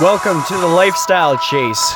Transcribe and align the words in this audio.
Welcome 0.00 0.42
to 0.48 0.58
the 0.58 0.66
Lifestyle 0.66 1.38
Chase. 1.38 1.94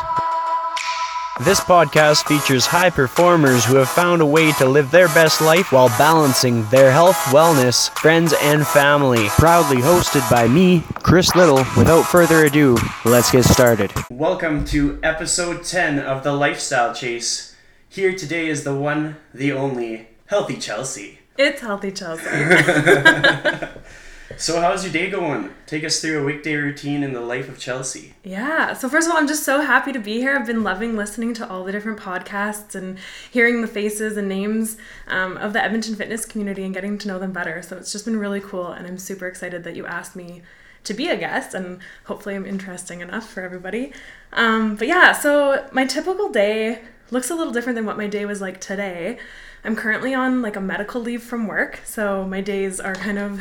This 1.41 1.59
podcast 1.59 2.27
features 2.27 2.65
high 2.65 2.91
performers 2.91 3.65
who 3.65 3.75
have 3.75 3.89
found 3.89 4.23
a 4.23 4.27
way 4.27 4.53
to 4.53 4.67
live 4.67 4.93
their 4.93 5.09
best 5.09 5.41
life 5.41 5.73
while 5.73 5.89
balancing 5.99 6.65
their 6.69 6.93
health, 6.93 7.17
wellness, 7.33 7.91
friends, 7.99 8.33
and 8.41 8.65
family. 8.65 9.27
Proudly 9.31 9.79
hosted 9.79 10.31
by 10.31 10.47
me, 10.47 10.85
Chris 11.03 11.35
Liddle. 11.35 11.65
Without 11.77 12.05
further 12.05 12.45
ado, 12.45 12.79
let's 13.05 13.33
get 13.33 13.43
started. 13.43 13.91
Welcome 14.09 14.65
to 14.67 15.01
episode 15.03 15.65
10 15.65 15.99
of 15.99 16.23
the 16.23 16.35
Lifestyle 16.35 16.95
Chase. 16.95 17.57
Here 17.89 18.15
today 18.15 18.47
is 18.47 18.63
the 18.63 18.77
one, 18.77 19.17
the 19.35 19.51
only, 19.51 20.07
Healthy 20.27 20.59
Chelsea. 20.59 21.19
It's 21.37 21.63
healthy, 21.63 21.91
Chelsea. 21.91 22.29
So, 24.41 24.61
how's 24.61 24.85
your 24.85 24.93
day 24.93 25.11
going? 25.11 25.53
Take 25.67 25.83
us 25.83 26.01
through 26.01 26.23
a 26.23 26.25
weekday 26.25 26.55
routine 26.55 27.03
in 27.03 27.13
the 27.13 27.21
life 27.21 27.49
of 27.49 27.59
Chelsea. 27.59 28.15
yeah. 28.23 28.73
So 28.73 28.89
first 28.89 29.09
of 29.09 29.13
all, 29.13 29.19
I'm 29.19 29.27
just 29.27 29.43
so 29.43 29.63
happy 29.63 29.93
to 29.93 29.99
be 29.99 30.19
here. 30.19 30.37
I've 30.37 30.47
been 30.47 30.63
loving 30.63 30.97
listening 30.97 31.35
to 31.35 31.51
all 31.51 31.65
the 31.65 31.73
different 31.73 31.99
podcasts 31.99 32.77
and 32.77 32.99
hearing 33.33 33.63
the 33.63 33.67
faces 33.67 34.17
and 34.17 34.29
names 34.29 34.77
um, 35.09 35.37
of 35.39 35.55
the 35.55 35.63
Edmonton 35.63 35.97
fitness 35.97 36.25
community 36.25 36.63
and 36.63 36.73
getting 36.73 36.99
to 36.99 37.09
know 37.09 37.19
them 37.19 37.33
better. 37.33 37.63
So 37.63 37.77
it's 37.77 37.91
just 37.91 38.05
been 38.05 38.17
really 38.17 38.41
cool, 38.41 38.69
and 38.69 38.87
I'm 38.87 38.97
super 38.97 39.27
excited 39.27 39.65
that 39.65 39.75
you 39.75 39.87
asked 39.87 40.15
me 40.15 40.43
to 40.85 40.95
be 40.95 41.09
a 41.09 41.17
guest, 41.17 41.53
and 41.53 41.81
hopefully 42.05 42.37
I'm 42.37 42.47
interesting 42.47 43.01
enough 43.01 43.29
for 43.29 43.43
everybody. 43.43 43.93
Um, 44.33 44.77
but 44.77 44.87
yeah, 44.87 45.11
so 45.11 45.67
my 45.73 45.85
typical 45.85 46.31
day 46.31 46.83
looks 47.11 47.29
a 47.29 47.35
little 47.35 47.53
different 47.53 47.75
than 47.75 47.87
what 47.87 47.97
my 47.97 48.07
day 48.07 48.25
was 48.25 48.41
like 48.41 48.61
today. 48.61 49.19
I'm 49.65 49.75
currently 49.75 50.15
on 50.15 50.43
like 50.43 50.55
a 50.55 50.61
medical 50.61 51.01
leave 51.01 51.25
from 51.25 51.49
work, 51.49 51.81
so 51.85 52.25
my 52.25 52.41
days 52.41 52.79
are 52.79 52.95
kind 52.95 53.19
of 53.19 53.41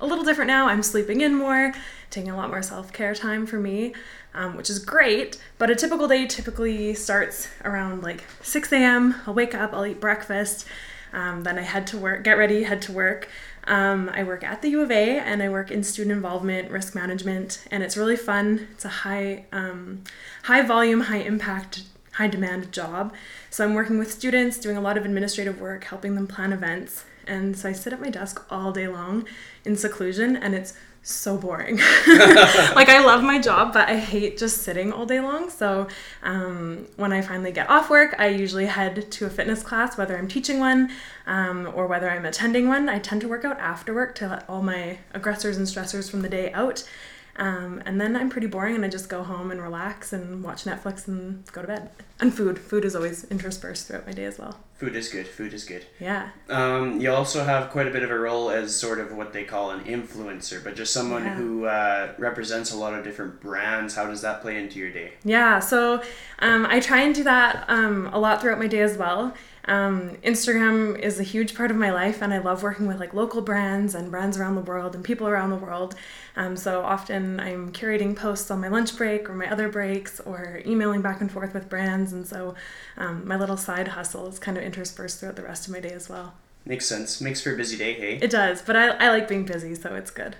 a 0.00 0.06
little 0.06 0.24
different 0.24 0.48
now. 0.48 0.68
I'm 0.68 0.82
sleeping 0.82 1.20
in 1.20 1.34
more, 1.34 1.72
taking 2.10 2.30
a 2.30 2.36
lot 2.36 2.50
more 2.50 2.62
self 2.62 2.92
care 2.92 3.14
time 3.14 3.46
for 3.46 3.58
me, 3.58 3.94
um, 4.34 4.56
which 4.56 4.70
is 4.70 4.78
great. 4.78 5.38
But 5.58 5.70
a 5.70 5.74
typical 5.74 6.08
day 6.08 6.26
typically 6.26 6.94
starts 6.94 7.48
around 7.64 8.02
like 8.02 8.24
6 8.42 8.72
a.m. 8.72 9.14
I'll 9.26 9.34
wake 9.34 9.54
up, 9.54 9.72
I'll 9.72 9.86
eat 9.86 10.00
breakfast, 10.00 10.66
um, 11.12 11.42
then 11.42 11.58
I 11.58 11.62
head 11.62 11.86
to 11.88 11.98
work, 11.98 12.24
get 12.24 12.36
ready, 12.36 12.64
head 12.64 12.82
to 12.82 12.92
work. 12.92 13.28
Um, 13.66 14.10
I 14.12 14.24
work 14.24 14.44
at 14.44 14.60
the 14.60 14.68
U 14.70 14.82
of 14.82 14.90
A 14.90 15.18
and 15.18 15.42
I 15.42 15.48
work 15.48 15.70
in 15.70 15.82
student 15.82 16.14
involvement, 16.14 16.70
risk 16.70 16.94
management, 16.94 17.64
and 17.70 17.82
it's 17.82 17.96
really 17.96 18.16
fun. 18.16 18.68
It's 18.72 18.84
a 18.84 18.88
high, 18.88 19.46
um, 19.52 20.02
high 20.42 20.62
volume, 20.62 21.02
high 21.02 21.18
impact, 21.18 21.84
high 22.12 22.28
demand 22.28 22.72
job. 22.72 23.14
So 23.48 23.64
I'm 23.64 23.74
working 23.74 23.98
with 23.98 24.12
students, 24.12 24.58
doing 24.58 24.76
a 24.76 24.80
lot 24.80 24.98
of 24.98 25.04
administrative 25.04 25.60
work, 25.60 25.84
helping 25.84 26.14
them 26.14 26.26
plan 26.26 26.52
events. 26.52 27.04
And 27.26 27.56
so 27.56 27.68
I 27.68 27.72
sit 27.72 27.92
at 27.92 28.00
my 28.00 28.10
desk 28.10 28.44
all 28.50 28.72
day 28.72 28.88
long 28.88 29.26
in 29.64 29.76
seclusion, 29.76 30.36
and 30.36 30.54
it's 30.54 30.74
so 31.04 31.36
boring. 31.36 31.76
like 32.06 32.88
I 32.88 33.04
love 33.04 33.22
my 33.22 33.38
job, 33.38 33.74
but 33.74 33.88
I 33.88 33.96
hate 33.96 34.38
just 34.38 34.62
sitting 34.62 34.90
all 34.92 35.04
day 35.04 35.20
long. 35.20 35.50
So 35.50 35.86
um, 36.22 36.86
when 36.96 37.12
I 37.12 37.20
finally 37.20 37.52
get 37.52 37.68
off 37.68 37.90
work, 37.90 38.16
I 38.18 38.28
usually 38.28 38.66
head 38.66 39.10
to 39.12 39.26
a 39.26 39.30
fitness 39.30 39.62
class, 39.62 39.98
whether 39.98 40.16
I'm 40.16 40.28
teaching 40.28 40.58
one 40.58 40.90
um, 41.26 41.70
or 41.74 41.86
whether 41.86 42.10
I'm 42.10 42.24
attending 42.24 42.68
one. 42.68 42.88
I 42.88 42.98
tend 42.98 43.20
to 43.20 43.28
work 43.28 43.44
out 43.44 43.58
after 43.60 43.94
work 43.94 44.14
to 44.16 44.28
let 44.28 44.48
all 44.48 44.62
my 44.62 44.98
aggressors 45.12 45.58
and 45.58 45.66
stressors 45.66 46.10
from 46.10 46.22
the 46.22 46.28
day 46.28 46.50
out. 46.52 46.88
Um, 47.36 47.82
and 47.84 48.00
then 48.00 48.14
I'm 48.16 48.30
pretty 48.30 48.46
boring 48.46 48.76
and 48.76 48.84
I 48.84 48.88
just 48.88 49.08
go 49.08 49.22
home 49.24 49.50
and 49.50 49.60
relax 49.60 50.12
and 50.12 50.44
watch 50.44 50.64
Netflix 50.64 51.08
and 51.08 51.44
go 51.52 51.62
to 51.62 51.66
bed. 51.66 51.90
And 52.20 52.32
food. 52.32 52.58
Food 52.58 52.84
is 52.84 52.94
always 52.94 53.24
interspersed 53.24 53.88
throughout 53.88 54.06
my 54.06 54.12
day 54.12 54.24
as 54.24 54.38
well. 54.38 54.56
Food 54.78 54.94
is 54.94 55.08
good, 55.08 55.26
food 55.26 55.52
is 55.52 55.64
good. 55.64 55.84
Yeah. 55.98 56.28
Um, 56.48 57.00
you 57.00 57.12
also 57.12 57.44
have 57.44 57.70
quite 57.70 57.86
a 57.88 57.90
bit 57.90 58.02
of 58.04 58.10
a 58.10 58.18
role 58.18 58.50
as 58.50 58.74
sort 58.74 58.98
of 59.00 59.12
what 59.16 59.32
they 59.32 59.42
call 59.44 59.70
an 59.72 59.84
influencer, 59.84 60.62
but 60.62 60.76
just 60.76 60.92
someone 60.92 61.24
Yeah. 61.24 61.34
who 61.34 61.64
uh, 61.66 62.12
represents 62.18 62.72
a 62.72 62.76
lot 62.76 62.94
of 62.94 63.02
different 63.04 63.40
brands. 63.40 63.94
How 63.96 64.06
does 64.06 64.22
that 64.22 64.40
play 64.42 64.56
into 64.56 64.78
your 64.78 64.90
day? 64.90 65.14
Yeah, 65.24 65.58
so 65.58 66.02
um, 66.38 66.66
I 66.66 66.78
try 66.80 67.00
and 67.02 67.14
do 67.14 67.24
that 67.24 67.64
um, 67.68 68.10
a 68.12 68.18
lot 68.18 68.40
throughout 68.40 68.58
my 68.58 68.66
day 68.68 68.80
as 68.80 68.96
well. 68.96 69.34
Um, 69.66 70.16
Instagram 70.22 70.98
is 70.98 71.18
a 71.18 71.22
huge 71.22 71.54
part 71.54 71.70
of 71.70 71.76
my 71.76 71.90
life, 71.90 72.22
and 72.22 72.34
I 72.34 72.38
love 72.38 72.62
working 72.62 72.86
with 72.86 73.00
like 73.00 73.14
local 73.14 73.40
brands 73.40 73.94
and 73.94 74.10
brands 74.10 74.36
around 74.36 74.56
the 74.56 74.60
world 74.60 74.94
and 74.94 75.02
people 75.02 75.26
around 75.26 75.50
the 75.50 75.56
world. 75.56 75.94
Um, 76.36 76.56
so 76.56 76.82
often 76.82 77.40
I'm 77.40 77.72
curating 77.72 78.14
posts 78.14 78.50
on 78.50 78.60
my 78.60 78.68
lunch 78.68 78.96
break 78.96 79.30
or 79.30 79.34
my 79.34 79.50
other 79.50 79.68
breaks, 79.68 80.20
or 80.20 80.60
emailing 80.66 81.00
back 81.00 81.20
and 81.20 81.30
forth 81.30 81.54
with 81.54 81.68
brands. 81.68 82.12
And 82.12 82.26
so 82.26 82.54
um, 82.96 83.26
my 83.26 83.36
little 83.36 83.56
side 83.56 83.88
hustle 83.88 84.26
is 84.28 84.38
kind 84.38 84.58
of 84.58 84.64
interspersed 84.64 85.20
throughout 85.20 85.36
the 85.36 85.42
rest 85.42 85.66
of 85.66 85.72
my 85.72 85.80
day 85.80 85.92
as 85.92 86.08
well. 86.08 86.34
Makes 86.66 86.86
sense. 86.86 87.20
Makes 87.20 87.42
for 87.42 87.52
a 87.52 87.56
busy 87.56 87.76
day, 87.76 87.94
hey? 87.94 88.18
It 88.22 88.30
does, 88.30 88.62
but 88.62 88.76
I, 88.76 88.88
I 88.88 89.10
like 89.10 89.28
being 89.28 89.44
busy, 89.44 89.74
so 89.74 89.94
it's 89.94 90.10
good. 90.10 90.36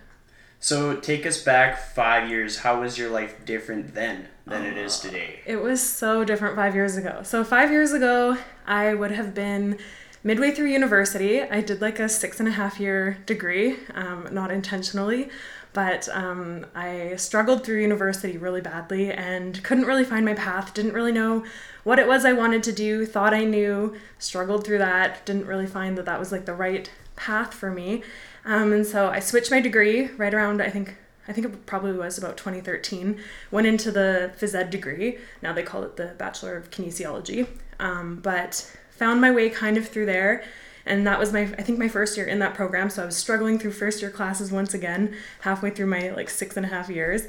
So 0.64 0.96
take 0.96 1.26
us 1.26 1.42
back 1.42 1.78
five 1.78 2.30
years. 2.30 2.60
How 2.60 2.80
was 2.80 2.96
your 2.96 3.10
life 3.10 3.44
different 3.44 3.94
then 3.94 4.28
than 4.46 4.64
it 4.64 4.78
is 4.78 4.98
today? 4.98 5.40
It 5.44 5.56
was 5.56 5.86
so 5.86 6.24
different 6.24 6.56
five 6.56 6.74
years 6.74 6.96
ago. 6.96 7.20
So, 7.22 7.44
five 7.44 7.70
years 7.70 7.92
ago, 7.92 8.38
I 8.66 8.94
would 8.94 9.10
have 9.10 9.34
been 9.34 9.76
midway 10.22 10.52
through 10.52 10.68
university. 10.68 11.42
I 11.42 11.60
did 11.60 11.82
like 11.82 11.98
a 12.00 12.08
six 12.08 12.40
and 12.40 12.48
a 12.48 12.52
half 12.52 12.80
year 12.80 13.18
degree, 13.26 13.76
um, 13.92 14.28
not 14.32 14.50
intentionally, 14.50 15.28
but 15.74 16.08
um, 16.08 16.64
I 16.74 17.16
struggled 17.16 17.62
through 17.62 17.82
university 17.82 18.38
really 18.38 18.62
badly 18.62 19.12
and 19.12 19.62
couldn't 19.64 19.84
really 19.84 20.04
find 20.04 20.24
my 20.24 20.32
path, 20.32 20.72
didn't 20.72 20.94
really 20.94 21.12
know 21.12 21.44
what 21.82 21.98
it 21.98 22.08
was 22.08 22.24
I 22.24 22.32
wanted 22.32 22.62
to 22.62 22.72
do, 22.72 23.04
thought 23.04 23.34
I 23.34 23.44
knew, 23.44 23.96
struggled 24.18 24.64
through 24.64 24.78
that, 24.78 25.26
didn't 25.26 25.44
really 25.44 25.66
find 25.66 25.98
that 25.98 26.06
that 26.06 26.18
was 26.18 26.32
like 26.32 26.46
the 26.46 26.54
right 26.54 26.90
path 27.16 27.52
for 27.52 27.70
me. 27.70 28.02
Um, 28.44 28.72
and 28.72 28.86
so 28.86 29.08
I 29.08 29.20
switched 29.20 29.50
my 29.50 29.60
degree 29.60 30.08
right 30.16 30.34
around, 30.34 30.60
I 30.60 30.70
think, 30.70 30.96
I 31.26 31.32
think 31.32 31.46
it 31.46 31.66
probably 31.66 31.92
was 31.92 32.18
about 32.18 32.36
2013. 32.36 33.18
Went 33.50 33.66
into 33.66 33.90
the 33.90 34.32
phys 34.38 34.54
ed 34.54 34.70
degree. 34.70 35.18
Now 35.42 35.52
they 35.52 35.62
call 35.62 35.82
it 35.82 35.96
the 35.96 36.14
Bachelor 36.18 36.56
of 36.56 36.70
Kinesiology. 36.70 37.46
Um, 37.80 38.16
but 38.16 38.70
found 38.90 39.20
my 39.20 39.30
way 39.30 39.50
kind 39.50 39.76
of 39.76 39.88
through 39.88 40.06
there. 40.06 40.44
And 40.86 41.06
that 41.06 41.18
was 41.18 41.32
my, 41.32 41.42
I 41.42 41.62
think, 41.62 41.78
my 41.78 41.88
first 41.88 42.16
year 42.16 42.26
in 42.26 42.38
that 42.40 42.54
program. 42.54 42.90
So 42.90 43.02
I 43.02 43.06
was 43.06 43.16
struggling 43.16 43.58
through 43.58 43.72
first 43.72 44.02
year 44.02 44.10
classes 44.10 44.52
once 44.52 44.74
again, 44.74 45.16
halfway 45.40 45.70
through 45.70 45.86
my 45.86 46.10
like 46.10 46.28
six 46.28 46.56
and 46.56 46.66
a 46.66 46.68
half 46.68 46.90
years. 46.90 47.26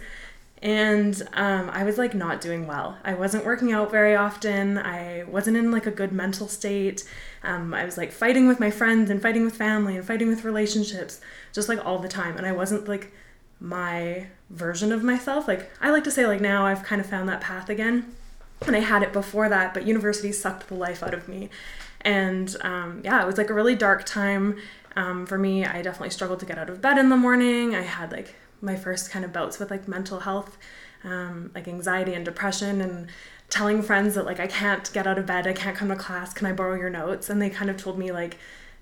And 0.62 1.22
um, 1.34 1.70
I 1.70 1.84
was 1.84 1.98
like 1.98 2.14
not 2.14 2.42
doing 2.42 2.66
well. 2.66 2.98
I 3.04 3.14
wasn't 3.14 3.46
working 3.46 3.72
out 3.72 3.92
very 3.92 4.16
often. 4.16 4.78
I 4.78 5.24
wasn't 5.24 5.58
in 5.58 5.72
like 5.72 5.86
a 5.86 5.92
good 5.92 6.12
mental 6.12 6.48
state. 6.48 7.04
Um, 7.46 7.74
I 7.74 7.86
was 7.86 7.98
like 7.98 8.12
fighting 8.12 8.48
with 8.48 8.60
my 8.60 8.72
friends 8.72 9.10
and 9.10 9.22
fighting 9.22 9.46
with 9.46 9.56
family 9.56 9.96
and 9.96 10.06
fighting 10.06 10.28
with 10.28 10.44
relationships, 10.44 11.22
just 11.54 11.70
like 11.70 11.86
all 11.86 12.00
the 12.00 12.08
time. 12.08 12.38
And 12.38 12.46
I 12.46 12.52
wasn't 12.52 12.88
like 12.88 13.12
my 13.60 14.28
version 14.50 14.92
of 14.92 15.04
myself. 15.04 15.48
Like 15.48 15.70
I 15.82 15.92
like 15.92 16.04
to 16.06 16.12
say, 16.12 16.26
like 16.28 16.42
now 16.42 16.66
I've 16.66 16.84
kind 16.84 17.00
of 17.00 17.08
found 17.08 17.30
that 17.30 17.42
path 17.42 17.70
again, 17.70 18.16
and 18.66 18.76
I 18.76 18.80
had 18.80 19.04
it 19.04 19.14
before 19.14 19.50
that, 19.50 19.74
but 19.74 19.86
university 19.86 20.32
sucked 20.32 20.68
the 20.68 20.76
life 20.76 21.04
out 21.04 21.14
of 21.14 21.28
me, 21.28 21.50
and 22.02 22.56
um, 22.62 23.02
yeah, 23.04 23.22
it 23.22 23.26
was 23.26 23.38
like 23.38 23.50
a 23.50 23.54
really 23.54 23.76
dark 23.76 24.06
time 24.06 24.58
um, 24.96 25.26
for 25.26 25.38
me. 25.38 25.66
I 25.66 25.82
definitely 25.82 26.12
struggled 26.12 26.40
to 26.42 26.46
get 26.46 26.58
out 26.58 26.70
of 26.70 26.82
bed 26.82 26.98
in 26.98 27.10
the 27.10 27.18
morning. 27.18 27.76
I 27.76 27.82
had 27.82 28.12
like 28.12 28.36
my 28.62 28.76
first 28.76 29.12
kind 29.12 29.26
of 29.26 29.34
bouts 29.34 29.60
with 29.60 29.72
like 29.72 29.88
mental 29.88 30.20
health, 30.20 30.58
um, 31.04 31.52
like 31.56 31.68
anxiety 31.68 32.14
and 32.14 32.26
depression, 32.26 32.82
and 32.82 33.08
telling 33.50 33.82
friends 33.82 34.16
that 34.16 34.26
like 34.26 34.40
I 34.40 34.48
can't 34.48 34.92
get 34.94 35.08
out 35.08 35.18
of 35.18 35.26
bed, 35.26 35.48
I 35.48 35.54
can't 35.54 35.76
come 35.78 35.90
to 35.90 35.96
class, 35.96 36.34
can 36.34 36.48
I 36.48 36.54
borrow 36.54 36.76
your 36.76 36.90
notes? 36.90 37.30
And 37.30 37.42
they 37.42 37.50
kind 37.50 37.70
of 37.70 37.78
told 37.78 37.98
me 37.98 38.12
like, 38.12 38.38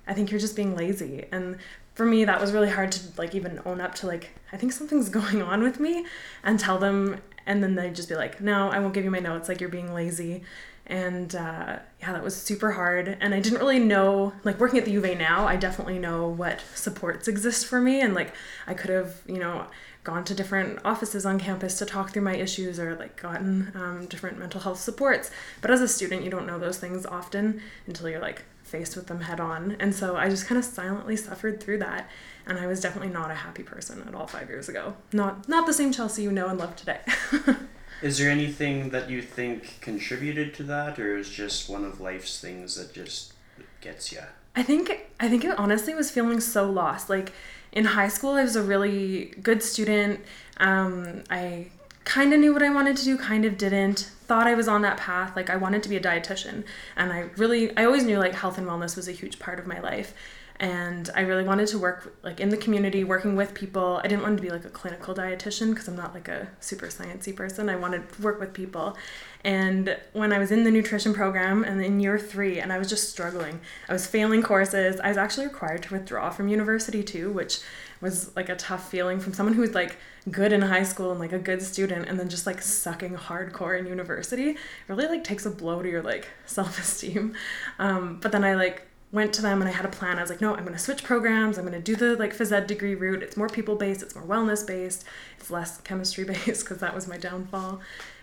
I 0.07 0.13
think 0.13 0.31
you're 0.31 0.39
just 0.39 0.55
being 0.55 0.75
lazy. 0.75 1.25
And 1.31 1.57
for 1.95 2.05
me, 2.05 2.25
that 2.25 2.41
was 2.41 2.51
really 2.51 2.69
hard 2.69 2.91
to 2.93 3.01
like 3.17 3.35
even 3.35 3.61
own 3.65 3.79
up 3.79 3.95
to 3.95 4.07
like, 4.07 4.31
I 4.51 4.57
think 4.57 4.71
something's 4.71 5.09
going 5.21 5.41
on 5.41 5.63
with 5.63 5.79
me 5.79 6.05
and 6.43 6.59
tell 6.59 6.77
them. 6.77 7.21
And 7.45 7.61
then 7.61 7.75
they'd 7.75 7.95
just 7.95 8.09
be 8.09 8.15
like, 8.15 8.39
no, 8.39 8.69
I 8.69 8.79
won't 8.79 8.93
give 8.93 9.03
you 9.03 9.11
my 9.11 9.19
notes. 9.19 9.49
Like, 9.49 9.59
you're 9.59 9.69
being 9.69 9.93
lazy. 9.93 10.43
And 10.87 11.35
uh, 11.35 11.79
yeah, 11.99 12.13
that 12.13 12.23
was 12.23 12.35
super 12.35 12.71
hard. 12.71 13.17
And 13.19 13.33
I 13.33 13.41
didn't 13.41 13.59
really 13.59 13.79
know, 13.79 14.31
like, 14.45 14.61
working 14.61 14.79
at 14.79 14.85
the 14.85 14.91
U 14.91 14.99
of 14.99 15.05
A 15.05 15.13
now, 15.13 15.45
I 15.45 15.57
definitely 15.57 15.99
know 15.99 16.27
what 16.27 16.61
supports 16.73 17.27
exist 17.27 17.65
for 17.65 17.81
me. 17.81 17.99
And 17.99 18.13
like, 18.13 18.33
I 18.65 18.73
could 18.73 18.89
have, 18.91 19.21
you 19.27 19.39
know, 19.39 19.67
gone 20.03 20.23
to 20.25 20.35
different 20.35 20.79
offices 20.83 21.25
on 21.25 21.39
campus 21.39 21.77
to 21.79 21.85
talk 21.85 22.11
through 22.11 22.23
my 22.23 22.35
issues 22.35 22.79
or 22.79 22.95
like 22.95 23.21
gotten 23.21 23.71
um, 23.75 24.05
different 24.07 24.37
mental 24.37 24.61
health 24.61 24.79
supports. 24.79 25.31
But 25.61 25.71
as 25.71 25.81
a 25.81 25.87
student, 25.87 26.23
you 26.23 26.29
don't 26.29 26.45
know 26.45 26.59
those 26.59 26.77
things 26.77 27.05
often 27.05 27.61
until 27.87 28.09
you're 28.09 28.19
like 28.19 28.43
faced 28.63 28.95
with 28.95 29.07
them 29.07 29.21
head 29.21 29.39
on. 29.39 29.77
And 29.79 29.93
so 29.95 30.15
I 30.15 30.29
just 30.29 30.47
kind 30.47 30.59
of 30.59 30.65
silently 30.65 31.15
suffered 31.15 31.61
through 31.61 31.77
that. 31.79 32.09
And 32.45 32.57
I 32.57 32.67
was 32.67 32.81
definitely 32.81 33.13
not 33.13 33.31
a 33.31 33.35
happy 33.35 33.63
person 33.63 34.03
at 34.05 34.13
all 34.13 34.27
five 34.27 34.49
years 34.49 34.67
ago. 34.67 34.95
Not 35.13 35.47
not 35.47 35.65
the 35.65 35.73
same 35.73 35.93
Chelsea 35.93 36.23
you 36.23 36.31
know 36.31 36.47
and 36.47 36.59
love 36.59 36.75
today. 36.75 36.99
Is 38.01 38.17
there 38.17 38.29
anything 38.29 38.89
that 38.89 39.09
you 39.09 39.21
think 39.21 39.79
contributed 39.79 40.53
to 40.55 40.63
that, 40.63 40.99
or 40.99 41.15
is 41.15 41.29
just 41.29 41.69
one 41.69 41.85
of 41.85 42.01
life's 42.01 42.37
things 42.41 42.75
that 42.75 42.93
just 42.93 43.31
gets 43.79 44.11
you? 44.11 44.19
I 44.57 44.61
think 44.61 45.07
I 45.21 45.29
think 45.29 45.45
it 45.45 45.57
honestly 45.57 45.95
was 45.95 46.11
feeling 46.11 46.41
so 46.41 46.69
lost. 46.69 47.09
Like 47.09 47.31
in 47.73 47.85
high 47.85 48.07
school, 48.07 48.31
I 48.31 48.43
was 48.43 48.55
a 48.55 48.63
really 48.63 49.33
good 49.41 49.61
student. 49.61 50.21
Um, 50.57 51.23
I 51.29 51.67
kind 52.05 52.33
of 52.33 52.39
knew 52.39 52.53
what 52.53 52.63
I 52.63 52.69
wanted 52.69 52.95
to 52.97 53.03
do, 53.03 53.17
kind 53.17 53.45
of 53.45 53.57
didn't. 53.57 54.11
Thought 54.27 54.47
I 54.47 54.53
was 54.53 54.67
on 54.67 54.83
that 54.83 54.97
path. 54.97 55.35
Like 55.35 55.49
I 55.49 55.57
wanted 55.57 55.83
to 55.83 55.89
be 55.89 55.97
a 55.97 56.01
dietitian, 56.01 56.63
and 56.95 57.11
I 57.11 57.29
really 57.35 57.75
I 57.75 57.85
always 57.85 58.03
knew 58.03 58.19
like 58.19 58.35
health 58.35 58.57
and 58.57 58.67
wellness 58.67 58.95
was 58.95 59.07
a 59.07 59.11
huge 59.11 59.39
part 59.39 59.59
of 59.59 59.67
my 59.67 59.79
life. 59.79 60.13
And 60.59 61.09
I 61.15 61.21
really 61.21 61.43
wanted 61.43 61.67
to 61.69 61.79
work 61.79 62.15
like 62.23 62.39
in 62.39 62.49
the 62.49 62.57
community, 62.57 63.03
working 63.03 63.35
with 63.35 63.53
people. 63.53 63.99
I 64.03 64.07
didn't 64.07 64.21
want 64.21 64.37
to 64.37 64.43
be 64.43 64.49
like 64.49 64.65
a 64.65 64.69
clinical 64.69 65.15
dietitian 65.15 65.71
because 65.71 65.87
I'm 65.87 65.95
not 65.95 66.13
like 66.13 66.27
a 66.27 66.47
super 66.59 66.87
sciencey 66.87 67.35
person. 67.35 67.69
I 67.69 67.75
wanted 67.75 68.11
to 68.13 68.21
work 68.21 68.39
with 68.39 68.53
people. 68.53 68.95
And 69.43 69.97
when 70.13 70.31
I 70.31 70.37
was 70.37 70.51
in 70.51 70.63
the 70.63 70.71
nutrition 70.71 71.13
program 71.13 71.63
and 71.63 71.83
in 71.83 71.99
year 71.99 72.17
three, 72.17 72.59
and 72.59 72.71
I 72.71 72.77
was 72.77 72.87
just 72.87 73.09
struggling, 73.09 73.59
I 73.89 73.93
was 73.93 74.07
failing 74.07 74.41
courses. 74.41 74.99
I 74.99 75.09
was 75.09 75.17
actually 75.17 75.47
required 75.47 75.83
to 75.83 75.95
withdraw 75.95 76.29
from 76.29 76.47
university 76.47 77.03
too, 77.03 77.31
which 77.31 77.59
was 77.99 78.35
like 78.35 78.49
a 78.49 78.55
tough 78.55 78.89
feeling 78.89 79.19
from 79.19 79.33
someone 79.33 79.55
who 79.55 79.61
was 79.61 79.73
like 79.73 79.97
good 80.29 80.53
in 80.53 80.61
high 80.61 80.83
school 80.83 81.11
and 81.11 81.19
like 81.19 81.33
a 81.33 81.39
good 81.39 81.61
student 81.61 82.07
and 82.07 82.19
then 82.19 82.29
just 82.29 82.45
like 82.45 82.61
sucking 82.61 83.15
hardcore 83.15 83.77
in 83.79 83.85
university 83.85 84.49
it 84.49 84.57
really 84.87 85.07
like 85.07 85.23
takes 85.23 85.45
a 85.45 85.49
blow 85.49 85.81
to 85.81 85.89
your 85.89 86.01
like 86.01 86.27
self-esteem 86.45 87.33
um, 87.79 88.19
but 88.21 88.31
then 88.31 88.43
i 88.43 88.55
like 88.55 88.87
went 89.13 89.31
to 89.31 89.41
them 89.43 89.61
and 89.61 89.69
I 89.69 89.71
had 89.71 89.85
a 89.85 89.89
plan. 89.89 90.17
I 90.17 90.21
was 90.21 90.29
like, 90.31 90.41
no, 90.41 90.55
I'm 90.55 90.63
going 90.63 90.73
to 90.73 90.79
switch 90.79 91.03
programs. 91.03 91.57
I'm 91.57 91.65
going 91.65 91.79
to 91.79 91.79
do 91.79 91.95
the 91.95 92.17
like 92.17 92.35
phys 92.35 92.51
ed 92.51 92.67
degree 92.67 92.95
route. 92.95 93.23
It's 93.23 93.37
more 93.37 93.47
people 93.47 93.75
based, 93.75 94.01
it's 94.01 94.15
more 94.15 94.25
wellness 94.25 94.65
based, 94.65 95.05
it's 95.39 95.49
less 95.49 95.79
chemistry 95.89 96.25
based 96.25 96.65
because 96.65 96.79
that 96.79 96.93
was 96.93 97.07
my 97.07 97.17
downfall. 97.17 97.79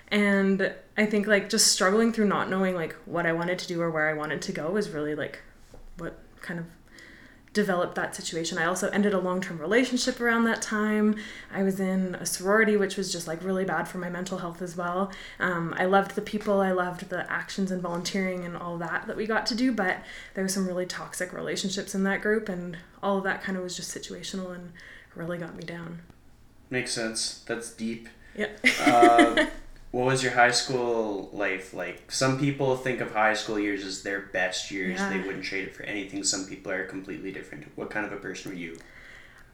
And 0.08 0.74
I 0.98 1.06
think 1.06 1.28
like 1.28 1.48
just 1.48 1.68
struggling 1.68 2.12
through 2.12 2.26
not 2.26 2.50
knowing 2.50 2.74
like 2.74 2.94
what 3.06 3.24
I 3.24 3.32
wanted 3.32 3.60
to 3.60 3.68
do 3.68 3.80
or 3.80 3.90
where 3.90 4.10
I 4.10 4.14
wanted 4.14 4.42
to 4.42 4.52
go 4.52 4.68
was 4.72 4.90
really 4.90 5.14
like 5.14 5.38
what 5.98 6.18
kind 6.42 6.58
of 6.58 6.66
developed 7.52 7.96
that 7.96 8.14
situation. 8.14 8.58
I 8.58 8.66
also 8.66 8.88
ended 8.90 9.12
a 9.12 9.18
long 9.18 9.40
term 9.40 9.58
relationship 9.58 10.20
around 10.20 10.44
that 10.44 10.62
time. 10.62 11.16
I 11.52 11.62
was 11.62 11.80
in 11.80 12.14
a 12.16 12.26
sorority, 12.26 12.76
which 12.76 12.96
was 12.96 13.12
just 13.12 13.26
like 13.26 13.42
really 13.42 13.64
bad 13.64 13.88
for 13.88 13.98
my 13.98 14.08
mental 14.08 14.38
health 14.38 14.62
as 14.62 14.76
well. 14.76 15.10
Um, 15.38 15.74
I 15.76 15.86
loved 15.86 16.14
the 16.14 16.22
people, 16.22 16.60
I 16.60 16.70
loved 16.70 17.08
the 17.08 17.30
actions 17.30 17.70
and 17.70 17.82
volunteering 17.82 18.44
and 18.44 18.56
all 18.56 18.78
that 18.78 19.06
that 19.06 19.16
we 19.16 19.26
got 19.26 19.46
to 19.46 19.54
do, 19.54 19.72
but 19.72 19.98
there 20.34 20.44
were 20.44 20.48
some 20.48 20.66
really 20.66 20.86
toxic 20.86 21.32
relationships 21.32 21.94
in 21.94 22.04
that 22.04 22.22
group, 22.22 22.48
and 22.48 22.78
all 23.02 23.18
of 23.18 23.24
that 23.24 23.42
kind 23.42 23.58
of 23.58 23.64
was 23.64 23.76
just 23.76 23.94
situational 23.94 24.54
and 24.54 24.72
really 25.14 25.38
got 25.38 25.56
me 25.56 25.64
down. 25.64 26.02
Makes 26.70 26.92
sense. 26.92 27.42
That's 27.46 27.72
deep. 27.72 28.08
Yeah. 28.36 28.50
uh, 28.86 29.46
what 29.90 30.04
was 30.06 30.22
your 30.22 30.32
high 30.32 30.52
school 30.52 31.30
life 31.32 31.74
like? 31.74 32.10
Some 32.12 32.38
people 32.38 32.76
think 32.76 33.00
of 33.00 33.12
high 33.12 33.34
school 33.34 33.58
years 33.58 33.84
as 33.84 34.02
their 34.02 34.20
best 34.20 34.70
years. 34.70 34.98
Yeah. 35.00 35.10
They 35.10 35.18
wouldn't 35.18 35.44
trade 35.44 35.66
it 35.66 35.74
for 35.74 35.82
anything. 35.82 36.22
Some 36.22 36.46
people 36.46 36.70
are 36.70 36.84
completely 36.84 37.32
different. 37.32 37.66
What 37.74 37.90
kind 37.90 38.06
of 38.06 38.12
a 38.12 38.16
person 38.16 38.52
were 38.52 38.56
you? 38.56 38.78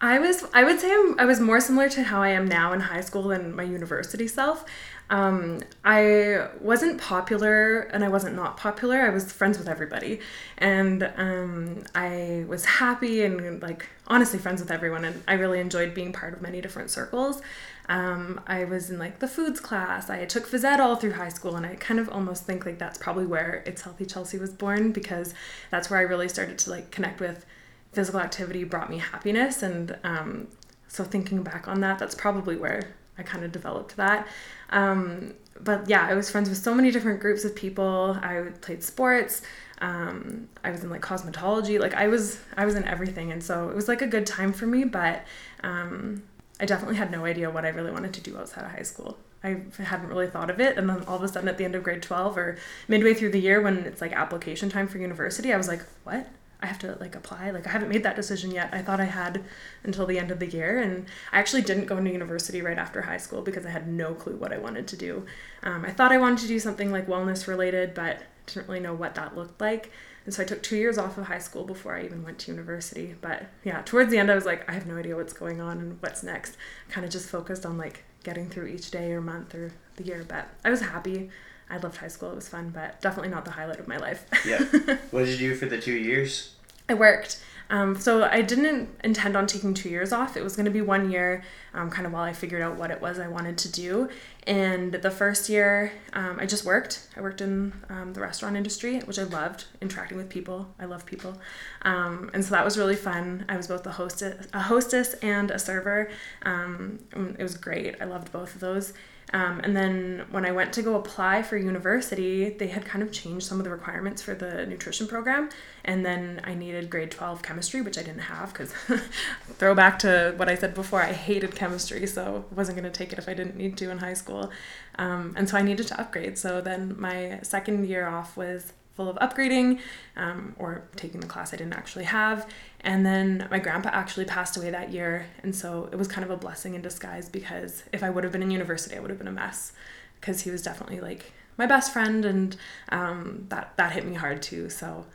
I 0.00 0.18
was 0.18 0.44
I 0.52 0.62
would 0.62 0.78
say 0.78 0.92
I'm, 0.92 1.18
i 1.18 1.24
was 1.24 1.40
more 1.40 1.58
similar 1.58 1.88
to 1.88 2.02
how 2.02 2.22
I 2.22 2.28
am 2.28 2.46
now 2.46 2.74
in 2.74 2.80
high 2.80 3.00
school 3.00 3.28
than 3.28 3.56
my 3.56 3.62
university 3.62 4.28
self. 4.28 4.64
Um, 5.08 5.60
I 5.84 6.48
wasn't 6.60 7.00
popular 7.00 7.80
and 7.80 8.04
I 8.04 8.08
wasn't 8.08 8.34
not 8.34 8.56
popular. 8.56 9.00
I 9.00 9.08
was 9.10 9.32
friends 9.32 9.56
with 9.56 9.68
everybody, 9.68 10.20
and 10.58 11.10
um, 11.16 11.84
I 11.94 12.44
was 12.46 12.64
happy 12.64 13.22
and 13.24 13.62
like 13.62 13.86
honestly 14.06 14.38
friends 14.38 14.60
with 14.60 14.70
everyone. 14.70 15.04
And 15.06 15.22
I 15.26 15.34
really 15.34 15.60
enjoyed 15.60 15.94
being 15.94 16.12
part 16.12 16.34
of 16.34 16.42
many 16.42 16.60
different 16.60 16.90
circles. 16.90 17.40
Um, 17.88 18.40
I 18.46 18.64
was 18.64 18.90
in 18.90 18.98
like 18.98 19.20
the 19.20 19.28
foods 19.28 19.60
class. 19.60 20.10
I 20.10 20.24
took 20.24 20.48
phys 20.48 20.64
ed 20.64 20.80
all 20.80 20.96
through 20.96 21.12
high 21.12 21.28
school, 21.28 21.56
and 21.56 21.64
I 21.64 21.76
kind 21.76 22.00
of 22.00 22.08
almost 22.08 22.44
think 22.44 22.66
like 22.66 22.78
that's 22.78 22.98
probably 22.98 23.26
where 23.26 23.62
It's 23.66 23.82
Healthy 23.82 24.06
Chelsea 24.06 24.38
was 24.38 24.50
born 24.50 24.92
because 24.92 25.34
that's 25.70 25.88
where 25.88 25.98
I 25.98 26.02
really 26.02 26.28
started 26.28 26.58
to 26.58 26.70
like 26.70 26.90
connect 26.90 27.20
with 27.20 27.46
physical 27.92 28.20
activity 28.20 28.64
brought 28.64 28.90
me 28.90 28.98
happiness, 28.98 29.62
and 29.62 29.96
um, 30.04 30.48
so 30.88 31.04
thinking 31.04 31.42
back 31.42 31.68
on 31.68 31.80
that, 31.80 31.98
that's 31.98 32.14
probably 32.14 32.56
where 32.56 32.94
I 33.18 33.22
kind 33.22 33.44
of 33.44 33.52
developed 33.52 33.96
that. 33.96 34.26
Um, 34.70 35.34
but 35.60 35.88
yeah, 35.88 36.06
I 36.06 36.14
was 36.14 36.30
friends 36.30 36.48
with 36.48 36.58
so 36.58 36.74
many 36.74 36.90
different 36.90 37.20
groups 37.20 37.44
of 37.44 37.54
people. 37.54 38.18
I 38.20 38.42
played 38.60 38.82
sports. 38.82 39.42
Um, 39.80 40.48
I 40.64 40.70
was 40.70 40.82
in 40.84 40.90
like 40.90 41.02
cosmetology. 41.02 41.78
Like 41.78 41.94
I 41.94 42.08
was, 42.08 42.38
I 42.56 42.64
was 42.64 42.74
in 42.74 42.84
everything, 42.84 43.32
and 43.32 43.42
so 43.42 43.68
it 43.68 43.76
was 43.76 43.88
like 43.88 44.02
a 44.02 44.06
good 44.06 44.26
time 44.26 44.52
for 44.52 44.66
me. 44.66 44.84
But 44.84 45.24
um, 45.62 46.22
I 46.58 46.64
definitely 46.64 46.96
had 46.96 47.10
no 47.10 47.24
idea 47.24 47.50
what 47.50 47.64
I 47.64 47.68
really 47.68 47.90
wanted 47.90 48.14
to 48.14 48.20
do 48.20 48.38
outside 48.38 48.64
of 48.64 48.70
high 48.70 48.82
school. 48.82 49.18
I 49.44 49.60
hadn't 49.78 50.08
really 50.08 50.26
thought 50.26 50.50
of 50.50 50.58
it. 50.58 50.78
And 50.78 50.88
then 50.88 51.04
all 51.04 51.16
of 51.16 51.22
a 51.22 51.28
sudden 51.28 51.48
at 51.48 51.58
the 51.58 51.64
end 51.64 51.74
of 51.74 51.82
grade 51.82 52.02
12 52.02 52.36
or 52.36 52.58
midway 52.88 53.14
through 53.14 53.30
the 53.30 53.38
year 53.38 53.60
when 53.60 53.78
it's 53.78 54.00
like 54.00 54.12
application 54.12 54.68
time 54.70 54.88
for 54.88 54.98
university, 54.98 55.52
I 55.52 55.56
was 55.56 55.68
like, 55.68 55.82
what? 56.04 56.26
I 56.60 56.66
have 56.66 56.78
to 56.80 56.96
like 57.00 57.14
apply. 57.14 57.50
Like 57.50 57.66
I 57.66 57.70
haven't 57.70 57.90
made 57.90 58.02
that 58.04 58.16
decision 58.16 58.50
yet. 58.50 58.70
I 58.72 58.80
thought 58.80 59.00
I 59.00 59.04
had 59.04 59.44
until 59.84 60.06
the 60.06 60.18
end 60.18 60.30
of 60.30 60.38
the 60.38 60.46
year, 60.46 60.78
and 60.78 61.06
I 61.30 61.38
actually 61.38 61.62
didn't 61.62 61.84
go 61.84 61.98
into 61.98 62.10
university 62.10 62.62
right 62.62 62.78
after 62.78 63.02
high 63.02 63.18
school 63.18 63.42
because 63.42 63.66
I 63.66 63.70
had 63.70 63.86
no 63.86 64.14
clue 64.14 64.36
what 64.36 64.52
I 64.52 64.58
wanted 64.58 64.86
to 64.88 64.96
do. 64.96 65.26
Um, 65.62 65.84
I 65.84 65.90
thought 65.90 66.12
I 66.12 66.18
wanted 66.18 66.38
to 66.38 66.48
do 66.48 66.58
something 66.58 66.90
like 66.90 67.06
wellness 67.06 67.46
related, 67.46 67.92
but 67.92 68.22
didn't 68.46 68.68
really 68.68 68.80
know 68.80 68.94
what 68.94 69.14
that 69.16 69.36
looked 69.36 69.60
like. 69.60 69.92
And 70.26 70.34
so 70.34 70.42
I 70.42 70.44
took 70.44 70.62
two 70.62 70.76
years 70.76 70.98
off 70.98 71.16
of 71.16 71.26
high 71.26 71.38
school 71.38 71.64
before 71.64 71.96
I 71.96 72.04
even 72.04 72.24
went 72.24 72.40
to 72.40 72.50
university. 72.50 73.14
But 73.20 73.44
yeah, 73.64 73.82
towards 73.82 74.10
the 74.10 74.18
end, 74.18 74.30
I 74.30 74.34
was 74.34 74.44
like, 74.44 74.68
I 74.68 74.74
have 74.74 74.84
no 74.84 74.96
idea 74.96 75.16
what's 75.16 75.32
going 75.32 75.60
on 75.60 75.78
and 75.78 76.02
what's 76.02 76.24
next. 76.24 76.56
Kind 76.90 77.06
of 77.06 77.12
just 77.12 77.30
focused 77.30 77.64
on 77.64 77.78
like 77.78 78.04
getting 78.24 78.50
through 78.50 78.66
each 78.66 78.90
day 78.90 79.12
or 79.12 79.20
month 79.20 79.54
or 79.54 79.70
the 79.94 80.02
year. 80.02 80.24
But 80.26 80.48
I 80.64 80.70
was 80.70 80.80
happy. 80.80 81.30
I 81.70 81.78
loved 81.78 81.96
high 81.98 82.08
school. 82.08 82.32
It 82.32 82.34
was 82.34 82.48
fun, 82.48 82.70
but 82.70 83.00
definitely 83.00 83.30
not 83.30 83.44
the 83.44 83.52
highlight 83.52 83.78
of 83.78 83.86
my 83.88 83.98
life. 83.98 84.26
yeah. 84.44 84.58
What 85.12 85.24
did 85.24 85.40
you 85.40 85.50
do 85.50 85.54
for 85.54 85.66
the 85.66 85.80
two 85.80 85.94
years? 85.94 86.54
I 86.88 86.94
worked. 86.94 87.40
Um, 87.68 87.96
so 87.96 88.24
I 88.24 88.42
didn't 88.42 88.88
intend 89.02 89.36
on 89.36 89.46
taking 89.46 89.74
two 89.74 89.88
years 89.88 90.12
off. 90.12 90.36
It 90.36 90.44
was 90.44 90.54
going 90.54 90.66
to 90.66 90.70
be 90.70 90.80
one 90.80 91.10
year, 91.10 91.42
um, 91.74 91.90
kind 91.90 92.06
of 92.06 92.12
while 92.12 92.22
I 92.22 92.32
figured 92.32 92.62
out 92.62 92.76
what 92.76 92.90
it 92.90 93.00
was 93.00 93.18
I 93.18 93.28
wanted 93.28 93.58
to 93.58 93.72
do. 93.72 94.08
And 94.46 94.92
the 94.92 95.10
first 95.10 95.48
year, 95.48 95.90
um, 96.12 96.38
I 96.38 96.46
just 96.46 96.64
worked. 96.64 97.08
I 97.16 97.20
worked 97.20 97.40
in 97.40 97.72
um, 97.88 98.12
the 98.12 98.20
restaurant 98.20 98.56
industry, 98.56 99.00
which 99.00 99.18
I 99.18 99.24
loved, 99.24 99.64
interacting 99.80 100.16
with 100.16 100.28
people. 100.28 100.72
I 100.78 100.84
love 100.84 101.04
people, 101.04 101.36
um, 101.82 102.30
and 102.32 102.44
so 102.44 102.50
that 102.52 102.64
was 102.64 102.78
really 102.78 102.94
fun. 102.94 103.44
I 103.48 103.56
was 103.56 103.66
both 103.66 103.84
a 103.86 103.90
hostess, 103.90 104.46
a 104.52 104.60
hostess 104.60 105.14
and 105.14 105.50
a 105.50 105.58
server. 105.58 106.10
Um, 106.42 107.00
it 107.38 107.42
was 107.42 107.56
great. 107.56 108.00
I 108.00 108.04
loved 108.04 108.30
both 108.30 108.54
of 108.54 108.60
those. 108.60 108.92
Um, 109.32 109.60
and 109.60 109.76
then 109.76 110.24
when 110.30 110.44
I 110.44 110.52
went 110.52 110.72
to 110.74 110.82
go 110.82 110.94
apply 110.94 111.42
for 111.42 111.56
university, 111.56 112.50
they 112.50 112.68
had 112.68 112.84
kind 112.84 113.02
of 113.02 113.10
changed 113.10 113.46
some 113.46 113.58
of 113.58 113.64
the 113.64 113.70
requirements 113.70 114.22
for 114.22 114.34
the 114.34 114.66
nutrition 114.66 115.08
program. 115.08 115.50
And 115.84 116.06
then 116.06 116.40
I 116.44 116.54
needed 116.54 116.90
grade 116.90 117.10
12 117.10 117.42
chemistry, 117.42 117.80
which 117.80 117.98
I 117.98 118.02
didn't 118.02 118.20
have 118.20 118.52
because 118.52 118.72
throw 119.58 119.74
back 119.74 119.98
to 120.00 120.34
what 120.36 120.48
I 120.48 120.54
said 120.54 120.74
before, 120.74 121.02
I 121.02 121.12
hated 121.12 121.54
chemistry, 121.56 122.06
so 122.06 122.44
wasn't 122.54 122.78
going 122.78 122.90
to 122.90 122.96
take 122.96 123.12
it 123.12 123.18
if 123.18 123.28
I 123.28 123.34
didn't 123.34 123.56
need 123.56 123.76
to 123.78 123.90
in 123.90 123.98
high 123.98 124.14
school. 124.14 124.50
Um, 124.98 125.34
and 125.36 125.48
so 125.48 125.56
I 125.56 125.62
needed 125.62 125.88
to 125.88 126.00
upgrade. 126.00 126.38
So 126.38 126.60
then 126.60 126.94
my 126.98 127.40
second 127.42 127.86
year 127.88 128.06
off 128.06 128.36
was 128.36 128.72
full 128.96 129.08
of 129.08 129.16
upgrading 129.16 129.78
um, 130.16 130.54
or 130.58 130.88
taking 130.96 131.20
the 131.20 131.26
class 131.26 131.52
I 131.52 131.56
didn't 131.56 131.74
actually 131.74 132.04
have. 132.04 132.48
And 132.80 133.04
then 133.04 133.46
my 133.50 133.58
grandpa 133.58 133.90
actually 133.92 134.24
passed 134.24 134.56
away 134.56 134.70
that 134.70 134.92
year. 134.92 135.26
And 135.42 135.54
so 135.54 135.88
it 135.92 135.96
was 135.96 136.08
kind 136.08 136.24
of 136.24 136.30
a 136.30 136.36
blessing 136.36 136.74
in 136.74 136.82
disguise 136.82 137.28
because 137.28 137.84
if 137.92 138.02
I 138.02 138.10
would 138.10 138.24
have 138.24 138.32
been 138.32 138.42
in 138.42 138.50
university, 138.50 138.96
I 138.96 139.00
would 139.00 139.10
have 139.10 139.18
been 139.18 139.28
a 139.28 139.32
mess 139.32 139.72
because 140.20 140.40
he 140.40 140.50
was 140.50 140.62
definitely 140.62 141.00
like 141.00 141.32
my 141.58 141.66
best 141.66 141.92
friend. 141.92 142.24
And 142.24 142.56
um, 142.88 143.46
that, 143.50 143.76
that 143.76 143.92
hit 143.92 144.06
me 144.06 144.14
hard 144.14 144.42
too. 144.42 144.70
So 144.70 145.06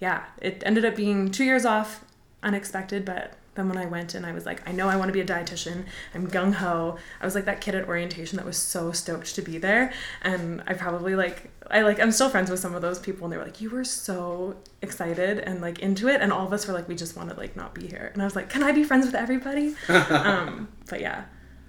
yeah, 0.00 0.24
it 0.40 0.62
ended 0.64 0.84
up 0.84 0.96
being 0.96 1.30
two 1.30 1.44
years 1.44 1.64
off, 1.64 2.04
unexpected, 2.42 3.04
but 3.04 3.34
then 3.58 3.68
when 3.68 3.76
I 3.76 3.86
went 3.86 4.14
and 4.14 4.24
I 4.24 4.32
was 4.32 4.46
like, 4.46 4.66
I 4.68 4.72
know 4.72 4.88
I 4.88 4.96
want 4.96 5.08
to 5.08 5.12
be 5.12 5.20
a 5.20 5.26
dietitian. 5.26 5.84
I'm 6.14 6.28
gung 6.28 6.54
ho. 6.54 6.96
I 7.20 7.24
was 7.24 7.34
like 7.34 7.46
that 7.46 7.60
kid 7.60 7.74
at 7.74 7.88
orientation 7.88 8.36
that 8.36 8.46
was 8.46 8.56
so 8.56 8.92
stoked 8.92 9.34
to 9.34 9.42
be 9.42 9.58
there. 9.58 9.92
And 10.22 10.62
I 10.66 10.74
probably 10.74 11.16
like 11.16 11.50
I 11.68 11.82
like 11.82 12.00
I'm 12.00 12.12
still 12.12 12.30
friends 12.30 12.50
with 12.50 12.60
some 12.60 12.74
of 12.74 12.82
those 12.82 13.00
people 13.00 13.24
and 13.24 13.32
they 13.32 13.36
were 13.36 13.44
like, 13.44 13.60
You 13.60 13.70
were 13.70 13.84
so 13.84 14.56
excited 14.80 15.40
and 15.40 15.60
like 15.60 15.80
into 15.80 16.08
it 16.08 16.20
and 16.20 16.32
all 16.32 16.46
of 16.46 16.52
us 16.52 16.68
were 16.68 16.72
like, 16.72 16.88
We 16.88 16.94
just 16.94 17.16
want 17.16 17.30
to 17.30 17.36
like 17.36 17.56
not 17.56 17.74
be 17.74 17.88
here. 17.88 18.10
And 18.12 18.22
I 18.22 18.24
was 18.24 18.36
like, 18.36 18.48
Can 18.48 18.62
I 18.62 18.70
be 18.70 18.84
friends 18.84 19.06
with 19.06 19.16
everybody? 19.16 19.74
um, 19.88 20.68
but 20.88 21.00
yeah. 21.00 21.24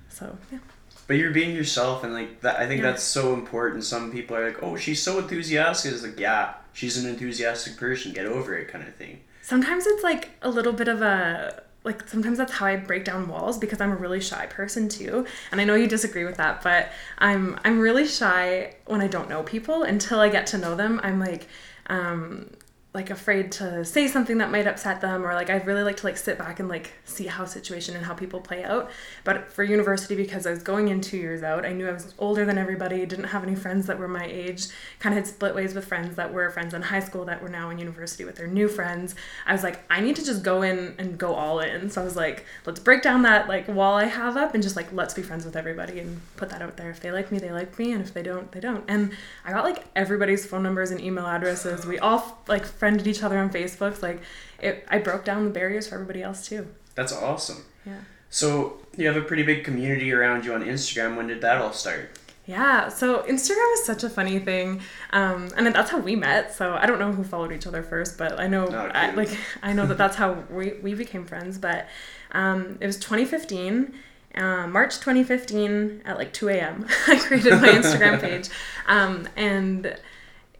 So 0.10 0.38
yeah. 0.52 0.60
But 1.08 1.18
you're 1.18 1.32
being 1.32 1.56
yourself 1.56 2.04
and 2.04 2.14
like 2.14 2.42
that 2.42 2.60
I 2.60 2.68
think 2.68 2.82
yeah. 2.82 2.92
that's 2.92 3.04
so 3.04 3.34
important. 3.34 3.84
Some 3.84 4.12
people 4.12 4.38
are 4.38 4.48
like, 4.48 4.62
Oh, 4.62 4.76
she's 4.76 5.02
so 5.02 5.18
enthusiastic. 5.18 5.92
It's 5.92 6.04
like, 6.04 6.20
yeah, 6.20 6.54
she's 6.72 7.04
an 7.04 7.10
enthusiastic 7.10 7.78
person, 7.78 8.14
get 8.14 8.28
over 8.28 8.56
it 8.56 8.68
kind 8.68 8.88
of 8.88 8.94
thing. 8.94 9.22
Sometimes 9.42 9.88
it's 9.88 10.04
like 10.04 10.30
a 10.44 10.50
little 10.50 10.74
bit 10.74 10.88
of 10.88 11.02
a 11.02 11.64
like 11.90 12.08
sometimes 12.08 12.38
that's 12.38 12.54
how 12.54 12.68
I 12.68 12.76
break 12.76 13.04
down 13.04 13.28
walls 13.28 13.58
because 13.58 13.82
I'm 13.82 13.92
a 13.92 13.96
really 13.96 14.22
shy 14.22 14.46
person 14.46 14.88
too. 14.90 15.26
And 15.52 15.60
I 15.60 15.64
know 15.64 15.74
you 15.74 15.88
disagree 15.88 16.24
with 16.24 16.38
that, 16.38 16.62
but 16.62 16.90
I'm 17.18 17.60
I'm 17.66 17.80
really 17.80 18.08
shy 18.08 18.76
when 18.86 19.02
I 19.02 19.08
don't 19.08 19.28
know 19.28 19.42
people 19.42 19.82
until 19.84 20.20
I 20.20 20.30
get 20.30 20.46
to 20.48 20.58
know 20.60 20.76
them. 20.76 21.02
I'm 21.04 21.20
like 21.20 21.48
um 21.88 22.52
like 22.92 23.12
afraid 23.12 23.52
to 23.52 23.86
say 23.86 24.08
something 24.08 24.40
that 24.40 24.50
might 24.50 24.66
upset 24.66 25.00
them 25.00 25.24
or 25.24 25.36
like 25.36 25.48
I'd 25.48 25.68
really 25.68 25.84
like 25.84 25.98
to 25.98 26.08
like 26.08 26.18
sit 26.18 26.40
back 26.40 26.60
and 26.60 26.68
like 26.68 26.92
see 27.06 27.28
how 27.28 27.46
situation 27.46 27.96
and 27.96 28.04
how 28.04 28.16
people 28.16 28.42
play 28.42 28.64
out. 28.64 28.90
But 29.24 29.54
for 29.54 29.64
university 29.64 30.16
because 30.16 30.48
I 30.48 30.50
was 30.50 30.64
going 30.64 30.88
in 30.88 31.00
2 31.00 31.16
years 31.16 31.44
out, 31.44 31.66
I 31.66 31.72
knew 31.72 31.88
I 31.88 31.92
was 31.92 32.16
older 32.18 32.46
than 32.46 32.58
everybody, 32.58 33.06
didn't 33.06 33.26
have 33.26 33.44
any 33.44 33.54
friends 33.54 33.86
that 33.86 34.00
were 34.00 34.08
my 34.08 34.26
age, 34.26 34.70
kind 34.98 35.14
of 35.14 35.24
had 35.24 35.28
split 35.28 35.54
ways 35.54 35.76
with 35.76 35.86
friends 35.86 36.16
that 36.16 36.34
were 36.34 36.50
friends 36.50 36.74
in 36.74 36.82
high 36.82 37.00
school 37.00 37.26
that 37.26 37.44
were 37.44 37.50
now 37.50 37.70
in 37.70 37.78
university 37.78 38.26
with 38.26 38.38
their 38.38 38.48
new 38.48 38.68
friends. 38.68 39.14
I 39.46 39.54
was 39.54 39.62
like 39.62 39.82
I 39.92 40.02
need 40.02 40.16
to 40.16 40.26
just 40.26 40.42
go 40.42 40.64
in 40.64 40.96
and 40.98 41.16
go 41.16 41.36
all 41.36 41.60
in. 41.60 41.92
So 41.92 42.02
I 42.02 42.04
was 42.04 42.16
like 42.16 42.44
let's 42.66 42.80
break 42.80 43.04
down 43.04 43.22
that 43.22 43.48
like 43.48 43.68
wall 43.68 43.98
I 43.98 44.06
have 44.06 44.36
up 44.36 44.56
and 44.56 44.64
just 44.64 44.76
like 44.76 44.92
let's 44.92 45.14
be 45.14 45.22
friends 45.22 45.46
with 45.46 45.56
everybody 45.56 46.00
and 46.00 46.20
put 46.38 46.50
that 46.50 46.64
out 46.64 46.76
there. 46.78 46.90
If 46.90 47.02
they 47.02 47.12
like 47.12 47.32
me, 47.32 47.38
they 47.38 47.52
like 47.52 47.78
me 47.78 47.92
and 47.92 48.02
if 48.02 48.16
they 48.16 48.24
don't, 48.24 48.52
they 48.52 48.60
don't. 48.60 48.84
And 48.88 49.12
I 49.46 49.52
got 49.52 49.64
like 49.64 49.86
everybody's 49.96 50.44
phone 50.44 50.64
numbers 50.64 50.90
and 50.90 51.00
email 51.00 51.28
addresses. 51.28 51.86
We 51.86 52.00
all 52.00 52.42
like 52.48 52.66
friended 52.80 53.06
each 53.06 53.22
other 53.22 53.38
on 53.38 53.52
Facebook. 53.52 54.02
Like, 54.02 54.22
it, 54.60 54.88
I 54.90 54.98
broke 54.98 55.26
down 55.26 55.44
the 55.44 55.52
barriers 55.52 55.88
for 55.88 55.96
everybody 55.96 56.24
else 56.24 56.48
too. 56.48 56.68
That's 56.96 57.14
awesome. 57.14 57.66
Yeah. 57.86 58.00
So 58.30 58.80
you 58.96 59.06
have 59.08 59.18
a 59.18 59.22
pretty 59.22 59.44
big 59.44 59.64
community 59.64 60.12
around 60.12 60.46
you 60.46 60.54
on 60.54 60.64
Instagram. 60.64 61.16
When 61.18 61.28
did 61.28 61.42
that 61.42 61.58
all 61.58 61.74
start? 61.74 62.18
Yeah, 62.46 62.90
so 62.90 63.22
Instagram 63.24 63.74
is 63.74 63.84
such 63.84 64.04
a 64.04 64.10
funny 64.10 64.40
thing, 64.40 64.82
um, 65.12 65.50
and 65.56 65.68
that's 65.68 65.92
how 65.92 66.00
we 66.00 66.16
met. 66.16 66.52
So 66.52 66.74
I 66.74 66.88
don't 66.88 66.98
know 66.98 67.12
who 67.12 67.24
followed 67.24 67.52
each 67.52 67.68
other 67.68 67.84
first, 67.84 68.18
but 68.18 68.40
I 68.40 68.48
know, 68.48 68.66
I, 68.66 69.12
like, 69.12 69.30
I 69.62 69.72
know 69.72 69.86
that 69.86 70.00
that's 70.00 70.16
how 70.16 70.34
we, 70.50 70.74
we 70.82 70.96
became 70.96 71.26
friends. 71.26 71.60
But 71.60 71.88
um, 72.32 72.80
it 72.82 72.88
was 72.88 72.98
2015, 72.98 73.94
uh, 74.34 74.66
March 74.66 74.96
2015 74.96 76.02
at 76.06 76.18
like 76.18 76.34
2 76.34 76.50
a.m. 76.50 76.88
I 77.08 77.20
created 77.20 77.52
my 77.54 77.70
Instagram 77.70 78.20
page, 78.22 78.50
um, 78.88 79.30
and 79.36 79.96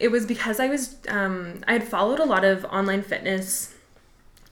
it 0.00 0.10
was 0.10 0.26
because 0.26 0.58
I 0.58 0.66
was 0.66 0.96
um, 1.08 1.62
I 1.68 1.74
had 1.74 1.86
followed 1.86 2.18
a 2.18 2.24
lot 2.24 2.44
of 2.44 2.64
online 2.64 3.02
fitness 3.02 3.74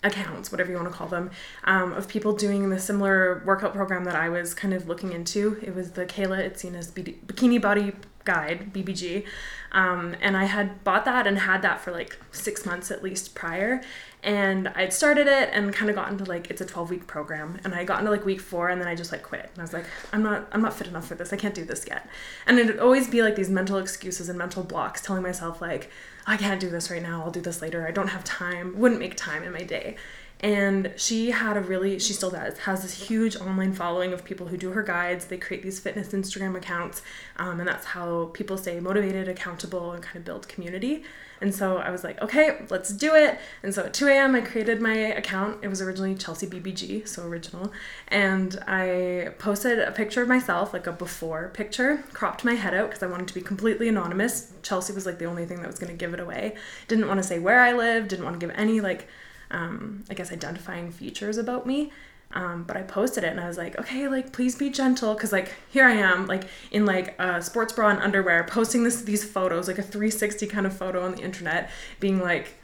accounts, 0.05 0.53
whatever 0.53 0.71
you 0.71 0.77
want 0.77 0.89
to 0.89 0.95
call 0.95 1.09
them, 1.09 1.31
um, 1.65 1.93
of 1.95 2.07
people 2.07 2.33
doing 2.33 2.71
the 2.71 2.79
similar 2.79 3.43
workout 3.45 3.75
program 3.75 4.05
that 4.05 4.15
I 4.15 4.29
was 4.29 4.55
kind 4.55 4.73
of 4.73 4.87
looking 4.87 5.13
into. 5.13 5.59
It 5.63 5.75
was 5.75 5.93
the 5.93 6.07
Kayla 6.07 6.49
Itsines 6.49 6.93
BD 6.93 7.17
Bikini 7.27 7.61
Body 7.61 7.93
Guide, 8.25 8.73
BBG. 8.73 9.25
Um, 9.73 10.15
and 10.21 10.37
I 10.37 10.45
had 10.45 10.85
bought 10.85 11.05
that 11.07 11.27
and 11.27 11.39
had 11.39 11.63
that 11.63 11.81
for 11.81 11.93
like 11.93 12.19
six 12.31 12.65
months 12.65 12.91
at 12.91 13.03
least 13.03 13.35
prior. 13.35 13.83
And 14.23 14.69
I'd 14.69 14.93
started 14.93 15.29
it 15.29 15.51
and 15.53 15.73
kind 15.73 15.89
of 15.89 15.95
got 15.95 16.11
into 16.11 16.25
like 16.25 16.51
it's 16.51 16.61
a 16.61 16.67
12 16.67 16.91
week 16.91 17.07
program. 17.07 17.59
And 17.65 17.75
I 17.75 17.85
got 17.85 18.01
into 18.01 18.11
like 18.11 18.25
week 18.25 18.41
four 18.41 18.69
and 18.69 18.81
then 18.81 18.89
I 18.89 18.95
just 18.95 19.13
like 19.13 19.23
quit. 19.23 19.49
And 19.53 19.59
I 19.59 19.63
was 19.63 19.73
like, 19.73 19.87
I'm 20.13 20.23
not 20.23 20.49
I'm 20.53 20.61
not 20.61 20.75
fit 20.75 20.87
enough 20.89 21.07
for 21.07 21.15
this. 21.15 21.33
I 21.33 21.37
can't 21.37 21.55
do 21.55 21.65
this 21.65 21.87
yet. 21.87 22.09
And 22.47 22.59
it'd 22.59 22.81
always 22.81 23.09
be 23.09 23.23
like 23.23 23.37
these 23.37 23.51
mental 23.51 23.79
excuses 23.79 24.29
and 24.29 24.37
mental 24.39 24.65
blocks 24.65 25.01
telling 25.01 25.23
myself 25.23 25.61
like, 25.61 25.91
I 26.27 26.37
can't 26.37 26.61
do 26.61 26.69
this 26.69 26.91
right 26.91 27.03
now. 27.03 27.23
I'll 27.23 27.31
do 27.31 27.41
this 27.41 27.63
later. 27.63 27.87
I 27.87 27.91
don't 27.91 28.09
have 28.09 28.25
time. 28.25 28.79
Wouldn't 28.79 29.01
make 29.01 29.17
time 29.17 29.45
in 29.45 29.53
my 29.53 29.63
day. 29.63 29.97
And 30.41 30.93
she 30.97 31.31
had 31.31 31.57
a 31.57 31.61
really, 31.61 31.99
she 31.99 32.13
still 32.13 32.31
does, 32.31 32.59
has 32.59 32.83
this 32.83 33.09
huge 33.09 33.37
online 33.37 33.73
following 33.73 34.13
of 34.13 34.25
people 34.25 34.47
who 34.47 34.57
do 34.57 34.71
her 34.71 34.83
guides. 34.83 35.25
They 35.25 35.37
create 35.37 35.65
these 35.65 35.81
fitness 35.81 36.11
Instagram 36.11 36.57
accounts, 36.57 37.03
um, 37.39 37.59
and 37.59 37.69
that's 37.69 37.87
how 37.87 38.31
people 38.35 38.57
stay 38.57 38.79
motivated, 38.79 39.29
accountable, 39.29 39.93
and 39.93 40.03
kind 40.03 40.17
of 40.17 40.25
build 40.25 40.47
community. 40.47 41.03
And 41.41 41.55
so 41.55 41.79
I 41.79 41.91
was 41.91 42.05
like, 42.05 42.21
okay, 42.21 42.63
let's 42.69 42.91
do 42.91 43.15
it. 43.15 43.39
And 43.63 43.75
so 43.75 43.85
at 43.85 43.95
2 43.95 44.09
a.m., 44.09 44.35
I 44.35 44.41
created 44.41 44.81
my 44.81 44.95
account. 44.95 45.59
It 45.63 45.69
was 45.69 45.81
originally 45.81 46.15
Chelsea 46.15 46.47
BBG, 46.47 47.07
so 47.07 47.25
original. 47.27 47.73
And 48.09 48.59
I 48.67 49.31
posted 49.39 49.79
a 49.79 49.93
picture 49.93 50.23
of 50.23 50.29
myself, 50.29 50.73
like 50.73 50.87
a 50.87 50.93
before 50.93 51.51
picture, 51.51 52.03
cropped 52.13 52.45
my 52.45 52.55
head 52.55 52.75
out 52.75 52.89
because 52.89 53.03
I 53.03 53.07
wanted 53.07 53.29
to 53.29 53.35
be 53.35 53.41
completely 53.41 53.89
anonymous. 53.89 54.53
Chelsea 54.63 54.93
was 54.93 55.07
like 55.07 55.19
the 55.19 55.27
only 55.27 55.47
thing 55.47 55.59
that 55.59 55.67
was 55.67 55.79
going 55.79 55.93
to 55.93 55.97
give 55.97 56.15
it 56.15 56.21
away. 56.21 56.57
Didn't 56.89 57.07
want 57.09 57.19
to 57.19 57.25
say 57.25 57.39
where 57.39 57.61
I 57.61 57.73
lived, 57.73 58.09
didn't 58.09 58.25
want 58.25 58.39
to 58.39 58.45
give 58.45 58.55
any, 58.57 58.81
like, 58.81 59.09
um, 59.51 60.05
I 60.11 60.15
guess 60.15 60.33
identifying 60.33 60.91
features 60.91 61.39
about 61.39 61.67
me. 61.67 61.93
Um, 62.33 62.65
but 62.65 62.77
I 62.77 62.83
posted 62.83 63.25
it 63.25 63.29
and 63.29 63.41
I 63.41 63.49
was 63.49 63.57
like, 63.57 63.79
okay, 63.79 64.07
like 64.07 64.33
please 64.33 64.55
be 64.55 64.69
gentle, 64.69 65.15
because 65.15 65.33
like 65.33 65.55
here 65.71 65.87
I 65.87 65.93
am, 65.95 66.27
like 66.27 66.45
in 66.71 66.85
like 66.85 67.19
a 67.19 67.41
sports 67.41 67.73
bra 67.73 67.89
and 67.89 68.01
underwear, 68.01 68.45
posting 68.45 68.85
this 68.85 69.03
these 69.03 69.25
photos, 69.25 69.67
like 69.67 69.79
a 69.79 69.83
360 69.83 70.47
kind 70.47 70.67
of 70.67 70.77
photo 70.77 71.05
on 71.05 71.13
the 71.15 71.23
internet, 71.23 71.71
being 72.01 72.21
like, 72.21 72.55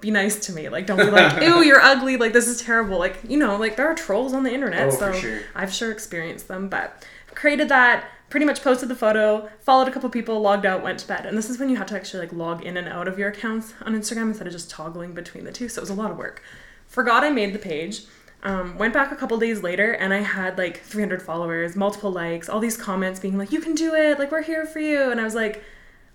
be 0.00 0.10
nice 0.10 0.44
to 0.46 0.52
me, 0.52 0.68
like 0.68 0.86
don't 0.86 0.98
be 0.98 1.10
like, 1.10 1.40
ew, 1.42 1.62
you're 1.62 1.80
ugly, 1.80 2.18
like 2.18 2.34
this 2.34 2.46
is 2.46 2.60
terrible, 2.60 2.98
like 2.98 3.18
you 3.26 3.38
know, 3.38 3.56
like 3.56 3.76
there 3.76 3.88
are 3.88 3.94
trolls 3.94 4.34
on 4.34 4.42
the 4.42 4.52
internet, 4.52 4.88
Oh, 4.88 4.90
so 4.90 5.12
sure. 5.14 5.40
I've 5.54 5.72
sure 5.72 5.90
experienced 5.90 6.48
them, 6.48 6.68
but 6.68 7.02
created 7.34 7.70
that, 7.70 8.04
pretty 8.28 8.44
much 8.44 8.62
posted 8.62 8.88
the 8.90 8.94
photo, 8.94 9.48
followed 9.60 9.88
a 9.88 9.90
couple 9.92 10.10
people, 10.10 10.40
logged 10.40 10.66
out, 10.66 10.82
went 10.82 10.98
to 10.98 11.08
bed. 11.08 11.24
And 11.24 11.38
this 11.38 11.48
is 11.48 11.58
when 11.58 11.70
you 11.70 11.76
had 11.76 11.88
to 11.88 11.94
actually 11.96 12.20
like 12.20 12.32
log 12.34 12.62
in 12.64 12.76
and 12.76 12.88
out 12.88 13.08
of 13.08 13.18
your 13.18 13.28
accounts 13.28 13.72
on 13.82 13.94
Instagram 13.94 14.28
instead 14.28 14.46
of 14.46 14.52
just 14.52 14.68
toggling 14.70 15.14
between 15.14 15.44
the 15.44 15.52
two. 15.52 15.68
So 15.68 15.78
it 15.80 15.82
was 15.82 15.90
a 15.90 15.94
lot 15.94 16.10
of 16.10 16.18
work. 16.18 16.42
Forgot 16.86 17.24
I 17.24 17.30
made 17.30 17.54
the 17.54 17.58
page. 17.58 18.02
Um, 18.46 18.78
went 18.78 18.94
back 18.94 19.10
a 19.10 19.16
couple 19.16 19.36
days 19.38 19.64
later 19.64 19.90
and 19.90 20.14
I 20.14 20.20
had 20.20 20.56
like 20.56 20.80
300 20.82 21.20
followers, 21.20 21.74
multiple 21.74 22.12
likes, 22.12 22.48
all 22.48 22.60
these 22.60 22.76
comments 22.76 23.18
being 23.18 23.36
like, 23.36 23.50
you 23.50 23.60
can 23.60 23.74
do 23.74 23.92
it, 23.92 24.20
like, 24.20 24.30
we're 24.30 24.44
here 24.44 24.64
for 24.64 24.78
you. 24.78 25.10
And 25.10 25.20
I 25.20 25.24
was 25.24 25.34
like, 25.34 25.64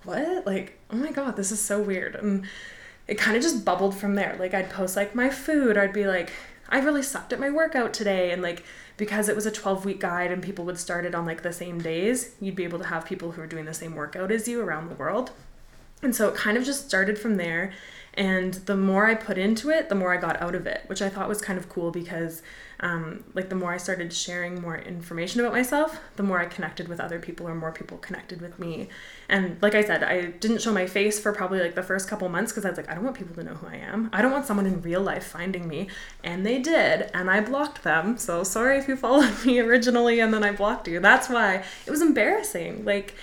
what? 0.06 0.46
Like, 0.46 0.80
oh 0.90 0.96
my 0.96 1.12
God, 1.12 1.36
this 1.36 1.52
is 1.52 1.60
so 1.60 1.82
weird. 1.82 2.16
And 2.16 2.46
it 3.06 3.16
kind 3.16 3.36
of 3.36 3.44
just 3.44 3.66
bubbled 3.66 3.94
from 3.96 4.16
there. 4.16 4.38
Like, 4.40 4.54
I'd 4.54 4.70
post 4.70 4.96
like 4.96 5.14
my 5.14 5.30
food, 5.30 5.78
I'd 5.78 5.92
be 5.92 6.08
like, 6.08 6.32
I 6.70 6.80
really 6.80 7.04
sucked 7.04 7.34
at 7.34 7.40
my 7.42 7.50
workout 7.50 7.94
today. 7.94 8.32
And 8.32 8.42
like, 8.42 8.64
because 8.96 9.28
it 9.28 9.36
was 9.36 9.46
a 9.46 9.52
12 9.52 9.84
week 9.84 10.00
guide 10.00 10.32
and 10.32 10.42
people 10.42 10.64
would 10.64 10.78
start 10.78 11.04
it 11.04 11.14
on 11.14 11.26
like 11.26 11.42
the 11.42 11.52
same 11.52 11.80
days, 11.80 12.36
you'd 12.40 12.56
be 12.56 12.64
able 12.64 12.80
to 12.80 12.88
have 12.88 13.04
people 13.04 13.34
who 13.34 13.42
are 13.42 13.48
doing 13.48 13.66
the 13.66 13.74
same 13.74 13.94
workout 13.94 14.32
as 14.32 14.48
you 14.48 14.62
around 14.62 14.88
the 14.88 14.96
world. 14.96 15.32
And 16.02 16.16
so 16.16 16.30
it 16.30 16.36
kind 16.36 16.58
of 16.58 16.64
just 16.64 16.88
started 16.88 17.20
from 17.20 17.36
there. 17.36 17.74
And 18.16 18.54
the 18.54 18.76
more 18.76 19.06
I 19.06 19.16
put 19.16 19.38
into 19.38 19.70
it, 19.70 19.88
the 19.88 19.96
more 19.96 20.14
I 20.14 20.18
got 20.18 20.42
out 20.42 20.54
of 20.54 20.68
it, 20.68 20.84
which 20.88 21.02
I 21.02 21.08
thought 21.08 21.30
was 21.30 21.42
kind 21.42 21.58
of 21.58 21.70
cool 21.70 21.92
because, 21.92 22.42
um, 22.82 23.24
like, 23.34 23.48
the 23.48 23.56
more 23.56 23.72
I 23.72 23.78
started 23.78 24.12
sharing 24.12 24.62
more 24.62 24.78
information 24.78 25.40
about 25.40 25.54
myself, 25.54 25.98
the 26.18 26.24
more 26.24 26.38
I 26.40 26.46
connected 26.46 26.90
with 26.90 27.00
other 27.00 27.20
people 27.20 27.48
or 27.48 27.56
more 27.56 27.72
people 27.72 27.98
connected 27.98 28.42
with 28.42 28.60
me. 28.60 28.90
And 29.30 29.58
like 29.62 29.76
I 29.76 29.84
said, 29.84 30.04
I 30.04 30.26
didn't 30.26 30.62
show 30.62 30.74
my 30.74 30.88
face 30.88 31.22
for 31.22 31.32
probably 31.32 31.62
like 31.62 31.76
the 31.76 31.84
first 31.84 32.10
couple 32.10 32.28
months 32.28 32.52
because 32.52 32.66
I 32.66 32.70
was 32.70 32.78
like, 32.78 32.90
I 32.90 32.96
don't 32.96 33.06
want 33.06 33.16
people 33.16 33.36
to 33.36 33.44
know 33.44 33.54
who 33.54 33.68
I 33.68 33.76
am. 33.76 34.10
I 34.12 34.22
don't 34.22 34.32
want 34.32 34.46
someone 34.46 34.66
in 34.66 34.82
real 34.82 35.02
life 35.02 35.24
finding 35.24 35.66
me. 35.70 35.88
And 36.22 36.46
they 36.46 36.60
did. 36.60 37.10
And 37.14 37.32
I 37.32 37.40
blocked 37.40 37.84
them. 37.84 38.18
So 38.18 38.44
sorry 38.44 38.78
if 38.78 38.90
you 38.90 38.98
followed 38.98 39.34
me 39.46 39.60
originally 39.60 40.20
and 40.20 40.34
then 40.34 40.44
I 40.44 40.52
blocked 40.52 40.90
you. 40.90 41.00
That's 41.00 41.30
why 41.30 41.64
it 41.86 41.92
was 41.92 42.02
embarrassing. 42.02 42.84
Like, 42.84 43.16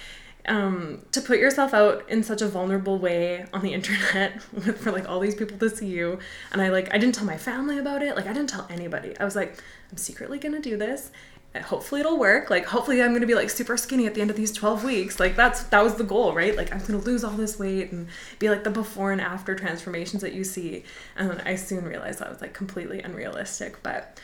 um, 0.49 1.03
to 1.13 1.21
put 1.21 1.39
yourself 1.39 1.75
out 1.75 2.09
in 2.09 2.23
such 2.23 2.43
a 2.43 2.49
vulnerable 2.49 2.99
way 2.99 3.45
on 3.53 3.63
the 3.63 3.73
internet 3.75 4.43
for 4.43 4.91
like 4.91 5.09
all 5.09 5.21
these 5.21 5.35
people 5.35 5.59
to 5.59 5.71
see 5.71 5.87
you. 5.87 6.19
And 6.53 6.61
i 6.61 6.69
like 6.69 6.93
i 6.93 6.99
didn't 6.99 7.15
tell 7.15 7.27
my 7.27 7.37
family 7.37 7.79
about 7.79 8.03
it. 8.03 8.17
Like 8.17 8.27
i 8.27 8.33
didn't 8.33 8.49
tell 8.49 8.67
anybody. 8.71 9.17
I 9.19 9.25
was 9.25 9.37
like 9.37 9.63
i'm 9.91 9.99
secretly 9.99 10.39
gonna 10.39 10.61
do 10.61 10.77
this. 10.77 11.11
And 11.55 11.65
hopefully 11.65 12.03
it'll 12.03 12.19
work. 12.19 12.51
Like 12.51 12.67
hopefully 12.67 13.03
i'm 13.03 13.13
gonna 13.13 13.27
be 13.27 13.35
like 13.35 13.51
super 13.51 13.77
skinny 13.77 14.07
at 14.07 14.15
the 14.15 14.21
end 14.21 14.31
of 14.31 14.37
these 14.37 14.53
12 14.53 14.85
weeks. 14.85 15.21
Like 15.21 15.37
that's 15.37 15.65
that 15.65 15.85
was 15.85 15.97
the 15.97 16.05
goal 16.05 16.35
right? 16.35 16.57
Like 16.57 16.73
i'm 16.73 16.81
gonna 16.81 16.99
lose 16.99 17.25
all 17.25 17.33
this 17.33 17.59
weight 17.59 17.93
and 17.93 18.09
be 18.39 18.49
like 18.49 18.65
the 18.65 18.71
before 18.71 19.13
and 19.13 19.21
after 19.21 19.55
transformations 19.55 20.23
that 20.23 20.33
you 20.33 20.45
see. 20.45 20.85
And 21.17 21.41
i 21.45 21.55
soon 21.55 21.85
realized 21.85 22.21
that 22.21 22.31
was 22.31 22.41
like 22.41 22.55
completely 22.55 23.01
unrealistic. 23.01 23.83
But 23.83 24.19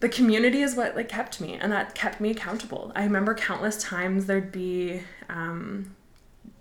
the 0.00 0.08
community 0.08 0.62
is 0.62 0.74
what 0.74 0.96
like 0.96 1.08
kept 1.08 1.40
me 1.40 1.54
and 1.54 1.70
that 1.70 1.94
kept 1.94 2.20
me 2.20 2.30
accountable. 2.30 2.90
I 2.96 3.04
remember 3.04 3.34
countless 3.34 3.82
times 3.82 4.26
there'd 4.26 4.50
be 4.50 5.02
um, 5.30 5.94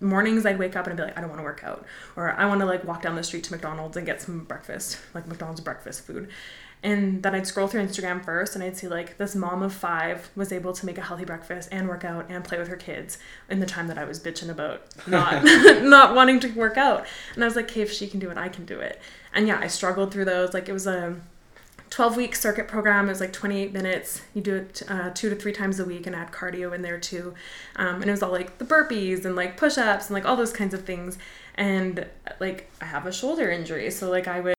mornings 0.02 0.46
i'd 0.46 0.58
wake 0.58 0.76
up 0.76 0.88
and 0.88 0.94
i'd 0.94 0.98
be 0.98 1.04
like 1.04 1.18
i 1.18 1.22
don't 1.22 1.30
want 1.30 1.40
to 1.40 1.44
work 1.44 1.64
out 1.64 1.86
or 2.16 2.32
i 2.32 2.46
want 2.46 2.60
to 2.62 2.66
like 2.66 2.84
walk 2.86 3.02
down 3.02 3.16
the 3.16 3.24
street 3.24 3.44
to 3.44 3.52
mcdonald's 3.52 3.98
and 3.98 4.06
get 4.06 4.22
some 4.22 4.46
breakfast 4.46 4.98
like 5.14 5.28
mcdonald's 5.28 5.62
breakfast 5.62 6.06
food. 6.06 6.30
And 6.82 7.22
then 7.24 7.36
i'd 7.36 7.46
scroll 7.46 7.68
through 7.68 7.86
instagram 7.86 8.24
first 8.24 8.56
and 8.56 8.64
i'd 8.64 8.78
see 8.78 8.88
like 8.88 9.18
this 9.18 9.36
mom 9.36 9.62
of 9.62 9.74
five 9.74 10.30
was 10.38 10.54
able 10.54 10.72
to 10.72 10.86
make 10.86 10.98
a 10.98 11.02
healthy 11.02 11.26
breakfast 11.26 11.68
and 11.74 11.90
work 11.90 12.06
out 12.06 12.28
and 12.30 12.42
play 12.46 12.58
with 12.58 12.70
her 12.70 12.78
kids 12.78 13.18
in 13.50 13.60
the 13.60 13.66
time 13.66 13.88
that 13.88 13.98
i 13.98 14.06
was 14.06 14.18
bitching 14.22 14.50
about 14.50 14.84
not 15.06 15.44
not 15.84 16.16
wanting 16.16 16.40
to 16.40 16.48
work 16.54 16.78
out. 16.78 17.06
And 17.36 17.44
i 17.44 17.48
was 17.48 17.58
like 17.58 17.66
okay 17.66 17.82
if 17.82 17.92
she 17.92 18.08
can 18.08 18.22
do 18.22 18.30
it 18.30 18.38
i 18.38 18.48
can 18.48 18.64
do 18.64 18.80
it. 18.80 19.02
And 19.34 19.46
yeah 19.46 19.60
i 19.60 19.68
struggled 19.68 20.14
through 20.14 20.26
those. 20.26 20.54
Like 20.54 20.70
it 20.70 20.74
was 20.74 20.88
a 20.88 21.18
12 21.90 22.18
week 22.18 22.36
circuit 22.36 22.68
program 22.68 23.08
it 23.08 23.10
was 23.10 23.20
like 23.20 23.34
28 23.34 23.74
minutes 23.74 24.22
you 24.34 24.42
do 24.42 24.56
it 24.56 24.82
uh, 24.88 25.10
two 25.12 25.30
to 25.30 25.36
three 25.36 25.52
times 25.52 25.80
a 25.80 25.86
week 25.86 26.06
and 26.06 26.16
add 26.16 26.32
cardio 26.32 26.74
in 26.74 26.82
there 26.82 27.00
too 27.00 27.34
um, 27.78 27.96
and 27.96 28.06
it 28.06 28.12
was 28.12 28.22
all 28.22 28.32
like 28.32 28.58
the 28.58 28.66
burpees 28.66 29.26
and 29.26 29.36
like 29.36 29.58
push-ups 29.58 30.08
and 30.08 30.14
like 30.14 30.26
all 30.26 30.36
those 30.36 30.54
kinds 30.54 30.74
of 30.74 30.86
things 30.86 31.18
and 31.56 32.06
like 32.40 32.70
i 32.82 32.86
have 32.86 33.06
a 33.06 33.12
shoulder 33.12 33.50
injury 33.50 33.90
so 33.90 34.10
like 34.10 34.28
i 34.28 34.40
would. 34.40 34.56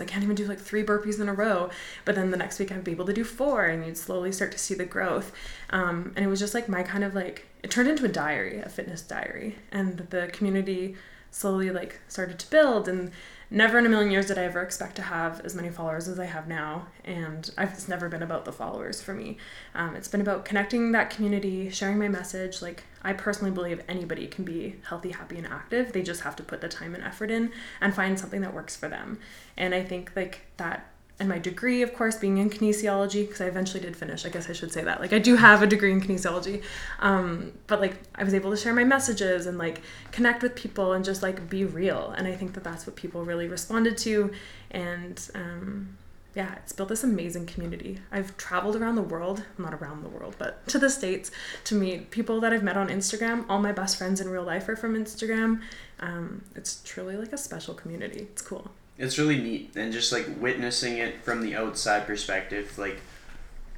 I 0.00 0.04
can't 0.04 0.24
even 0.24 0.34
do 0.34 0.46
like 0.46 0.58
three 0.58 0.82
burpees 0.82 1.20
in 1.20 1.28
a 1.28 1.34
row. 1.34 1.68
But 2.06 2.14
then 2.14 2.30
the 2.30 2.36
next 2.36 2.58
week 2.58 2.72
I'd 2.72 2.84
be 2.84 2.92
able 2.92 3.04
to 3.04 3.12
do 3.12 3.22
four, 3.22 3.66
and 3.66 3.84
you'd 3.84 3.98
slowly 3.98 4.32
start 4.32 4.50
to 4.52 4.58
see 4.58 4.74
the 4.74 4.86
growth. 4.86 5.32
Um, 5.70 6.12
and 6.16 6.24
it 6.24 6.28
was 6.28 6.40
just 6.40 6.54
like 6.54 6.68
my 6.68 6.82
kind 6.82 7.04
of 7.04 7.14
like 7.14 7.46
it 7.62 7.70
turned 7.70 7.88
into 7.88 8.04
a 8.04 8.08
diary, 8.08 8.60
a 8.60 8.68
fitness 8.68 9.02
diary, 9.02 9.56
and 9.70 9.98
the 10.10 10.28
community 10.28 10.96
slowly 11.30 11.70
like 11.70 12.00
started 12.08 12.38
to 12.38 12.50
build. 12.50 12.88
And 12.88 13.10
never 13.50 13.78
in 13.78 13.86
a 13.86 13.88
million 13.88 14.10
years 14.10 14.26
did 14.26 14.38
I 14.38 14.44
ever 14.44 14.60
expect 14.60 14.96
to 14.96 15.02
have 15.02 15.40
as 15.40 15.54
many 15.54 15.70
followers 15.70 16.08
as 16.08 16.18
I 16.18 16.26
have 16.26 16.48
now. 16.48 16.86
And 17.04 17.50
I've, 17.56 17.72
it's 17.72 17.88
never 17.88 18.08
been 18.08 18.22
about 18.22 18.44
the 18.44 18.52
followers 18.52 19.00
for 19.00 19.14
me. 19.14 19.38
Um, 19.74 19.96
it's 19.96 20.08
been 20.08 20.20
about 20.20 20.44
connecting 20.44 20.92
that 20.92 21.10
community, 21.10 21.70
sharing 21.70 21.98
my 21.98 22.08
message. 22.08 22.60
Like 22.60 22.84
I 23.02 23.12
personally 23.14 23.50
believe 23.50 23.82
anybody 23.88 24.26
can 24.26 24.44
be 24.44 24.76
healthy, 24.88 25.10
happy, 25.10 25.38
and 25.38 25.46
active. 25.46 25.92
They 25.92 26.02
just 26.02 26.22
have 26.22 26.36
to 26.36 26.42
put 26.42 26.60
the 26.60 26.68
time 26.68 26.94
and 26.94 27.02
effort 27.02 27.30
in 27.30 27.52
and 27.80 27.94
find 27.94 28.18
something 28.18 28.42
that 28.42 28.54
works 28.54 28.76
for 28.76 28.88
them. 28.88 29.18
And 29.56 29.74
I 29.74 29.82
think 29.82 30.12
like 30.14 30.42
that 30.58 30.90
and 31.20 31.28
my 31.28 31.38
degree, 31.38 31.82
of 31.82 31.94
course, 31.94 32.16
being 32.16 32.38
in 32.38 32.48
kinesiology, 32.48 33.26
because 33.26 33.40
I 33.40 33.46
eventually 33.46 33.80
did 33.80 33.96
finish. 33.96 34.24
I 34.24 34.28
guess 34.28 34.48
I 34.48 34.52
should 34.52 34.72
say 34.72 34.84
that. 34.84 35.00
Like, 35.00 35.12
I 35.12 35.18
do 35.18 35.34
have 35.36 35.62
a 35.62 35.66
degree 35.66 35.92
in 35.92 36.00
kinesiology, 36.00 36.62
um, 37.00 37.52
but 37.66 37.80
like, 37.80 37.96
I 38.14 38.22
was 38.22 38.34
able 38.34 38.50
to 38.50 38.56
share 38.56 38.72
my 38.72 38.84
messages 38.84 39.46
and 39.46 39.58
like 39.58 39.80
connect 40.12 40.42
with 40.42 40.54
people 40.54 40.92
and 40.92 41.04
just 41.04 41.22
like 41.22 41.50
be 41.50 41.64
real. 41.64 42.14
And 42.16 42.26
I 42.28 42.34
think 42.34 42.54
that 42.54 42.62
that's 42.62 42.86
what 42.86 42.94
people 42.94 43.24
really 43.24 43.48
responded 43.48 43.98
to. 43.98 44.30
And 44.70 45.20
um, 45.34 45.96
yeah, 46.34 46.54
it's 46.62 46.72
built 46.72 46.88
this 46.88 47.02
amazing 47.02 47.46
community. 47.46 47.98
I've 48.12 48.36
traveled 48.36 48.76
around 48.76 48.94
the 48.94 49.02
world, 49.02 49.42
not 49.58 49.74
around 49.74 50.04
the 50.04 50.08
world, 50.08 50.36
but 50.38 50.64
to 50.68 50.78
the 50.78 50.88
States 50.88 51.32
to 51.64 51.74
meet 51.74 52.12
people 52.12 52.38
that 52.42 52.52
I've 52.52 52.62
met 52.62 52.76
on 52.76 52.90
Instagram. 52.90 53.44
All 53.48 53.60
my 53.60 53.72
best 53.72 53.96
friends 53.96 54.20
in 54.20 54.28
real 54.28 54.44
life 54.44 54.68
are 54.68 54.76
from 54.76 54.94
Instagram. 54.94 55.62
Um, 55.98 56.44
it's 56.54 56.80
truly 56.84 57.16
like 57.16 57.32
a 57.32 57.38
special 57.38 57.74
community. 57.74 58.28
It's 58.30 58.42
cool. 58.42 58.70
It's 58.98 59.18
really 59.18 59.38
neat. 59.38 59.72
And 59.76 59.92
just 59.92 60.12
like 60.12 60.26
witnessing 60.40 60.98
it 60.98 61.22
from 61.22 61.42
the 61.42 61.54
outside 61.54 62.06
perspective, 62.06 62.76
like 62.76 63.00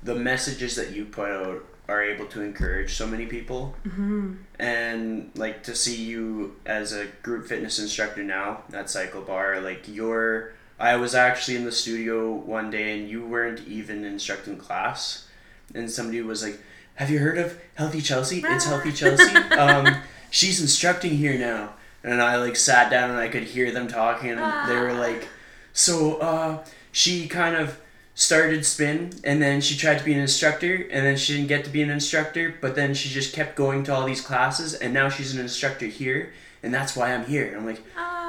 the 0.02 0.14
messages 0.14 0.76
that 0.76 0.92
you 0.92 1.04
put 1.04 1.30
out 1.30 1.64
are 1.88 2.02
able 2.02 2.26
to 2.26 2.40
encourage 2.40 2.94
so 2.94 3.06
many 3.06 3.26
people. 3.26 3.74
Mm-hmm. 3.86 4.34
And 4.58 5.30
like 5.34 5.62
to 5.64 5.74
see 5.74 6.02
you 6.02 6.56
as 6.64 6.92
a 6.92 7.06
group 7.22 7.46
fitness 7.46 7.78
instructor 7.78 8.22
now 8.22 8.62
at 8.72 8.88
Cycle 8.88 9.22
Bar, 9.22 9.60
like 9.60 9.86
you're 9.86 10.52
I 10.80 10.96
was 10.96 11.14
actually 11.14 11.58
in 11.58 11.66
the 11.66 11.72
studio 11.72 12.32
one 12.32 12.70
day 12.70 12.98
and 12.98 13.08
you 13.08 13.26
weren't 13.26 13.68
even 13.68 14.02
instructing 14.04 14.56
class, 14.56 15.28
and 15.74 15.90
somebody 15.90 16.22
was 16.22 16.42
like, 16.42 16.58
"Have 16.94 17.10
you 17.10 17.18
heard 17.18 17.36
of 17.36 17.60
Healthy 17.74 18.00
Chelsea? 18.00 18.42
It's 18.42 18.64
Healthy 18.64 18.92
Chelsea. 19.00 19.36
Um, 19.36 20.00
she's 20.30 20.58
instructing 20.58 21.18
here 21.18 21.38
now." 21.38 21.74
And 22.02 22.22
I 22.22 22.36
like 22.36 22.56
sat 22.56 22.90
down 22.90 23.10
and 23.10 23.18
I 23.18 23.28
could 23.28 23.44
hear 23.44 23.70
them 23.70 23.88
talking, 23.88 24.30
and 24.30 24.68
they 24.70 24.76
were 24.76 24.94
like, 24.94 25.28
"So, 25.72 26.16
uh, 26.16 26.64
she 26.92 27.28
kind 27.28 27.56
of." 27.56 27.78
started 28.12 28.66
spin 28.66 29.10
and 29.24 29.40
then 29.40 29.62
she 29.62 29.74
tried 29.74 29.96
to 29.98 30.04
be 30.04 30.12
an 30.12 30.18
instructor 30.20 30.74
and 30.90 31.06
then 31.06 31.16
she 31.16 31.32
didn't 31.34 31.48
get 31.48 31.64
to 31.64 31.70
be 31.70 31.80
an 31.80 31.88
instructor 31.88 32.54
but 32.60 32.74
then 32.74 32.92
she 32.92 33.08
just 33.08 33.32
kept 33.32 33.56
going 33.56 33.82
to 33.82 33.94
all 33.94 34.04
these 34.04 34.20
classes 34.20 34.74
and 34.74 34.92
now 34.92 35.08
she's 35.08 35.32
an 35.32 35.40
instructor 35.40 35.86
here 35.86 36.30
and 36.62 36.74
that's 36.74 36.94
why 36.94 37.14
I'm 37.14 37.24
here. 37.24 37.54
I'm 37.56 37.64
like, 37.64 37.80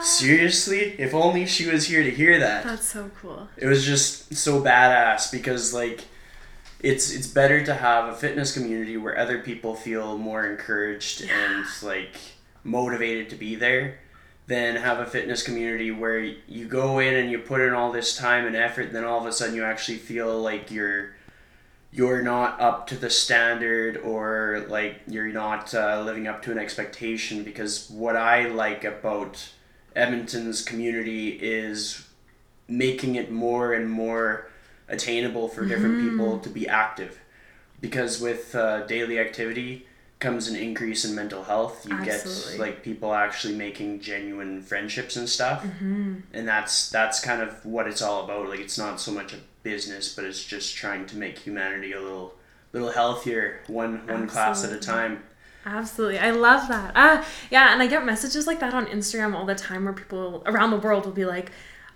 seriously? 0.01 0.95
If 0.97 1.13
only 1.13 1.45
she 1.45 1.69
was 1.69 1.87
here 1.87 2.03
to 2.03 2.11
hear 2.11 2.39
that. 2.39 2.63
That's 2.63 2.87
so 2.87 3.11
cool. 3.19 3.49
It 3.57 3.67
was 3.67 3.85
just 3.85 4.33
so 4.35 4.61
badass 4.61 5.31
because 5.31 5.73
like 5.73 6.05
it's 6.79 7.11
it's 7.11 7.27
better 7.27 7.63
to 7.65 7.73
have 7.73 8.09
a 8.09 8.15
fitness 8.15 8.53
community 8.53 8.97
where 8.97 9.17
other 9.17 9.39
people 9.39 9.75
feel 9.75 10.17
more 10.17 10.45
encouraged 10.45 11.21
Yeah. 11.21 11.57
and 11.57 11.65
like 11.83 12.15
motivated 12.63 13.29
to 13.29 13.35
be 13.35 13.55
there 13.55 13.99
than 14.47 14.75
have 14.75 14.99
a 14.99 15.05
fitness 15.05 15.43
community 15.43 15.91
where 15.91 16.19
you 16.19 16.67
go 16.67 16.99
in 16.99 17.13
and 17.13 17.31
you 17.31 17.39
put 17.39 17.61
in 17.61 17.73
all 17.73 17.91
this 17.91 18.17
time 18.17 18.45
and 18.45 18.55
effort 18.55 18.87
and 18.87 18.95
then 18.95 19.05
all 19.05 19.19
of 19.19 19.25
a 19.25 19.31
sudden 19.31 19.55
you 19.55 19.63
actually 19.63 19.97
feel 19.97 20.41
like 20.41 20.71
you're 20.71 21.13
you're 21.91 22.21
not 22.21 22.59
up 22.59 22.87
to 22.87 22.95
the 22.95 23.09
standard 23.09 23.97
or 23.97 24.65
like 24.69 25.01
you're 25.07 25.27
not 25.27 25.73
uh, 25.73 26.01
living 26.05 26.27
up 26.27 26.41
to 26.41 26.51
an 26.51 26.57
expectation. 26.57 27.43
Because 27.43 27.89
what 27.89 28.15
i 28.15 28.47
like 28.47 28.83
about 28.83 29.51
edmonton's 29.95 30.63
community 30.63 31.29
is 31.29 32.07
making 32.67 33.15
it 33.15 33.31
more 33.31 33.73
and 33.73 33.89
more 33.89 34.49
attainable 34.87 35.47
for 35.49 35.65
different 35.65 36.01
people 36.01 36.39
to 36.39 36.49
be 36.49 36.67
active. 36.67 37.19
Because 37.79 38.21
with 38.21 38.55
uh, 38.55 38.85
daily 38.85 39.19
activity 39.19 39.85
comes 40.21 40.47
an 40.47 40.55
increase 40.55 41.03
in 41.03 41.15
mental 41.15 41.43
health 41.43 41.85
you 41.89 41.95
Absolutely. 41.95 42.51
get 42.51 42.59
like 42.59 42.83
people 42.83 43.13
actually 43.13 43.55
making 43.55 43.99
genuine 43.99 44.61
friendships 44.61 45.15
and 45.17 45.27
stuff 45.27 45.65
and 45.81 46.47
that's 46.47 46.89
that's 46.91 47.19
kind 47.19 47.41
of 47.41 47.65
what 47.65 47.87
it's 47.87 48.01
all 48.01 48.23
about 48.23 48.47
like 48.47 48.59
it's 48.59 48.77
not 48.77 49.01
so 49.01 49.11
much 49.11 49.33
a 49.33 49.37
business 49.63 50.15
but 50.15 50.23
it's 50.23 50.43
just 50.43 50.75
trying 50.75 51.05
to 51.07 51.17
make 51.17 51.39
humanity 51.39 51.91
a 51.91 51.99
little 51.99 52.35
little 52.71 52.91
healthier 52.91 53.61
one 53.67 54.05
one 54.07 54.27
class 54.27 54.63
at 54.63 54.71
a 54.71 54.79
time 54.79 55.23
Absolutely. 55.63 56.17
I 56.17 56.31
love 56.31 56.67
that. 56.69 56.93
Ah, 56.95 57.23
yeah, 57.51 57.71
and 57.71 57.83
I 57.83 57.87
get 57.87 58.03
messages 58.03 58.47
like 58.47 58.59
that 58.61 58.73
on 58.73 58.87
Instagram 58.87 59.35
all 59.35 59.45
the 59.45 59.53
time 59.53 59.83
where 59.83 59.93
people 59.93 60.41
around 60.47 60.71
the 60.71 60.77
world 60.77 61.05
will 61.05 61.13
be 61.13 61.25
like, 61.25 61.51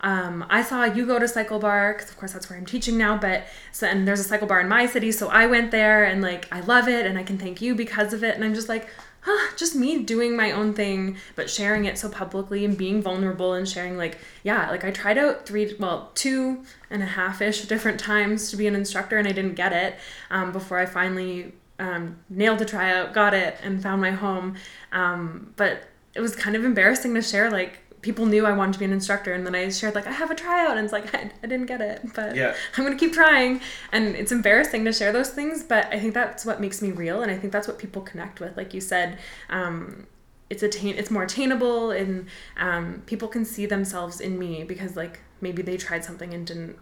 um, 0.06 0.46
I 0.52 0.62
saw 0.62 0.84
you 0.84 1.08
go 1.08 1.18
to 1.18 1.28
Cycle 1.28 1.58
Bar, 1.58 1.94
because 1.94 2.12
of 2.12 2.18
course 2.18 2.32
that's 2.32 2.48
where 2.48 2.60
I'm 2.60 2.66
teaching 2.66 2.96
now, 2.96 3.18
but 3.18 3.48
so, 3.72 3.88
and 3.88 4.08
there's 4.08 4.20
a 4.20 4.24
cycle 4.24 4.48
bar 4.48 4.62
in 4.62 4.70
my 4.70 4.86
city, 4.86 5.12
so 5.12 5.30
I 5.30 5.48
went 5.48 5.72
there 5.72 6.04
and 6.04 6.22
like, 6.22 6.48
I 6.52 6.60
love 6.60 6.88
it 6.88 7.08
and 7.08 7.18
I 7.18 7.24
can 7.24 7.40
thank 7.40 7.60
you 7.60 7.74
because 7.74 8.14
of 8.14 8.24
it. 8.24 8.36
And 8.36 8.44
I'm 8.44 8.54
just 8.54 8.70
like, 8.70 8.88
huh, 9.22 9.54
just 9.58 9.76
me 9.76 10.04
doing 10.04 10.38
my 10.38 10.52
own 10.52 10.76
thing, 10.76 11.18
but 11.36 11.50
sharing 11.50 11.86
it 11.86 11.98
so 11.98 12.08
publicly 12.08 12.64
and 12.64 12.78
being 12.78 13.02
vulnerable 13.02 13.54
and 13.54 13.68
sharing 13.68 13.98
like, 13.98 14.20
yeah, 14.44 14.70
like 14.70 14.84
I 14.84 14.92
tried 14.92 15.18
out 15.18 15.48
three, 15.48 15.76
well, 15.80 16.12
two 16.14 16.64
and 16.92 17.02
a 17.02 17.08
half 17.08 17.42
ish 17.42 17.64
different 17.64 18.00
times 18.00 18.52
to 18.52 18.58
be 18.58 18.68
an 18.68 18.76
instructor 18.76 19.18
and 19.18 19.28
I 19.28 19.32
didn't 19.32 19.56
get 19.56 19.74
it 19.74 19.96
um, 20.30 20.52
before 20.52 20.78
I 20.78 20.86
finally 20.86 21.52
um, 21.80 22.20
nailed 22.30 22.60
the 22.60 22.66
tryout, 22.66 23.16
got 23.16 23.34
it, 23.34 23.58
and 23.64 23.82
found 23.82 24.02
my 24.02 24.12
home. 24.12 24.56
Um, 24.92 25.52
but 25.56 25.82
it 26.14 26.22
was 26.22 26.36
kind 26.36 26.56
of 26.56 26.64
embarrassing 26.64 27.16
to 27.16 27.24
share. 27.24 27.50
Like 27.50 27.80
people 28.06 28.28
knew 28.28 28.46
I 28.46 28.54
wanted 28.54 28.74
to 28.74 28.80
be 28.80 28.86
an 28.86 28.94
instructor, 28.94 29.34
and 29.34 29.48
then 29.48 29.56
I 29.56 29.68
shared 29.70 29.96
like 29.96 30.06
I 30.06 30.12
have 30.12 30.30
a 30.30 30.36
tryout, 30.36 30.78
and 30.78 30.86
it's 30.86 30.94
like 30.94 31.14
I, 31.20 31.32
I 31.44 31.48
didn't 31.48 31.66
get 31.66 31.82
it, 31.82 32.02
but 32.14 32.36
Yeah. 32.36 32.54
I'm 32.78 32.84
gonna 32.84 32.96
keep 32.96 33.14
trying. 33.14 33.62
And 33.92 34.16
it's 34.16 34.32
embarrassing 34.32 34.86
to 34.86 34.94
share 34.94 35.12
those 35.12 35.32
things, 35.32 35.64
but 35.64 35.88
I 35.92 36.00
think 36.00 36.14
that's 36.14 36.46
what 36.46 36.62
makes 36.62 36.84
me 36.84 36.92
real, 36.92 37.24
and 37.24 37.32
I 37.32 37.38
think 37.38 37.52
that's 37.52 37.68
what 37.68 37.80
people 37.80 38.04
connect 38.04 38.40
with. 38.40 38.56
Like 38.56 38.74
you 38.74 38.80
said. 38.82 39.18
Um, 39.50 40.06
it's 40.48 40.62
attain 40.62 40.96
it's 40.96 41.10
more 41.10 41.24
attainable 41.24 41.90
and 41.90 42.28
um, 42.58 43.02
people 43.08 43.28
can 43.28 43.44
see 43.44 43.66
themselves 43.66 44.22
in 44.22 44.38
me 44.38 44.64
because 44.64 44.96
like 44.96 45.22
maybe 45.42 45.64
they 45.64 45.76
tried 45.76 46.06
something 46.06 46.36
and 46.36 46.46
didn't 46.46 46.78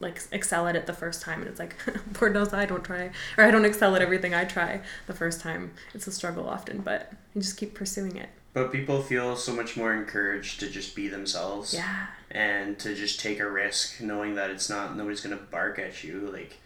like 0.00 0.22
excel 0.32 0.66
at 0.66 0.74
it 0.74 0.86
the 0.86 0.92
first 0.94 1.20
time 1.20 1.40
and 1.40 1.48
it's 1.50 1.58
like 1.58 1.76
lord 2.18 2.32
knows 2.32 2.54
i 2.54 2.64
don't 2.64 2.82
try 2.82 3.10
or 3.36 3.44
i 3.44 3.50
don't 3.50 3.66
excel 3.66 3.94
at 3.94 4.00
everything 4.00 4.32
i 4.32 4.42
try 4.42 4.80
the 5.06 5.12
first 5.12 5.42
time 5.42 5.70
it's 5.92 6.06
a 6.06 6.12
struggle 6.12 6.48
often 6.48 6.78
but 6.80 7.12
you 7.34 7.42
just 7.42 7.58
keep 7.58 7.74
pursuing 7.74 8.16
it 8.16 8.30
but 8.54 8.72
people 8.72 9.02
feel 9.02 9.36
so 9.36 9.52
much 9.52 9.76
more 9.76 9.92
encouraged 9.92 10.60
to 10.60 10.70
just 10.70 10.96
be 10.96 11.08
themselves 11.08 11.74
yeah 11.74 12.06
and 12.30 12.78
to 12.78 12.94
just 12.94 13.20
take 13.20 13.38
a 13.38 13.50
risk 13.50 14.00
knowing 14.00 14.34
that 14.34 14.50
it's 14.50 14.70
not 14.70 14.96
nobody's 14.96 15.20
gonna 15.20 15.36
bark 15.36 15.78
at 15.78 16.02
you 16.02 16.30
like 16.32 16.56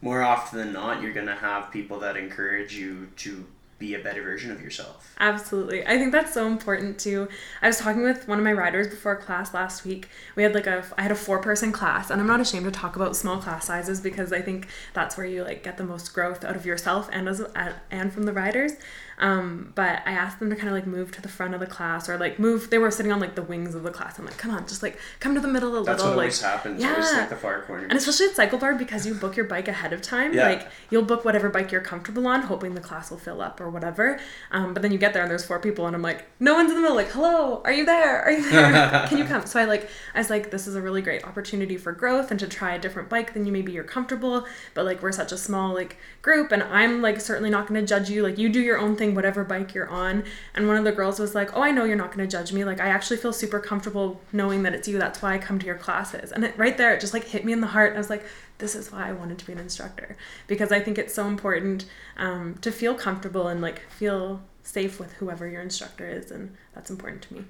more 0.00 0.22
often 0.22 0.58
than 0.58 0.72
not 0.72 1.02
you're 1.02 1.12
gonna 1.12 1.34
have 1.34 1.72
people 1.72 1.98
that 1.98 2.16
encourage 2.16 2.74
you 2.76 3.08
to 3.16 3.44
be 3.78 3.94
a 3.94 3.98
better 3.98 4.22
version 4.22 4.50
of 4.50 4.60
yourself 4.60 5.08
Absolutely. 5.20 5.84
I 5.84 5.98
think 5.98 6.12
that's 6.12 6.32
so 6.32 6.46
important 6.46 6.98
too. 6.98 7.28
I 7.60 7.66
was 7.66 7.78
talking 7.78 8.02
with 8.02 8.28
one 8.28 8.38
of 8.38 8.44
my 8.44 8.52
riders 8.52 8.86
before 8.86 9.16
class 9.16 9.52
last 9.52 9.84
week. 9.84 10.08
We 10.36 10.44
had 10.44 10.54
like 10.54 10.68
a 10.68 10.84
I 10.96 11.02
had 11.02 11.10
a 11.10 11.16
four 11.16 11.40
person 11.40 11.72
class 11.72 12.10
and 12.10 12.20
I'm 12.20 12.26
not 12.26 12.40
ashamed 12.40 12.66
to 12.66 12.70
talk 12.70 12.94
about 12.94 13.16
small 13.16 13.38
class 13.38 13.66
sizes 13.66 14.00
because 14.00 14.32
I 14.32 14.40
think 14.40 14.68
that's 14.94 15.16
where 15.16 15.26
you 15.26 15.42
like 15.42 15.64
get 15.64 15.76
the 15.76 15.84
most 15.84 16.14
growth 16.14 16.44
out 16.44 16.54
of 16.54 16.64
yourself 16.64 17.08
and 17.12 17.28
as 17.28 17.42
and 17.90 18.12
from 18.12 18.24
the 18.24 18.32
riders. 18.32 18.72
Um, 19.18 19.72
but 19.74 20.02
I 20.06 20.12
asked 20.12 20.38
them 20.38 20.50
to 20.50 20.56
kind 20.56 20.68
of 20.68 20.74
like 20.74 20.86
move 20.86 21.12
to 21.12 21.22
the 21.22 21.28
front 21.28 21.54
of 21.54 21.60
the 21.60 21.66
class 21.66 22.08
or 22.08 22.18
like 22.18 22.38
move 22.38 22.70
they 22.70 22.78
were 22.78 22.90
sitting 22.90 23.12
on 23.12 23.20
like 23.20 23.34
the 23.34 23.42
wings 23.42 23.74
of 23.74 23.82
the 23.82 23.90
class. 23.90 24.18
I'm 24.18 24.24
like, 24.24 24.38
"Come 24.38 24.50
on, 24.50 24.66
just 24.66 24.82
like 24.82 24.98
come 25.20 25.34
to 25.34 25.40
the 25.40 25.48
middle 25.48 25.76
a 25.76 25.84
that's 25.84 26.02
little." 26.02 26.16
what 26.16 26.16
like 26.16 26.24
always 26.24 26.42
happens 26.42 26.84
always 26.84 27.10
yeah. 27.10 27.18
like 27.18 27.28
the 27.28 27.36
far 27.36 27.62
corner 27.62 27.84
and 27.84 27.92
especially 27.92 28.26
at 28.26 28.36
Cycle 28.36 28.58
Bar 28.58 28.74
because 28.74 29.06
you 29.06 29.14
book 29.14 29.36
your 29.36 29.46
bike 29.46 29.68
ahead 29.68 29.92
of 29.92 30.02
time. 30.02 30.34
Yeah. 30.34 30.48
Like 30.48 30.68
you'll 30.90 31.04
book 31.04 31.24
whatever 31.24 31.48
bike 31.48 31.72
you're 31.72 31.80
comfortable 31.80 32.26
on, 32.26 32.42
hoping 32.42 32.74
the 32.74 32.80
class 32.80 33.10
will 33.10 33.18
fill 33.18 33.40
up 33.40 33.60
or 33.60 33.70
whatever. 33.70 34.20
Um, 34.50 34.74
but 34.74 34.82
then 34.82 34.92
you 34.92 34.98
get 34.98 35.12
there 35.12 35.22
and 35.22 35.30
there's 35.30 35.44
four 35.44 35.58
people 35.58 35.86
and 35.86 35.96
I'm 35.96 36.02
like, 36.02 36.24
no 36.40 36.54
one's 36.54 36.70
in 36.70 36.76
the 36.76 36.82
middle. 36.82 36.96
Like, 36.96 37.10
hello, 37.10 37.62
are 37.64 37.72
you 37.72 37.84
there? 37.84 38.22
Are 38.22 38.30
you 38.30 38.50
there? 38.50 39.06
Can 39.08 39.18
you 39.18 39.24
come? 39.24 39.46
So 39.46 39.60
I 39.60 39.64
like, 39.64 39.88
I 40.14 40.18
was 40.18 40.30
like, 40.30 40.50
this 40.50 40.66
is 40.66 40.76
a 40.76 40.82
really 40.82 41.02
great 41.02 41.24
opportunity 41.24 41.76
for 41.76 41.92
growth 41.92 42.30
and 42.30 42.38
to 42.40 42.46
try 42.46 42.74
a 42.74 42.78
different 42.78 43.08
bike 43.08 43.34
than 43.34 43.46
you 43.46 43.52
maybe 43.52 43.72
you're 43.72 43.84
comfortable. 43.84 44.46
But 44.74 44.84
like 44.84 45.02
we're 45.02 45.12
such 45.12 45.32
a 45.32 45.38
small 45.38 45.74
like 45.74 45.96
group 46.22 46.52
and 46.52 46.62
I'm 46.62 47.02
like 47.02 47.20
certainly 47.20 47.50
not 47.50 47.66
going 47.66 47.80
to 47.80 47.86
judge 47.86 48.10
you. 48.10 48.22
Like 48.22 48.38
you 48.38 48.48
do 48.48 48.60
your 48.60 48.78
own 48.78 48.96
thing, 48.96 49.07
whatever 49.14 49.44
bike 49.44 49.74
you're 49.74 49.88
on. 49.88 50.24
And 50.54 50.66
one 50.68 50.76
of 50.76 50.84
the 50.84 50.92
girls 50.92 51.18
was 51.18 51.34
like, 51.34 51.56
oh, 51.56 51.62
I 51.62 51.70
know 51.70 51.84
you're 51.84 51.96
not 51.96 52.12
going 52.14 52.26
to 52.28 52.30
judge 52.36 52.52
me. 52.52 52.64
Like 52.64 52.80
I 52.80 52.88
actually 52.88 53.16
feel 53.18 53.32
super 53.32 53.60
comfortable 53.60 54.20
knowing 54.32 54.62
that 54.64 54.74
it's 54.74 54.86
you. 54.88 54.98
That's 54.98 55.20
why 55.22 55.34
I 55.34 55.38
come 55.38 55.58
to 55.58 55.66
your 55.66 55.76
classes. 55.76 56.32
And 56.32 56.44
it, 56.44 56.56
right 56.56 56.76
there, 56.76 56.94
it 56.94 57.00
just 57.00 57.14
like 57.14 57.24
hit 57.24 57.44
me 57.44 57.52
in 57.52 57.60
the 57.60 57.66
heart. 57.68 57.94
I 57.94 57.98
was 57.98 58.10
like, 58.10 58.24
this 58.58 58.74
is 58.74 58.90
why 58.90 59.08
I 59.08 59.12
wanted 59.12 59.38
to 59.38 59.46
be 59.46 59.52
an 59.52 59.58
instructor 59.58 60.16
because 60.48 60.72
I 60.72 60.80
think 60.80 60.98
it's 60.98 61.14
so 61.14 61.26
important 61.28 61.86
um, 62.16 62.56
to 62.62 62.72
feel 62.72 62.94
comfortable 62.94 63.46
and 63.48 63.60
like 63.60 63.82
feel 63.90 64.40
safe 64.62 64.98
with 64.98 65.12
whoever 65.14 65.46
your 65.48 65.62
instructor 65.62 66.08
is, 66.08 66.30
and 66.30 66.54
that's 66.74 66.90
important 66.90 67.22
to 67.22 67.34
me. 67.34 67.44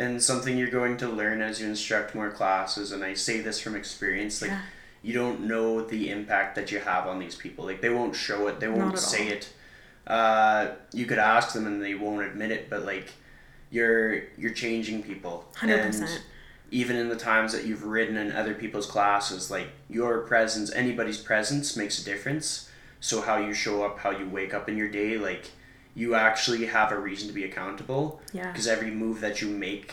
and 0.00 0.22
something 0.22 0.58
you're 0.58 0.70
going 0.70 0.96
to 0.98 1.08
learn 1.08 1.40
as 1.42 1.60
you 1.60 1.66
instruct 1.68 2.14
more 2.14 2.30
classes 2.30 2.92
and 2.92 3.02
i 3.02 3.14
say 3.14 3.40
this 3.40 3.58
from 3.60 3.74
experience 3.74 4.40
like 4.42 4.50
Yeah. 4.50 4.60
you 5.02 5.12
don't 5.14 5.40
know 5.40 5.80
the 5.84 6.10
impact 6.10 6.54
that 6.56 6.70
you 6.70 6.78
have 6.78 7.06
on 7.06 7.18
these 7.18 7.34
people 7.34 7.64
like 7.64 7.80
they 7.80 7.88
won't 7.88 8.14
show 8.14 8.46
it 8.48 8.60
they 8.60 8.68
won't 8.68 8.98
say 8.98 9.26
all. 9.26 9.32
it 9.32 9.52
uh, 10.08 10.68
you 10.92 11.06
could 11.06 11.18
ask 11.18 11.52
them 11.54 11.66
and 11.66 11.82
they 11.82 11.94
won't 11.94 12.26
admit 12.26 12.50
it 12.50 12.68
but 12.70 12.84
like 12.84 13.12
you're 13.70 14.22
you're 14.38 14.52
changing 14.54 15.02
people. 15.02 15.44
Hundred 15.54 15.80
And 15.80 15.92
percent. 15.92 16.22
even 16.70 16.96
in 16.96 17.08
the 17.08 17.16
times 17.16 17.52
that 17.52 17.64
you've 17.66 17.84
ridden 17.84 18.16
in 18.16 18.32
other 18.32 18.54
people's 18.54 18.86
classes 18.86 19.50
like 19.50 19.68
your 19.90 20.20
presence 20.20 20.72
anybody's 20.72 21.18
presence 21.18 21.76
makes 21.76 22.00
a 22.00 22.04
difference. 22.04 22.70
So 23.00 23.20
how 23.20 23.36
you 23.36 23.52
show 23.54 23.84
up 23.84 23.98
how 24.00 24.10
you 24.10 24.28
wake 24.28 24.54
up 24.54 24.68
in 24.68 24.76
your 24.76 24.88
day 24.90 25.18
like 25.18 25.50
you 25.94 26.14
actually 26.14 26.64
have 26.66 26.90
a 26.92 26.98
reason 26.98 27.28
to 27.28 27.34
be 27.34 27.44
accountable. 27.44 28.20
Yeah, 28.32 28.50
because 28.50 28.66
every 28.66 28.90
move 28.90 29.20
that 29.20 29.42
you 29.42 29.48
make 29.48 29.92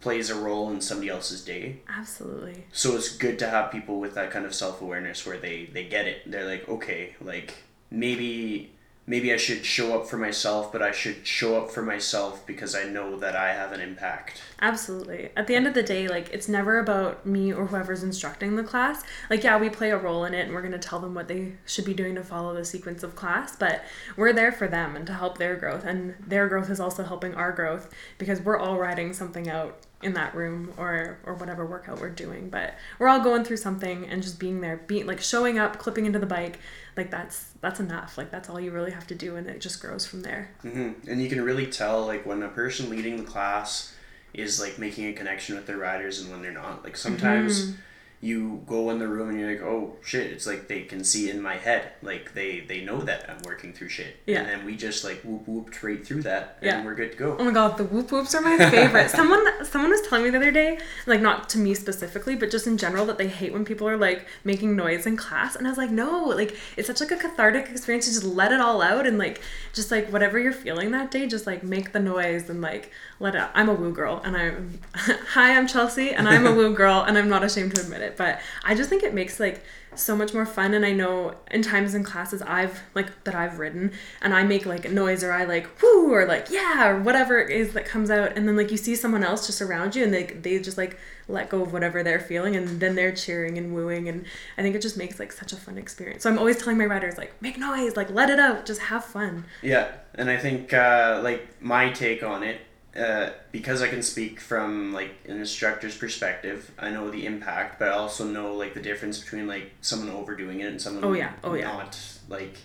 plays 0.00 0.30
a 0.30 0.34
role 0.34 0.70
in 0.70 0.80
somebody 0.80 1.08
else's 1.08 1.44
day. 1.44 1.78
Absolutely. 1.88 2.64
so 2.72 2.94
it's 2.96 3.16
good 3.16 3.38
to 3.38 3.48
have 3.48 3.70
people 3.72 3.98
with 4.00 4.14
that 4.14 4.30
kind 4.30 4.44
of 4.44 4.54
self-awareness 4.54 5.26
where 5.26 5.38
they 5.38 5.66
they 5.72 5.84
get 5.84 6.06
it. 6.06 6.30
They're 6.30 6.46
like 6.48 6.68
okay 6.68 7.14
like 7.20 7.54
maybe 7.90 8.72
maybe 9.12 9.30
I 9.30 9.36
should 9.36 9.62
show 9.62 9.94
up 9.94 10.06
for 10.06 10.16
myself, 10.16 10.72
but 10.72 10.80
I 10.80 10.90
should 10.90 11.26
show 11.26 11.60
up 11.60 11.70
for 11.70 11.82
myself 11.82 12.46
because 12.46 12.74
I 12.74 12.84
know 12.84 13.18
that 13.18 13.36
I 13.36 13.52
have 13.52 13.70
an 13.72 13.80
impact. 13.82 14.40
Absolutely. 14.62 15.28
At 15.36 15.46
the 15.46 15.54
end 15.54 15.66
of 15.66 15.74
the 15.74 15.82
day, 15.82 16.08
like 16.08 16.30
it's 16.32 16.48
never 16.48 16.78
about 16.78 17.26
me 17.26 17.52
or 17.52 17.66
whoever's 17.66 18.02
instructing 18.02 18.56
the 18.56 18.64
class. 18.64 19.04
Like 19.28 19.44
yeah, 19.44 19.58
we 19.58 19.68
play 19.68 19.90
a 19.90 19.98
role 19.98 20.24
in 20.24 20.32
it 20.32 20.46
and 20.46 20.54
we're 20.54 20.62
going 20.62 20.72
to 20.72 20.78
tell 20.78 20.98
them 20.98 21.12
what 21.12 21.28
they 21.28 21.56
should 21.66 21.84
be 21.84 21.92
doing 21.92 22.14
to 22.14 22.24
follow 22.24 22.54
the 22.54 22.64
sequence 22.64 23.02
of 23.02 23.14
class, 23.14 23.54
but 23.54 23.84
we're 24.16 24.32
there 24.32 24.50
for 24.50 24.66
them 24.66 24.96
and 24.96 25.06
to 25.06 25.12
help 25.12 25.36
their 25.36 25.56
growth 25.56 25.84
and 25.84 26.14
their 26.26 26.48
growth 26.48 26.70
is 26.70 26.80
also 26.80 27.04
helping 27.04 27.34
our 27.34 27.52
growth 27.52 27.92
because 28.16 28.40
we're 28.40 28.58
all 28.58 28.78
writing 28.78 29.12
something 29.12 29.46
out 29.46 29.76
in 30.02 30.14
that 30.14 30.34
room 30.34 30.72
or 30.76 31.18
or 31.24 31.34
whatever 31.34 31.64
workout 31.64 32.00
we're 32.00 32.08
doing 32.10 32.48
but 32.48 32.74
we're 32.98 33.08
all 33.08 33.20
going 33.20 33.44
through 33.44 33.56
something 33.56 34.06
and 34.06 34.22
just 34.22 34.38
being 34.38 34.60
there 34.60 34.78
being 34.86 35.06
like 35.06 35.20
showing 35.20 35.58
up 35.58 35.78
clipping 35.78 36.06
into 36.06 36.18
the 36.18 36.26
bike 36.26 36.58
like 36.96 37.10
that's 37.10 37.52
that's 37.60 37.80
enough. 37.80 38.18
Like 38.18 38.30
that's 38.30 38.50
all 38.50 38.60
you 38.60 38.70
really 38.70 38.90
have 38.90 39.06
to 39.06 39.14
do 39.14 39.36
and 39.36 39.46
it 39.46 39.60
just 39.60 39.80
grows 39.80 40.04
from 40.04 40.22
there. 40.22 40.50
Mm-hmm. 40.64 41.08
and 41.08 41.22
you 41.22 41.28
can 41.28 41.40
really 41.42 41.66
tell 41.66 42.04
like 42.04 42.26
when 42.26 42.42
a 42.42 42.48
person 42.48 42.90
leading 42.90 43.16
the 43.16 43.24
class 43.24 43.94
is 44.34 44.60
like 44.60 44.78
making 44.78 45.06
a 45.06 45.12
connection 45.12 45.56
with 45.56 45.66
their 45.66 45.78
riders 45.78 46.20
and 46.20 46.30
when 46.30 46.42
they're 46.42 46.50
not. 46.50 46.84
Like 46.84 46.96
sometimes 46.96 47.66
mm-hmm 47.66 47.80
you 48.24 48.62
go 48.66 48.90
in 48.90 49.00
the 49.00 49.08
room 49.08 49.30
and 49.30 49.40
you're 49.40 49.50
like, 49.50 49.62
oh 49.62 49.96
shit, 50.00 50.30
it's 50.30 50.46
like 50.46 50.68
they 50.68 50.82
can 50.82 51.02
see 51.02 51.28
in 51.28 51.42
my 51.42 51.56
head. 51.56 51.90
Like 52.02 52.34
they 52.34 52.60
they 52.60 52.80
know 52.80 53.00
that 53.00 53.28
I'm 53.28 53.42
working 53.42 53.72
through 53.72 53.88
shit. 53.88 54.16
Yeah. 54.26 54.38
And 54.42 54.48
then 54.48 54.64
we 54.64 54.76
just 54.76 55.02
like 55.02 55.20
whoop 55.22 55.48
whooped 55.48 55.82
right 55.82 56.06
through 56.06 56.22
that 56.22 56.56
and 56.62 56.66
yeah. 56.66 56.84
we're 56.84 56.94
good 56.94 57.10
to 57.12 57.18
go. 57.18 57.36
Oh 57.36 57.44
my 57.44 57.50
god, 57.50 57.76
the 57.76 57.84
whoop 57.84 58.12
whoops 58.12 58.32
are 58.36 58.40
my 58.40 58.56
favorite. 58.70 59.10
someone 59.10 59.44
someone 59.64 59.90
was 59.90 60.02
telling 60.02 60.24
me 60.24 60.30
the 60.30 60.36
other 60.36 60.52
day, 60.52 60.78
like 61.08 61.20
not 61.20 61.48
to 61.50 61.58
me 61.58 61.74
specifically, 61.74 62.36
but 62.36 62.52
just 62.52 62.68
in 62.68 62.78
general 62.78 63.04
that 63.06 63.18
they 63.18 63.26
hate 63.26 63.52
when 63.52 63.64
people 63.64 63.88
are 63.88 63.96
like 63.96 64.24
making 64.44 64.76
noise 64.76 65.04
in 65.04 65.16
class. 65.16 65.56
And 65.56 65.66
I 65.66 65.70
was 65.70 65.78
like, 65.78 65.90
no, 65.90 66.26
like 66.26 66.56
it's 66.76 66.86
such 66.86 67.00
like 67.00 67.10
a 67.10 67.16
cathartic 67.16 67.70
experience 67.70 68.06
to 68.06 68.12
just 68.12 68.24
let 68.24 68.52
it 68.52 68.60
all 68.60 68.82
out 68.82 69.04
and 69.04 69.18
like 69.18 69.40
just 69.72 69.90
like 69.90 70.12
whatever 70.12 70.38
you're 70.38 70.52
feeling 70.52 70.92
that 70.92 71.10
day, 71.10 71.26
just 71.26 71.44
like 71.44 71.64
make 71.64 71.90
the 71.90 71.98
noise 71.98 72.48
and 72.48 72.60
like 72.60 72.92
let 73.18 73.34
it 73.34 73.40
out. 73.40 73.50
I'm 73.54 73.68
a 73.68 73.74
woo 73.74 73.92
girl 73.92 74.20
and 74.24 74.36
I'm 74.36 74.78
hi, 74.94 75.56
I'm 75.56 75.66
Chelsea 75.66 76.10
and 76.10 76.28
I'm 76.28 76.46
a 76.46 76.54
woo 76.54 76.72
girl 76.72 77.02
and 77.02 77.18
I'm 77.18 77.28
not 77.28 77.42
ashamed 77.42 77.74
to 77.74 77.82
admit 77.82 78.00
it. 78.02 78.11
But 78.16 78.40
I 78.64 78.74
just 78.74 78.88
think 78.88 79.02
it 79.02 79.14
makes 79.14 79.40
like 79.40 79.62
so 79.94 80.16
much 80.16 80.32
more 80.32 80.46
fun 80.46 80.74
and 80.74 80.84
I 80.84 80.92
know 80.92 81.34
in 81.50 81.62
times 81.62 81.94
in 81.94 82.02
classes 82.02 82.40
I've 82.42 82.82
like 82.94 83.24
that 83.24 83.34
I've 83.34 83.58
written 83.58 83.92
and 84.20 84.32
I 84.34 84.42
make 84.42 84.64
like 84.64 84.84
a 84.84 84.88
noise 84.88 85.22
or 85.22 85.32
I 85.32 85.44
like 85.44 85.82
whoo 85.82 86.12
or 86.12 86.24
like 86.24 86.48
yeah 86.50 86.88
or 86.88 87.00
whatever 87.00 87.38
it 87.38 87.50
is 87.50 87.74
that 87.74 87.84
comes 87.84 88.10
out 88.10 88.36
and 88.36 88.48
then 88.48 88.56
like 88.56 88.70
you 88.70 88.76
see 88.76 88.94
someone 88.94 89.22
else 89.22 89.46
just 89.46 89.60
around 89.60 89.94
you 89.94 90.04
and 90.04 90.12
they 90.12 90.24
they 90.24 90.58
just 90.60 90.78
like 90.78 90.98
let 91.28 91.48
go 91.48 91.62
of 91.62 91.72
whatever 91.72 92.02
they're 92.02 92.20
feeling 92.20 92.56
and 92.56 92.80
then 92.80 92.94
they're 92.94 93.12
cheering 93.14 93.58
and 93.58 93.74
wooing 93.74 94.08
and 94.08 94.24
I 94.56 94.62
think 94.62 94.74
it 94.74 94.82
just 94.82 94.96
makes 94.96 95.18
like 95.18 95.32
such 95.32 95.52
a 95.52 95.56
fun 95.56 95.78
experience. 95.78 96.22
So 96.22 96.30
I'm 96.30 96.38
always 96.38 96.58
telling 96.58 96.78
my 96.78 96.86
riders 96.86 97.16
like 97.18 97.40
make 97.40 97.58
noise, 97.58 97.96
like 97.96 98.10
let 98.10 98.30
it 98.30 98.38
out, 98.38 98.66
just 98.66 98.80
have 98.80 99.04
fun. 99.04 99.44
Yeah. 99.62 99.92
And 100.14 100.30
I 100.30 100.36
think 100.36 100.72
uh 100.72 101.20
like 101.22 101.60
my 101.60 101.90
take 101.90 102.22
on 102.22 102.42
it 102.42 102.60
uh, 102.96 103.30
because 103.50 103.80
I 103.80 103.88
can 103.88 104.02
speak 104.02 104.40
from 104.40 104.92
like 104.92 105.14
an 105.26 105.38
instructor's 105.38 105.96
perspective, 105.96 106.70
I 106.78 106.90
know 106.90 107.10
the 107.10 107.24
impact, 107.24 107.78
but 107.78 107.88
I 107.88 107.92
also 107.92 108.26
know 108.26 108.54
like 108.54 108.74
the 108.74 108.82
difference 108.82 109.18
between 109.18 109.46
like 109.46 109.72
someone 109.80 110.10
overdoing 110.10 110.60
it 110.60 110.66
and 110.66 110.80
someone 110.80 111.04
oh 111.04 111.12
yeah 111.14 111.32
oh 111.42 111.54
yeah 111.54 111.72
not 111.72 111.98
like 112.28 112.56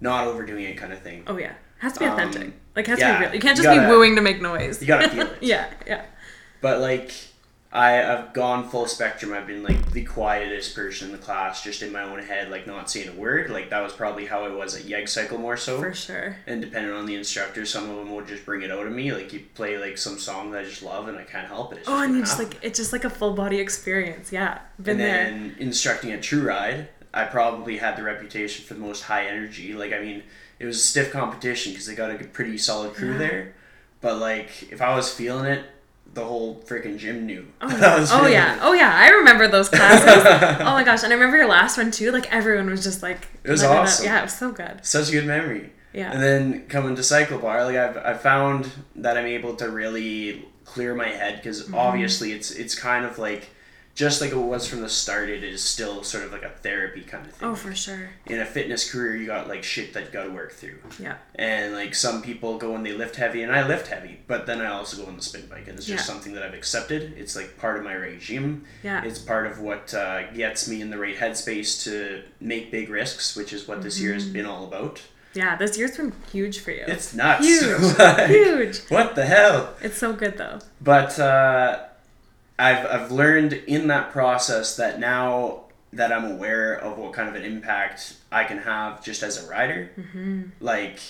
not 0.00 0.28
overdoing 0.28 0.64
it 0.64 0.76
kind 0.76 0.92
of 0.92 1.00
thing. 1.00 1.24
Oh 1.26 1.36
yeah, 1.36 1.50
It 1.50 1.56
has 1.78 1.94
to 1.94 2.00
be 2.00 2.06
authentic. 2.06 2.42
Um, 2.42 2.54
like 2.76 2.86
has 2.86 2.98
yeah, 2.98 3.12
to 3.12 3.18
be 3.18 3.24
real. 3.24 3.34
You 3.34 3.40
can't 3.40 3.56
just 3.56 3.68
you 3.68 3.74
gotta, 3.74 3.88
be 3.88 3.92
wooing 3.92 4.16
to 4.16 4.22
make 4.22 4.40
noise. 4.40 4.80
You 4.80 4.86
gotta 4.86 5.08
feel 5.08 5.26
it. 5.32 5.38
yeah 5.42 5.68
yeah. 5.86 6.04
But 6.60 6.80
like 6.80 7.12
I, 7.76 8.10
I've 8.10 8.32
gone 8.32 8.66
full 8.70 8.86
spectrum. 8.86 9.34
I've 9.34 9.46
been 9.46 9.62
like 9.62 9.92
the 9.92 10.02
quietest 10.02 10.74
person 10.74 11.08
in 11.08 11.12
the 11.12 11.18
class, 11.18 11.62
just 11.62 11.82
in 11.82 11.92
my 11.92 12.04
own 12.04 12.20
head, 12.20 12.50
like 12.50 12.66
not 12.66 12.90
saying 12.90 13.10
a 13.10 13.12
word. 13.12 13.50
Like 13.50 13.68
that 13.68 13.82
was 13.82 13.92
probably 13.92 14.24
how 14.24 14.46
I 14.46 14.48
was 14.48 14.74
at 14.74 14.86
Yeg 14.86 15.06
Cycle 15.06 15.36
more 15.36 15.58
so. 15.58 15.78
For 15.78 15.92
sure. 15.92 16.36
And 16.46 16.62
depending 16.62 16.94
on 16.94 17.04
the 17.04 17.14
instructor, 17.14 17.66
some 17.66 17.90
of 17.90 17.96
them 17.96 18.14
would 18.14 18.26
just 18.26 18.46
bring 18.46 18.62
it 18.62 18.70
out 18.70 18.86
of 18.86 18.92
me. 18.92 19.12
Like 19.12 19.30
you 19.34 19.44
play 19.54 19.76
like 19.76 19.98
some 19.98 20.18
song 20.18 20.52
that 20.52 20.62
I 20.62 20.64
just 20.64 20.82
love 20.82 21.08
and 21.08 21.18
I 21.18 21.24
can't 21.24 21.46
help 21.48 21.74
it. 21.74 21.80
It's 21.80 21.88
oh, 21.88 22.02
and 22.02 22.14
you 22.14 22.20
just 22.20 22.38
like 22.38 22.58
it's 22.62 22.78
just 22.78 22.94
like 22.94 23.04
a 23.04 23.10
full 23.10 23.34
body 23.34 23.60
experience. 23.60 24.32
Yeah, 24.32 24.60
been 24.80 24.92
and 24.92 25.00
then 25.00 25.48
there. 25.48 25.58
instructing 25.58 26.12
at 26.12 26.22
True 26.22 26.48
Ride, 26.48 26.88
I 27.12 27.24
probably 27.24 27.76
had 27.76 27.96
the 27.96 28.04
reputation 28.04 28.64
for 28.64 28.72
the 28.72 28.80
most 28.80 29.02
high 29.02 29.26
energy. 29.26 29.74
Like 29.74 29.92
I 29.92 30.00
mean, 30.00 30.22
it 30.58 30.64
was 30.64 30.78
a 30.78 30.82
stiff 30.82 31.12
competition 31.12 31.72
because 31.72 31.86
they 31.86 31.94
got 31.94 32.10
a 32.10 32.24
pretty 32.24 32.56
solid 32.56 32.94
crew 32.94 33.12
yeah. 33.12 33.18
there. 33.18 33.54
But 34.00 34.16
like 34.16 34.72
if 34.72 34.80
I 34.80 34.96
was 34.96 35.12
feeling 35.12 35.44
it, 35.44 35.66
the 36.14 36.24
whole 36.24 36.62
freaking 36.62 36.98
gym 36.98 37.26
knew. 37.26 37.46
Oh, 37.60 37.68
yeah. 37.78 38.06
oh 38.10 38.26
yeah. 38.26 38.58
Oh 38.62 38.72
yeah. 38.72 38.92
I 38.94 39.08
remember 39.10 39.48
those 39.48 39.68
classes. 39.68 40.06
oh 40.60 40.72
my 40.72 40.82
gosh. 40.82 41.02
And 41.02 41.12
I 41.12 41.16
remember 41.16 41.36
your 41.36 41.48
last 41.48 41.76
one 41.76 41.90
too. 41.90 42.10
Like 42.10 42.32
everyone 42.32 42.70
was 42.70 42.82
just 42.82 43.02
like 43.02 43.28
It 43.44 43.50
was 43.50 43.62
awesome. 43.62 44.04
It 44.04 44.08
yeah, 44.08 44.20
it 44.20 44.22
was 44.22 44.36
so 44.36 44.50
good. 44.52 44.84
Such 44.84 45.08
a 45.10 45.12
good 45.12 45.26
memory. 45.26 45.72
Yeah. 45.92 46.12
And 46.12 46.22
then 46.22 46.66
coming 46.68 46.96
to 46.96 47.02
cycle 47.02 47.38
bar, 47.38 47.64
like 47.64 47.76
I've 47.76 47.96
I 47.96 48.14
found 48.14 48.70
that 48.96 49.16
I'm 49.16 49.26
able 49.26 49.56
to 49.56 49.70
really 49.70 50.46
clear 50.64 50.94
my 50.94 51.08
head 51.08 51.36
because 51.36 51.64
mm-hmm. 51.64 51.74
obviously 51.74 52.32
it's 52.32 52.50
it's 52.50 52.74
kind 52.74 53.04
of 53.04 53.18
like 53.18 53.48
just 53.96 54.20
like 54.20 54.30
it 54.30 54.36
was 54.36 54.68
from 54.68 54.82
the 54.82 54.90
start, 54.90 55.30
it 55.30 55.42
is 55.42 55.64
still 55.64 56.04
sort 56.04 56.24
of 56.24 56.30
like 56.30 56.42
a 56.42 56.50
therapy 56.50 57.00
kind 57.00 57.26
of 57.26 57.32
thing. 57.32 57.48
Oh, 57.48 57.54
for 57.54 57.74
sure. 57.74 58.10
In 58.26 58.40
a 58.40 58.44
fitness 58.44 58.92
career, 58.92 59.16
you 59.16 59.24
got 59.24 59.48
like 59.48 59.64
shit 59.64 59.94
that 59.94 60.04
you 60.04 60.10
got 60.10 60.24
to 60.24 60.30
work 60.30 60.52
through. 60.52 60.78
Yeah. 61.00 61.16
And 61.34 61.72
like 61.74 61.94
some 61.94 62.20
people 62.20 62.58
go 62.58 62.74
and 62.76 62.84
they 62.84 62.92
lift 62.92 63.16
heavy, 63.16 63.42
and 63.42 63.50
I 63.50 63.66
lift 63.66 63.88
heavy, 63.88 64.20
but 64.26 64.44
then 64.44 64.60
I 64.60 64.66
also 64.66 65.02
go 65.02 65.08
on 65.08 65.16
the 65.16 65.22
spin 65.22 65.46
bike, 65.46 65.66
and 65.66 65.78
it's 65.78 65.86
just 65.86 66.06
yeah. 66.06 66.12
something 66.12 66.34
that 66.34 66.42
I've 66.42 66.52
accepted. 66.52 67.14
It's 67.16 67.34
like 67.34 67.56
part 67.56 67.78
of 67.78 67.84
my 67.84 67.94
regime. 67.94 68.66
Yeah. 68.82 69.02
It's 69.02 69.18
part 69.18 69.46
of 69.46 69.60
what 69.60 69.94
uh, 69.94 70.30
gets 70.32 70.68
me 70.68 70.82
in 70.82 70.90
the 70.90 70.98
right 70.98 71.16
headspace 71.16 71.82
to 71.84 72.22
make 72.38 72.70
big 72.70 72.90
risks, 72.90 73.34
which 73.34 73.54
is 73.54 73.66
what 73.66 73.82
this 73.82 73.96
mm-hmm. 73.96 74.04
year 74.04 74.14
has 74.14 74.24
mm-hmm. 74.24 74.32
been 74.34 74.46
all 74.46 74.66
about. 74.66 75.00
Yeah, 75.32 75.56
this 75.56 75.78
year's 75.78 75.96
been 75.96 76.12
huge 76.30 76.58
for 76.60 76.70
you. 76.70 76.84
It's 76.86 77.14
nuts. 77.14 77.46
Huge. 77.46 77.98
like, 77.98 78.26
huge. 78.28 78.78
What 78.88 79.14
the 79.14 79.26
hell? 79.26 79.74
It's 79.82 79.96
so 79.96 80.12
good 80.12 80.36
though. 80.36 80.58
But. 80.82 81.18
Uh, 81.18 81.84
I've 82.58 82.86
I've 82.86 83.12
learned 83.12 83.52
in 83.52 83.88
that 83.88 84.12
process 84.12 84.76
that 84.76 84.98
now 84.98 85.64
that 85.92 86.12
I'm 86.12 86.24
aware 86.24 86.74
of 86.74 86.98
what 86.98 87.12
kind 87.12 87.28
of 87.28 87.34
an 87.34 87.44
impact 87.44 88.16
I 88.30 88.44
can 88.44 88.58
have 88.58 89.02
just 89.02 89.22
as 89.22 89.44
a 89.44 89.48
rider, 89.48 89.90
mm-hmm. 89.98 90.42
like 90.60 91.00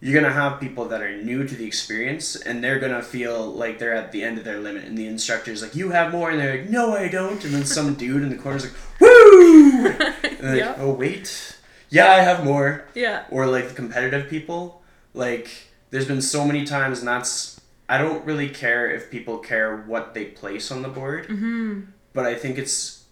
you're 0.00 0.18
gonna 0.18 0.32
have 0.32 0.58
people 0.58 0.86
that 0.86 1.02
are 1.02 1.16
new 1.16 1.46
to 1.46 1.54
the 1.54 1.66
experience 1.66 2.34
and 2.34 2.64
they're 2.64 2.78
gonna 2.78 3.02
feel 3.02 3.46
like 3.46 3.78
they're 3.78 3.94
at 3.94 4.12
the 4.12 4.22
end 4.22 4.38
of 4.38 4.44
their 4.44 4.58
limit 4.58 4.84
and 4.84 4.96
the 4.96 5.06
instructor's 5.06 5.62
like 5.62 5.74
you 5.74 5.90
have 5.90 6.10
more 6.10 6.30
and 6.30 6.40
they're 6.40 6.58
like 6.58 6.70
no 6.70 6.94
I 6.94 7.08
don't 7.08 7.44
and 7.44 7.54
then 7.54 7.64
some 7.64 7.94
dude 8.02 8.22
in 8.22 8.30
the 8.30 8.36
corner's 8.36 8.64
like 8.64 8.74
woo! 9.00 9.88
And 10.40 10.56
yep. 10.56 10.68
like 10.68 10.78
oh 10.78 10.92
wait. 10.92 11.58
Yeah 11.90 12.10
I 12.10 12.20
have 12.20 12.44
more. 12.44 12.86
Yeah. 12.94 13.24
Or 13.30 13.46
like 13.46 13.68
the 13.68 13.74
competitive 13.74 14.30
people. 14.30 14.82
Like 15.12 15.50
there's 15.90 16.06
been 16.06 16.22
so 16.22 16.46
many 16.46 16.64
times 16.64 17.00
and 17.00 17.08
that's 17.08 17.59
I 17.90 17.98
don't 17.98 18.24
really 18.24 18.48
care 18.48 18.88
if 18.88 19.10
people 19.10 19.38
care 19.38 19.76
what 19.78 20.14
they 20.14 20.26
place 20.26 20.70
on 20.70 20.82
the 20.82 20.88
board, 20.88 21.26
mm-hmm. 21.26 21.80
but 22.12 22.24
I 22.24 22.36
think 22.36 22.56
it's 22.56 23.04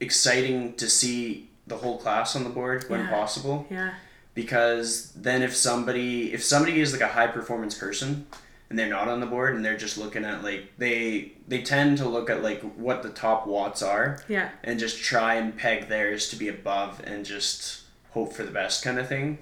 exciting 0.00 0.74
to 0.76 0.88
see 0.88 1.50
the 1.66 1.76
whole 1.76 1.98
class 1.98 2.34
on 2.34 2.42
the 2.42 2.50
board 2.50 2.88
when 2.88 3.00
yeah. 3.00 3.10
possible. 3.10 3.66
Yeah. 3.70 3.92
Because 4.32 5.12
then 5.12 5.42
if 5.42 5.54
somebody 5.54 6.32
if 6.32 6.42
somebody 6.42 6.80
is 6.80 6.92
like 6.92 7.02
a 7.02 7.08
high 7.08 7.26
performance 7.26 7.76
person 7.76 8.26
and 8.70 8.78
they're 8.78 8.88
not 8.88 9.06
on 9.06 9.20
the 9.20 9.26
board 9.26 9.54
and 9.54 9.62
they're 9.62 9.76
just 9.76 9.98
looking 9.98 10.24
at 10.24 10.42
like 10.42 10.72
they 10.78 11.32
they 11.46 11.60
tend 11.60 11.98
to 11.98 12.08
look 12.08 12.30
at 12.30 12.42
like 12.42 12.62
what 12.76 13.02
the 13.02 13.10
top 13.10 13.46
watts 13.46 13.82
are. 13.82 14.22
Yeah. 14.28 14.48
And 14.64 14.80
just 14.80 14.98
try 14.98 15.34
and 15.34 15.54
peg 15.54 15.88
theirs 15.88 16.30
to 16.30 16.36
be 16.36 16.48
above 16.48 17.02
and 17.04 17.26
just 17.26 17.82
hope 18.12 18.32
for 18.32 18.44
the 18.44 18.50
best 18.50 18.82
kind 18.82 18.98
of 18.98 19.06
thing. 19.06 19.38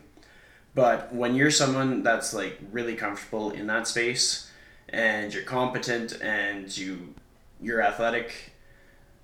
But 0.75 1.15
when 1.15 1.37
you're 1.37 1.53
someone 1.53 2.03
that's 2.03 2.35
like 2.35 2.59
really 2.73 2.97
comfortable 2.97 3.53
in 3.53 3.69
that 3.69 3.87
space, 3.87 4.50
and 4.91 5.33
you're 5.33 5.43
competent 5.43 6.21
and 6.21 6.77
you 6.77 7.15
you're 7.61 7.83
athletic 7.83 8.53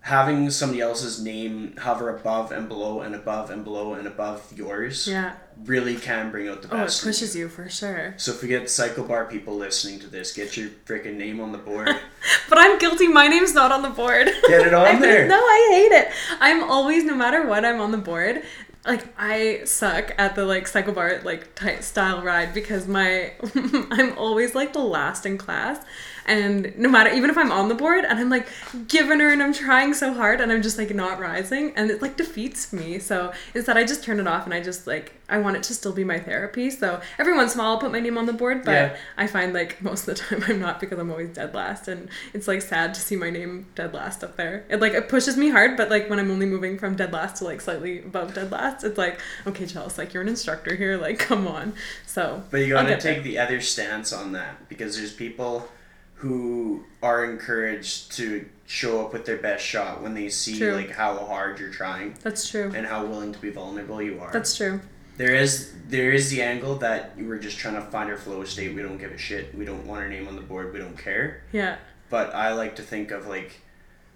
having 0.00 0.50
somebody 0.50 0.80
else's 0.80 1.20
name 1.20 1.76
hover 1.78 2.14
above 2.14 2.52
and 2.52 2.68
below 2.68 3.00
and 3.00 3.14
above 3.14 3.50
and 3.50 3.64
below 3.64 3.94
and 3.94 4.06
above 4.06 4.52
yours 4.56 5.08
yeah 5.08 5.34
really 5.64 5.96
can 5.96 6.30
bring 6.30 6.48
out 6.48 6.62
the 6.62 6.68
best. 6.68 7.04
Oh, 7.04 7.08
it 7.08 7.12
pushes 7.12 7.34
you 7.34 7.48
for 7.48 7.68
sure. 7.68 8.14
So 8.18 8.32
if 8.32 8.42
we 8.42 8.48
get 8.48 8.68
cycle 8.68 9.04
bar 9.04 9.24
people 9.24 9.56
listening 9.56 9.98
to 10.00 10.06
this, 10.06 10.32
get 10.32 10.56
your 10.56 10.68
freaking 10.84 11.14
name 11.14 11.40
on 11.40 11.52
the 11.52 11.58
board. 11.58 11.88
but 12.48 12.58
I'm 12.58 12.78
guilty. 12.78 13.08
My 13.08 13.26
name's 13.26 13.54
not 13.54 13.72
on 13.72 13.82
the 13.82 13.90
board. 13.90 14.26
Get 14.48 14.66
it 14.66 14.74
on 14.74 15.00
there. 15.00 15.26
No, 15.26 15.36
I 15.36 15.68
hate 15.72 15.96
it. 15.96 16.12
I'm 16.40 16.62
always, 16.62 17.04
no 17.04 17.14
matter 17.14 17.46
what, 17.46 17.64
I'm 17.64 17.80
on 17.80 17.90
the 17.90 17.98
board 17.98 18.42
like 18.86 19.04
I 19.18 19.64
suck 19.64 20.12
at 20.18 20.34
the 20.34 20.44
like 20.44 20.66
cycle 20.66 20.92
bar 20.92 21.20
like 21.24 21.54
tight 21.54 21.84
style 21.84 22.22
ride 22.22 22.54
because 22.54 22.86
my 22.86 23.32
I'm 23.90 24.16
always 24.16 24.54
like 24.54 24.72
the 24.72 24.80
last 24.80 25.26
in 25.26 25.38
class 25.38 25.84
and 26.26 26.76
no 26.78 26.88
matter 26.88 27.10
even 27.12 27.30
if 27.30 27.38
I'm 27.38 27.52
on 27.52 27.68
the 27.68 27.74
board 27.74 28.04
and 28.04 28.18
I'm 28.18 28.30
like 28.30 28.48
giving 28.88 29.20
her 29.20 29.28
and 29.28 29.42
I'm 29.42 29.52
trying 29.52 29.94
so 29.94 30.12
hard 30.12 30.40
and 30.40 30.52
I'm 30.52 30.62
just 30.62 30.78
like 30.78 30.94
not 30.94 31.18
rising 31.18 31.72
and 31.76 31.90
it 31.90 32.02
like 32.02 32.16
defeats 32.16 32.72
me 32.72 32.98
so 32.98 33.32
instead 33.54 33.76
I 33.76 33.84
just 33.84 34.04
turn 34.04 34.20
it 34.20 34.26
off 34.26 34.44
and 34.44 34.54
I 34.54 34.60
just 34.60 34.86
like 34.86 35.12
I 35.28 35.38
want 35.38 35.56
it 35.56 35.64
to 35.64 35.74
still 35.74 35.92
be 35.92 36.04
my 36.04 36.18
therapy 36.18 36.70
so 36.70 37.00
every 37.18 37.34
once 37.34 37.54
in 37.54 37.60
a 37.60 37.62
while 37.62 37.72
I'll 37.72 37.78
put 37.78 37.92
my 37.92 38.00
name 38.00 38.16
on 38.16 38.26
the 38.26 38.32
board 38.32 38.64
but 38.64 38.72
yeah. 38.72 38.96
I 39.16 39.26
find 39.26 39.52
like 39.52 39.82
most 39.82 40.06
of 40.08 40.16
the 40.16 40.22
time 40.22 40.44
I'm 40.46 40.60
not 40.60 40.80
because 40.80 40.98
I'm 40.98 41.10
always 41.10 41.30
dead 41.34 41.54
last 41.54 41.88
and 41.88 42.08
it's 42.32 42.48
like 42.48 42.62
sad 42.62 42.94
to 42.94 43.00
see 43.00 43.16
my 43.16 43.30
name 43.30 43.66
dead 43.74 43.94
last 43.94 44.24
up 44.24 44.36
there 44.36 44.64
it 44.68 44.80
like 44.80 44.92
it 44.94 45.08
pushes 45.08 45.36
me 45.36 45.50
hard 45.50 45.76
but 45.76 45.90
like 45.90 46.08
when 46.08 46.18
I'm 46.18 46.30
only 46.30 46.46
moving 46.46 46.78
from 46.78 46.96
dead 46.96 47.12
last 47.12 47.36
to 47.36 47.44
like 47.44 47.60
slightly 47.60 47.98
above 47.98 48.34
dead 48.34 48.50
last 48.50 48.84
it's 48.86 48.98
like, 48.98 49.20
okay, 49.46 49.66
Chelsea, 49.66 50.00
like 50.00 50.14
you're 50.14 50.22
an 50.22 50.28
instructor 50.28 50.74
here, 50.74 50.96
like 50.96 51.18
come 51.18 51.46
on. 51.46 51.74
So 52.06 52.42
But 52.50 52.58
you 52.58 52.74
gotta 52.74 52.96
take 52.96 53.16
there. 53.16 53.22
the 53.22 53.38
other 53.38 53.60
stance 53.60 54.12
on 54.12 54.32
that 54.32 54.68
because 54.68 54.96
there's 54.96 55.12
people 55.12 55.68
who 56.16 56.84
are 57.02 57.24
encouraged 57.24 58.12
to 58.12 58.46
show 58.66 59.04
up 59.04 59.12
with 59.12 59.24
their 59.26 59.36
best 59.36 59.64
shot 59.64 60.02
when 60.02 60.14
they 60.14 60.28
see 60.28 60.58
True. 60.58 60.72
like 60.74 60.90
how 60.90 61.16
hard 61.18 61.60
you're 61.60 61.70
trying 61.70 62.16
That's 62.22 62.48
true. 62.48 62.72
and 62.74 62.86
how 62.86 63.04
willing 63.04 63.32
to 63.32 63.38
be 63.38 63.50
vulnerable 63.50 64.02
you 64.02 64.18
are. 64.20 64.32
That's 64.32 64.56
true. 64.56 64.80
There 65.18 65.34
is 65.34 65.72
there 65.88 66.12
is 66.12 66.30
the 66.30 66.42
angle 66.42 66.76
that 66.76 67.16
we're 67.16 67.38
just 67.38 67.58
trying 67.58 67.74
to 67.74 67.82
find 67.82 68.10
our 68.10 68.16
flow 68.18 68.44
state. 68.44 68.74
We 68.74 68.82
don't 68.82 68.98
give 68.98 69.12
a 69.12 69.18
shit. 69.18 69.54
We 69.54 69.64
don't 69.64 69.86
want 69.86 70.02
our 70.02 70.08
name 70.08 70.26
on 70.28 70.36
the 70.36 70.42
board. 70.42 70.72
We 70.72 70.78
don't 70.78 70.98
care. 70.98 71.42
Yeah. 71.52 71.76
But 72.10 72.34
I 72.34 72.52
like 72.52 72.76
to 72.76 72.82
think 72.82 73.10
of 73.10 73.26
like 73.26 73.60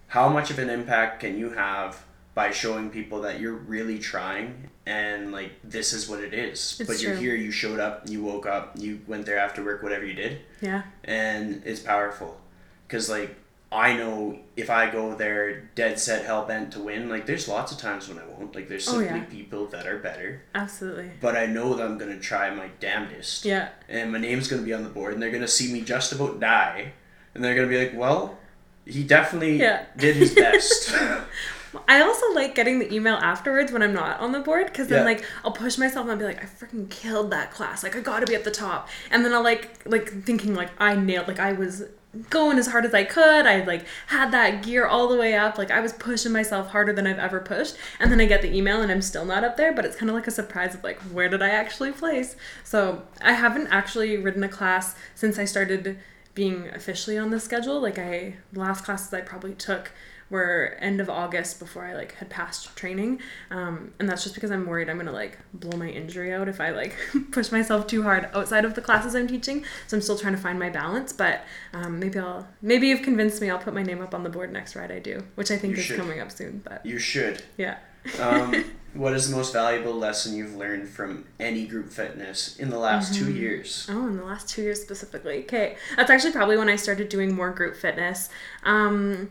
how 0.09 0.29
much 0.29 0.51
of 0.51 0.59
an 0.59 0.69
impact 0.69 1.21
can 1.21 1.39
you 1.39 1.51
have 1.51 2.03
by 2.41 2.51
showing 2.51 2.89
people 2.89 3.21
that 3.21 3.39
you're 3.39 3.61
really 3.75 3.99
trying 3.99 4.71
and 4.87 5.31
like 5.31 5.53
this 5.63 5.93
is 5.93 6.09
what 6.09 6.21
it 6.21 6.33
is. 6.33 6.79
It's 6.81 6.89
but 6.89 7.03
you're 7.03 7.13
true. 7.13 7.21
here, 7.25 7.35
you 7.35 7.51
showed 7.51 7.79
up, 7.81 8.09
you 8.09 8.23
woke 8.23 8.47
up, 8.47 8.73
you 8.79 9.01
went 9.07 9.27
there 9.27 9.39
after 9.39 9.63
work, 9.63 9.83
whatever 9.83 10.07
you 10.07 10.15
did, 10.15 10.39
Yeah. 10.63 10.83
and 11.05 11.63
it's 11.67 11.81
powerful. 11.81 12.41
Cause 12.89 13.11
like 13.11 13.37
I 13.71 13.93
know 13.93 14.39
if 14.57 14.69
I 14.71 14.91
go 14.91 15.15
there 15.15 15.69
dead 15.75 16.01
set 16.01 16.25
hell 16.25 16.47
bent 16.47 16.73
to 16.73 16.81
win, 16.81 17.11
like 17.11 17.27
there's 17.27 17.47
lots 17.47 17.73
of 17.73 17.79
times 17.79 18.09
when 18.09 18.19
I 18.19 18.25
won't. 18.25 18.55
Like 18.55 18.69
there's 18.71 18.89
Oh, 18.89 18.93
simply 18.99 19.19
yeah. 19.19 19.25
people 19.27 19.67
that 19.67 19.87
are 19.87 19.99
better. 19.99 20.41
Absolutely. 20.55 21.11
But 21.21 21.37
I 21.37 21.45
know 21.45 21.75
that 21.75 21.85
I'm 21.87 21.99
gonna 21.99 22.19
try 22.19 22.49
my 22.63 22.69
damnedest. 22.81 23.45
Yeah. 23.45 23.69
And 23.87 24.11
my 24.13 24.19
name's 24.19 24.49
gonna 24.49 24.63
be 24.63 24.73
on 24.73 24.83
the 24.83 24.89
board 24.99 25.13
and 25.13 25.23
they're 25.23 25.31
gonna 25.39 25.47
see 25.61 25.71
me 25.75 25.83
just 25.83 26.11
about 26.13 26.41
die. 26.41 26.95
And 27.35 27.45
they're 27.45 27.55
gonna 27.55 27.69
be 27.77 27.79
like, 27.85 27.95
Well, 27.95 28.39
he 28.87 29.05
definitely 29.05 29.59
Yeah. 29.61 29.85
did 30.05 30.17
his 30.17 30.35
best. 30.35 30.91
I 31.87 32.01
also 32.03 32.33
like 32.35 32.55
getting 32.55 32.79
the 32.79 32.93
email 32.93 33.15
afterwards 33.17 33.71
when 33.73 33.83
I'm 33.83 33.93
not 33.93 34.19
on 34.21 34.33
the 34.33 34.41
board 34.41 34.67
because 34.67 34.89
then 34.89 34.99
Yeah. 35.01 35.05
like 35.05 35.25
I'll 35.45 35.53
push 35.53 35.79
myself 35.79 36.03
and 36.05 36.13
I'll 36.13 36.19
be 36.19 36.25
like 36.25 36.43
I 36.43 36.47
freaking 36.47 36.89
killed 36.91 37.31
that 37.31 37.51
class. 37.53 37.83
Like 37.83 37.95
I 37.97 38.01
got 38.01 38.21
to 38.21 38.27
be 38.27 38.35
at 38.35 38.45
the 38.45 38.51
top. 38.51 38.89
And 39.11 39.25
then 39.25 39.33
I'll 39.33 39.43
like 39.45 39.81
like 39.87 40.25
thinking 40.25 40.55
like 40.55 40.71
I 40.79 40.97
nailed 40.97 41.29
like 41.29 41.39
I 41.39 41.53
was 41.53 41.85
going 42.29 42.59
as 42.59 42.67
hard 42.67 42.85
as 42.85 42.93
I 42.93 43.05
could. 43.05 43.47
I 43.47 43.63
like 43.65 43.85
had 44.09 44.33
that 44.33 44.65
gear 44.65 44.85
all 44.85 45.07
the 45.07 45.17
way 45.17 45.35
up. 45.35 45.59
Like 45.59 45.71
I 45.71 45.79
was 45.81 45.93
pushing 45.93 46.33
myself 46.33 46.71
harder 46.71 46.93
than 46.93 47.07
I've 47.07 47.21
ever 47.21 47.39
pushed. 47.39 47.77
And 48.01 48.11
then 48.11 48.21
I 48.21 48.25
get 48.25 48.43
the 48.43 48.53
email 48.53 48.83
and 48.83 48.91
I'm 48.91 49.03
still 49.03 49.25
not 49.25 49.45
up 49.45 49.57
there 49.57 49.73
but 49.73 49.85
it's 49.85 49.95
kind 49.97 50.11
of 50.11 50.17
like 50.17 50.27
a 50.27 50.33
surprise 50.33 50.75
of 50.75 50.83
like 50.83 50.99
where 51.13 51.29
did 51.29 51.41
I 51.41 51.51
actually 51.51 51.93
place? 51.93 52.35
So 52.65 53.03
I 53.23 53.35
haven't 53.35 53.69
actually 53.69 54.17
ridden 54.17 54.43
a 54.43 54.49
class 54.49 54.97
since 55.15 55.39
I 55.39 55.45
started 55.45 55.99
being 56.35 56.69
officially 56.71 57.17
on 57.17 57.31
the 57.31 57.39
schedule. 57.39 57.81
Like 57.81 57.99
I 57.99 58.39
the 58.53 58.59
last 58.59 58.85
classes 58.85 59.15
I 59.15 59.21
probably 59.21 59.55
took 59.55 59.93
were 60.31 60.77
end 60.81 61.01
of 61.01 61.11
August 61.11 61.59
before 61.59 61.85
I 61.85 61.95
like 61.95 62.15
had 62.15 62.31
passed 62.31 62.75
training, 62.77 63.21
um, 63.51 63.93
and 63.99 64.09
that's 64.09 64.23
just 64.23 64.35
because 64.35 64.51
I'm 64.51 64.65
worried 64.67 64.89
I'm 64.89 64.97
gonna 64.97 65.13
like 65.13 65.39
blow 65.53 65.77
my 65.77 65.89
injury 65.89 66.33
out 66.33 66.49
if 66.49 66.61
I 66.61 66.71
like 66.71 66.95
push 67.33 67.51
myself 67.51 67.87
too 67.87 68.03
hard 68.03 68.29
outside 68.33 68.65
of 68.65 68.75
the 68.75 68.81
classes 68.81 69.15
I'm 69.15 69.27
teaching. 69.27 69.65
So 69.89 69.97
I'm 69.97 70.01
still 70.03 70.17
trying 70.19 70.35
to 70.37 70.41
find 70.41 70.59
my 70.59 70.71
balance, 70.71 71.13
but 71.13 71.43
um, 71.75 71.99
maybe 71.99 72.19
I'll 72.19 72.47
maybe 72.63 72.89
you've 72.89 73.03
convinced 73.03 73.41
me. 73.43 73.51
I'll 73.51 73.59
put 73.59 73.75
my 73.75 73.83
name 73.83 74.01
up 74.01 74.15
on 74.15 74.23
the 74.23 74.31
board 74.31 74.53
next 74.53 74.77
ride 74.77 74.93
I 74.93 75.01
do, 75.01 75.23
which 75.35 75.51
I 75.51 75.57
think 75.59 75.75
You 75.75 75.81
is 75.81 75.87
should. 75.87 75.99
coming 75.99 76.21
up 76.21 76.31
soon. 76.31 76.63
But 76.65 76.87
you 76.87 76.99
should. 76.99 77.43
yeah, 77.57 77.79
Um, 78.21 78.65
what 78.95 79.13
is 79.13 79.31
the 79.31 79.37
most 79.37 79.53
valuable 79.53 79.93
lesson 79.95 80.35
you've 80.37 80.55
learned 80.57 80.89
from 80.89 81.25
any 81.39 81.67
group 81.67 81.91
fitness 81.93 82.57
in 82.57 82.71
the 82.71 82.79
last 82.79 83.15
two 83.15 83.31
years? 83.33 83.87
Oh, 83.89 84.07
in 84.09 84.17
the 84.17 84.25
last 84.25 84.49
two 84.49 84.63
years 84.63 84.81
specifically. 84.83 85.45
Okay. 85.45 85.77
That's 85.97 86.11
actually 86.11 86.33
probably 86.33 86.57
when 86.57 86.69
I 86.69 86.75
started 86.77 87.09
doing 87.09 87.33
more 87.35 87.51
group 87.51 87.77
fitness. 87.77 88.29
Um, 88.65 89.31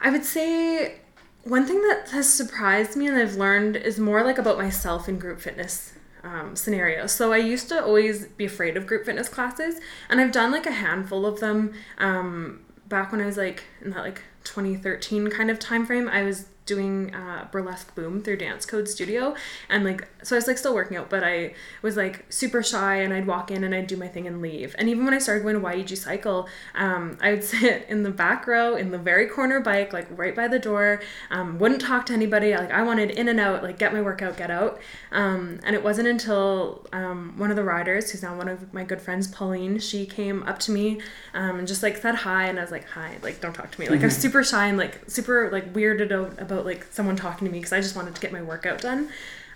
I 0.00 0.10
would 0.10 0.24
say 0.24 1.00
one 1.44 1.66
thing 1.66 1.80
that 1.82 2.10
has 2.10 2.32
surprised 2.32 2.96
me 2.96 3.06
and 3.06 3.16
I've 3.16 3.36
learned 3.36 3.76
is 3.76 3.98
more 3.98 4.24
like 4.24 4.38
about 4.38 4.58
myself 4.58 5.08
in 5.08 5.18
group 5.18 5.40
fitness 5.40 5.92
um, 6.24 6.56
scenarios. 6.56 7.12
So 7.12 7.32
I 7.32 7.36
used 7.36 7.68
to 7.68 7.82
always 7.82 8.26
be 8.26 8.44
afraid 8.44 8.76
of 8.76 8.86
group 8.86 9.06
fitness 9.06 9.28
classes, 9.28 9.80
and 10.10 10.20
I've 10.20 10.32
done 10.32 10.50
like 10.50 10.66
a 10.66 10.72
handful 10.72 11.24
of 11.24 11.40
them 11.40 11.72
um, 11.98 12.60
back 12.88 13.12
when 13.12 13.20
I 13.20 13.26
was 13.26 13.36
like 13.36 13.64
in 13.80 13.90
that 13.90 14.00
like 14.00 14.22
2013 14.44 15.30
kind 15.30 15.50
of 15.50 15.58
time 15.58 15.86
frame. 15.86 16.08
I 16.08 16.22
was 16.22 16.46
doing 16.66 17.14
uh, 17.14 17.46
burlesque 17.50 17.94
boom 17.94 18.20
through 18.22 18.36
dance 18.36 18.66
code 18.66 18.88
studio. 18.88 19.34
And 19.70 19.84
like 19.84 20.06
so 20.22 20.34
i 20.34 20.38
was 20.38 20.48
like 20.48 20.58
still 20.58 20.74
working 20.74 20.96
out 20.96 21.08
but 21.08 21.22
i 21.22 21.54
was 21.82 21.96
like 21.96 22.26
super 22.28 22.60
shy 22.62 22.96
and 22.96 23.14
i'd 23.14 23.26
walk 23.26 23.52
in 23.52 23.62
and 23.62 23.72
i'd 23.72 23.86
do 23.86 23.96
my 23.96 24.08
thing 24.08 24.26
and 24.26 24.42
leave. 24.42 24.74
And 24.78 24.88
even 24.88 25.04
when 25.04 25.14
i 25.14 25.18
started 25.18 25.42
going 25.42 25.54
to 25.54 25.60
yeg 25.60 25.96
cycle 25.96 26.48
um, 26.74 27.16
i 27.20 27.30
would 27.30 27.44
sit 27.56 27.86
in 27.88 28.02
the 28.02 28.10
back 28.10 28.46
row 28.46 28.76
in 28.76 28.90
the 28.90 28.98
very 28.98 29.26
corner 29.26 29.60
bike 29.60 29.92
like 29.92 30.06
right 30.10 30.34
by 30.34 30.48
the 30.48 30.58
door 30.58 31.00
um, 31.30 31.58
wouldn't 31.58 31.80
talk 31.80 32.06
to 32.06 32.12
anybody. 32.12 32.54
Like 32.54 32.72
i 32.72 32.82
wanted 32.82 33.10
in 33.12 33.28
and 33.28 33.38
out 33.38 33.62
like 33.62 33.78
get 33.78 33.92
my 33.92 34.02
workout 34.02 34.36
get 34.36 34.50
out. 34.50 34.80
Um, 35.12 35.60
and 35.62 35.76
it 35.76 35.82
wasn't 35.82 36.08
until 36.08 36.86
um, 36.92 37.34
one 37.36 37.50
of 37.50 37.56
the 37.56 37.64
riders 37.64 38.10
who's 38.10 38.22
now 38.22 38.36
one 38.36 38.48
of 38.48 38.74
my 38.74 38.82
good 38.82 39.00
friends 39.00 39.28
pauline 39.28 39.78
she 39.78 40.04
came 40.06 40.42
up 40.42 40.58
to 40.60 40.72
me 40.72 41.00
um, 41.34 41.58
and 41.60 41.68
just 41.68 41.82
like 41.82 41.96
said 41.96 42.16
hi. 42.16 42.46
And 42.46 42.58
i 42.58 42.62
was 42.62 42.72
like 42.72 42.88
hi 42.88 43.18
like 43.22 43.40
don't 43.40 43.54
talk 43.54 43.70
to 43.70 43.80
me. 43.80 43.88
Like 43.88 44.00
i 44.00 44.06
was 44.06 44.16
super 44.16 44.42
shy 44.42 44.66
and 44.66 44.76
like 44.76 45.08
super 45.08 45.50
like 45.52 45.72
weirded 45.72 46.10
out 46.10 46.40
about 46.40 46.55
like 46.64 46.84
someone 46.90 47.16
talking 47.16 47.46
to 47.46 47.52
me 47.52 47.58
because 47.58 47.72
i 47.72 47.80
just 47.80 47.96
wanted 47.96 48.14
to 48.14 48.20
get 48.20 48.32
my 48.32 48.42
workout 48.42 48.80
done. 48.80 49.10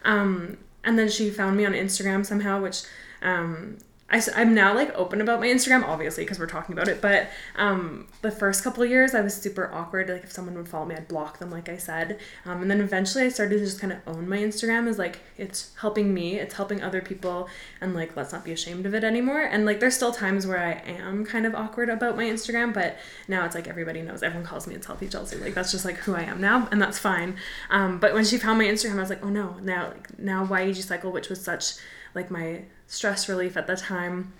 Um, 0.05 0.59
and 0.83 0.99
then 0.99 1.09
she 1.09 1.31
found 1.31 1.57
me 1.57 1.65
on 1.67 1.73
instagram 1.73 2.25
somehow 2.25 2.63
which 2.63 2.83
um, 3.23 3.79
I, 4.11 4.42
am 4.42 4.55
now 4.55 4.75
like 4.75 4.92
open 4.96 5.20
about 5.20 5.38
my 5.38 5.46
Instagram, 5.46 5.85
obviously, 5.85 6.25
because 6.25 6.38
we're 6.38 6.46
talking 6.46 6.73
about 6.73 6.88
it. 6.88 7.01
But 7.01 7.29
um, 7.57 8.09
the 8.23 8.31
first 8.31 8.64
couple 8.64 8.85
years, 8.85 9.14
I 9.14 9.20
was 9.20 9.35
super 9.35 9.73
awkward. 9.73 10.09
Like 10.09 10.25
if 10.25 10.33
someone 10.33 10.57
would 10.57 10.68
follow 10.68 10.87
me, 10.87 10.96
I'd 10.96 11.07
block 11.07 11.38
them, 11.38 11.51
like 11.51 11.68
I 11.68 11.77
said. 11.77 12.18
Um, 12.44 12.62
and 12.62 12.70
then 12.70 12.81
eventually, 12.81 13.25
I 13.25 13.29
started 13.29 13.59
to 13.59 13.64
just 13.64 13.81
kind 13.81 13.92
of 13.92 14.01
own 14.09 14.29
my 14.29 14.38
Instagram 14.38 14.88
as 14.88 14.99
like 14.99 15.20
it's 15.37 15.73
helping 15.81 16.12
me, 16.12 16.40
it's 16.40 16.55
helping 16.55 16.83
other 16.83 17.01
people, 17.01 17.49
and 17.81 17.94
like 17.94 18.16
let's 18.16 18.33
not 18.33 18.44
be 18.44 18.53
ashamed 18.53 18.85
of 18.85 18.94
it 18.94 19.05
anymore. 19.05 19.42
And 19.42 19.64
like 19.64 19.79
there's 19.79 19.94
still 19.94 20.12
times 20.12 20.44
where 20.44 20.59
I 20.59 20.73
am 20.90 21.25
kind 21.25 21.46
of 21.46 21.55
awkward 21.55 21.88
about 21.88 22.16
my 22.16 22.25
Instagram, 22.25 22.75
but 22.75 22.96
now 23.29 23.44
it's 23.46 23.55
like 23.55 23.68
everybody 23.68 24.03
knows. 24.03 24.25
Everyone 24.25 24.46
calls 24.46 24.66
me 24.66 24.75
it's 24.75 24.87
healthy 24.87 25.09
Chelsea. 25.09 25.37
Like 25.37 25.55
that's 25.55 25.70
just 25.70 25.85
like 25.85 25.99
who 25.99 26.16
I 26.16 26.23
am 26.23 26.40
now, 26.40 26.68
and 26.73 26.83
that's 26.83 26.99
fine. 26.99 27.37
Um, 27.70 27.99
but 27.99 28.12
when 28.12 28.25
she 28.25 28.38
found 28.38 28.59
my 28.59 28.64
Instagram, 28.64 28.96
I 28.96 29.01
was 29.01 29.11
like, 29.11 29.25
oh 29.25 29.31
no, 29.31 29.57
now 29.62 29.88
like 29.88 30.18
now 30.18 30.44
YEG 30.44 30.83
Cycle, 30.83 31.12
which 31.12 31.29
was 31.29 31.40
such 31.40 31.75
like 32.14 32.31
my 32.31 32.62
stress 32.87 33.29
relief 33.29 33.57
at 33.57 33.66
the 33.66 33.77
time 33.77 34.33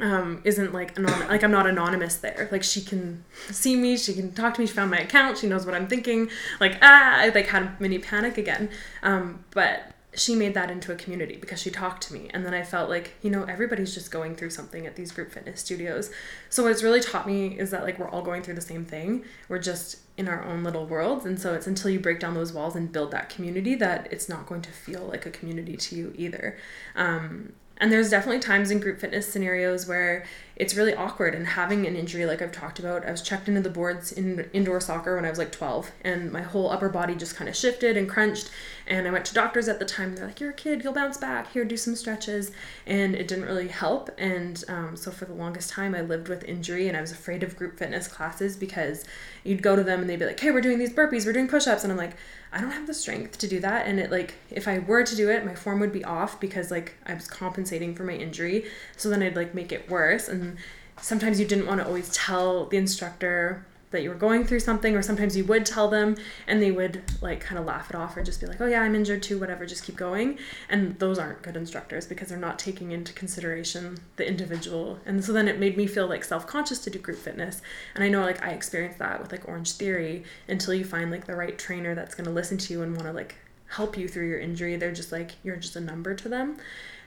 um, 0.00 0.40
isn't 0.44 0.72
like 0.72 0.98
anon- 0.98 1.28
like 1.28 1.42
I'm 1.42 1.50
not 1.50 1.66
anonymous 1.66 2.16
there. 2.16 2.48
Like 2.50 2.62
she 2.62 2.80
can 2.80 3.24
see 3.50 3.76
me, 3.76 3.96
she 3.96 4.14
can 4.14 4.32
talk 4.32 4.54
to 4.54 4.60
me. 4.60 4.66
She 4.66 4.72
found 4.72 4.90
my 4.90 4.98
account. 4.98 5.38
She 5.38 5.46
knows 5.46 5.64
what 5.64 5.74
I'm 5.74 5.86
thinking. 5.86 6.28
Like 6.60 6.78
ah, 6.82 7.18
I 7.18 7.28
like 7.28 7.46
had 7.46 7.80
mini 7.80 7.98
panic 7.98 8.36
again. 8.38 8.70
Um, 9.02 9.44
but 9.50 9.93
she 10.16 10.34
made 10.34 10.54
that 10.54 10.70
into 10.70 10.92
a 10.92 10.96
community 10.96 11.36
because 11.36 11.60
she 11.60 11.70
talked 11.70 12.02
to 12.04 12.12
me, 12.12 12.28
and 12.32 12.44
then 12.44 12.54
I 12.54 12.62
felt 12.62 12.88
like 12.88 13.14
you 13.22 13.30
know 13.30 13.44
everybody's 13.44 13.94
just 13.94 14.10
going 14.10 14.36
through 14.36 14.50
something 14.50 14.86
at 14.86 14.96
these 14.96 15.12
group 15.12 15.32
fitness 15.32 15.60
studios. 15.60 16.10
So 16.50 16.62
what 16.62 16.72
it's 16.72 16.82
really 16.82 17.00
taught 17.00 17.26
me 17.26 17.58
is 17.58 17.70
that 17.70 17.82
like 17.82 17.98
we're 17.98 18.08
all 18.08 18.22
going 18.22 18.42
through 18.42 18.54
the 18.54 18.60
same 18.60 18.84
thing. 18.84 19.24
We're 19.48 19.58
just 19.58 19.98
in 20.16 20.28
our 20.28 20.44
own 20.44 20.62
little 20.62 20.86
worlds, 20.86 21.24
and 21.26 21.40
so 21.40 21.54
it's 21.54 21.66
until 21.66 21.90
you 21.90 22.00
break 22.00 22.20
down 22.20 22.34
those 22.34 22.52
walls 22.52 22.76
and 22.76 22.92
build 22.92 23.10
that 23.10 23.28
community 23.28 23.74
that 23.76 24.08
it's 24.12 24.28
not 24.28 24.46
going 24.46 24.62
to 24.62 24.70
feel 24.70 25.02
like 25.02 25.26
a 25.26 25.30
community 25.30 25.76
to 25.76 25.96
you 25.96 26.12
either. 26.16 26.56
Um, 26.94 27.52
and 27.78 27.90
there's 27.90 28.10
definitely 28.10 28.40
times 28.40 28.70
in 28.70 28.78
group 28.78 29.00
fitness 29.00 29.30
scenarios 29.30 29.86
where 29.86 30.24
it's 30.56 30.76
really 30.76 30.94
awkward 30.94 31.34
and 31.34 31.48
having 31.48 31.84
an 31.86 31.96
injury 31.96 32.24
like 32.26 32.40
I've 32.40 32.52
talked 32.52 32.78
about. 32.78 33.04
I 33.04 33.10
was 33.10 33.20
checked 33.20 33.48
into 33.48 33.60
the 33.60 33.70
boards 33.70 34.12
in 34.12 34.48
indoor 34.52 34.80
soccer 34.80 35.16
when 35.16 35.24
I 35.24 35.30
was 35.30 35.38
like 35.38 35.50
12 35.50 35.90
and 36.02 36.30
my 36.30 36.42
whole 36.42 36.70
upper 36.70 36.88
body 36.88 37.16
just 37.16 37.34
kind 37.34 37.48
of 37.48 37.56
shifted 37.56 37.96
and 37.96 38.08
crunched 38.08 38.50
and 38.86 39.08
I 39.08 39.10
went 39.10 39.24
to 39.24 39.34
doctors 39.34 39.66
at 39.66 39.80
the 39.80 39.84
time. 39.84 40.14
They're 40.14 40.26
like, 40.26 40.40
"You're 40.40 40.50
a 40.50 40.54
kid, 40.54 40.84
you'll 40.84 40.92
bounce 40.92 41.16
back. 41.16 41.50
Here, 41.50 41.64
do 41.64 41.76
some 41.76 41.96
stretches." 41.96 42.52
And 42.86 43.16
it 43.16 43.26
didn't 43.26 43.46
really 43.46 43.68
help 43.68 44.10
and 44.16 44.62
um, 44.68 44.96
so 44.96 45.10
for 45.10 45.24
the 45.24 45.34
longest 45.34 45.70
time 45.70 45.94
I 45.96 46.02
lived 46.02 46.28
with 46.28 46.44
injury 46.44 46.86
and 46.86 46.96
I 46.96 47.00
was 47.00 47.10
afraid 47.10 47.42
of 47.42 47.56
group 47.56 47.76
fitness 47.78 48.06
classes 48.06 48.56
because 48.56 49.04
you'd 49.42 49.62
go 49.62 49.74
to 49.74 49.82
them 49.82 50.00
and 50.00 50.08
they'd 50.08 50.20
be 50.20 50.26
like, 50.26 50.38
"Hey, 50.38 50.52
we're 50.52 50.60
doing 50.60 50.78
these 50.78 50.92
burpees, 50.92 51.26
we're 51.26 51.32
doing 51.32 51.48
push-ups." 51.48 51.82
And 51.82 51.92
I'm 51.92 51.98
like, 51.98 52.16
I 52.54 52.60
don't 52.60 52.70
have 52.70 52.86
the 52.86 52.94
strength 52.94 53.36
to 53.38 53.48
do 53.48 53.58
that. 53.60 53.86
And 53.86 53.98
it 53.98 54.10
like 54.10 54.34
if 54.48 54.68
I 54.68 54.78
were 54.78 55.02
to 55.02 55.16
do 55.16 55.28
it, 55.28 55.44
my 55.44 55.54
form 55.54 55.80
would 55.80 55.92
be 55.92 56.04
off 56.04 56.38
because 56.38 56.70
like 56.70 56.94
I 57.04 57.12
was 57.12 57.26
compensating 57.26 57.94
for 57.94 58.04
my 58.04 58.14
injury. 58.14 58.66
So 58.96 59.10
then 59.10 59.22
I'd 59.22 59.36
like 59.36 59.54
make 59.54 59.72
it 59.72 59.90
worse. 59.90 60.28
And 60.28 60.56
sometimes 61.00 61.40
you 61.40 61.46
didn't 61.46 61.66
want 61.66 61.80
to 61.80 61.86
always 61.86 62.10
tell 62.10 62.66
the 62.66 62.76
instructor 62.76 63.66
that 63.94 64.02
you 64.02 64.10
were 64.10 64.14
going 64.14 64.44
through 64.44 64.60
something, 64.60 64.94
or 64.94 65.02
sometimes 65.02 65.36
you 65.36 65.44
would 65.46 65.64
tell 65.64 65.88
them 65.88 66.16
and 66.46 66.60
they 66.60 66.70
would 66.70 67.02
like 67.22 67.40
kind 67.40 67.58
of 67.58 67.64
laugh 67.64 67.88
it 67.88 67.96
off 67.96 68.16
or 68.16 68.22
just 68.22 68.40
be 68.40 68.46
like, 68.46 68.60
Oh 68.60 68.66
yeah, 68.66 68.82
I'm 68.82 68.94
injured 68.94 69.22
too, 69.22 69.38
whatever, 69.38 69.64
just 69.64 69.84
keep 69.84 69.96
going. 69.96 70.38
And 70.68 70.98
those 70.98 71.18
aren't 71.18 71.42
good 71.42 71.56
instructors 71.56 72.06
because 72.06 72.28
they're 72.28 72.38
not 72.38 72.58
taking 72.58 72.92
into 72.92 73.12
consideration 73.12 73.98
the 74.16 74.28
individual. 74.28 74.98
And 75.06 75.24
so 75.24 75.32
then 75.32 75.48
it 75.48 75.58
made 75.58 75.76
me 75.76 75.86
feel 75.86 76.06
like 76.06 76.24
self 76.24 76.46
conscious 76.46 76.80
to 76.80 76.90
do 76.90 76.98
group 76.98 77.18
fitness. 77.18 77.62
And 77.94 78.04
I 78.04 78.08
know 78.08 78.22
like 78.22 78.42
I 78.42 78.50
experienced 78.50 78.98
that 78.98 79.20
with 79.22 79.32
like 79.32 79.48
Orange 79.48 79.72
Theory 79.72 80.24
until 80.48 80.74
you 80.74 80.84
find 80.84 81.10
like 81.10 81.26
the 81.26 81.36
right 81.36 81.58
trainer 81.58 81.94
that's 81.94 82.14
gonna 82.14 82.30
listen 82.30 82.58
to 82.58 82.72
you 82.72 82.82
and 82.82 82.96
wanna 82.96 83.12
like 83.12 83.36
help 83.68 83.96
you 83.96 84.08
through 84.08 84.28
your 84.28 84.40
injury. 84.40 84.76
They're 84.76 84.92
just 84.92 85.12
like 85.12 85.32
you're 85.42 85.56
just 85.56 85.76
a 85.76 85.80
number 85.80 86.14
to 86.14 86.28
them. 86.28 86.58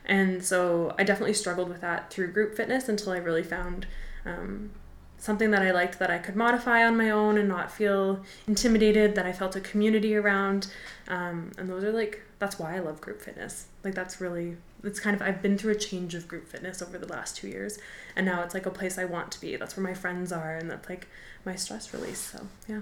And 0.04 0.42
so 0.42 0.94
I 0.98 1.04
definitely 1.04 1.34
struggled 1.34 1.68
with 1.68 1.82
that 1.82 2.10
through 2.10 2.32
group 2.32 2.56
fitness 2.56 2.88
until 2.88 3.12
I 3.12 3.18
really 3.18 3.42
found 3.42 3.86
um, 4.24 4.70
something 5.18 5.50
that 5.50 5.62
I 5.62 5.72
liked 5.72 5.98
that 5.98 6.10
I 6.10 6.18
could 6.18 6.36
modify 6.36 6.84
on 6.84 6.96
my 6.96 7.10
own 7.10 7.36
and 7.38 7.48
not 7.48 7.70
feel 7.70 8.24
intimidated, 8.46 9.14
that 9.16 9.26
I 9.26 9.32
felt 9.32 9.56
a 9.56 9.60
community 9.60 10.14
around. 10.14 10.68
Um, 11.08 11.52
and 11.58 11.68
those 11.68 11.84
are 11.84 11.92
like 11.92 12.22
that's 12.38 12.58
why 12.58 12.76
I 12.76 12.78
love 12.78 13.00
group 13.00 13.20
fitness. 13.20 13.66
Like 13.84 13.94
that's 13.94 14.20
really 14.20 14.56
it's 14.84 15.00
kind 15.00 15.14
of 15.16 15.22
I've 15.22 15.42
been 15.42 15.58
through 15.58 15.72
a 15.72 15.78
change 15.78 16.14
of 16.14 16.28
group 16.28 16.48
fitness 16.48 16.80
over 16.80 16.98
the 16.98 17.08
last 17.08 17.36
two 17.36 17.48
years, 17.48 17.78
and 18.16 18.24
now 18.24 18.42
it's 18.42 18.54
like 18.54 18.66
a 18.66 18.70
place 18.70 18.98
I 18.98 19.04
want 19.04 19.32
to 19.32 19.40
be. 19.40 19.56
That's 19.56 19.76
where 19.76 19.84
my 19.84 19.94
friends 19.94 20.32
are, 20.32 20.56
and 20.56 20.70
that's 20.70 20.88
like 20.88 21.08
my 21.44 21.56
stress 21.56 21.92
release. 21.92 22.20
So 22.20 22.46
yeah. 22.68 22.80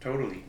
Totally. 0.00 0.44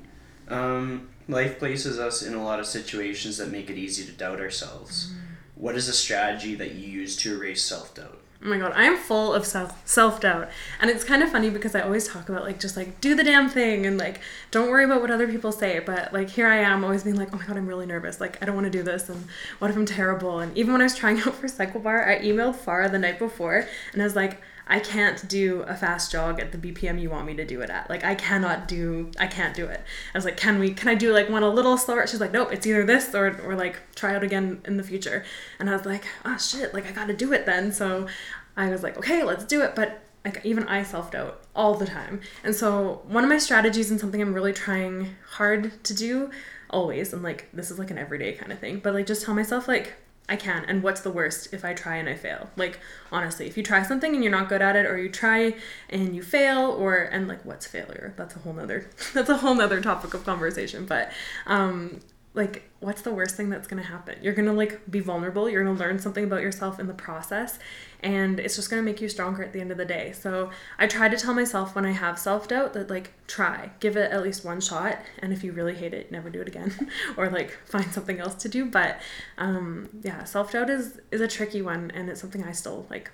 Um, 0.50 1.10
life 1.28 1.60
places 1.60 2.00
us 2.00 2.24
in 2.24 2.34
a 2.34 2.44
lot 2.44 2.60
of 2.60 2.66
situations 2.66 3.38
that 3.38 3.52
make 3.52 3.70
it 3.70 3.78
easy 3.78 4.06
to 4.06 4.12
doubt 4.12 4.40
ourselves. 4.40 5.12
Mm. 5.12 5.16
What 5.56 5.76
is 5.76 5.88
a 5.88 5.94
strategy 5.94 6.56
that 6.56 6.72
you 6.72 6.88
use 6.88 7.16
to 7.18 7.36
erase 7.36 7.64
self 7.64 7.94
doubt? 7.96 8.20
Oh 8.42 8.48
my 8.48 8.58
god, 8.58 8.72
I 8.74 8.86
am 8.86 8.96
full 8.96 9.34
of 9.34 9.46
self 9.46 9.86
self 9.86 10.22
doubt, 10.22 10.50
and 10.80 10.90
it's 10.90 11.04
kind 11.04 11.22
of 11.22 11.30
funny 11.30 11.50
because 11.50 11.76
I 11.76 11.82
always 11.82 12.08
talk 12.08 12.30
about 12.30 12.44
like 12.44 12.58
just 12.58 12.78
like 12.78 13.02
do 13.02 13.14
the 13.14 13.24
damn 13.24 13.50
thing 13.50 13.86
and 13.86 13.98
like 13.98 14.22
don't 14.50 14.70
worry 14.70 14.86
about 14.86 15.02
what 15.02 15.12
other 15.12 15.28
people 15.28 15.52
say. 15.52 15.80
But 15.80 16.14
like 16.14 16.30
here 16.30 16.48
I 16.48 16.60
am, 16.60 16.86
always 16.86 17.04
being 17.04 17.18
like, 17.18 17.34
oh 17.34 17.38
my 17.38 17.46
god, 17.46 17.58
I'm 17.58 17.68
really 17.68 17.86
nervous. 17.86 18.22
Like 18.22 18.42
I 18.42 18.46
don't 18.46 18.56
want 18.56 18.64
to 18.64 18.72
do 18.72 18.82
this, 18.82 19.10
and 19.10 19.28
what 19.60 19.70
if 19.70 19.76
I'm 19.76 19.86
terrible? 19.86 20.40
And 20.40 20.58
even 20.58 20.72
when 20.72 20.82
I 20.82 20.86
was 20.86 20.96
trying 20.96 21.20
out 21.26 21.36
for 21.36 21.50
Cycle 21.50 21.82
Bar, 21.82 22.08
I 22.08 22.20
emailed 22.20 22.56
Farah 22.56 22.90
the 22.90 22.98
night 23.00 23.20
before, 23.20 23.68
and 23.92 24.02
I 24.02 24.06
was 24.06 24.16
like, 24.16 24.42
I 24.70 24.80
can't 24.80 25.28
do 25.28 25.64
a 25.64 25.76
fast 25.76 26.12
jog 26.12 26.40
at 26.40 26.52
the 26.52 26.58
BPM 26.58 27.02
you 27.02 27.10
want 27.10 27.26
me 27.26 27.36
to 27.36 27.46
do 27.46 27.62
it 27.62 27.72
at. 27.72 27.90
Like 27.90 28.04
I 28.04 28.14
cannot 28.14 28.68
do 28.68 29.10
I 29.20 29.26
can't 29.26 29.56
do 29.56 29.66
it. 29.66 29.82
I 30.14 30.18
was 30.18 30.26
like, 30.26 30.38
can 30.38 30.60
we 30.60 30.74
can 30.74 30.88
I 30.88 30.96
do 30.96 31.12
like 31.12 31.28
one 31.28 31.42
a 31.42 31.50
little 31.50 31.76
slower? 31.76 32.06
She's 32.06 32.22
like, 32.22 32.32
nope, 32.32 32.54
it's 32.54 32.68
either 32.68 32.86
this 32.86 33.16
or 33.16 33.42
or 33.42 33.56
like 33.56 33.80
try 33.96 34.16
out 34.16 34.24
again 34.24 34.62
in 34.66 34.78
the 34.78 34.84
future. 34.84 35.26
And 35.58 35.70
I 35.70 35.74
was 35.74 35.86
like, 35.86 36.06
oh 36.24 36.38
shit, 36.38 36.74
like 36.74 36.88
I 36.88 36.92
gotta 36.92 37.16
do 37.16 37.34
it 37.34 37.48
then. 37.48 37.72
So 37.72 38.08
I 38.56 38.70
was 38.70 38.84
like, 38.84 38.98
okay, 38.98 39.24
let's 39.24 39.44
do 39.44 39.62
it. 39.62 39.74
But 39.76 40.04
like 40.24 40.42
even 40.46 40.68
I 40.68 40.84
self 40.84 41.12
doubt 41.12 41.42
all 41.56 41.74
the 41.74 41.88
time. 41.88 42.22
And 42.44 42.56
so 42.56 43.02
one 43.08 43.24
of 43.24 43.30
my 43.30 43.40
strategies 43.40 43.90
and 43.90 44.00
something 44.00 44.22
I'm 44.22 44.34
really 44.34 44.54
trying 44.54 45.16
hard 45.32 45.84
to 45.84 45.94
do 45.96 46.30
always, 46.70 47.14
and 47.14 47.24
like 47.24 47.50
this 47.54 47.72
is 47.72 47.80
like 47.80 47.90
an 47.90 47.98
everyday 47.98 48.34
kind 48.34 48.52
of 48.52 48.60
thing, 48.60 48.80
but 48.80 48.94
like 48.94 49.08
just 49.08 49.24
tell 49.26 49.34
myself 49.34 49.68
like 49.68 49.94
I 50.30 50.36
can. 50.36 50.64
And 50.66 50.84
what's 50.84 51.02
the 51.02 51.10
worst 51.10 51.54
if 51.54 51.66
I 51.66 51.74
try 51.74 51.98
and 51.98 52.08
I 52.08 52.16
fail? 52.16 52.50
Like, 52.56 52.80
honestly, 53.12 53.48
if 53.48 53.58
you 53.58 53.64
try 53.64 53.84
something 53.84 54.14
and 54.14 54.24
you're 54.24 54.32
not 54.32 54.48
good 54.48 54.62
at 54.62 54.76
it, 54.76 54.86
or 54.86 54.98
you 54.98 55.10
try 55.10 55.56
and 55.90 56.16
you 56.16 56.22
fail, 56.22 56.72
or, 56.72 56.96
and 56.96 57.28
like, 57.28 57.44
what's 57.44 57.66
failure? 57.66 58.14
That's 58.16 58.36
a 58.36 58.40
whole 58.40 58.54
nother, 58.54 58.90
that's 59.14 59.30
a 59.30 59.38
whole 59.38 59.56
nother 59.56 59.82
topic 59.82 60.14
of 60.14 60.24
conversation. 60.24 60.86
But, 60.86 61.12
um, 61.48 62.00
like, 62.34 62.70
what's 62.80 63.02
the 63.02 63.14
worst 63.14 63.36
thing 63.36 63.50
that's 63.50 63.68
gonna 63.68 63.82
happen? 63.82 64.18
You're 64.22 64.34
gonna 64.34 64.54
like 64.54 64.90
be 64.90 65.00
vulnerable, 65.00 65.50
you're 65.50 65.64
gonna 65.64 65.78
learn 65.78 66.00
something 66.00 66.24
about 66.24 66.42
yourself 66.42 66.80
in 66.80 66.88
the 66.88 66.94
process, 66.94 67.60
and 68.02 68.40
it's 68.40 68.56
just 68.56 68.70
going 68.70 68.82
to 68.82 68.86
make 68.86 69.02
you 69.02 69.10
stronger 69.10 69.44
at 69.44 69.52
the 69.52 69.60
end 69.60 69.72
of 69.72 69.78
the 69.78 69.86
day. 69.86 70.14
So 70.14 70.52
I 70.78 70.88
try 70.88 71.10
to 71.10 71.18
tell 71.18 71.34
myself 71.34 71.76
when 71.76 71.86
I 71.86 71.92
have 71.92 72.18
self 72.18 72.48
doubt 72.48 72.74
that 72.74 72.90
like 72.90 73.14
try, 73.28 73.72
give 73.80 73.98
it 73.98 74.12
at 74.12 74.24
least 74.24 74.46
one 74.46 74.62
shot, 74.62 75.00
and 75.20 75.34
if 75.34 75.44
you 75.44 75.52
really 75.52 75.76
hate 75.76 75.94
it, 75.94 76.12
never 76.12 76.30
do 76.30 76.42
it 76.42 76.48
again, 76.48 76.90
or 77.18 77.30
like 77.30 77.58
find 77.66 77.92
something 77.92 78.20
else 78.20 78.36
to 78.36 78.50
do. 78.50 78.66
But 78.66 79.02
um, 79.38 79.90
yeah, 80.02 80.24
self 80.24 80.52
doubt 80.52 80.70
is 80.70 81.00
is 81.12 81.22
a 81.22 81.28
tricky 81.28 81.62
one, 81.62 81.92
and 81.94 82.10
it's 82.10 82.22
something 82.22 82.44
I 82.44 82.54
still 82.54 82.86
like 82.90 83.12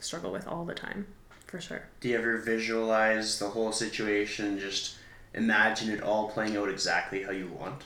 struggle 0.00 0.32
with 0.32 0.46
all 0.46 0.64
the 0.64 0.74
time, 0.74 1.06
for 1.46 1.60
sure. 1.60 1.84
Do 2.00 2.08
you 2.08 2.18
ever 2.18 2.36
visualize 2.38 3.38
the 3.38 3.48
whole 3.48 3.72
situation? 3.72 4.58
Just 4.58 4.96
imagine 5.32 5.90
it 5.90 6.02
all 6.02 6.28
playing 6.28 6.56
out 6.56 6.68
exactly 6.68 7.22
how 7.22 7.30
you 7.30 7.48
want. 7.48 7.82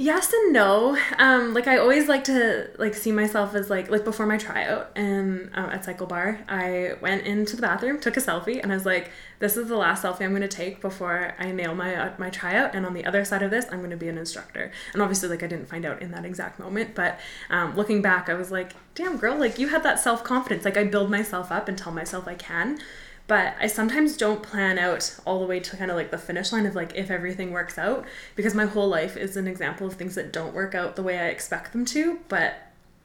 Yes 0.00 0.32
and 0.32 0.54
no. 0.54 0.96
Um, 1.18 1.52
like 1.52 1.66
I 1.66 1.76
always 1.76 2.08
like 2.08 2.24
to 2.24 2.70
like 2.78 2.94
see 2.94 3.12
myself 3.12 3.54
as 3.54 3.68
like 3.68 3.90
like 3.90 4.02
before 4.02 4.24
my 4.24 4.38
tryout 4.38 4.92
and 4.96 5.50
uh, 5.54 5.68
at 5.72 5.84
CycleBar, 5.84 6.42
I 6.48 6.94
went 7.02 7.26
into 7.26 7.54
the 7.54 7.60
bathroom, 7.60 8.00
took 8.00 8.16
a 8.16 8.20
selfie, 8.20 8.62
and 8.62 8.72
I 8.72 8.76
was 8.76 8.86
like, 8.86 9.10
"This 9.40 9.58
is 9.58 9.68
the 9.68 9.76
last 9.76 10.02
selfie 10.02 10.22
I'm 10.22 10.30
going 10.30 10.40
to 10.40 10.48
take 10.48 10.80
before 10.80 11.34
I 11.38 11.52
nail 11.52 11.74
my 11.74 11.94
uh, 11.94 12.14
my 12.16 12.30
tryout." 12.30 12.74
And 12.74 12.86
on 12.86 12.94
the 12.94 13.04
other 13.04 13.26
side 13.26 13.42
of 13.42 13.50
this, 13.50 13.66
I'm 13.70 13.80
going 13.80 13.90
to 13.90 13.96
be 13.98 14.08
an 14.08 14.16
instructor. 14.16 14.72
And 14.94 15.02
obviously, 15.02 15.28
like 15.28 15.42
I 15.42 15.46
didn't 15.46 15.68
find 15.68 15.84
out 15.84 16.00
in 16.00 16.12
that 16.12 16.24
exact 16.24 16.58
moment, 16.58 16.94
but 16.94 17.20
um, 17.50 17.76
looking 17.76 18.00
back, 18.00 18.30
I 18.30 18.34
was 18.34 18.50
like, 18.50 18.72
"Damn, 18.94 19.18
girl! 19.18 19.36
Like 19.36 19.58
you 19.58 19.68
had 19.68 19.82
that 19.82 20.00
self 20.00 20.24
confidence. 20.24 20.64
Like 20.64 20.78
I 20.78 20.84
build 20.84 21.10
myself 21.10 21.52
up 21.52 21.68
and 21.68 21.76
tell 21.76 21.92
myself 21.92 22.26
I 22.26 22.36
can." 22.36 22.78
But 23.30 23.54
I 23.60 23.68
sometimes 23.68 24.16
don't 24.16 24.42
plan 24.42 24.76
out 24.76 25.16
all 25.24 25.38
the 25.38 25.46
way 25.46 25.60
to 25.60 25.76
kind 25.76 25.88
of 25.88 25.96
like 25.96 26.10
the 26.10 26.18
finish 26.18 26.50
line 26.50 26.66
of 26.66 26.74
like 26.74 26.96
if 26.96 27.12
everything 27.12 27.52
works 27.52 27.78
out 27.78 28.04
because 28.34 28.56
my 28.56 28.64
whole 28.64 28.88
life 28.88 29.16
is 29.16 29.36
an 29.36 29.46
example 29.46 29.86
of 29.86 29.94
things 29.94 30.16
that 30.16 30.32
don't 30.32 30.52
work 30.52 30.74
out 30.74 30.96
the 30.96 31.04
way 31.04 31.16
I 31.16 31.26
expect 31.26 31.70
them 31.70 31.84
to, 31.84 32.18
but 32.26 32.54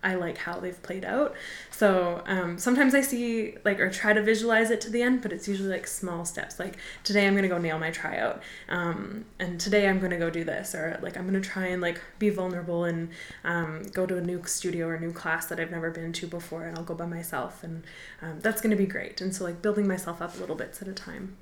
I 0.06 0.14
like 0.16 0.38
how 0.38 0.60
they've 0.60 0.82
played 0.84 1.04
out. 1.04 1.34
So 1.72 2.24
um, 2.28 2.60
sometimes 2.60 2.94
I 2.94 3.02
see 3.02 3.56
like 3.66 3.80
or 3.80 3.90
try 3.90 4.14
to 4.14 4.22
visualize 4.22 4.70
it 4.70 4.80
to 4.82 4.92
the 4.92 5.02
end, 5.02 5.24
but 5.24 5.34
it's 5.34 5.48
usually 5.48 5.70
like 5.70 5.88
small 5.88 6.24
steps. 6.24 6.60
Like 6.60 6.78
today 7.04 7.28
I'm 7.28 7.36
gonna 7.36 7.48
go 7.48 7.58
nail 7.58 7.80
my 7.80 7.90
tryout, 7.90 8.44
um, 8.70 9.26
and 9.40 9.60
today 9.60 9.90
I'm 9.90 10.00
gonna 10.00 10.20
go 10.20 10.30
do 10.30 10.44
this, 10.44 10.76
or 10.76 11.00
like 11.02 11.18
I'm 11.18 11.26
gonna 11.26 11.42
try 11.42 11.66
and 11.66 11.82
like 11.82 12.00
be 12.20 12.30
vulnerable 12.30 12.84
and 12.84 13.10
um, 13.44 13.82
go 13.94 14.06
to 14.06 14.16
a 14.18 14.22
new 14.22 14.44
studio 14.46 14.88
or 14.88 14.94
a 14.94 15.00
new 15.00 15.12
class 15.12 15.48
that 15.48 15.60
I've 15.60 15.72
never 15.72 15.90
been 15.90 16.14
to 16.14 16.28
before, 16.28 16.66
and 16.66 16.78
I'll 16.78 16.86
go 16.86 16.94
by 16.94 17.08
myself, 17.08 17.64
and 17.64 17.84
um, 18.22 18.40
that's 18.42 18.62
gonna 18.62 18.76
be 18.76 18.86
great. 18.86 19.20
And 19.22 19.36
so 19.36 19.44
like 19.44 19.64
building 19.64 19.88
myself 19.88 20.22
up 20.22 20.40
little 20.40 20.56
bits 20.56 20.84
at 20.84 20.88
a 20.88 20.94
time. 20.94 21.36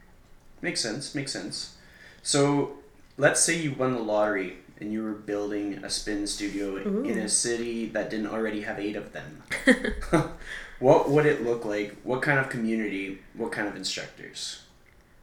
Makes 0.61 0.79
sense. 0.79 1.13
Makes 1.13 1.33
sense. 1.33 1.75
So 2.21 2.77
let's 3.17 3.41
say 3.41 3.59
you 3.59 3.73
won 3.73 3.93
the 3.93 3.99
lottery 3.99 4.59
and 4.83 4.91
you 4.91 5.01
were 5.01 5.13
building 5.13 5.79
a 5.81 5.89
spin 5.89 6.27
studio 6.27 6.75
Ooh. 6.75 7.03
in 7.03 7.17
a 7.17 7.29
city 7.29 7.85
that 7.87 8.09
didn't 8.09 8.27
already 8.27 8.61
have 8.61 8.79
eight 8.79 8.97
of 8.97 9.13
them, 9.13 9.41
what 10.79 11.09
would 11.09 11.25
it 11.25 11.41
look 11.41 11.63
like? 11.63 11.95
What 12.03 12.21
kind 12.21 12.37
of 12.37 12.49
community? 12.49 13.19
What 13.33 13.53
kind 13.53 13.67
of 13.67 13.77
instructors? 13.77 14.63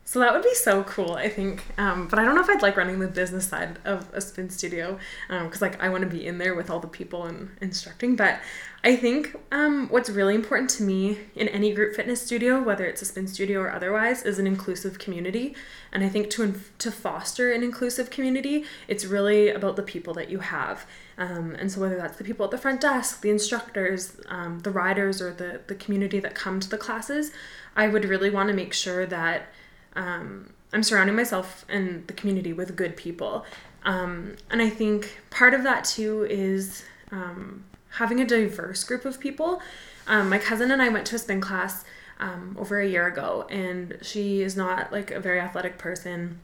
So 0.07 0.19
that 0.21 0.33
would 0.33 0.43
be 0.43 0.55
so 0.55 0.83
cool, 0.85 1.13
I 1.13 1.29
think. 1.29 1.63
Um, 1.79 2.09
but 2.09 2.19
I 2.19 2.25
don't 2.25 2.35
know 2.35 2.41
if 2.41 2.49
I'd 2.49 2.63
like 2.63 2.77
running 2.77 2.99
the 2.99 3.07
business 3.07 3.47
side 3.47 3.79
of 3.85 4.09
a 4.13 4.21
spin 4.21 4.49
studio 4.49 4.99
because, 5.29 5.63
um, 5.63 5.69
like, 5.69 5.81
I 5.81 5.89
want 5.91 6.03
to 6.03 6.11
be 6.11 6.27
in 6.27 6.39
there 6.39 6.55
with 6.55 6.69
all 6.69 6.81
the 6.81 6.89
people 6.89 7.27
and 7.27 7.51
instructing. 7.61 8.17
But 8.17 8.41
I 8.83 8.97
think 8.97 9.37
um, 9.53 9.89
what's 9.89 10.09
really 10.09 10.35
important 10.35 10.71
to 10.71 10.83
me 10.83 11.19
in 11.35 11.49
any 11.49 11.75
group 11.75 11.95
fitness 11.95 12.23
studio, 12.23 12.63
whether 12.63 12.87
it's 12.87 13.03
a 13.03 13.05
spin 13.05 13.27
studio 13.27 13.61
or 13.61 13.71
otherwise, 13.71 14.23
is 14.23 14.39
an 14.39 14.47
inclusive 14.47 14.99
community. 14.99 15.55
And 15.93 16.03
I 16.03 16.09
think 16.09 16.31
to 16.31 16.55
to 16.79 16.91
foster 16.91 17.53
an 17.53 17.63
inclusive 17.63 18.09
community, 18.09 18.65
it's 18.89 19.05
really 19.05 19.51
about 19.51 19.77
the 19.77 19.83
people 19.83 20.15
that 20.15 20.31
you 20.31 20.39
have. 20.39 20.87
Um, 21.19 21.55
and 21.59 21.71
so 21.71 21.83
whether 21.83 21.97
that's 21.97 22.17
the 22.17 22.25
people 22.25 22.47
at 22.47 22.51
the 22.51 22.59
front 22.59 22.81
desk, 22.81 23.21
the 23.21 23.29
instructors, 23.29 24.17
um, 24.29 24.61
the 24.61 24.71
riders, 24.71 25.21
or 25.21 25.35
the 25.35 25.61
the 25.67 25.75
community 25.75 26.19
that 26.21 26.35
come 26.35 26.59
to 26.59 26.69
the 26.71 26.79
classes, 26.79 27.33
I 27.77 27.89
would 27.89 28.07
really 28.07 28.31
want 28.31 28.49
to 28.49 28.55
make 28.55 28.73
sure 28.73 29.05
that 29.05 29.49
um, 29.95 30.55
I'm 30.73 30.83
surrounding 30.83 31.17
myself 31.17 31.67
and 31.69 32.07
the 32.07 32.15
community 32.15 32.55
with 32.55 32.77
good 32.77 32.97
people. 32.97 33.45
Um, 33.85 34.37
and 34.51 34.63
I 34.63 34.71
think 34.71 35.19
part 35.29 35.53
of 35.53 35.65
that 35.65 35.85
too 35.85 36.25
is 36.25 36.85
um, 37.11 37.65
having 37.93 38.21
a 38.21 38.27
diverse 38.27 38.85
group 38.85 39.05
of 39.05 39.21
people. 39.21 39.61
Um, 40.07 40.29
my 40.29 40.39
cousin 40.39 40.71
and 40.71 40.81
I 40.81 40.89
went 40.89 41.07
to 41.09 41.17
a 41.17 41.19
spin 41.19 41.41
class 41.41 41.85
um, 42.19 42.57
over 42.59 42.81
a 42.81 42.87
year 42.87 43.07
ago, 43.07 43.47
and 43.51 43.99
she 44.03 44.43
is 44.43 44.57
not 44.57 44.93
like 44.93 45.11
a 45.11 45.21
very 45.21 45.41
athletic 45.41 45.79
person. 45.79 46.41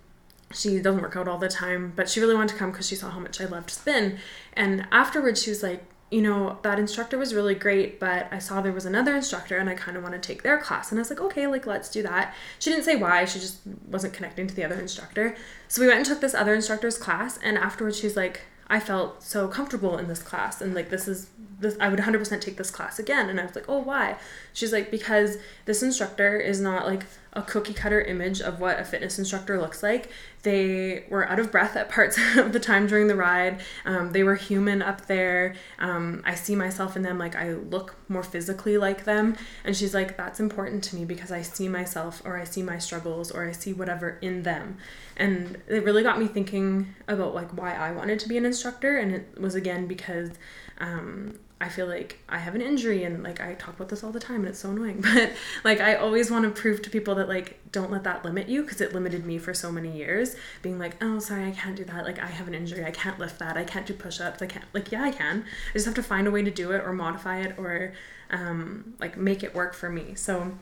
She 0.52 0.78
doesn't 0.80 1.02
work 1.02 1.16
out 1.16 1.28
all 1.28 1.38
the 1.38 1.48
time, 1.48 1.92
but 1.96 2.08
she 2.08 2.20
really 2.20 2.34
wanted 2.34 2.50
to 2.50 2.54
come 2.56 2.70
because 2.70 2.88
she 2.88 2.94
saw 2.94 3.10
how 3.10 3.20
much 3.20 3.40
I 3.40 3.46
loved 3.46 3.70
spin. 3.70 4.18
And 4.54 4.86
afterwards, 4.92 5.42
she 5.42 5.50
was 5.50 5.62
like, 5.62 5.84
you 6.10 6.22
know, 6.22 6.58
that 6.62 6.78
instructor 6.78 7.18
was 7.18 7.34
really 7.34 7.54
great, 7.54 7.98
but 7.98 8.28
I 8.30 8.38
saw 8.38 8.60
there 8.60 8.72
was 8.72 8.86
another 8.86 9.16
instructor 9.16 9.56
and 9.56 9.68
I 9.68 9.74
kind 9.74 9.96
of 9.96 10.04
want 10.04 10.14
to 10.14 10.20
take 10.20 10.44
their 10.44 10.58
class. 10.58 10.90
And 10.92 10.98
I 10.98 11.00
was 11.00 11.10
like, 11.10 11.20
okay, 11.20 11.48
like, 11.48 11.66
let's 11.66 11.90
do 11.90 12.02
that. 12.04 12.32
She 12.60 12.70
didn't 12.70 12.84
say 12.84 12.94
why, 12.94 13.24
she 13.24 13.40
just 13.40 13.58
wasn't 13.88 14.14
connecting 14.14 14.46
to 14.46 14.54
the 14.54 14.62
other 14.62 14.76
instructor. 14.76 15.36
So 15.66 15.82
we 15.82 15.88
went 15.88 15.98
and 15.98 16.06
took 16.06 16.20
this 16.20 16.34
other 16.34 16.54
instructor's 16.54 16.96
class. 16.96 17.38
And 17.42 17.58
afterwards, 17.58 17.98
she's 17.98 18.16
like, 18.16 18.42
I 18.68 18.78
felt 18.78 19.22
so 19.24 19.48
comfortable 19.48 19.98
in 19.98 20.06
this 20.06 20.22
class. 20.22 20.60
And 20.60 20.74
like, 20.74 20.90
this 20.90 21.08
is 21.08 21.28
this, 21.58 21.76
I 21.80 21.88
would 21.88 21.98
100% 21.98 22.40
take 22.40 22.56
this 22.56 22.70
class 22.70 22.98
again. 22.98 23.30
And 23.30 23.40
I 23.40 23.44
was 23.44 23.54
like, 23.54 23.68
oh, 23.68 23.78
why? 23.78 24.16
She's 24.52 24.72
like, 24.72 24.90
because 24.90 25.38
this 25.64 25.82
instructor 25.82 26.38
is 26.38 26.60
not 26.60 26.86
like 26.86 27.04
a 27.32 27.42
cookie 27.42 27.74
cutter 27.74 28.00
image 28.00 28.40
of 28.40 28.60
what 28.60 28.80
a 28.80 28.84
fitness 28.84 29.18
instructor 29.18 29.60
looks 29.60 29.82
like. 29.82 30.10
They 30.42 31.04
were 31.10 31.28
out 31.28 31.38
of 31.38 31.52
breath 31.52 31.76
at 31.76 31.90
parts 31.90 32.18
of 32.36 32.52
the 32.52 32.60
time 32.60 32.86
during 32.86 33.08
the 33.08 33.14
ride. 33.14 33.60
Um, 33.84 34.12
they 34.12 34.22
were 34.22 34.34
human 34.34 34.80
up 34.80 35.06
there. 35.06 35.54
Um, 35.78 36.22
I 36.24 36.34
see 36.34 36.56
myself 36.56 36.96
in 36.96 37.02
them, 37.02 37.18
like 37.18 37.36
I 37.36 37.52
look 37.52 37.94
more 38.08 38.22
physically 38.22 38.78
like 38.78 39.04
them. 39.04 39.36
And 39.64 39.76
she's 39.76 39.92
like, 39.92 40.16
that's 40.16 40.40
important 40.40 40.82
to 40.84 40.96
me 40.96 41.04
because 41.04 41.30
I 41.30 41.42
see 41.42 41.68
myself 41.68 42.22
or 42.24 42.38
I 42.38 42.44
see 42.44 42.62
my 42.62 42.78
struggles 42.78 43.30
or 43.30 43.46
I 43.46 43.52
see 43.52 43.74
whatever 43.74 44.18
in 44.22 44.42
them. 44.42 44.78
And 45.16 45.60
it 45.68 45.84
really 45.84 46.02
got 46.02 46.18
me 46.18 46.26
thinking 46.26 46.94
about 47.06 47.34
like 47.34 47.50
why 47.56 47.74
I 47.74 47.92
wanted 47.92 48.18
to 48.20 48.28
be 48.28 48.38
an 48.38 48.46
instructor. 48.46 48.96
And 48.96 49.12
it 49.12 49.40
was 49.40 49.54
again 49.54 49.86
because 49.86 50.30
um, 50.78 51.38
I 51.58 51.70
feel 51.70 51.86
like 51.86 52.18
I 52.28 52.36
have 52.38 52.54
an 52.54 52.60
injury 52.60 53.04
and 53.04 53.22
like 53.22 53.40
I 53.40 53.54
talk 53.54 53.76
about 53.76 53.88
this 53.88 54.04
all 54.04 54.12
the 54.12 54.20
time 54.20 54.40
and 54.40 54.48
it's 54.48 54.58
so 54.58 54.70
annoying 54.70 55.00
but 55.14 55.32
like 55.64 55.80
I 55.80 55.94
always 55.94 56.30
want 56.30 56.44
to 56.44 56.50
prove 56.50 56.82
to 56.82 56.90
people 56.90 57.14
that 57.14 57.28
like 57.28 57.58
don't 57.72 57.90
let 57.90 58.04
that 58.04 58.24
limit 58.24 58.48
you 58.48 58.62
because 58.62 58.82
it 58.82 58.92
limited 58.92 59.24
me 59.24 59.38
for 59.38 59.54
so 59.54 59.72
many 59.72 59.96
years 59.96 60.36
being 60.60 60.78
like 60.78 61.02
oh 61.02 61.18
sorry 61.18 61.46
I 61.46 61.52
can't 61.52 61.76
do 61.76 61.84
that. 61.84 62.04
Like 62.04 62.18
I 62.18 62.26
have 62.26 62.46
an 62.46 62.54
injury. 62.54 62.84
I 62.84 62.90
can't 62.90 63.18
lift 63.18 63.38
that. 63.38 63.56
I 63.56 63.64
can't 63.64 63.86
do 63.86 63.94
push-ups. 63.94 64.42
I 64.42 64.46
can't 64.46 64.66
like 64.74 64.92
yeah 64.92 65.02
I 65.02 65.12
can. 65.12 65.44
I 65.70 65.72
just 65.72 65.86
have 65.86 65.94
to 65.94 66.02
find 66.02 66.26
a 66.26 66.30
way 66.30 66.42
to 66.42 66.50
do 66.50 66.72
it 66.72 66.82
or 66.84 66.92
modify 66.92 67.40
it 67.40 67.58
or 67.58 67.92
um, 68.30 68.94
like 68.98 69.16
make 69.16 69.42
it 69.42 69.54
work 69.54 69.74
for 69.74 69.88
me. 69.88 70.14
So 70.14 70.52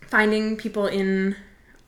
finding 0.00 0.56
people 0.56 0.86
in 0.86 1.36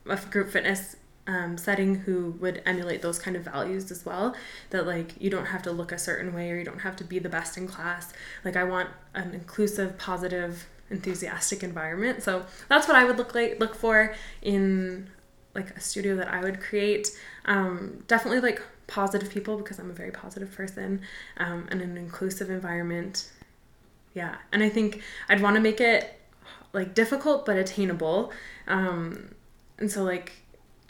a 0.05 0.17
group 0.17 0.49
fitness 0.49 0.95
um, 1.27 1.57
setting 1.57 1.95
who 1.95 2.31
would 2.39 2.61
emulate 2.65 3.01
those 3.01 3.19
kind 3.19 3.35
of 3.35 3.43
values 3.43 3.91
as 3.91 4.05
well. 4.05 4.35
That 4.71 4.87
like 4.87 5.13
you 5.19 5.29
don't 5.29 5.47
have 5.47 5.61
to 5.63 5.71
look 5.71 5.91
a 5.91 5.97
certain 5.97 6.33
way 6.33 6.51
or 6.51 6.57
you 6.57 6.65
don't 6.65 6.79
have 6.79 6.95
to 6.97 7.03
be 7.03 7.19
the 7.19 7.29
best 7.29 7.57
in 7.57 7.67
class. 7.67 8.13
Like 8.43 8.55
I 8.55 8.63
want 8.63 8.89
an 9.13 9.33
inclusive, 9.33 9.97
positive, 9.97 10.67
enthusiastic 10.89 11.63
environment. 11.63 12.23
So 12.23 12.45
that's 12.69 12.87
what 12.87 12.97
I 12.97 13.05
would 13.05 13.17
look 13.17 13.35
like 13.35 13.59
look 13.59 13.75
for 13.75 14.15
in 14.41 15.09
like 15.53 15.71
a 15.71 15.79
studio 15.79 16.15
that 16.15 16.27
I 16.27 16.41
would 16.41 16.59
create. 16.59 17.09
Um, 17.45 18.03
definitely 18.07 18.41
like 18.41 18.61
positive 18.87 19.29
people 19.29 19.57
because 19.57 19.79
I'm 19.79 19.89
a 19.89 19.93
very 19.93 20.11
positive 20.11 20.51
person 20.51 21.01
um, 21.37 21.67
and 21.71 21.81
an 21.81 21.97
inclusive 21.97 22.49
environment. 22.49 23.31
Yeah, 24.13 24.35
and 24.51 24.61
I 24.61 24.69
think 24.69 25.01
I'd 25.29 25.41
want 25.41 25.55
to 25.55 25.61
make 25.61 25.79
it 25.79 26.19
like 26.73 26.93
difficult 26.93 27.45
but 27.45 27.57
attainable. 27.57 28.31
Um, 28.67 29.35
and 29.77 29.91
so 29.91 30.03
like 30.03 30.33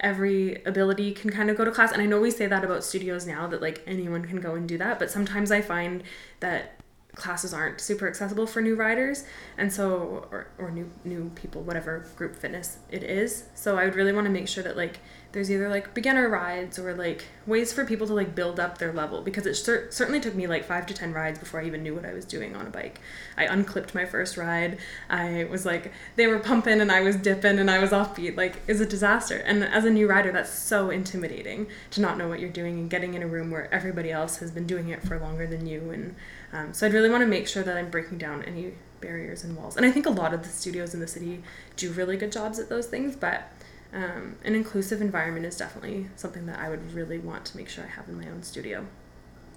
every 0.02 0.62
ability 0.66 1.14
can 1.14 1.30
kind 1.30 1.49
of 1.49 1.58
go 1.58 1.64
to 1.64 1.72
class. 1.72 1.91
And 1.91 2.02
i 2.02 2.06
know 2.06 2.20
we 2.20 2.32
say 2.32 2.47
that 2.47 2.64
about 2.64 2.84
studios 2.84 3.26
now 3.26 3.47
that 3.47 3.62
like 3.62 3.82
anyone 3.88 4.26
can 4.26 4.41
go 4.41 4.56
and 4.56 4.68
do 4.68 4.78
that 4.78 4.99
but 4.99 5.10
sometimes 5.10 5.52
i 5.52 5.62
find 5.62 6.04
that 6.39 6.82
classes 7.16 7.54
aren't 7.54 7.82
super 7.82 8.08
accessible 8.08 8.47
for 8.47 8.62
new 8.62 8.76
riders. 8.76 9.26
And 9.58 9.72
so 9.72 10.28
or, 10.32 10.47
or 10.58 10.72
new 10.72 10.89
new 11.04 11.30
people 11.36 11.62
whatever 11.62 12.06
group 12.16 12.36
fitness 12.36 12.80
it 12.89 13.04
is. 13.04 13.45
So 13.54 13.78
i 13.78 13.86
would 13.86 13.95
really 13.95 14.14
want 14.14 14.26
to 14.26 14.32
make 14.32 14.47
sure 14.47 14.64
that 14.64 14.78
like 14.78 14.99
there's 15.32 15.49
either 15.49 15.69
like 15.69 15.93
beginner 15.93 16.27
rides 16.27 16.77
or 16.77 16.93
like 16.93 17.25
ways 17.45 17.71
for 17.71 17.86
people 17.86 18.05
to 18.05 18.13
like 18.13 18.36
build 18.36 18.59
up 18.59 18.77
their 18.77 18.91
level 18.91 19.21
because 19.21 19.45
it 19.45 19.55
cer- 19.55 19.89
certainly 19.89 20.19
took 20.19 20.36
me 20.36 20.45
like 20.45 20.65
five 20.65 20.86
to 20.86 20.93
ten 20.93 21.13
rides 21.13 21.39
before 21.39 21.61
i 21.61 21.65
even 21.65 21.82
knew 21.82 21.95
what 21.95 22.05
i 22.05 22.13
was 22.13 22.25
doing 22.25 22.55
on 22.55 22.67
a 22.67 22.69
bike. 22.69 22.99
I 23.38 23.45
unclipped 23.45 23.95
my 23.95 24.05
first 24.05 24.38
ride. 24.38 24.77
I 25.09 25.45
was 25.49 25.65
like 25.65 25.91
they 26.15 26.27
were 26.27 26.39
pumping 26.39 26.82
and 26.82 26.91
i 26.91 27.01
was 27.01 27.15
dipping 27.15 27.59
and 27.59 27.71
i 27.71 27.79
was 27.79 27.91
offbeat. 27.91 28.36
Like 28.36 28.57
it's 28.67 28.79
a 28.79 28.86
disaster. 28.86 29.38
And 29.38 29.63
as 29.63 29.86
a 29.86 29.89
new 29.89 30.07
rider 30.07 30.32
that's 30.32 30.51
so 30.51 30.89
intimidating 30.89 31.67
to 31.91 32.01
not 32.01 32.17
know 32.17 32.27
what 32.27 32.39
you're 32.39 32.49
doing 32.49 32.79
and 32.79 32.89
getting 32.89 33.13
in 33.13 33.23
a 33.23 33.27
room 33.27 33.51
where 33.51 33.73
everybody 33.73 34.11
else 34.11 34.38
has 34.38 34.51
been 34.51 34.67
doing 34.67 34.89
it 34.89 35.01
for 35.03 35.19
longer 35.19 35.47
than 35.47 35.65
you. 35.65 35.89
And 35.91 36.15
um, 36.53 36.73
so 36.73 36.86
i'd 36.86 36.93
really 36.93 37.09
want 37.09 37.21
to 37.21 37.27
make 37.27 37.47
sure 37.47 37.63
that 37.63 37.77
i'm 37.77 37.89
breaking 37.89 38.17
down 38.17 38.43
any 38.43 38.73
barriers 38.99 39.43
and 39.43 39.55
walls. 39.55 39.77
And 39.77 39.86
i 39.86 39.91
think 39.91 40.05
a 40.05 40.11
lot 40.11 40.34
of 40.34 40.43
the 40.43 40.49
studios 40.49 40.93
in 40.93 40.99
the 40.99 41.07
city 41.07 41.41
do 41.77 41.91
really 41.91 42.17
good 42.17 42.32
jobs 42.32 42.59
at 42.59 42.69
those 42.69 42.88
things 42.88 43.15
but 43.15 43.49
um, 43.94 44.36
an 44.44 44.56
inclusive 44.56 45.02
environment 45.02 45.46
is 45.46 45.58
definitely 45.58 46.08
something 46.16 46.46
that 46.46 46.60
I 46.60 46.70
would 46.70 46.94
really 46.94 47.18
want 47.18 47.46
to 47.46 47.58
make 47.58 47.70
sure 47.70 47.84
I 47.84 47.88
have 47.88 48.08
in 48.08 48.18
my 48.18 48.28
own 48.30 48.44
studio. 48.44 48.86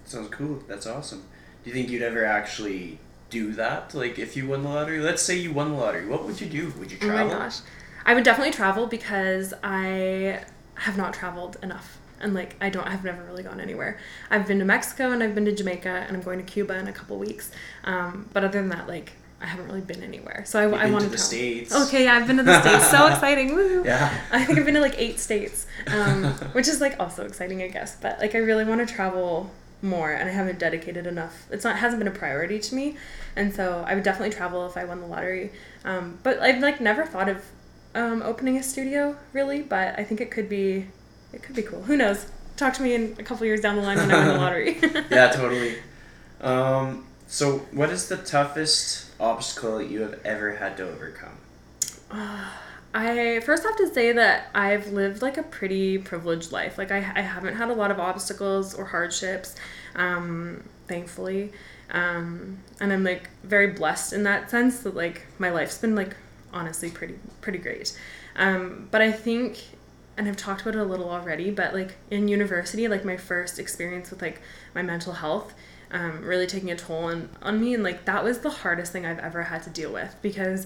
Sounds 0.03 0.29
cool. 0.29 0.61
That's 0.67 0.85
awesome. 0.85 1.23
Do 1.63 1.69
you 1.69 1.73
think 1.73 1.89
you'd 1.89 2.01
ever 2.01 2.25
actually 2.25 2.99
do 3.29 3.53
that? 3.53 3.93
Like, 3.93 4.19
if 4.19 4.35
you 4.35 4.47
won 4.47 4.63
the 4.63 4.69
lottery, 4.69 4.99
let's 4.99 5.21
say 5.21 5.35
you 5.35 5.51
won 5.51 5.71
the 5.71 5.77
lottery, 5.77 6.05
what 6.05 6.25
would 6.25 6.39
you 6.39 6.47
do? 6.47 6.73
Would 6.79 6.91
you 6.91 6.97
travel? 6.97 7.31
Oh 7.31 7.37
my 7.37 7.45
gosh. 7.45 7.59
I 8.05 8.13
would 8.13 8.23
definitely 8.23 8.53
travel 8.53 8.87
because 8.87 9.53
I 9.63 10.43
have 10.75 10.97
not 10.97 11.13
traveled 11.13 11.57
enough. 11.63 11.97
And 12.19 12.33
like 12.33 12.55
I 12.61 12.69
don't, 12.69 12.87
I've 12.87 13.03
never 13.03 13.23
really 13.23 13.43
gone 13.43 13.59
anywhere. 13.59 13.99
I've 14.29 14.47
been 14.47 14.59
to 14.59 14.65
Mexico 14.65 15.11
and 15.11 15.23
I've 15.23 15.33
been 15.33 15.45
to 15.45 15.51
Jamaica 15.51 15.89
and 15.89 16.15
I'm 16.15 16.21
going 16.21 16.39
to 16.39 16.45
Cuba 16.45 16.77
in 16.77 16.87
a 16.87 16.93
couple 16.93 17.17
weeks. 17.17 17.51
Um, 17.83 18.29
but 18.31 18.43
other 18.43 18.59
than 18.59 18.69
that, 18.69 18.87
like 18.87 19.13
I 19.45 19.47
haven't 19.47 19.67
really 19.67 19.81
been 19.81 20.01
anywhere. 20.01 20.43
So 20.43 20.59
I, 20.59 20.85
I 20.85 20.89
want 20.89 21.03
to 21.03 21.09
the 21.09 21.19
states. 21.19 21.71
Okay, 21.71 22.05
yeah, 22.05 22.15
I've 22.15 22.25
been 22.25 22.37
to 22.37 22.43
the 22.43 22.59
states. 22.61 22.89
So 22.89 23.05
exciting! 23.13 23.53
Woo! 23.53 23.83
Yeah. 23.85 24.11
I 24.31 24.43
think 24.43 24.57
I've 24.57 24.65
been 24.65 24.73
to 24.73 24.81
like 24.81 24.95
eight 24.97 25.19
states, 25.19 25.67
um, 25.85 26.23
which 26.53 26.67
is 26.67 26.81
like 26.81 26.99
also 26.99 27.25
exciting, 27.25 27.61
I 27.61 27.67
guess. 27.67 27.95
But 27.95 28.17
like 28.19 28.33
I 28.33 28.39
really 28.39 28.65
want 28.65 28.85
to 28.87 28.91
travel 28.91 29.51
more, 29.83 30.11
and 30.11 30.27
I 30.27 30.31
haven't 30.31 30.57
dedicated 30.57 31.05
enough. 31.05 31.45
It's 31.51 31.63
not 31.63 31.77
hasn't 31.77 31.99
been 31.99 32.07
a 32.07 32.17
priority 32.17 32.57
to 32.57 32.73
me, 32.75 32.97
and 33.35 33.53
so 33.53 33.85
I 33.87 33.93
would 33.93 34.03
definitely 34.03 34.35
travel 34.35 34.65
if 34.65 34.77
I 34.77 34.83
won 34.83 34.99
the 34.99 35.05
lottery. 35.05 35.51
Um, 35.83 36.17
but 36.23 36.39
I've 36.39 36.59
like 36.59 36.81
never 36.81 37.05
thought 37.05 37.29
of 37.29 37.45
um, 37.93 38.23
opening 38.23 38.57
a 38.57 38.63
studio 38.63 39.15
really, 39.31 39.61
but 39.61 39.99
I 39.99 40.03
think 40.03 40.21
it 40.21 40.31
could 40.31 40.49
be 40.49 40.87
it 41.33 41.43
could 41.43 41.55
be 41.55 41.61
cool. 41.61 41.83
Who 41.83 41.95
knows? 41.95 42.25
Talk 42.57 42.73
to 42.75 42.81
me 42.81 42.95
in 42.95 43.15
a 43.19 43.23
couple 43.23 43.45
years 43.45 43.61
down 43.61 43.75
the 43.75 43.83
line 43.83 43.97
when 43.97 44.09
I 44.11 44.17
win 44.17 44.27
the 44.27 44.33
lottery. 44.39 44.77
yeah, 45.11 45.29
totally. 45.29 45.75
Um, 46.41 47.05
so, 47.27 47.59
what 47.71 47.89
is 47.89 48.07
the 48.07 48.17
toughest 48.17 49.11
obstacle 49.19 49.81
you 49.81 50.01
have 50.01 50.19
ever 50.23 50.55
had 50.55 50.77
to 50.77 50.89
overcome? 50.89 51.37
I 52.93 53.41
first 53.41 53.63
have 53.63 53.75
to 53.75 53.93
say 53.93 54.13
that 54.13 54.49
I've 54.55 54.87
lived 54.93 55.21
like 55.21 55.37
a 55.37 55.43
pretty 55.43 55.97
privileged 55.97 56.53
life. 56.53 56.77
Like 56.77 56.91
I, 56.91 56.97
I 56.97 57.21
haven't 57.21 57.55
had 57.55 57.69
a 57.69 57.73
lot 57.73 57.91
of 57.91 57.99
obstacles 57.99 58.73
or 58.73 58.85
hardships, 58.85 59.55
um, 59.95 60.63
thankfully. 60.87 61.51
Um, 61.91 62.59
and 62.79 62.93
I'm 62.93 63.03
like 63.03 63.29
very 63.43 63.67
blessed 63.67 64.13
in 64.13 64.23
that 64.23 64.49
sense 64.49 64.79
that 64.79 64.95
like 64.95 65.25
my 65.39 65.49
life's 65.49 65.77
been 65.77 65.93
like 65.93 66.15
honestly 66.53 66.89
pretty 66.89 67.15
pretty 67.41 67.59
great. 67.59 67.99
Um, 68.37 68.87
but 68.91 69.01
I 69.01 69.11
think 69.11 69.61
and 70.17 70.27
I've 70.27 70.37
talked 70.37 70.61
about 70.61 70.75
it 70.75 70.79
a 70.79 70.85
little 70.85 71.09
already, 71.09 71.51
but 71.51 71.73
like 71.73 71.95
in 72.09 72.29
university, 72.29 72.87
like 72.87 73.03
my 73.03 73.17
first 73.17 73.59
experience 73.59 74.09
with 74.09 74.21
like 74.21 74.41
my 74.73 74.81
mental 74.81 75.13
health, 75.13 75.53
um, 75.91 76.21
really 76.23 76.47
taking 76.47 76.71
a 76.71 76.75
toll 76.75 77.05
on, 77.05 77.29
on 77.41 77.59
me. 77.59 77.73
And 77.73 77.83
like 77.83 78.05
that 78.05 78.23
was 78.23 78.39
the 78.39 78.49
hardest 78.49 78.91
thing 78.91 79.05
I've 79.05 79.19
ever 79.19 79.43
had 79.43 79.63
to 79.63 79.69
deal 79.69 79.91
with 79.91 80.15
because 80.21 80.65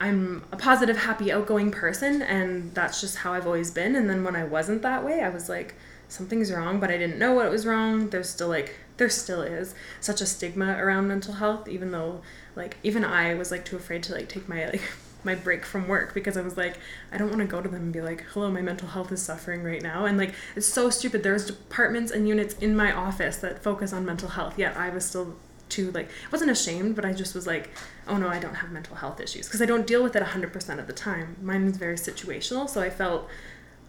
I'm 0.00 0.44
a 0.50 0.56
positive, 0.56 0.96
happy, 0.96 1.30
outgoing 1.30 1.70
person, 1.70 2.20
and 2.20 2.74
that's 2.74 3.00
just 3.00 3.18
how 3.18 3.32
I've 3.32 3.46
always 3.46 3.70
been. 3.70 3.94
And 3.94 4.10
then 4.10 4.24
when 4.24 4.36
I 4.36 4.44
wasn't 4.44 4.82
that 4.82 5.04
way, 5.04 5.22
I 5.22 5.28
was 5.28 5.48
like, 5.48 5.76
something's 6.08 6.52
wrong, 6.52 6.80
but 6.80 6.90
I 6.90 6.98
didn't 6.98 7.18
know 7.18 7.32
what 7.32 7.50
was 7.50 7.64
wrong. 7.64 8.10
There's 8.10 8.28
still 8.28 8.48
like, 8.48 8.76
there 8.96 9.08
still 9.08 9.42
is 9.42 9.74
such 10.00 10.20
a 10.20 10.26
stigma 10.26 10.76
around 10.78 11.08
mental 11.08 11.34
health, 11.34 11.68
even 11.68 11.92
though 11.92 12.22
like 12.56 12.76
even 12.82 13.04
I 13.04 13.34
was 13.34 13.50
like 13.50 13.64
too 13.64 13.76
afraid 13.76 14.02
to 14.04 14.14
like 14.14 14.28
take 14.28 14.48
my 14.48 14.66
like 14.66 14.82
my 15.24 15.34
break 15.34 15.64
from 15.64 15.88
work 15.88 16.14
because 16.14 16.36
I 16.36 16.42
was 16.42 16.56
like, 16.56 16.78
I 17.12 17.18
don't 17.18 17.28
want 17.28 17.40
to 17.40 17.46
go 17.46 17.60
to 17.60 17.68
them 17.68 17.82
and 17.82 17.92
be 17.92 18.00
like, 18.00 18.24
hello, 18.32 18.50
my 18.50 18.62
mental 18.62 18.88
health 18.88 19.12
is 19.12 19.22
suffering 19.22 19.62
right 19.62 19.82
now. 19.82 20.04
And 20.04 20.18
like, 20.18 20.34
it's 20.56 20.66
so 20.66 20.90
stupid. 20.90 21.22
There's 21.22 21.46
departments 21.46 22.12
and 22.12 22.28
units 22.28 22.54
in 22.54 22.76
my 22.76 22.92
office 22.92 23.36
that 23.38 23.62
focus 23.62 23.92
on 23.92 24.04
mental 24.04 24.30
health, 24.30 24.58
yet 24.58 24.76
I 24.76 24.90
was 24.90 25.04
still 25.04 25.36
too, 25.68 25.90
like, 25.92 26.06
I 26.06 26.30
wasn't 26.30 26.50
ashamed, 26.50 26.94
but 26.94 27.04
I 27.04 27.12
just 27.12 27.34
was 27.34 27.46
like, 27.46 27.70
oh 28.06 28.16
no, 28.16 28.28
I 28.28 28.38
don't 28.38 28.54
have 28.54 28.70
mental 28.70 28.96
health 28.96 29.20
issues 29.20 29.46
because 29.46 29.62
I 29.62 29.66
don't 29.66 29.86
deal 29.86 30.02
with 30.02 30.14
it 30.14 30.22
100% 30.22 30.78
of 30.78 30.86
the 30.86 30.92
time. 30.92 31.36
Mine 31.42 31.64
is 31.64 31.76
very 31.76 31.96
situational. 31.96 32.68
So 32.68 32.80
I 32.80 32.90
felt 32.90 33.28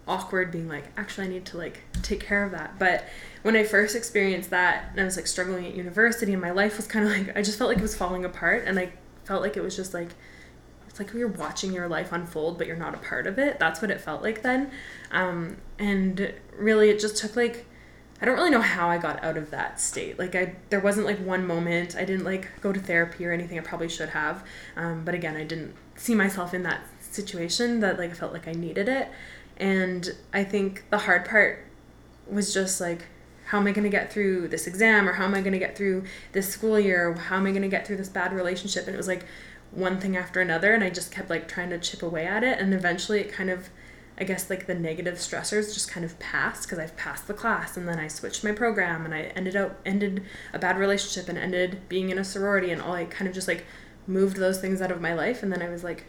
awkward 0.08 0.52
being 0.52 0.68
like, 0.68 0.86
actually, 0.98 1.26
I 1.26 1.30
need 1.30 1.46
to 1.48 1.58
like 1.58 1.82
take 2.02 2.20
care 2.20 2.44
of 2.44 2.52
that. 2.52 2.78
But 2.80 3.06
when 3.42 3.56
I 3.56 3.64
first 3.64 3.96
experienced 3.96 4.50
that 4.52 4.90
and 4.92 5.02
I 5.02 5.04
was 5.04 5.16
like 5.16 5.28
struggling 5.28 5.66
at 5.66 5.76
university 5.76 6.34
and 6.34 6.42
my 6.42 6.52
life 6.52 6.78
was 6.78 6.88
kind 6.88 7.06
of 7.06 7.12
like, 7.12 7.36
I 7.38 7.42
just 7.42 7.58
felt 7.58 7.70
like 7.70 7.80
it 7.80 7.84
was 7.84 7.96
falling 7.96 8.26
apart 8.26 8.64
and 8.66 8.80
I 8.80 8.92
felt 9.26 9.42
like 9.42 9.58
it 9.58 9.64
was 9.64 9.76
just 9.76 9.94
like, 9.94 10.10
it's 10.96 11.00
like 11.02 11.14
you're 11.14 11.28
watching 11.28 11.74
your 11.74 11.89
life 11.89 12.14
unfold, 12.14 12.58
but 12.58 12.68
you're 12.68 12.78
not 12.78 12.93
a 12.93 12.98
part 12.98 13.28
of 13.28 13.38
it. 13.38 13.60
That's 13.60 13.82
what 13.82 13.91
it 13.91 14.00
felt 14.00 14.24
like 14.24 14.43
then. 14.43 14.72
Um, 15.12 15.58
and 15.78 16.34
really, 16.58 16.89
it 16.89 17.02
just 17.02 17.18
took 17.18 17.36
like, 17.36 17.66
I 18.22 18.26
don't 18.26 18.36
really 18.36 18.50
know 18.50 18.62
how 18.62 18.88
I 18.88 18.98
got 18.98 19.22
out 19.22 19.36
of 19.36 19.52
that 19.52 19.82
state. 19.82 20.18
Like 20.18 20.36
I, 20.36 20.56
there 20.70 20.80
wasn't 20.80 21.06
like 21.06 21.18
one 21.18 21.46
moment. 21.46 21.98
I 21.98 22.06
didn't 22.06 22.24
like 22.24 22.48
go 22.62 22.72
to 22.72 22.80
therapy 22.80 23.26
or 23.26 23.34
anything. 23.34 23.60
I 23.60 23.62
probably 23.62 23.89
should 23.89 24.08
have. 24.10 24.46
Um, 24.78 25.04
but 25.04 25.14
again, 25.14 25.36
I 25.36 25.43
didn't 25.43 25.76
see 25.96 26.16
myself 26.16 26.54
in 26.54 26.64
that 26.64 26.80
situation 27.02 27.82
that 27.82 28.00
like 28.00 28.12
I 28.12 28.14
felt 28.14 28.32
like 28.32 28.48
I 28.48 28.54
needed 28.54 28.88
it. 28.88 29.10
And 29.58 30.16
I 30.34 30.46
think 30.46 30.86
the 30.91 31.00
hard 31.00 31.26
part 31.26 31.66
was 32.26 32.54
just 32.54 32.80
like, 32.80 33.08
how 33.48 33.60
am 33.60 33.68
I 33.68 33.74
going 33.74 33.84
to 33.84 33.89
get 33.89 34.14
through 34.14 34.48
this 34.48 34.66
exam 34.66 35.10
or 35.10 35.14
how 35.14 35.26
am 35.26 35.36
I 35.36 35.41
going 35.41 35.54
to 35.54 35.60
get 35.60 35.78
through 35.78 36.06
this 36.32 36.48
school 36.48 36.80
year? 36.80 37.10
Or 37.10 37.16
how 37.16 37.36
am 37.36 37.46
I 37.46 37.52
going 37.52 37.64
to 37.64 37.68
get 37.68 37.86
through 37.86 37.98
this 37.98 38.10
bad 38.10 38.32
relationship? 38.32 38.86
And 38.88 38.93
it 38.93 38.98
was 38.98 39.10
like 39.10 39.26
one 39.72 39.99
thing 39.99 40.16
after 40.16 40.39
another 40.41 40.74
and 40.74 40.84
I 40.84 40.89
just 40.89 41.11
kept 41.11 41.30
like 41.30 41.47
trying 41.47 41.70
to 41.72 41.78
chip 41.78 42.01
away 42.01 42.26
at 42.26 42.43
it 42.43 42.59
and 42.59 42.74
eventually 42.74 43.20
it 43.20 43.32
kind 43.32 43.49
of 43.49 43.70
I 44.18 44.24
guess 44.24 44.49
like 44.49 44.66
the 44.66 44.76
negative 44.76 45.16
stressors 45.16 45.74
just 45.74 45.91
kind 45.91 46.05
of 46.05 46.18
passed 46.20 46.63
because 46.63 46.80
I've 46.80 46.95
passed 46.95 47.28
the 47.28 47.34
class 47.34 47.76
and 47.76 47.88
then 47.88 47.99
I 47.99 48.07
switched 48.07 48.43
my 48.43 48.53
program 48.53 49.03
and 49.03 49.13
I 49.13 49.24
ended 49.36 49.55
up 49.55 49.80
ended 49.86 50.24
a 50.53 50.59
bad 50.59 50.78
relationship 50.78 51.28
and 51.28 51.38
ended 51.38 51.82
being 51.89 52.09
in 52.09 52.18
a 52.18 52.24
sorority 52.24 52.72
and 52.72 52.82
all 52.82 52.93
I 52.93 53.05
kind 53.05 53.28
of 53.28 53.34
just 53.34 53.47
like 53.47 53.66
moved 54.07 54.38
those 54.38 54.59
things 54.61 54.82
out 54.82 54.91
of 54.91 55.01
my 55.01 55.13
life 55.13 55.43
and 55.43 55.51
then 55.51 55.61
I 55.61 55.70
was 55.70 55.84
like 55.84 56.05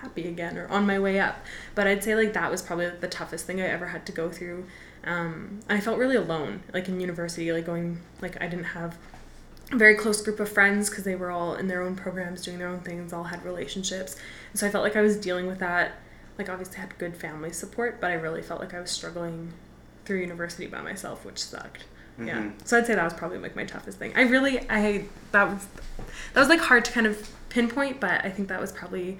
happy 0.00 0.28
again 0.28 0.56
or 0.56 0.66
on 0.68 0.86
my 0.86 0.98
way 0.98 1.20
up. 1.20 1.44
But 1.74 1.86
I'd 1.86 2.02
say 2.02 2.14
like 2.14 2.32
that 2.32 2.50
was 2.50 2.62
probably 2.62 2.88
the 2.88 3.08
toughest 3.08 3.46
thing 3.46 3.60
I 3.60 3.66
ever 3.66 3.88
had 3.88 4.06
to 4.06 4.12
go 4.12 4.30
through. 4.30 4.64
Um, 5.04 5.60
I 5.68 5.80
felt 5.80 5.98
really 5.98 6.16
alone, 6.16 6.62
like 6.72 6.88
in 6.88 7.00
university, 7.00 7.52
like 7.52 7.66
going 7.66 8.00
like 8.22 8.40
I 8.40 8.46
didn't 8.46 8.64
have 8.64 8.96
very 9.70 9.94
close 9.94 10.22
group 10.22 10.40
of 10.40 10.48
friends 10.48 10.88
because 10.88 11.04
they 11.04 11.14
were 11.14 11.30
all 11.30 11.54
in 11.54 11.68
their 11.68 11.82
own 11.82 11.94
programs 11.94 12.42
doing 12.42 12.58
their 12.58 12.68
own 12.68 12.80
things 12.80 13.12
all 13.12 13.24
had 13.24 13.44
relationships. 13.44 14.16
And 14.50 14.58
so 14.58 14.66
i 14.66 14.70
felt 14.70 14.82
like 14.84 14.96
i 14.96 15.00
was 15.02 15.16
dealing 15.16 15.46
with 15.46 15.58
that 15.58 15.92
like 16.38 16.48
obviously 16.48 16.78
I 16.78 16.80
had 16.80 16.98
good 16.98 17.16
family 17.16 17.52
support 17.52 18.00
but 18.00 18.10
i 18.10 18.14
really 18.14 18.42
felt 18.42 18.60
like 18.60 18.72
i 18.72 18.80
was 18.80 18.90
struggling 18.90 19.52
through 20.04 20.20
university 20.20 20.66
by 20.66 20.80
myself 20.80 21.24
which 21.24 21.38
sucked. 21.38 21.84
Mm-hmm. 22.18 22.28
yeah 22.28 22.50
so 22.64 22.78
i'd 22.78 22.86
say 22.86 22.94
that 22.94 23.04
was 23.04 23.12
probably 23.14 23.38
like 23.38 23.54
my 23.56 23.64
toughest 23.64 23.98
thing. 23.98 24.12
I 24.16 24.22
really 24.22 24.60
i 24.70 25.04
that 25.32 25.48
was 25.48 25.66
that 26.32 26.40
was 26.40 26.48
like 26.48 26.60
hard 26.60 26.84
to 26.86 26.92
kind 26.92 27.06
of 27.06 27.30
pinpoint 27.50 28.00
but 28.00 28.24
i 28.24 28.30
think 28.30 28.48
that 28.48 28.60
was 28.60 28.72
probably 28.72 29.18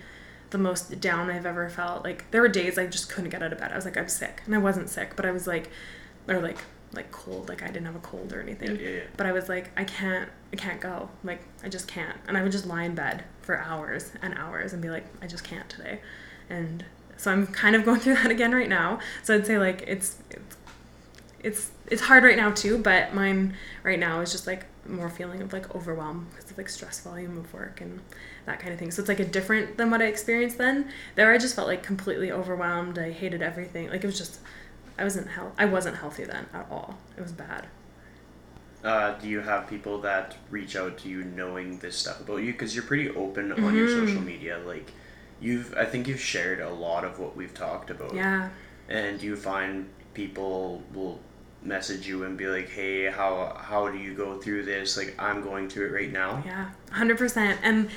the 0.51 0.59
most 0.59 0.99
down 1.01 1.31
i've 1.31 1.45
ever 1.45 1.69
felt. 1.69 2.05
Like 2.05 2.31
there 2.31 2.41
were 2.41 2.49
days 2.49 2.79
i 2.79 2.87
just 2.87 3.11
couldn't 3.11 3.29
get 3.31 3.43
out 3.43 3.53
of 3.53 3.59
bed. 3.59 3.71
I 3.71 3.77
was 3.77 3.85
like 3.85 3.99
i'm 3.99 4.09
sick. 4.09 4.41
And 4.47 4.55
i 4.55 4.59
wasn't 4.59 4.89
sick 4.89 5.15
but 5.15 5.27
i 5.27 5.31
was 5.31 5.47
like 5.47 5.71
or 6.27 6.41
like 6.41 6.59
like 6.93 7.11
cold 7.13 7.49
like 7.49 7.63
i 7.63 7.67
didn't 7.67 7.85
have 7.85 7.97
a 7.97 8.01
cold 8.01 8.33
or 8.33 8.41
anything 8.41 8.77
yeah, 8.77 8.83
yeah, 8.83 8.97
yeah. 8.97 9.03
but 9.17 9.27
i 9.27 9.33
was 9.33 9.49
like 9.49 9.71
i 9.77 9.85
can't 9.85 10.31
i 10.53 10.57
can't 10.57 10.81
go 10.81 11.09
like 11.23 11.43
i 11.63 11.69
just 11.69 11.87
can't 11.87 12.17
and 12.27 12.37
i 12.37 12.43
would 12.43 12.51
just 12.51 12.67
lie 12.67 12.85
in 12.85 12.95
bed 12.95 13.25
for 13.43 13.59
hours 13.59 14.13
and 14.23 14.33
hours 14.39 14.73
and 14.73 14.81
be 14.81 14.89
like 14.89 15.05
i 15.21 15.27
just 15.27 15.45
can't 15.45 15.69
today 15.69 16.01
and 16.49 16.85
so 17.19 17.33
I'm 17.33 17.47
kind 17.49 17.77
of 17.77 17.85
going 17.85 18.01
through 18.01 18.15
that 18.15 18.31
again 18.31 18.55
right 18.55 18.69
now. 18.69 19.01
So 19.23 19.35
I'd 19.35 19.47
say 19.47 19.59
like 19.59 19.85
it's 19.87 20.17
it's 20.31 20.57
it's, 21.41 21.71
it's 21.87 22.03
hard 22.03 22.25
right 22.25 22.37
now 22.37 22.51
too, 22.51 22.79
but 22.79 23.15
mine 23.15 23.55
right 23.85 23.99
now 23.99 24.21
is 24.21 24.33
just 24.33 24.49
like 24.49 24.67
more 24.89 25.09
feeling 25.09 25.41
of 25.41 25.53
like 25.53 25.73
overwhelm 25.73 26.27
because 26.31 26.51
of 26.51 26.59
like 26.59 26.69
stress 26.69 27.01
volume 27.01 27.39
of 27.39 27.53
work 27.55 27.81
and 27.81 28.01
that 28.47 28.59
kind 28.59 28.73
of 28.73 28.79
thing. 28.79 28.91
So 28.91 29.01
it's 29.01 29.09
like 29.09 29.21
a 29.21 29.25
different 29.25 29.77
than 29.77 29.91
what 29.91 30.03
I 30.03 30.07
experienced 30.07 30.59
then. 30.59 30.91
There 31.15 31.33
I 31.33 31.39
just 31.39 31.55
felt 31.55 31.69
like 31.69 31.85
completely 31.85 32.33
overwhelmed. 32.33 32.99
I 32.99 33.13
hated 33.13 33.41
everything. 33.41 33.89
Like 33.89 34.03
it 34.03 34.07
was 34.07 34.19
just 34.19 34.41
I 34.99 35.05
wasn't 35.05 35.29
health 35.29 35.53
I 35.59 35.65
wasn't 35.67 35.97
healthy 35.97 36.25
then 36.25 36.47
at 36.53 36.67
all. 36.71 36.99
It 37.17 37.23
was 37.23 37.33
bad. 37.33 37.67
Uh, 38.85 39.13
do 39.19 39.29
you 39.29 39.41
have 39.41 39.67
people 39.69 40.01
that 40.03 40.37
reach 40.51 40.77
out 40.77 40.99
to 40.99 41.09
you 41.09 41.25
knowing 41.25 41.79
this 41.79 41.97
stuff 41.97 42.21
about 42.21 42.37
you? 42.39 42.53
Because 42.53 42.75
you're 42.75 42.85
pretty 42.85 43.11
open 43.11 43.53
on 43.53 43.75
your 43.75 43.89
Mm-hmm. 43.89 44.07
social 44.07 44.23
media. 44.23 44.59
Like, 44.65 44.91
you've 45.41 45.75
I 45.77 45.85
think 45.85 46.07
you've 46.09 46.21
shared 46.21 46.61
a 46.61 46.71
lot 46.71 47.05
of 47.05 47.19
what 47.19 47.37
we've 47.37 47.55
talked 47.55 47.91
about. 47.91 48.15
Yeah. 48.15 48.51
And 48.89 49.19
do 49.19 49.27
you 49.27 49.37
find 49.37 49.89
people 50.15 50.83
will 50.95 51.19
message 51.63 52.07
you 52.07 52.23
and 52.23 52.37
be 52.39 52.47
like, 52.47 52.69
"Hey, 52.71 53.07
how 53.11 53.57
how 53.61 53.89
do 53.89 53.99
you 53.99 54.15
go 54.15 54.39
through 54.41 54.65
this? 54.65 54.97
Like, 54.97 55.15
I'm 55.19 55.43
going 55.43 55.69
through 55.69 55.87
it 55.89 55.93
right 55.93 56.13
now." 56.13 56.41
Yeah, 56.47 56.71
100%. 56.93 57.59
And 57.63 57.91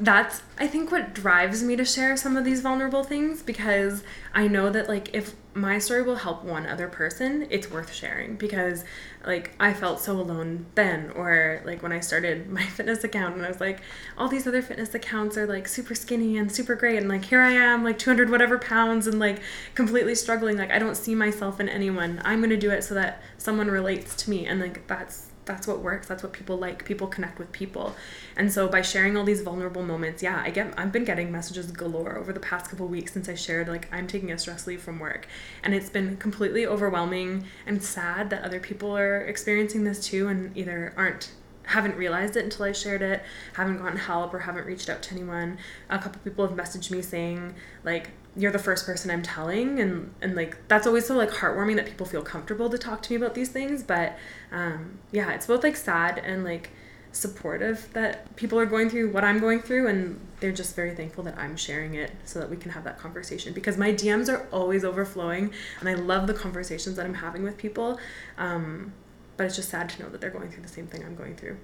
that's, 0.00 0.42
I 0.58 0.66
think, 0.66 0.90
what 0.90 1.14
drives 1.14 1.62
me 1.62 1.76
to 1.76 1.84
share 1.84 2.16
some 2.16 2.36
of 2.36 2.44
these 2.44 2.60
vulnerable 2.60 3.04
things 3.04 3.42
because 3.42 4.02
I 4.34 4.48
know 4.48 4.70
that, 4.70 4.88
like, 4.88 5.14
if 5.14 5.34
my 5.54 5.78
story 5.78 6.02
will 6.02 6.16
help 6.16 6.44
one 6.44 6.66
other 6.66 6.88
person, 6.88 7.46
it's 7.50 7.70
worth 7.70 7.92
sharing 7.92 8.36
because, 8.36 8.84
like, 9.26 9.50
I 9.60 9.74
felt 9.74 10.00
so 10.00 10.18
alone 10.18 10.64
then. 10.76 11.10
Or, 11.14 11.60
like, 11.66 11.82
when 11.82 11.92
I 11.92 12.00
started 12.00 12.48
my 12.50 12.64
fitness 12.64 13.04
account 13.04 13.36
and 13.36 13.44
I 13.44 13.48
was 13.48 13.60
like, 13.60 13.80
all 14.16 14.28
these 14.28 14.46
other 14.46 14.62
fitness 14.62 14.94
accounts 14.94 15.36
are, 15.36 15.46
like, 15.46 15.68
super 15.68 15.94
skinny 15.94 16.38
and 16.38 16.50
super 16.50 16.74
great. 16.74 16.96
And, 16.96 17.08
like, 17.08 17.26
here 17.26 17.42
I 17.42 17.52
am, 17.52 17.84
like, 17.84 17.98
200 17.98 18.30
whatever 18.30 18.58
pounds 18.58 19.06
and, 19.06 19.18
like, 19.18 19.40
completely 19.74 20.14
struggling. 20.14 20.56
Like, 20.56 20.70
I 20.70 20.78
don't 20.78 20.96
see 20.96 21.14
myself 21.14 21.60
in 21.60 21.68
anyone. 21.68 22.22
I'm 22.24 22.40
going 22.40 22.50
to 22.50 22.56
do 22.56 22.70
it 22.70 22.82
so 22.82 22.94
that 22.94 23.20
someone 23.36 23.68
relates 23.70 24.14
to 24.24 24.30
me. 24.30 24.46
And, 24.46 24.58
like, 24.58 24.86
that's, 24.86 25.31
that's 25.44 25.66
what 25.66 25.80
works 25.80 26.06
that's 26.06 26.22
what 26.22 26.32
people 26.32 26.56
like 26.56 26.84
people 26.84 27.06
connect 27.06 27.38
with 27.38 27.50
people 27.52 27.94
and 28.36 28.52
so 28.52 28.68
by 28.68 28.80
sharing 28.80 29.16
all 29.16 29.24
these 29.24 29.42
vulnerable 29.42 29.82
moments 29.82 30.22
yeah 30.22 30.40
i 30.44 30.50
get 30.50 30.72
i've 30.78 30.92
been 30.92 31.04
getting 31.04 31.32
messages 31.32 31.70
galore 31.72 32.16
over 32.16 32.32
the 32.32 32.40
past 32.40 32.70
couple 32.70 32.86
weeks 32.86 33.12
since 33.12 33.28
i 33.28 33.34
shared 33.34 33.68
like 33.68 33.92
i'm 33.92 34.06
taking 34.06 34.30
a 34.30 34.38
stress 34.38 34.66
leave 34.66 34.80
from 34.80 34.98
work 34.98 35.26
and 35.62 35.74
it's 35.74 35.90
been 35.90 36.16
completely 36.16 36.66
overwhelming 36.66 37.44
and 37.66 37.82
sad 37.82 38.30
that 38.30 38.42
other 38.42 38.60
people 38.60 38.96
are 38.96 39.20
experiencing 39.22 39.84
this 39.84 40.06
too 40.06 40.28
and 40.28 40.56
either 40.56 40.92
aren't 40.96 41.32
haven't 41.64 41.96
realized 41.96 42.36
it 42.36 42.44
until 42.44 42.66
I 42.66 42.72
shared 42.72 43.02
it, 43.02 43.22
haven't 43.54 43.78
gotten 43.78 43.96
help 43.98 44.34
or 44.34 44.40
haven't 44.40 44.66
reached 44.66 44.88
out 44.88 45.02
to 45.02 45.14
anyone. 45.14 45.58
A 45.88 45.98
couple 45.98 46.20
people 46.22 46.46
have 46.46 46.56
messaged 46.56 46.90
me 46.90 47.02
saying 47.02 47.54
like 47.84 48.10
you're 48.34 48.52
the 48.52 48.58
first 48.58 48.86
person 48.86 49.10
I'm 49.10 49.22
telling 49.22 49.78
and 49.78 50.14
and 50.22 50.34
like 50.34 50.56
that's 50.68 50.86
always 50.86 51.06
so 51.06 51.14
like 51.14 51.30
heartwarming 51.30 51.76
that 51.76 51.86
people 51.86 52.06
feel 52.06 52.22
comfortable 52.22 52.70
to 52.70 52.78
talk 52.78 53.02
to 53.02 53.12
me 53.12 53.16
about 53.16 53.34
these 53.34 53.50
things, 53.50 53.82
but 53.82 54.16
um 54.50 54.98
yeah, 55.10 55.32
it's 55.32 55.46
both 55.46 55.62
like 55.62 55.76
sad 55.76 56.18
and 56.18 56.44
like 56.44 56.70
supportive 57.14 57.88
that 57.92 58.34
people 58.36 58.58
are 58.58 58.64
going 58.64 58.88
through 58.88 59.12
what 59.12 59.22
I'm 59.22 59.38
going 59.38 59.60
through 59.60 59.86
and 59.86 60.18
they're 60.40 60.50
just 60.50 60.74
very 60.74 60.94
thankful 60.94 61.22
that 61.24 61.36
I'm 61.38 61.56
sharing 61.56 61.94
it 61.94 62.10
so 62.24 62.38
that 62.40 62.48
we 62.48 62.56
can 62.56 62.70
have 62.70 62.84
that 62.84 62.98
conversation 62.98 63.52
because 63.52 63.76
my 63.76 63.92
DMs 63.92 64.32
are 64.32 64.48
always 64.50 64.82
overflowing 64.82 65.52
and 65.80 65.88
I 65.90 65.94
love 65.94 66.26
the 66.26 66.34
conversations 66.34 66.96
that 66.96 67.04
I'm 67.04 67.14
having 67.14 67.42
with 67.42 67.58
people. 67.58 67.98
Um 68.38 68.94
but 69.36 69.46
it's 69.46 69.56
just 69.56 69.70
sad 69.70 69.88
to 69.90 70.02
know 70.02 70.08
that 70.08 70.20
they're 70.20 70.30
going 70.30 70.50
through 70.50 70.62
the 70.62 70.68
same 70.68 70.86
thing 70.86 71.04
I'm 71.04 71.16
going 71.16 71.36
through. 71.36 71.56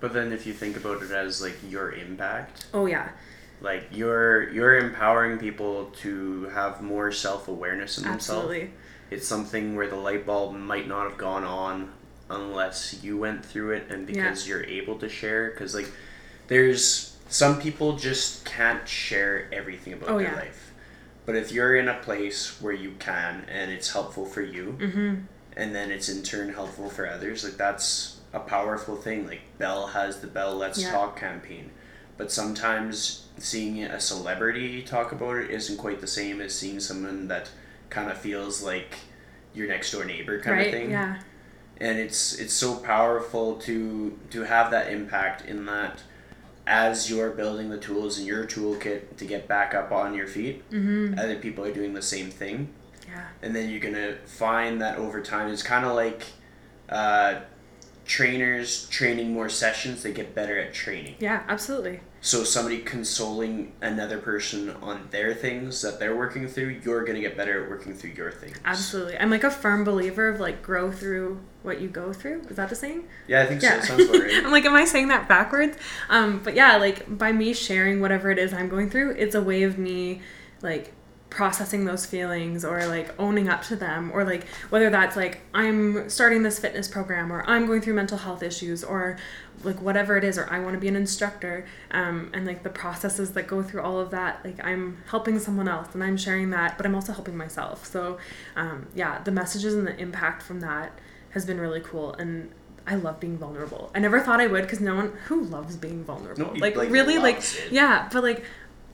But 0.00 0.12
then, 0.12 0.32
if 0.32 0.46
you 0.46 0.52
think 0.52 0.76
about 0.76 1.02
it 1.02 1.10
as 1.10 1.42
like 1.42 1.56
your 1.68 1.92
impact, 1.92 2.66
Oh 2.72 2.86
yeah, 2.86 3.10
like 3.60 3.88
you're 3.92 4.48
you're 4.50 4.78
empowering 4.78 5.38
people 5.38 5.86
to 6.02 6.44
have 6.54 6.80
more 6.82 7.10
self 7.12 7.48
awareness 7.48 7.98
in 7.98 8.04
themselves. 8.04 8.28
absolutely. 8.46 8.70
It's 9.10 9.26
something 9.26 9.74
where 9.76 9.88
the 9.88 9.96
light 9.96 10.26
bulb 10.26 10.54
might 10.54 10.86
not 10.86 11.08
have 11.08 11.16
gone 11.18 11.44
on 11.44 11.92
unless 12.30 13.02
you 13.02 13.16
went 13.16 13.44
through 13.44 13.70
it 13.72 13.86
and 13.90 14.06
because 14.06 14.46
you're 14.46 14.64
able 14.64 14.98
to 14.98 15.08
share. 15.08 15.50
Because 15.50 15.74
like, 15.74 15.90
there's 16.48 17.16
some 17.28 17.60
people 17.60 17.96
just 17.96 18.44
can't 18.44 18.86
share 18.88 19.48
everything 19.52 19.94
about 19.94 20.10
Oh, 20.10 20.18
their 20.18 20.28
yeah. 20.28 20.36
life. 20.36 20.72
But 21.26 21.36
if 21.36 21.52
you're 21.52 21.76
in 21.76 21.88
a 21.88 21.94
place 21.98 22.60
where 22.60 22.72
you 22.72 22.92
can 22.98 23.44
and 23.50 23.70
it's 23.70 23.92
helpful 23.92 24.24
for 24.26 24.42
you, 24.42 24.76
Mm-hmm. 24.78 25.14
and 25.56 25.74
then 25.74 25.90
it's 25.90 26.08
in 26.08 26.22
turn 26.22 26.52
helpful 26.52 26.88
for 26.88 27.08
others 27.08 27.42
like 27.44 27.56
that's 27.56 28.18
a 28.32 28.38
powerful 28.38 28.94
thing 28.96 29.26
like 29.26 29.40
bell 29.58 29.88
has 29.88 30.20
the 30.20 30.26
bell 30.26 30.54
let's 30.54 30.80
Yeah. 30.82 30.92
talk 30.92 31.18
campaign 31.18 31.70
but 32.18 32.30
sometimes 32.30 33.26
seeing 33.38 33.82
a 33.84 34.00
celebrity 34.00 34.82
talk 34.82 35.12
about 35.12 35.36
it 35.36 35.50
isn't 35.50 35.76
quite 35.78 36.00
the 36.00 36.06
same 36.06 36.40
as 36.40 36.52
seeing 36.54 36.80
someone 36.80 37.28
that 37.28 37.48
kind 37.88 38.10
of 38.10 38.18
feels 38.18 38.62
like 38.62 38.96
your 39.54 39.68
next 39.68 39.92
door 39.92 40.04
neighbor 40.04 40.40
kind 40.40 40.56
Right? 40.58 40.66
of 40.66 40.72
thing 40.72 40.90
Yeah. 40.90 41.18
and 41.80 41.98
it's 41.98 42.34
it's 42.34 42.52
so 42.52 42.74
powerful 42.76 43.54
to 43.60 44.18
to 44.30 44.42
have 44.42 44.70
that 44.72 44.92
impact 44.92 45.46
in 45.46 45.64
that 45.66 46.02
as 46.66 47.08
you're 47.10 47.30
building 47.30 47.70
the 47.70 47.78
tools 47.78 48.18
in 48.18 48.26
your 48.26 48.44
toolkit 48.44 49.16
to 49.16 49.24
get 49.24 49.48
back 49.48 49.72
up 49.74 49.90
on 49.92 50.12
your 50.14 50.26
feet 50.26 50.68
Mm-hmm. 50.70 51.18
other 51.18 51.36
people 51.36 51.64
are 51.64 51.72
doing 51.72 51.94
the 51.94 52.02
same 52.02 52.30
thing 52.30 52.68
Yeah. 53.08 53.24
and 53.42 53.54
then 53.54 53.70
you're 53.70 53.80
gonna 53.80 54.16
find 54.26 54.80
that 54.82 54.98
over 54.98 55.22
time 55.22 55.50
it's 55.52 55.62
kind 55.62 55.86
of 55.86 55.94
like 55.94 56.24
uh, 56.88 57.36
trainers 58.04 58.88
training 58.88 59.32
more 59.32 59.48
sessions 59.48 60.02
they 60.02 60.12
get 60.12 60.34
better 60.34 60.58
at 60.58 60.74
training 60.74 61.14
Yeah. 61.20 61.42
Absolutely. 61.48 62.00
So 62.20 62.42
somebody 62.44 62.78
consoling 62.78 63.72
another 63.80 64.18
person 64.18 64.70
on 64.82 65.06
their 65.10 65.32
things 65.32 65.82
that 65.82 65.98
they're 66.00 66.16
working 66.16 66.48
through 66.48 66.68
you're 66.84 67.04
gonna 67.04 67.20
get 67.20 67.36
better 67.36 67.62
at 67.64 67.70
working 67.70 67.94
through 67.94 68.10
your 68.10 68.32
things 68.32 68.56
Absolutely. 68.64 69.16
I'm 69.18 69.30
like 69.30 69.44
a 69.44 69.50
firm 69.50 69.84
believer 69.84 70.28
of 70.28 70.40
like 70.40 70.62
grow 70.62 70.90
through 70.90 71.40
what 71.62 71.80
you 71.80 71.88
go 71.88 72.12
through. 72.12 72.42
Is 72.48 72.56
that 72.56 72.68
the 72.70 72.74
saying? 72.74 73.04
yeah 73.26 73.42
i 73.42 73.46
think 73.46 73.62
Yeah. 73.62 73.80
so 73.80 73.96
sounds 73.98 74.10
right 74.10 74.30
I'm 74.44 74.50
like, 74.52 74.64
am 74.64 74.74
I 74.74 74.84
saying 74.84 75.08
that 75.08 75.28
backwards? 75.28 75.76
Um, 76.08 76.40
but 76.42 76.54
yeah, 76.54 76.76
like 76.76 77.18
by 77.18 77.30
me 77.32 77.52
sharing 77.52 78.00
whatever 78.00 78.30
it 78.30 78.38
is 78.38 78.52
I'm 78.52 78.68
going 78.68 78.90
through, 78.90 79.12
it's 79.12 79.34
a 79.34 79.42
way 79.42 79.62
of 79.64 79.78
me 79.78 80.22
like 80.62 80.92
processing 81.30 81.84
those 81.84 82.06
feelings 82.06 82.64
or 82.64 82.86
like 82.86 83.14
owning 83.20 83.48
up 83.50 83.62
to 83.62 83.76
them 83.76 84.10
or 84.14 84.24
like 84.24 84.46
whether 84.70 84.88
that's 84.88 85.14
like 85.14 85.40
I'm 85.52 86.08
starting 86.08 86.42
this 86.42 86.58
fitness 86.58 86.88
program 86.88 87.30
or 87.30 87.42
I'm 87.46 87.66
going 87.66 87.82
through 87.82 87.94
mental 87.94 88.16
health 88.16 88.42
issues 88.42 88.82
or 88.82 89.18
like 89.64 89.80
whatever 89.80 90.16
it 90.16 90.24
is 90.24 90.38
or 90.38 90.48
I 90.50 90.58
want 90.60 90.74
to 90.74 90.80
be 90.80 90.88
an 90.88 90.96
instructor 90.96 91.66
um, 91.90 92.30
and 92.32 92.46
like 92.46 92.62
the 92.62 92.70
processes 92.70 93.32
that 93.32 93.46
go 93.46 93.62
through 93.62 93.82
all 93.82 94.00
of 94.00 94.10
that 94.10 94.44
like 94.44 94.64
I'm 94.64 94.98
helping 95.08 95.38
someone 95.38 95.68
else 95.68 95.94
and 95.94 96.02
I'm 96.02 96.16
sharing 96.16 96.50
that 96.50 96.76
but 96.76 96.86
I'm 96.86 96.94
also 96.94 97.12
helping 97.12 97.36
myself 97.36 97.84
so 97.86 98.18
um, 98.56 98.86
yeah 98.94 99.22
the 99.22 99.32
messages 99.32 99.74
and 99.74 99.86
the 99.86 99.96
impact 99.96 100.42
from 100.42 100.60
that 100.60 100.92
has 101.30 101.44
been 101.44 101.60
really 101.60 101.80
cool 101.80 102.14
and 102.14 102.50
I 102.86 102.94
love 102.94 103.20
being 103.20 103.36
vulnerable. 103.36 103.90
I 103.94 103.98
never 103.98 104.18
thought 104.18 104.40
I 104.40 104.46
would 104.46 104.62
because 104.62 104.80
no 104.80 104.94
one 104.94 105.12
who 105.26 105.44
loves 105.44 105.76
being 105.76 106.04
vulnerable. 106.04 106.44
Nobody, 106.44 106.60
like, 106.60 106.76
like, 106.76 106.90
really 106.90 107.18
like 107.18 107.36
it. 107.36 107.68
yeah, 107.70 108.08
but 108.10 108.22
like 108.22 108.44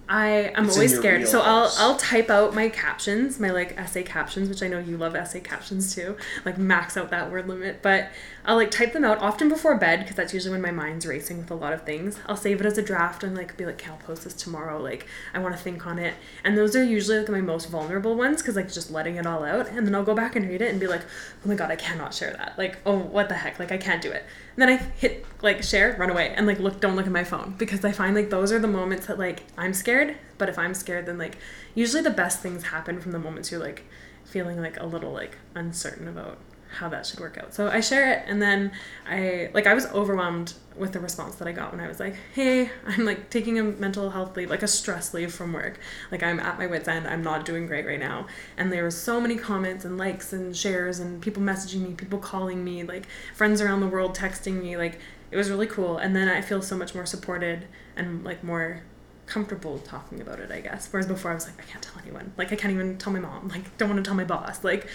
I 0.09 0.53
am 0.55 0.69
always 0.69 0.95
scared. 0.95 1.27
So 1.27 1.41
I'll. 1.41 1.73
I'll 1.79 1.97
type 1.97 2.29
out 2.29 2.55
my 2.55 2.69
captions, 2.69 3.41
my 3.41 3.51
like 3.51 3.79
essay 3.79 4.03
captions, 4.03 4.49
which 4.49 4.63
I 4.63 4.69
know 4.69 4.79
you 4.79 4.99
love 4.99 5.15
essay 5.15 5.41
captions 5.41 5.95
too. 5.95 6.17
Like 6.45 6.59
max 6.59 6.97
out 6.97 7.11
that 7.11 7.31
word 7.31 7.49
limit, 7.49 7.81
but 7.81 8.09
I'll 8.47 8.57
like 8.57 8.71
type 8.71 8.93
them 8.93 9.05
out 9.05 9.19
often 9.19 9.49
before 9.49 9.75
bed 9.77 10.01
because 10.01 10.17
that's 10.17 10.35
usually 10.35 10.53
when 10.53 10.61
my 10.61 10.71
mind's 10.71 11.07
racing 11.07 11.39
with 11.39 11.51
a 11.51 11.55
lot 11.55 11.73
of 11.73 11.85
things. 11.85 12.19
I'll 12.27 12.37
save 12.37 12.61
it 12.61 12.67
as 12.67 12.77
a 12.77 12.83
draft 12.83 13.25
and 13.25 13.35
like 13.35 13.57
be 13.57 13.65
like, 13.65 13.77
"Okay, 13.77 13.91
I'll 13.91 13.97
post 13.97 14.25
this 14.25 14.35
tomorrow." 14.35 14.81
Like 14.83 15.07
I 15.33 15.39
want 15.39 15.57
to 15.57 15.61
think 15.61 15.87
on 15.87 15.99
it, 15.99 16.15
and 16.45 16.57
those 16.57 16.77
are 16.77 16.85
usually 16.85 17.19
like 17.21 17.31
my 17.31 17.41
most 17.41 17.71
vulnerable 17.71 18.15
ones 18.17 18.43
because 18.43 18.57
like 18.57 18.71
just 18.71 18.91
letting 18.91 19.17
it 19.17 19.27
all 19.27 19.45
out, 19.45 19.69
and 19.69 19.87
then 19.87 19.95
I'll 19.95 20.05
go 20.05 20.15
back 20.15 20.37
and 20.37 20.47
read 20.47 20.61
it 20.61 20.71
and 20.71 20.79
be 20.79 20.87
like, 20.87 21.01
"Oh 21.45 21.49
my 21.49 21.55
god, 21.55 21.71
I 21.71 21.77
cannot 21.77 22.13
share 22.13 22.33
that." 22.33 22.59
Like, 22.59 22.79
oh, 22.85 22.99
what 22.99 23.31
the 23.31 23.35
heck? 23.35 23.59
Like 23.59 23.73
I 23.73 23.79
can't 23.79 24.03
do 24.03 24.11
it. 24.11 24.25
And 24.57 24.63
then 24.63 24.69
I 24.69 24.77
hit 24.77 25.25
like 25.41 25.63
share, 25.63 25.97
run 25.99 26.11
away, 26.11 26.35
and 26.37 26.47
like 26.47 26.59
look, 26.59 26.81
don't 26.81 26.97
look 26.97 27.07
at 27.07 27.13
my 27.13 27.25
phone 27.25 27.55
because 27.57 27.83
I 27.83 27.93
find 27.93 28.15
like 28.15 28.29
those 28.29 28.53
are 28.53 28.59
the 28.59 28.69
moments 28.69 29.07
that 29.07 29.19
like 29.19 29.45
I'm 29.57 29.73
scared. 29.73 30.17
But 30.37 30.51
if 30.51 30.59
I'm 30.59 30.75
scared, 30.75 31.07
then 31.07 31.17
like 31.17 31.39
usually 31.75 32.03
the 32.03 32.11
best 32.11 32.41
things 32.41 32.65
happen 32.65 33.01
from 33.01 33.13
the 33.13 33.19
moments 33.19 33.51
you're 33.51 33.61
like 33.61 33.85
feeling 34.25 34.61
like 34.61 34.79
a 34.81 34.85
little 34.85 35.13
like 35.13 35.39
uncertain 35.55 36.09
about 36.09 36.39
how 36.75 36.89
that 36.89 37.07
should 37.07 37.21
work 37.21 37.39
out. 37.39 37.55
So 37.55 37.69
I 37.69 37.81
share 37.81 38.13
it, 38.13 38.25
and 38.27 38.41
then 38.41 38.73
I 39.09 39.51
like 39.55 39.67
I 39.67 39.75
was 39.75 39.87
overwhelmed 39.87 40.55
with 40.77 40.93
the 40.93 41.01
response 41.01 41.37
that 41.37 41.47
I 41.47 41.53
got 41.53 41.71
when 41.73 41.81
I 41.81 41.89
was 41.89 42.01
like, 42.01 42.17
"Hey, 42.35 42.71
I'm 42.87 43.05
like 43.05 43.31
taking 43.31 43.59
a 43.59 43.65
mental 43.65 44.11
health 44.11 44.37
leave, 44.37 44.51
like 44.51 44.63
a 44.63 44.69
stress 44.69 45.15
leave 45.15 45.33
from 45.33 45.53
work. 45.53 45.79
Like 46.11 46.23
I'm 46.23 46.41
at 46.41 46.59
my 46.59 46.67
wits 46.67 46.89
end. 46.89 47.07
I'm 47.07 47.23
not 47.23 47.45
doing 47.45 47.67
great 47.67 47.87
right 47.87 48.01
now." 48.01 48.27
And 48.57 48.73
there 48.73 48.83
were 48.83 48.91
so 48.91 49.21
many 49.21 49.37
comments 49.37 49.85
and 49.85 49.97
likes 49.97 50.33
and 50.33 50.57
shares 50.57 50.99
and 50.99 51.23
people 51.23 51.43
messaging 51.43 51.89
me, 51.89 51.95
people 51.95 52.19
calling 52.19 52.65
me, 52.65 52.83
like 52.83 53.07
friends 53.35 53.61
around 53.61 53.81
the 53.81 53.89
world 53.89 54.17
texting 54.17 54.61
me. 54.63 54.77
Like 54.77 54.99
it 55.31 55.37
was 55.37 55.51
really 55.51 55.67
cool. 55.67 55.99
And 55.99 56.15
then 56.15 56.29
I 56.29 56.41
feel 56.41 56.63
so 56.63 56.77
much 56.77 56.95
more 56.95 57.07
supported 57.07 57.67
and 57.97 58.25
like 58.25 58.45
more 58.45 58.83
comfortable 59.27 59.79
talking 59.79 60.21
about 60.21 60.39
it, 60.39 60.51
I 60.51 60.61
guess. 60.61 60.89
Whereas 60.91 61.07
before 61.07 61.31
I 61.31 61.35
was 61.35 61.47
like, 61.47 61.59
I 61.59 61.65
can't 61.65 61.83
tell 61.83 62.01
anyone. 62.03 62.33
Like 62.37 62.53
I 62.53 62.57
can't 62.57 62.73
even 62.73 62.99
tell 62.99 63.13
my 63.13 63.21
mom. 63.21 63.49
Like 63.49 63.77
don't 63.79 63.89
want 63.89 64.05
to 64.05 64.09
tell 64.09 64.17
my 64.17 64.25
boss. 64.25 64.65
Like 64.65 64.87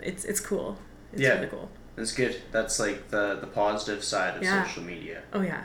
it's 0.00 0.24
it's 0.24 0.40
cool. 0.40 0.78
It's 1.12 1.22
Yeah. 1.22 1.34
really 1.34 1.46
cool. 1.48 1.70
That's 1.96 2.12
good. 2.12 2.36
That's 2.52 2.78
like 2.78 3.08
the 3.10 3.36
the 3.40 3.46
positive 3.46 4.04
side 4.04 4.36
of 4.36 4.42
Yeah. 4.42 4.64
social 4.64 4.82
media. 4.82 5.22
Oh 5.32 5.40
yeah. 5.42 5.64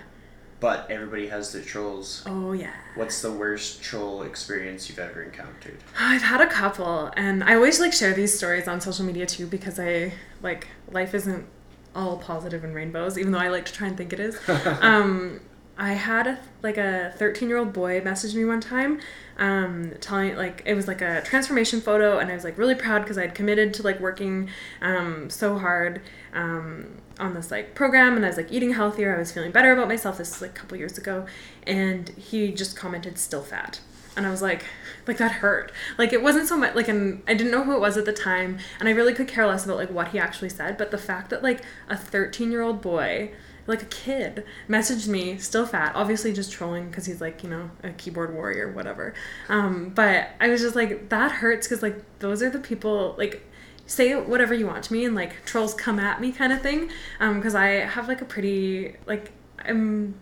but 0.60 0.86
everybody 0.92 1.26
has 1.28 1.52
their 1.54 1.64
trolls. 1.64 2.22
Oh 2.28 2.52
yeah. 2.52 2.70
What's 2.94 3.20
the 3.24 3.32
worst 3.32 3.82
troll 3.82 4.22
experience 4.22 4.88
you've 4.90 5.00
ever 5.00 5.24
encountered? 5.24 5.78
I've 6.00 6.22
had 6.22 6.40
a 6.40 6.46
couple, 6.48 7.12
and 7.18 7.44
I 7.44 7.56
always 7.56 7.80
like 7.80 7.94
share 7.94 8.14
these 8.14 8.32
stories 8.38 8.68
on 8.68 8.80
social 8.80 9.04
media 9.04 9.26
too 9.26 9.48
because 9.48 9.80
I 9.80 10.14
like 10.44 10.68
life 10.92 11.16
isn't 11.16 11.48
all 11.96 12.18
positive 12.18 12.64
and 12.64 12.76
rainbows, 12.76 13.18
even 13.18 13.32
though 13.32 13.40
I 13.40 13.50
like 13.50 13.66
to 13.66 13.74
try 13.74 13.88
and 13.88 13.98
think 13.98 14.14
it 14.14 14.20
is. 14.20 14.38
um, 14.82 15.42
I 15.82 15.94
had 15.94 16.28
a, 16.28 16.38
like 16.62 16.78
a 16.78 17.12
13 17.18 17.50
year 17.50 17.58
old 17.58 17.74
boy 17.74 18.02
message 18.02 18.36
me 18.36 18.46
one 18.46 18.62
time, 18.62 19.00
um, 19.40 19.94
telling 20.00 20.36
like 20.36 20.62
it 20.64 20.76
was 20.76 20.88
like 20.88 21.02
a 21.02 21.24
transformation 21.24 21.82
photo, 21.82 22.20
and 22.20 22.30
I 22.30 22.36
was 22.36 22.44
like 22.44 22.56
really 22.60 22.76
proud 22.76 23.02
because 23.02 23.18
I'd 23.18 23.34
committed 23.34 23.74
to 23.74 23.84
like 23.84 24.00
working 24.00 24.50
um, 24.84 25.32
so 25.32 25.58
hard 25.58 26.02
um, 26.34 26.86
on 27.20 27.34
this 27.34 27.50
like 27.50 27.74
program, 27.74 28.16
and 28.16 28.24
I 28.24 28.28
was 28.28 28.38
like 28.38 28.52
eating 28.52 28.74
healthier. 28.76 29.16
I 29.16 29.18
was 29.18 29.32
feeling 29.32 29.52
better 29.52 29.72
about 29.72 29.88
myself. 29.88 30.20
This 30.20 30.30
was 30.34 30.42
like 30.44 30.52
a 30.52 30.54
couple 30.54 30.78
years 30.78 31.00
ago, 31.00 31.26
and 31.66 32.10
he 32.10 32.52
just 32.52 32.78
commented 32.78 33.18
still 33.18 33.42
fat, 33.42 33.80
and 34.16 34.28
I 34.28 34.30
was 34.30 34.44
like, 34.44 34.64
like 35.08 35.18
that 35.18 35.32
hurt. 35.32 35.72
Like 35.98 36.14
it 36.14 36.22
wasn't 36.22 36.48
so 36.48 36.58
much 36.58 36.76
like 36.76 36.90
and 36.90 37.24
I 37.28 37.34
didn't 37.34 37.52
know 37.52 37.64
who 37.64 37.74
it 37.76 37.80
was 37.80 37.98
at 37.98 38.06
the 38.06 38.14
time, 38.14 38.60
and 38.80 38.88
I 38.88 38.92
really 38.92 39.16
could 39.16 39.28
care 39.28 39.48
less 39.48 39.66
about 39.66 39.78
like 39.78 39.90
what 39.90 40.10
he 40.10 40.20
actually 40.20 40.50
said, 40.50 40.78
but 40.78 40.92
the 40.92 41.00
fact 41.00 41.32
that 41.32 41.42
like 41.42 41.64
a 41.90 41.98
13 41.98 42.52
year 42.52 42.62
old 42.62 42.84
boy 42.84 43.32
like 43.68 43.82
a 43.82 43.86
kid 43.86 44.44
messaged 44.68 45.08
me 45.08 45.38
still 45.38 45.66
fat 45.66 45.94
obviously 45.96 46.34
just 46.34 46.52
trolling 46.52 46.88
because 46.90 47.06
he's 47.06 47.22
like 47.22 47.44
you 47.44 47.50
know 47.50 47.70
a 47.84 47.92
keyboard 47.92 48.34
warrior 48.34 48.72
whatever 48.72 49.14
um, 49.50 49.90
but 49.90 50.30
i 50.40 50.48
was 50.48 50.62
just 50.62 50.76
like 50.76 51.10
that 51.10 51.32
hurts 51.32 51.68
because 51.68 51.82
like 51.82 52.04
those 52.20 52.42
are 52.42 52.50
the 52.50 52.60
people 52.60 53.16
like 53.18 53.48
say 53.86 54.16
whatever 54.16 54.54
you 54.54 54.66
want 54.66 54.84
to 54.84 54.94
me 54.94 55.06
and 55.06 55.16
like 55.16 55.46
trolls 55.46 55.74
come 55.74 56.00
at 56.00 56.22
me 56.22 56.32
kind 56.32 56.54
of 56.54 56.62
thing 56.62 56.90
because 57.20 57.56
um, 57.56 57.62
i 57.62 57.68
have 57.68 58.08
like 58.08 58.22
a 58.22 58.26
pretty 58.26 58.96
like 59.06 59.32
i'm 59.66 60.16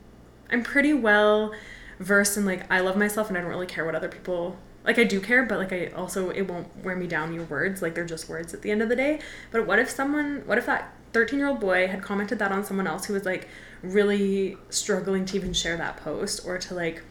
i'm 0.52 0.64
pretty 0.64 0.94
well 0.94 1.54
versed 2.00 2.38
in 2.38 2.46
like 2.46 2.70
i 2.72 2.80
love 2.80 2.98
myself 2.98 3.30
and 3.30 3.38
i 3.38 3.42
don't 3.42 3.50
really 3.50 3.68
care 3.68 3.86
what 3.86 3.96
other 3.96 4.10
people 4.10 4.58
like 4.86 4.98
I 4.98 5.04
do 5.04 5.20
care, 5.20 5.44
but 5.44 5.60
like 5.60 5.74
I 5.74 5.88
also 5.88 6.30
it 6.30 6.44
won't 6.44 6.68
wear 6.84 6.96
me 6.96 7.06
down 7.06 7.34
your 7.34 7.44
words. 7.44 7.82
Like 7.82 7.96
they're 7.96 8.06
just 8.06 8.30
words 8.30 8.54
at 8.54 8.62
the 8.62 8.72
end 8.72 8.82
of 8.82 8.90
the 8.90 8.96
day. 8.96 9.20
But 9.52 9.68
what 9.68 9.78
if 9.78 9.90
someone 9.90 10.44
what 10.46 10.58
if 10.58 10.66
that 10.66 10.94
13 11.14 11.40
year 11.40 11.48
old 11.48 11.60
boy 11.60 11.88
had 11.88 12.02
commented 12.02 12.40
that 12.40 12.52
on 12.52 12.64
someone 12.64 12.88
else 12.88 13.06
who 13.06 13.14
was 13.14 13.26
like 13.26 13.48
really 13.82 14.58
struggling 14.70 15.26
to 15.26 15.36
even 15.36 15.54
share 15.54 15.78
that 15.78 15.98
post 15.98 16.42
or 16.46 16.58
to 16.58 16.74
like 16.74 17.02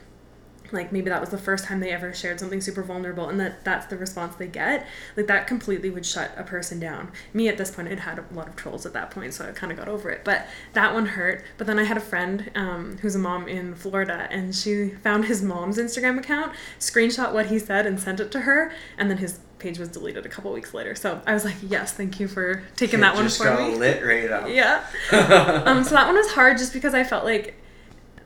like 0.72 0.92
maybe 0.92 1.08
that 1.08 1.20
was 1.20 1.30
the 1.30 1.38
first 1.38 1.64
time 1.64 1.80
they 1.80 1.90
ever 1.90 2.12
shared 2.12 2.38
something 2.38 2.60
super 2.60 2.82
vulnerable 2.82 3.28
and 3.28 3.40
that 3.40 3.64
that's 3.64 3.86
the 3.86 3.96
response 3.96 4.34
they 4.36 4.46
get 4.46 4.86
like 5.16 5.26
that 5.26 5.46
completely 5.46 5.90
would 5.90 6.04
shut 6.04 6.30
a 6.36 6.42
person 6.42 6.78
down. 6.78 7.10
Me 7.32 7.48
at 7.48 7.56
this 7.56 7.70
point 7.70 7.88
had 7.88 8.00
had 8.00 8.18
a 8.18 8.34
lot 8.34 8.48
of 8.48 8.56
trolls 8.56 8.84
at 8.84 8.92
that 8.92 9.10
point 9.10 9.34
so 9.34 9.48
i 9.48 9.52
kind 9.52 9.72
of 9.72 9.78
got 9.78 9.88
over 9.88 10.10
it 10.10 10.22
but 10.24 10.46
that 10.74 10.92
one 10.94 11.06
hurt 11.06 11.44
but 11.56 11.66
then 11.66 11.78
i 11.78 11.84
had 11.84 11.96
a 11.96 12.00
friend 12.00 12.50
um, 12.54 12.98
who's 13.00 13.14
a 13.14 13.18
mom 13.18 13.48
in 13.48 13.74
florida 13.74 14.28
and 14.30 14.54
she 14.54 14.90
found 14.90 15.24
his 15.24 15.42
mom's 15.42 15.78
instagram 15.78 16.18
account 16.18 16.52
screenshot 16.78 17.32
what 17.32 17.46
he 17.46 17.58
said 17.58 17.86
and 17.86 17.98
sent 18.00 18.20
it 18.20 18.30
to 18.30 18.40
her 18.40 18.72
and 18.96 19.10
then 19.10 19.18
his 19.18 19.40
page 19.58 19.78
was 19.78 19.88
deleted 19.88 20.24
a 20.24 20.28
couple 20.28 20.52
weeks 20.52 20.72
later. 20.74 20.94
So 20.94 21.20
i 21.26 21.34
was 21.34 21.44
like 21.44 21.56
yes 21.62 21.92
thank 21.92 22.18
you 22.20 22.28
for 22.28 22.62
taking 22.76 23.00
It 23.00 23.02
that 23.02 23.14
one 23.14 23.24
just 23.24 23.38
for 23.38 23.44
got 23.44 23.60
me. 23.70 23.76
lit 23.76 24.04
right 24.04 24.30
up. 24.30 24.48
yeah. 24.48 24.84
Um, 25.66 25.84
so 25.84 25.94
that 25.94 26.06
one 26.06 26.16
was 26.16 26.30
hard 26.32 26.58
just 26.58 26.72
because 26.72 26.94
i 26.94 27.04
felt 27.04 27.24
like 27.24 27.54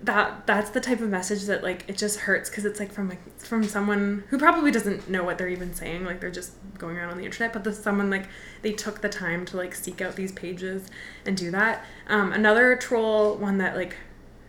that 0.03 0.47
that's 0.49 0.70
the 0.70 0.80
type 0.80 1.01
of 1.01 1.09
message 1.09 1.45
that 1.45 1.62
like 1.62 1.85
it 1.89 1.97
just 1.97 2.18
hurts 2.20 2.51
because 2.51 2.64
it's 2.64 2.80
like 2.80 2.91
from 2.93 3.09
like 3.09 3.39
from 3.39 3.62
someone 3.62 4.24
who 4.30 4.39
probably 4.39 4.72
doesn't 4.72 5.09
know 5.09 5.22
what 5.22 5.39
they're 5.39 5.49
even 5.49 5.72
saying 5.72 6.05
like 6.05 6.18
they're 6.20 6.28
just 6.30 6.53
going 6.76 6.97
around 6.97 7.11
on 7.11 7.18
the 7.18 7.24
internet 7.24 7.53
but 7.53 7.62
the 7.62 7.72
someone 7.72 8.11
like 8.11 8.26
they 8.62 8.72
took 8.72 9.01
the 9.01 9.09
time 9.09 9.45
to 9.47 9.57
like 9.57 9.74
seek 9.76 10.01
out 10.01 10.16
these 10.16 10.33
pages 10.33 10.89
and 11.24 11.37
do 11.37 11.53
that. 11.53 11.85
Um, 12.09 12.33
another 12.33 12.74
troll 12.76 13.37
one 13.37 13.59
that 13.59 13.76
like 13.76 13.95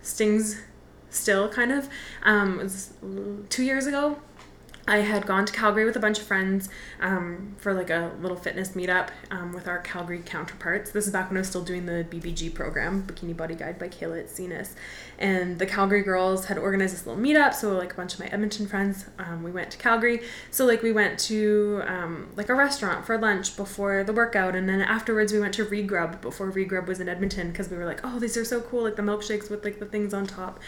stings 0.01 0.59
still 1.11 1.47
kind 1.49 1.71
of 1.71 1.87
um, 2.23 2.57
was 2.57 2.93
two 3.49 3.63
years 3.63 3.85
ago 3.85 4.17
I 4.85 4.97
had 4.97 5.25
gone 5.25 5.45
to 5.45 5.53
Calgary 5.53 5.85
with 5.85 5.95
a 5.95 5.99
bunch 5.99 6.19
of 6.19 6.25
friends 6.25 6.67
um, 6.99 7.55
for 7.57 7.73
like 7.73 7.89
a 7.89 8.11
little 8.19 8.35
fitness 8.35 8.69
meetup 8.71 9.09
um, 9.31 9.53
with 9.53 9.65
our 9.65 9.79
Calgary 9.79 10.21
counterparts. 10.25 10.91
This 10.91 11.07
is 11.07 11.13
back 11.13 11.29
when 11.29 11.37
I 11.37 11.41
was 11.41 11.47
still 11.47 11.63
doing 11.63 11.85
the 11.85 12.05
BBG 12.09 12.53
program, 12.53 13.03
Bikini 13.03 13.35
Body 13.35 13.55
Guide 13.55 13.79
by 13.79 13.87
Kayla 13.87 14.25
Itsines. 14.25 14.71
And 15.17 15.57
the 15.57 15.65
Calgary 15.65 16.01
girls 16.01 16.45
had 16.45 16.57
organized 16.57 16.93
this 16.93 17.07
little 17.07 17.21
meetup. 17.21 17.53
So 17.53 17.77
like 17.77 17.93
a 17.93 17.95
bunch 17.95 18.15
of 18.15 18.19
my 18.19 18.25
Edmonton 18.25 18.67
friends, 18.67 19.05
um, 19.19 19.41
we 19.41 19.51
went 19.51 19.71
to 19.71 19.77
Calgary. 19.77 20.21
So 20.51 20.65
like 20.65 20.83
we 20.83 20.91
went 20.91 21.17
to 21.21 21.81
um, 21.85 22.29
like 22.35 22.49
a 22.49 22.53
restaurant 22.53 23.05
for 23.05 23.17
lunch 23.17 23.55
before 23.55 24.03
the 24.03 24.13
workout, 24.13 24.53
and 24.53 24.67
then 24.67 24.81
afterwards 24.81 25.31
we 25.31 25.39
went 25.39 25.53
to 25.53 25.65
Regrub 25.65 26.19
before 26.19 26.51
Regrub 26.51 26.87
was 26.87 26.99
in 26.99 27.07
Edmonton 27.07 27.51
because 27.51 27.69
we 27.69 27.77
were 27.77 27.85
like, 27.85 28.01
oh, 28.03 28.19
these 28.19 28.35
are 28.35 28.43
so 28.43 28.59
cool, 28.59 28.83
like 28.83 28.97
the 28.97 29.01
milkshakes 29.01 29.49
with 29.49 29.63
like 29.63 29.79
the 29.79 29.85
things 29.85 30.13
on 30.13 30.27
top. 30.27 30.59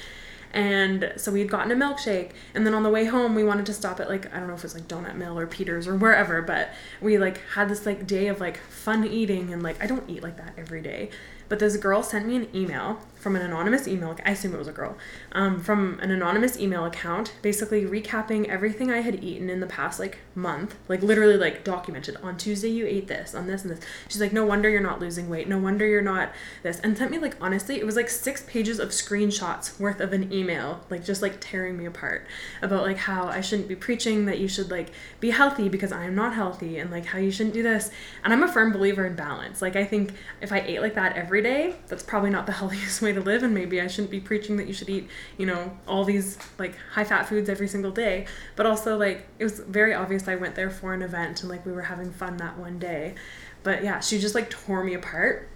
And 0.56 1.12
so 1.18 1.34
we 1.34 1.42
had 1.42 1.50
gotten 1.50 1.70
a 1.70 1.76
milkshake, 1.76 2.32
and 2.54 2.66
then 2.66 2.74
on 2.74 2.84
the 2.84 2.90
way 2.90 3.04
home, 3.04 3.36
we 3.36 3.44
wanted 3.44 3.66
to 3.66 3.74
stop 3.74 4.00
at 4.00 4.08
like 4.08 4.34
I 4.34 4.40
don't 4.40 4.48
know 4.48 4.54
if 4.54 4.62
it 4.62 4.64
was 4.64 4.74
like 4.74 4.88
Donut 4.88 5.16
Mill 5.18 5.38
or 5.38 5.46
Peter's 5.46 5.86
or 5.86 5.96
wherever, 5.96 6.42
but 6.42 6.70
we 7.02 7.18
like 7.18 7.42
had 7.56 7.68
this 7.68 7.86
like 7.86 8.08
day 8.08 8.28
of 8.30 8.40
like 8.40 8.58
fun 8.58 9.06
eating, 9.06 9.52
and 9.52 9.62
like 9.62 9.84
I 9.84 9.86
don't 9.86 10.10
eat 10.10 10.24
like 10.24 10.38
that 10.38 10.54
every 10.58 10.82
day, 10.82 11.10
but 11.50 11.60
this 11.60 11.76
girl 11.76 12.02
sent 12.02 12.26
me 12.26 12.38
an 12.38 12.48
email 12.56 13.02
from 13.26 13.36
an 13.36 13.42
anonymous 13.42 13.88
email. 13.88 14.16
I 14.24 14.34
assume 14.34 14.54
it 14.54 14.60
was 14.60 14.68
a 14.68 14.72
girl, 14.72 14.96
um, 15.32 15.60
from 15.60 16.00
an 16.00 16.12
anonymous 16.12 16.60
email 16.60 16.86
account, 16.86 17.34
basically 17.42 17.84
recapping 17.84 18.48
everything 18.48 18.92
I 18.92 19.00
had 19.00 19.24
eaten 19.24 19.50
in 19.50 19.62
the 19.62 19.66
past 19.66 20.00
like 20.00 20.20
month, 20.36 20.76
like 20.88 21.02
literally 21.02 21.36
like 21.36 21.64
documented. 21.64 22.18
On 22.18 22.38
Tuesday 22.38 22.68
you 22.68 22.86
ate 22.86 23.08
this, 23.08 23.34
on 23.34 23.48
this 23.48 23.64
and 23.64 23.72
this. 23.72 23.84
She's 24.10 24.22
like, 24.22 24.32
no 24.32 24.46
wonder 24.46 24.70
you're 24.70 24.80
not 24.80 25.00
losing 25.00 25.28
weight. 25.28 25.48
No 25.48 25.58
wonder 25.58 25.88
you're 25.88 26.04
not 26.04 26.34
this, 26.62 26.80
and 26.82 26.96
sent 26.96 27.10
me 27.10 27.18
like 27.18 27.36
honestly, 27.42 27.80
it 27.80 27.86
was 27.88 27.96
like 27.96 28.12
six 28.12 28.44
pages 28.44 28.78
of 28.78 28.90
screenshots 28.90 29.80
worth 29.80 30.02
of 30.02 30.14
an 30.14 30.32
email, 30.32 30.82
like 30.92 31.04
just 31.04 31.24
like 31.24 31.38
tearing 31.40 31.80
me 31.80 31.88
apart 31.88 32.28
about 32.62 32.84
like 32.84 32.98
how 32.98 33.26
I 33.26 33.42
shouldn't 33.42 33.68
be 33.68 33.76
preaching 33.76 34.28
that 34.28 34.38
you 34.38 34.48
should 34.48 34.70
like 34.70 34.92
be 35.20 35.32
healthy 35.32 35.68
because 35.68 35.92
I 35.92 36.04
am 36.04 36.14
not 36.14 36.36
healthy, 36.36 36.78
and 36.78 36.92
like 36.92 37.08
how 37.08 37.18
you 37.18 37.32
shouldn't 37.32 37.56
do 37.56 37.64
this. 37.64 37.90
And 38.24 38.32
I'm 38.32 38.44
a 38.44 38.48
firm 38.48 38.72
believer 38.72 39.04
in 39.08 39.16
balance. 39.16 39.64
Like 39.64 39.76
I 39.76 39.84
think 39.84 40.14
if 40.42 40.52
I 40.52 40.60
ate 40.60 40.80
like 40.80 40.94
that 40.94 41.16
every 41.16 41.42
day, 41.42 41.74
that's 41.88 42.04
probably 42.04 42.30
not 42.30 42.46
the 42.46 42.52
healthiest 42.62 43.02
way 43.02 43.15
to 43.16 43.22
live 43.22 43.44
and 43.44 43.54
maybe 43.54 43.82
I 43.82 43.88
shouldn't 43.88 44.12
be 44.12 44.20
preaching 44.20 44.58
that 44.58 44.68
you 44.68 44.74
should 44.74 44.90
eat, 44.90 45.10
you 45.38 45.46
know, 45.46 45.78
all 45.88 46.06
these 46.06 46.38
like 46.60 46.76
high 46.92 47.04
fat 47.04 47.28
foods 47.28 47.50
every 47.50 47.68
single 47.68 47.92
day. 47.92 48.26
But 48.56 48.66
also 48.66 48.98
like 48.98 49.28
it 49.40 49.44
was 49.44 49.60
very 49.60 49.94
obvious 49.94 50.28
I 50.28 50.36
went 50.36 50.56
there 50.56 50.70
for 50.70 50.94
an 50.94 51.02
event 51.02 51.42
and 51.42 51.50
like 51.50 51.66
we 51.66 51.72
were 51.72 51.84
having 51.84 52.12
fun 52.12 52.38
that 52.38 52.58
one 52.58 52.80
day. 52.80 53.16
But 53.64 53.84
yeah, 53.84 54.00
she 54.00 54.20
just 54.20 54.36
like 54.36 54.50
tore 54.50 54.84
me 54.84 54.94
apart. 54.94 55.50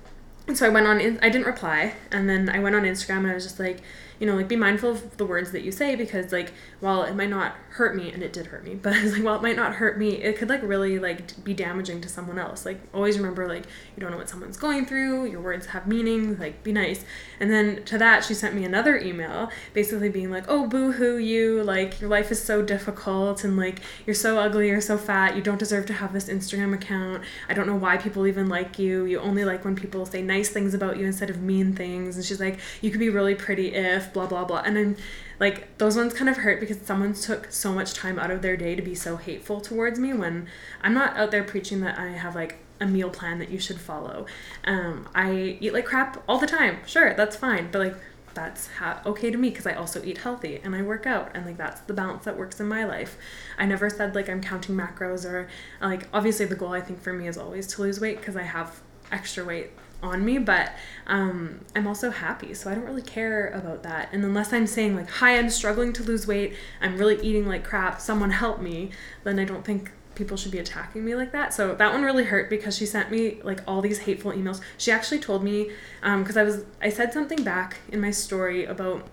And 0.48 0.58
so 0.58 0.66
I 0.66 0.70
went 0.70 0.88
on 0.88 1.00
in, 1.00 1.20
I 1.22 1.30
didn't 1.30 1.46
reply 1.46 1.94
and 2.12 2.28
then 2.28 2.50
I 2.50 2.60
went 2.60 2.76
on 2.76 2.84
Instagram 2.84 3.20
and 3.20 3.28
I 3.28 3.34
was 3.36 3.44
just 3.44 3.60
like 3.60 3.82
you 4.20 4.28
know, 4.28 4.36
like 4.36 4.48
be 4.48 4.56
mindful 4.56 4.92
of 4.92 5.18
the 5.18 5.26
words 5.26 5.52
that 5.52 5.62
you 5.62 5.72
say 5.72 5.96
because 5.96 6.32
like 6.32 6.52
while 6.82 7.04
it 7.04 7.16
might 7.16 7.30
not 7.30 7.56
hurt 7.72 7.96
me 7.96 8.12
and 8.12 8.22
it 8.22 8.34
did 8.34 8.48
hurt 8.48 8.64
me, 8.66 8.76
but 8.82 8.94
I 8.94 9.04
was 9.04 9.14
like 9.14 9.24
while 9.24 9.36
it 9.36 9.42
might 9.42 9.56
not 9.56 9.76
hurt 9.76 9.98
me, 9.98 10.22
it 10.22 10.38
could 10.38 10.50
like 10.50 10.62
really 10.62 11.00
like 11.00 11.44
be 11.44 11.54
damaging 11.54 12.02
to 12.02 12.10
someone 12.10 12.38
else. 12.38 12.66
Like 12.66 12.80
always 12.94 13.18
remember 13.18 13.48
like 13.48 13.66
you 13.96 14.02
don't 14.02 14.12
know 14.12 14.18
what 14.18 14.30
someone's 14.30 14.58
going 14.58 14.86
through, 14.86 15.26
your 15.26 15.42
words 15.42 15.68
have 15.68 15.88
meaning, 15.88 16.38
like 16.38 16.64
be 16.64 16.74
nice. 16.74 17.06
And 17.40 17.50
then 17.50 17.84
to 17.86 17.98
that 17.98 18.26
she 18.26 18.34
sent 18.34 18.56
me 18.56 18.66
another 18.66 18.98
email 18.98 19.50
basically 19.74 20.10
being 20.10 20.32
like, 20.32 20.46
"Oh, 20.48 20.68
boo-hoo 20.68 21.18
you, 21.18 21.64
like 21.64 22.02
your 22.02 22.10
life 22.10 22.32
is 22.32 22.42
so 22.42 22.62
difficult 22.62 23.44
and 23.44 23.56
like 23.56 23.80
you're 24.06 24.14
so 24.14 24.38
ugly, 24.38 24.68
you're 24.68 24.82
so 24.82 24.98
fat, 24.98 25.36
you 25.36 25.42
don't 25.42 25.60
deserve 25.60 25.86
to 25.88 25.94
have 25.94 26.12
this 26.12 26.28
Instagram 26.28 26.74
account. 26.74 27.24
I 27.48 27.54
don't 27.54 27.68
know 27.68 27.76
why 27.76 27.98
people 27.98 28.28
even 28.28 28.50
like 28.50 28.78
you. 28.78 29.06
You 29.06 29.20
only 29.20 29.46
like 29.46 29.64
when 29.64 29.76
people 29.76 30.06
say 30.06 30.22
nice 30.22 30.50
things 30.50 30.74
about 30.74 30.98
you 30.98 31.06
instead 31.06 31.30
of 31.30 31.42
mean 31.42 31.74
things." 31.74 32.18
And 32.18 32.26
she's 32.26 32.42
like, 32.42 32.60
"You 32.82 32.92
could 32.92 33.00
be 33.00 33.10
really 33.10 33.36
pretty 33.36 33.74
if 33.74 34.09
blah 34.14 34.28
blah 34.28 34.46
blah. 34.46 34.62
And 34.66 34.76
then 34.76 34.98
like 35.40 35.78
those 35.78 35.96
ones 35.96 36.14
kind 36.14 36.30
of 36.30 36.38
hurt 36.38 36.60
because 36.60 36.82
someone 36.82 37.14
took 37.14 37.52
so 37.52 37.72
much 37.72 37.94
time 37.94 38.20
out 38.20 38.32
of 38.32 38.42
their 38.42 38.58
day 38.58 38.76
to 38.76 38.82
be 38.82 38.96
so 38.96 39.18
hateful 39.18 39.62
towards 39.62 39.98
me 39.98 40.14
when 40.14 40.48
i'm 40.82 40.94
not 40.94 41.16
out 41.16 41.32
there 41.32 41.44
preaching 41.44 41.80
that 41.80 41.98
i 41.98 42.08
have 42.08 42.36
like 42.36 42.58
a 42.82 42.86
meal 42.86 43.10
plan 43.10 43.40
that 43.40 43.50
you 43.50 43.60
should 43.60 43.80
follow. 43.80 44.26
Um, 44.64 45.08
i 45.14 45.58
eat 45.60 45.74
like 45.74 45.86
crap 45.86 46.24
all 46.28 46.40
the 46.40 46.48
time. 46.48 46.78
Sure 46.86 47.14
that's 47.14 47.36
fine. 47.36 47.70
But 47.72 47.80
like 47.80 47.96
that's 48.34 48.68
ha- 48.68 49.02
okay 49.06 49.32
to 49.32 49.38
me 49.38 49.50
because 49.50 49.66
I 49.66 49.74
also 49.74 50.02
eat 50.04 50.20
healthy 50.20 50.62
and 50.64 50.76
I 50.76 50.82
work 50.82 51.06
out 51.06 51.32
and 51.34 51.46
like 51.46 51.58
that's 51.58 51.82
the 51.82 51.94
balance 51.94 52.26
that 52.26 52.38
works 52.38 52.60
in 52.60 52.68
my 52.68 52.86
life. 52.86 53.18
I 53.58 53.66
never 53.66 53.90
said 53.90 54.16
like 54.16 54.30
I'm 54.30 54.42
counting 54.42 54.76
macros 54.76 55.30
or 55.30 55.50
like 55.82 56.08
obviously 56.14 56.46
the 56.46 56.56
goal 56.56 56.74
I 56.74 56.82
think 56.82 57.02
for 57.02 57.12
me 57.12 57.28
is 57.28 57.38
always 57.38 57.68
to 57.68 57.82
lose 57.82 58.00
weight 58.00 58.20
because 58.20 58.36
I 58.36 58.44
have 58.44 58.80
extra 59.12 59.44
weight 59.44 59.72
on 60.02 60.24
me, 60.24 60.38
but 60.38 60.72
um, 61.10 61.62
I'm 61.76 61.88
also 61.88 62.12
happy, 62.12 62.54
so 62.54 62.70
I 62.70 62.76
don't 62.76 62.86
really 62.86 63.02
care 63.02 63.48
about 63.48 63.82
that. 63.84 64.10
And 64.14 64.24
unless 64.24 64.54
I'm 64.54 64.68
saying 64.68 64.96
like, 64.96 65.10
"Hi, 65.10 65.38
I'm 65.38 65.50
struggling 65.50 65.92
to 65.94 66.04
lose 66.04 66.28
weight. 66.28 66.54
I'm 66.82 66.98
really 66.98 67.20
eating 67.22 67.48
like 67.48 67.64
crap. 67.64 68.00
Someone 68.00 68.30
help 68.30 68.62
me," 68.62 68.92
then 69.24 69.40
I 69.40 69.44
don't 69.44 69.66
think 69.66 69.92
people 70.14 70.38
should 70.38 70.52
be 70.52 70.60
attacking 70.60 71.04
me 71.04 71.16
like 71.16 71.32
that. 71.32 71.54
So 71.54 71.74
that 71.74 71.92
one 71.92 72.04
really 72.04 72.26
hurt 72.26 72.50
because 72.50 72.78
she 72.78 72.86
sent 72.86 73.10
me 73.10 73.42
like 73.44 73.62
all 73.68 73.82
these 73.82 74.00
hateful 74.00 74.32
emails. 74.34 74.62
She 74.78 74.92
actually 74.92 75.20
told 75.20 75.44
me 75.44 75.72
because 76.02 76.38
um, 76.38 76.42
I 76.42 76.44
was 76.44 76.64
I 76.82 76.90
said 76.90 77.12
something 77.12 77.44
back 77.44 77.78
in 77.90 78.00
my 78.00 78.12
story 78.12 78.66
about 78.66 79.08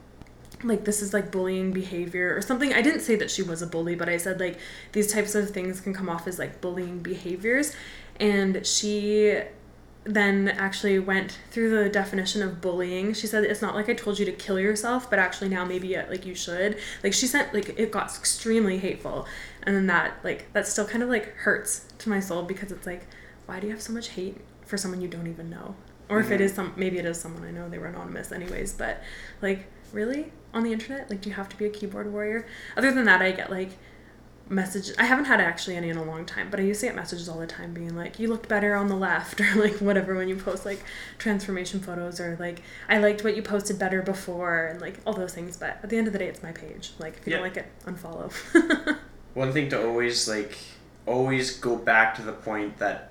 like 0.65 0.85
this 0.85 1.01
is 1.01 1.15
like 1.15 1.31
bullying 1.31 1.73
behavior 1.73 2.37
or 2.37 2.43
something. 2.43 2.75
I 2.75 2.83
didn't 2.83 3.01
say 3.01 3.17
that 3.17 3.31
she 3.31 3.43
was 3.43 3.63
a 3.63 3.67
bully, 3.67 3.95
but 3.95 4.11
I 4.11 4.19
said 4.19 4.39
like 4.39 4.59
these 4.93 5.11
types 5.11 5.35
of 5.35 5.51
things 5.51 5.81
can 5.81 5.95
come 5.95 6.11
off 6.11 6.27
as 6.27 6.39
like 6.39 6.61
bullying 6.61 6.99
behaviors. 6.99 7.75
And 8.21 8.67
she 8.67 9.41
then 10.07 10.49
actually 10.49 10.99
went 10.99 11.39
through 11.51 11.71
the 11.71 11.89
definition 11.89 12.43
of 12.43 12.61
bullying. 12.61 13.13
She 13.13 13.27
said 13.27 13.45
it's 13.45 13.61
not 13.61 13.75
like 13.75 13.89
I 13.89 13.95
told 13.95 14.19
you 14.19 14.25
to 14.25 14.33
kill 14.33 14.59
yourself, 14.59 15.11
but 15.11 15.19
actually 15.19 15.49
now 15.49 15.65
maybe 15.65 15.97
uh, 15.97 16.09
like 16.09 16.25
you 16.25 16.35
should. 16.35 16.79
Like 17.03 17.13
she 17.13 17.27
sent 17.27 17.53
like 17.53 17.79
it 17.79 17.91
got 17.91 18.15
extremely 18.17 18.79
hateful, 18.79 19.27
and 19.65 19.75
then 19.75 19.87
that 19.89 20.19
like 20.23 20.53
that 20.53 20.67
still 20.67 20.87
kind 20.87 21.03
of 21.03 21.09
like 21.09 21.35
hurts 21.35 21.87
to 21.99 22.09
my 22.09 22.21
soul 22.21 22.43
because 22.43 22.71
it's 22.71 22.87
like 22.87 23.07
why 23.47 23.61
do 23.61 23.67
you 23.67 23.73
have 23.73 23.83
so 23.83 23.93
much 23.93 24.09
hate 24.11 24.37
for 24.65 24.77
someone 24.77 25.01
you 25.01 25.09
don't 25.09 25.27
even 25.27 25.51
know? 25.51 25.75
Or 26.09 26.21
if 26.21 26.31
it 26.31 26.41
is 26.41 26.55
some 26.55 26.73
maybe 26.77 26.99
it 26.99 27.05
is 27.05 27.21
someone 27.21 27.45
I 27.45 27.51
know 27.51 27.69
they 27.69 27.79
were 27.79 27.87
anonymous 27.87 28.31
anyways, 28.31 28.75
but 28.75 29.03
like 29.43 29.67
really 29.93 30.33
on 30.55 30.63
the 30.63 30.73
internet 30.73 31.09
like 31.11 31.21
do 31.21 31.29
you 31.29 31.35
have 31.35 31.49
to 31.49 31.57
be 31.57 31.65
a 31.65 31.71
keyboard 31.71 32.13
warrior? 32.13 32.47
Other 32.77 32.93
than 32.93 33.05
that, 33.07 33.23
I 33.23 33.33
get 33.33 33.51
like 33.51 33.71
messages 34.49 34.95
i 34.99 35.05
haven't 35.05 35.25
had 35.25 35.41
actually 35.41 35.75
any 35.77 35.89
in 35.89 35.97
a 35.97 36.05
long 36.05 36.25
time 36.25 36.49
but 36.51 36.61
i 36.61 36.63
used 36.63 36.81
to 36.81 36.87
get 36.87 36.95
messages 36.95 37.29
all 37.29 37.39
the 37.39 37.47
time 37.47 37.75
being 37.75 37.97
like 37.97 38.19
you 38.19 38.29
looked 38.29 38.49
better 38.49 38.75
on 38.77 38.87
the 38.87 38.95
left 38.95 39.41
or 39.41 39.55
like 39.57 39.75
whatever 39.79 40.15
when 40.15 40.29
you 40.29 40.37
post 40.37 40.65
like 40.65 40.83
transformation 41.19 41.81
photos 41.81 42.21
or 42.21 42.37
like 42.39 42.63
i 42.89 42.97
liked 42.99 43.25
what 43.25 43.35
you 43.35 43.43
posted 43.43 43.79
better 43.79 44.03
before 44.03 44.67
and 44.67 44.81
like 44.81 45.01
all 45.05 45.13
those 45.13 45.35
things 45.35 45.57
but 45.57 45.79
at 45.83 45.91
the 45.91 45.99
end 45.99 46.07
of 46.07 46.13
the 46.13 46.19
day 46.19 46.29
it's 46.29 46.43
my 46.43 46.53
page 46.53 46.93
like 47.01 47.17
if 47.19 47.27
you 47.27 47.33
Yeah. 47.33 47.39
don't 47.39 47.49
like 47.49 47.57
it 47.57 47.67
unfollow 47.87 48.97
One 49.35 49.53
thing 49.53 49.69
to 49.71 49.85
always 49.87 50.27
like 50.29 50.57
always 51.07 51.59
go 51.59 51.77
back 51.77 52.15
to 52.15 52.23
the 52.23 52.33
point 52.33 52.79
that 52.79 53.11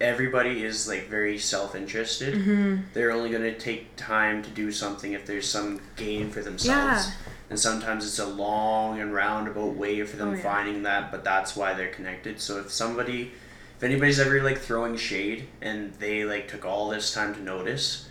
everybody 0.00 0.62
is 0.64 0.88
like 0.88 1.08
very 1.08 1.38
self-interested. 1.38 2.34
hmm 2.34 2.76
They're 2.94 3.10
only 3.10 3.28
going 3.30 3.42
to 3.42 3.58
take 3.58 3.94
time 3.96 4.42
to 4.44 4.50
do 4.50 4.72
something 4.72 5.12
if 5.12 5.26
there's 5.26 5.46
some 5.48 5.80
gain 5.96 6.30
for 6.30 6.40
themselves. 6.40 7.08
Yeah. 7.08 7.12
And 7.50 7.58
sometimes 7.58 8.04
it's 8.06 8.18
a 8.18 8.26
long 8.26 9.00
and 9.00 9.14
roundabout 9.14 9.74
way 9.74 10.04
for 10.04 10.16
them 10.16 10.30
Oh, 10.30 10.34
yeah. 10.34 10.42
finding 10.42 10.82
that, 10.82 11.10
but 11.10 11.24
that's 11.24 11.56
why 11.56 11.72
they're 11.74 11.90
connected. 11.92 12.40
So 12.40 12.58
if 12.60 12.70
somebody 12.70 13.32
if 13.76 13.84
anybody's 13.84 14.18
ever 14.18 14.42
like 14.42 14.58
throwing 14.58 14.96
shade 14.96 15.46
and 15.62 15.94
they 15.94 16.24
like 16.24 16.48
took 16.48 16.64
all 16.64 16.88
this 16.88 17.14
time 17.14 17.32
to 17.34 17.40
notice, 17.40 18.08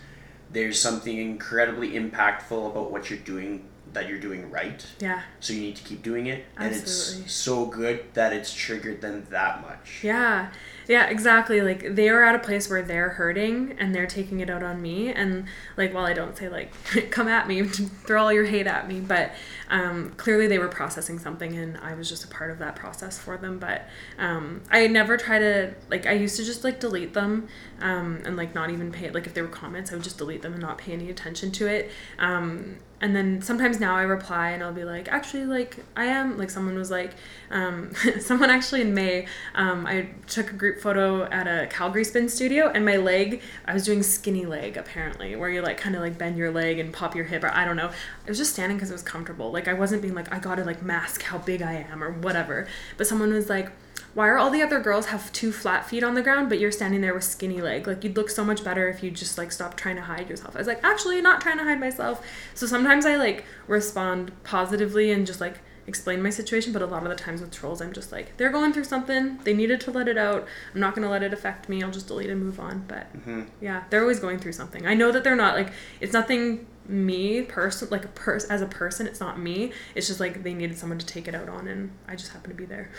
there's 0.50 0.80
something 0.80 1.16
incredibly 1.18 1.90
impactful 1.90 2.70
about 2.70 2.90
what 2.90 3.10
you're 3.10 3.18
doing 3.18 3.64
that 3.92 4.08
you're 4.08 4.18
doing 4.18 4.50
right. 4.50 4.84
yeah 4.98 5.22
So 5.40 5.52
you 5.52 5.60
need 5.60 5.76
to 5.76 5.82
keep 5.84 6.02
doing 6.02 6.26
it. 6.26 6.44
And 6.56 6.74
it's 6.74 7.30
so 7.30 7.66
good 7.66 8.04
that 8.14 8.32
it's 8.32 8.52
triggered 8.52 9.00
them 9.02 9.26
that 9.30 9.60
much. 9.62 10.00
Yeah, 10.02 10.50
yeah, 10.88 11.06
exactly. 11.08 11.60
Like 11.60 11.94
they 11.94 12.08
are 12.08 12.22
at 12.22 12.34
a 12.34 12.38
place 12.38 12.70
where 12.70 12.80
they're 12.80 13.10
hurting 13.10 13.76
and 13.78 13.94
they're 13.94 14.06
taking 14.06 14.40
it 14.40 14.48
out 14.48 14.62
on 14.62 14.80
me. 14.80 15.12
And 15.12 15.44
like, 15.76 15.92
while 15.92 16.06
I 16.06 16.14
don't 16.14 16.34
say 16.34 16.48
like, 16.48 16.72
come 17.10 17.28
at 17.28 17.46
me, 17.46 17.62
throw 18.06 18.22
all 18.22 18.32
your 18.32 18.46
hate 18.46 18.66
at 18.66 18.88
me, 18.88 19.00
but 19.00 19.32
um, 19.68 20.14
clearly 20.16 20.46
they 20.46 20.58
were 20.58 20.68
processing 20.68 21.18
something, 21.18 21.54
and 21.54 21.76
I 21.78 21.92
was 21.92 22.08
just 22.08 22.24
a 22.24 22.28
part 22.28 22.50
of 22.50 22.58
that 22.60 22.74
process 22.74 23.18
for 23.18 23.36
them. 23.36 23.58
But 23.58 23.86
um, 24.18 24.62
I 24.70 24.86
never 24.86 25.18
try 25.18 25.38
to 25.38 25.74
like. 25.90 26.06
I 26.06 26.12
used 26.12 26.36
to 26.38 26.44
just 26.44 26.64
like 26.64 26.80
delete 26.80 27.12
them 27.12 27.48
um, 27.80 28.22
and 28.24 28.36
like 28.36 28.54
not 28.54 28.70
even 28.70 28.92
pay. 28.92 29.06
it 29.06 29.14
Like 29.14 29.26
if 29.26 29.34
there 29.34 29.44
were 29.44 29.50
comments, 29.50 29.92
I 29.92 29.94
would 29.94 30.04
just 30.04 30.18
delete 30.18 30.42
them 30.42 30.52
and 30.52 30.62
not 30.62 30.78
pay 30.78 30.92
any 30.92 31.10
attention 31.10 31.50
to 31.52 31.66
it. 31.66 31.90
Um, 32.18 32.76
and 33.00 33.14
then 33.14 33.40
sometimes 33.42 33.78
now 33.78 33.94
I 33.94 34.02
reply 34.02 34.50
and 34.50 34.62
I'll 34.62 34.72
be 34.72 34.84
like, 34.84 35.08
actually, 35.08 35.44
like 35.44 35.76
I 35.96 36.06
am 36.06 36.36
like 36.36 36.50
someone 36.50 36.76
was 36.76 36.90
like, 36.90 37.14
um, 37.50 37.92
someone 38.20 38.50
actually 38.50 38.80
in 38.80 38.92
May, 38.92 39.26
um, 39.54 39.86
I 39.86 40.08
took 40.26 40.50
a 40.50 40.54
group 40.54 40.80
photo 40.80 41.24
at 41.24 41.46
a 41.46 41.68
Calgary 41.68 42.04
spin 42.04 42.28
studio 42.28 42.68
and 42.68 42.84
my 42.84 42.96
leg, 42.96 43.40
I 43.66 43.74
was 43.74 43.84
doing 43.84 44.02
skinny 44.02 44.46
leg 44.46 44.76
apparently, 44.76 45.36
where 45.36 45.48
you 45.48 45.62
like 45.62 45.76
kind 45.76 45.94
of 45.94 46.00
like 46.00 46.18
bend 46.18 46.36
your 46.36 46.50
leg 46.50 46.80
and 46.80 46.92
pop 46.92 47.14
your 47.14 47.24
hip 47.24 47.44
or 47.44 47.50
I 47.50 47.64
don't 47.64 47.76
know. 47.76 47.88
I 47.88 48.28
was 48.28 48.38
just 48.38 48.52
standing 48.52 48.76
because 48.76 48.90
it 48.90 48.94
was 48.94 49.02
comfortable. 49.02 49.52
Like 49.52 49.68
I 49.68 49.74
wasn't 49.74 50.02
being 50.02 50.14
like 50.14 50.32
I 50.32 50.40
gotta 50.40 50.64
like 50.64 50.82
mask 50.82 51.22
how 51.22 51.38
big 51.38 51.62
I 51.62 51.86
am 51.90 52.02
or 52.02 52.10
whatever. 52.10 52.66
But 52.96 53.06
someone 53.06 53.32
was 53.32 53.48
like. 53.48 53.70
Why 54.18 54.26
are 54.26 54.36
all 54.36 54.50
the 54.50 54.62
other 54.62 54.80
girls 54.80 55.06
have 55.06 55.32
two 55.32 55.52
flat 55.52 55.88
feet 55.88 56.02
on 56.02 56.14
the 56.14 56.22
ground, 56.22 56.48
but 56.48 56.58
you're 56.58 56.72
standing 56.72 57.02
there 57.02 57.14
with 57.14 57.22
skinny 57.22 57.60
leg? 57.60 57.86
Like 57.86 58.02
you'd 58.02 58.16
look 58.16 58.30
so 58.30 58.44
much 58.44 58.64
better 58.64 58.88
if 58.88 59.00
you 59.00 59.12
just 59.12 59.38
like 59.38 59.52
stopped 59.52 59.76
trying 59.76 59.94
to 59.94 60.02
hide 60.02 60.28
yourself. 60.28 60.56
I 60.56 60.58
was 60.58 60.66
like, 60.66 60.82
actually, 60.82 61.20
not 61.20 61.40
trying 61.40 61.56
to 61.58 61.62
hide 61.62 61.78
myself. 61.78 62.26
So 62.52 62.66
sometimes 62.66 63.06
I 63.06 63.14
like 63.14 63.44
respond 63.68 64.32
positively 64.42 65.12
and 65.12 65.24
just 65.24 65.40
like 65.40 65.60
explain 65.86 66.20
my 66.20 66.30
situation, 66.30 66.72
but 66.72 66.82
a 66.82 66.86
lot 66.86 67.04
of 67.04 67.10
the 67.10 67.14
times 67.14 67.40
with 67.40 67.52
trolls, 67.52 67.80
I'm 67.80 67.92
just 67.92 68.10
like, 68.10 68.36
they're 68.38 68.50
going 68.50 68.72
through 68.72 68.84
something. 68.84 69.38
They 69.44 69.54
needed 69.54 69.80
to 69.82 69.92
let 69.92 70.08
it 70.08 70.18
out. 70.18 70.48
I'm 70.74 70.80
not 70.80 70.96
gonna 70.96 71.08
let 71.08 71.22
it 71.22 71.32
affect 71.32 71.68
me. 71.68 71.84
I'll 71.84 71.92
just 71.92 72.08
delete 72.08 72.28
and 72.28 72.42
move 72.42 72.58
on. 72.58 72.86
But 72.88 73.06
hmm 73.22 73.42
yeah, 73.60 73.84
they're 73.88 74.02
always 74.02 74.18
going 74.18 74.40
through 74.40 74.54
something. 74.54 74.84
I 74.84 74.94
know 74.94 75.12
that 75.12 75.22
they're 75.22 75.36
not 75.36 75.54
like 75.54 75.70
it's 76.00 76.12
nothing 76.12 76.66
me 76.88 77.42
person 77.42 77.86
like 77.90 78.04
a 78.04 78.08
pers 78.08 78.46
as 78.46 78.62
a 78.62 78.66
person. 78.66 79.06
It's 79.06 79.20
not 79.20 79.38
me. 79.38 79.70
It's 79.94 80.08
just 80.08 80.18
like 80.18 80.42
they 80.42 80.54
needed 80.54 80.76
someone 80.76 80.98
to 80.98 81.06
take 81.06 81.28
it 81.28 81.36
out 81.36 81.48
on, 81.48 81.68
and 81.68 81.92
I 82.08 82.16
just 82.16 82.32
happen 82.32 82.50
to 82.50 82.56
be 82.56 82.64
there. 82.64 82.90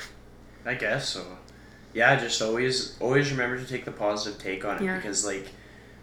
I 0.70 0.76
guess 0.76 1.10
so. 1.10 1.26
Yeah, 1.94 2.16
just 2.20 2.42
always 2.42 2.96
always 3.00 3.32
remember 3.32 3.58
to 3.58 3.66
take 3.68 3.84
the 3.86 3.92
positive 3.92 4.40
take 4.40 4.64
on 4.64 4.78
it 4.78 4.84
Yeah. 4.84 4.98
because 4.98 5.26
like 5.26 5.48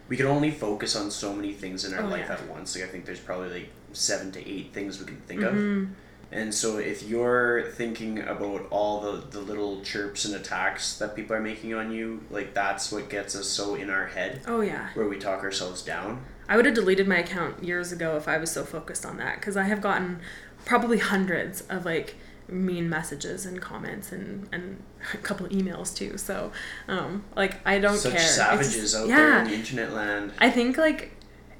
we 0.09 0.17
can 0.17 0.25
only 0.25 0.51
focus 0.51 0.95
on 0.95 1.09
so 1.09 1.33
many 1.33 1.53
things 1.53 1.85
in 1.85 1.93
our 1.93 2.03
Oh, 2.03 2.07
life 2.07 2.25
yeah. 2.27 2.33
at 2.33 2.47
once. 2.49 2.75
Like 2.75 2.83
I 2.83 2.87
think 2.87 3.05
there's 3.05 3.19
probably 3.19 3.49
like 3.49 3.69
seven 3.93 4.31
to 4.33 4.39
eight 4.47 4.73
things 4.73 4.99
we 4.99 5.05
can 5.05 5.21
think 5.27 5.41
Mhm. 5.41 5.83
of. 5.83 5.87
And 6.29 6.53
so 6.53 6.77
if 6.77 7.03
you're 7.03 7.71
thinking 7.71 8.19
about 8.19 8.67
all 8.69 8.99
the, 8.99 9.23
the 9.29 9.39
little 9.39 9.81
chirps 9.81 10.25
and 10.25 10.35
attacks 10.35 10.97
that 10.97 11.15
people 11.15 11.33
are 11.37 11.41
making 11.41 11.73
on 11.73 11.89
you, 11.91 12.21
like 12.29 12.53
that's 12.53 12.91
what 12.91 13.09
gets 13.09 13.33
us 13.33 13.47
so 13.47 13.75
in 13.75 13.89
our 13.89 14.07
head 14.07 14.41
Oh 14.45 14.59
yeah. 14.59 14.89
where 14.93 15.07
we 15.07 15.17
talk 15.17 15.41
ourselves 15.43 15.81
down. 15.81 16.25
I 16.49 16.57
would 16.57 16.65
have 16.65 16.75
deleted 16.75 17.07
my 17.07 17.19
account 17.19 17.63
years 17.63 17.93
ago 17.93 18.17
if 18.17 18.27
I 18.27 18.37
was 18.37 18.51
so 18.51 18.65
focused 18.65 19.05
on 19.05 19.15
that 19.17 19.39
because 19.39 19.55
I 19.55 19.63
have 19.63 19.79
gotten 19.79 20.19
probably 20.65 20.97
hundreds 20.97 21.61
of 21.69 21.85
like 21.85 22.15
mean 22.49 22.89
messages 22.89 23.45
and 23.45 23.61
comments 23.61 24.11
and 24.11 24.47
and 24.51 24.81
a 25.13 25.17
couple 25.17 25.47
emails 25.47 25.95
too. 25.95 26.17
So 26.17 26.51
um 26.87 27.23
like 27.35 27.55
I 27.65 27.79
don't 27.79 27.97
Such 27.97 28.13
care. 28.13 28.21
Savages 28.21 28.75
just- 28.75 28.95
out 28.95 29.07
yeah. 29.07 29.15
there 29.17 29.39
in 29.39 29.47
the 29.49 29.53
internet 29.55 29.93
land. 29.93 30.33
I 30.39 30.49
think 30.49 30.77
like 30.77 31.11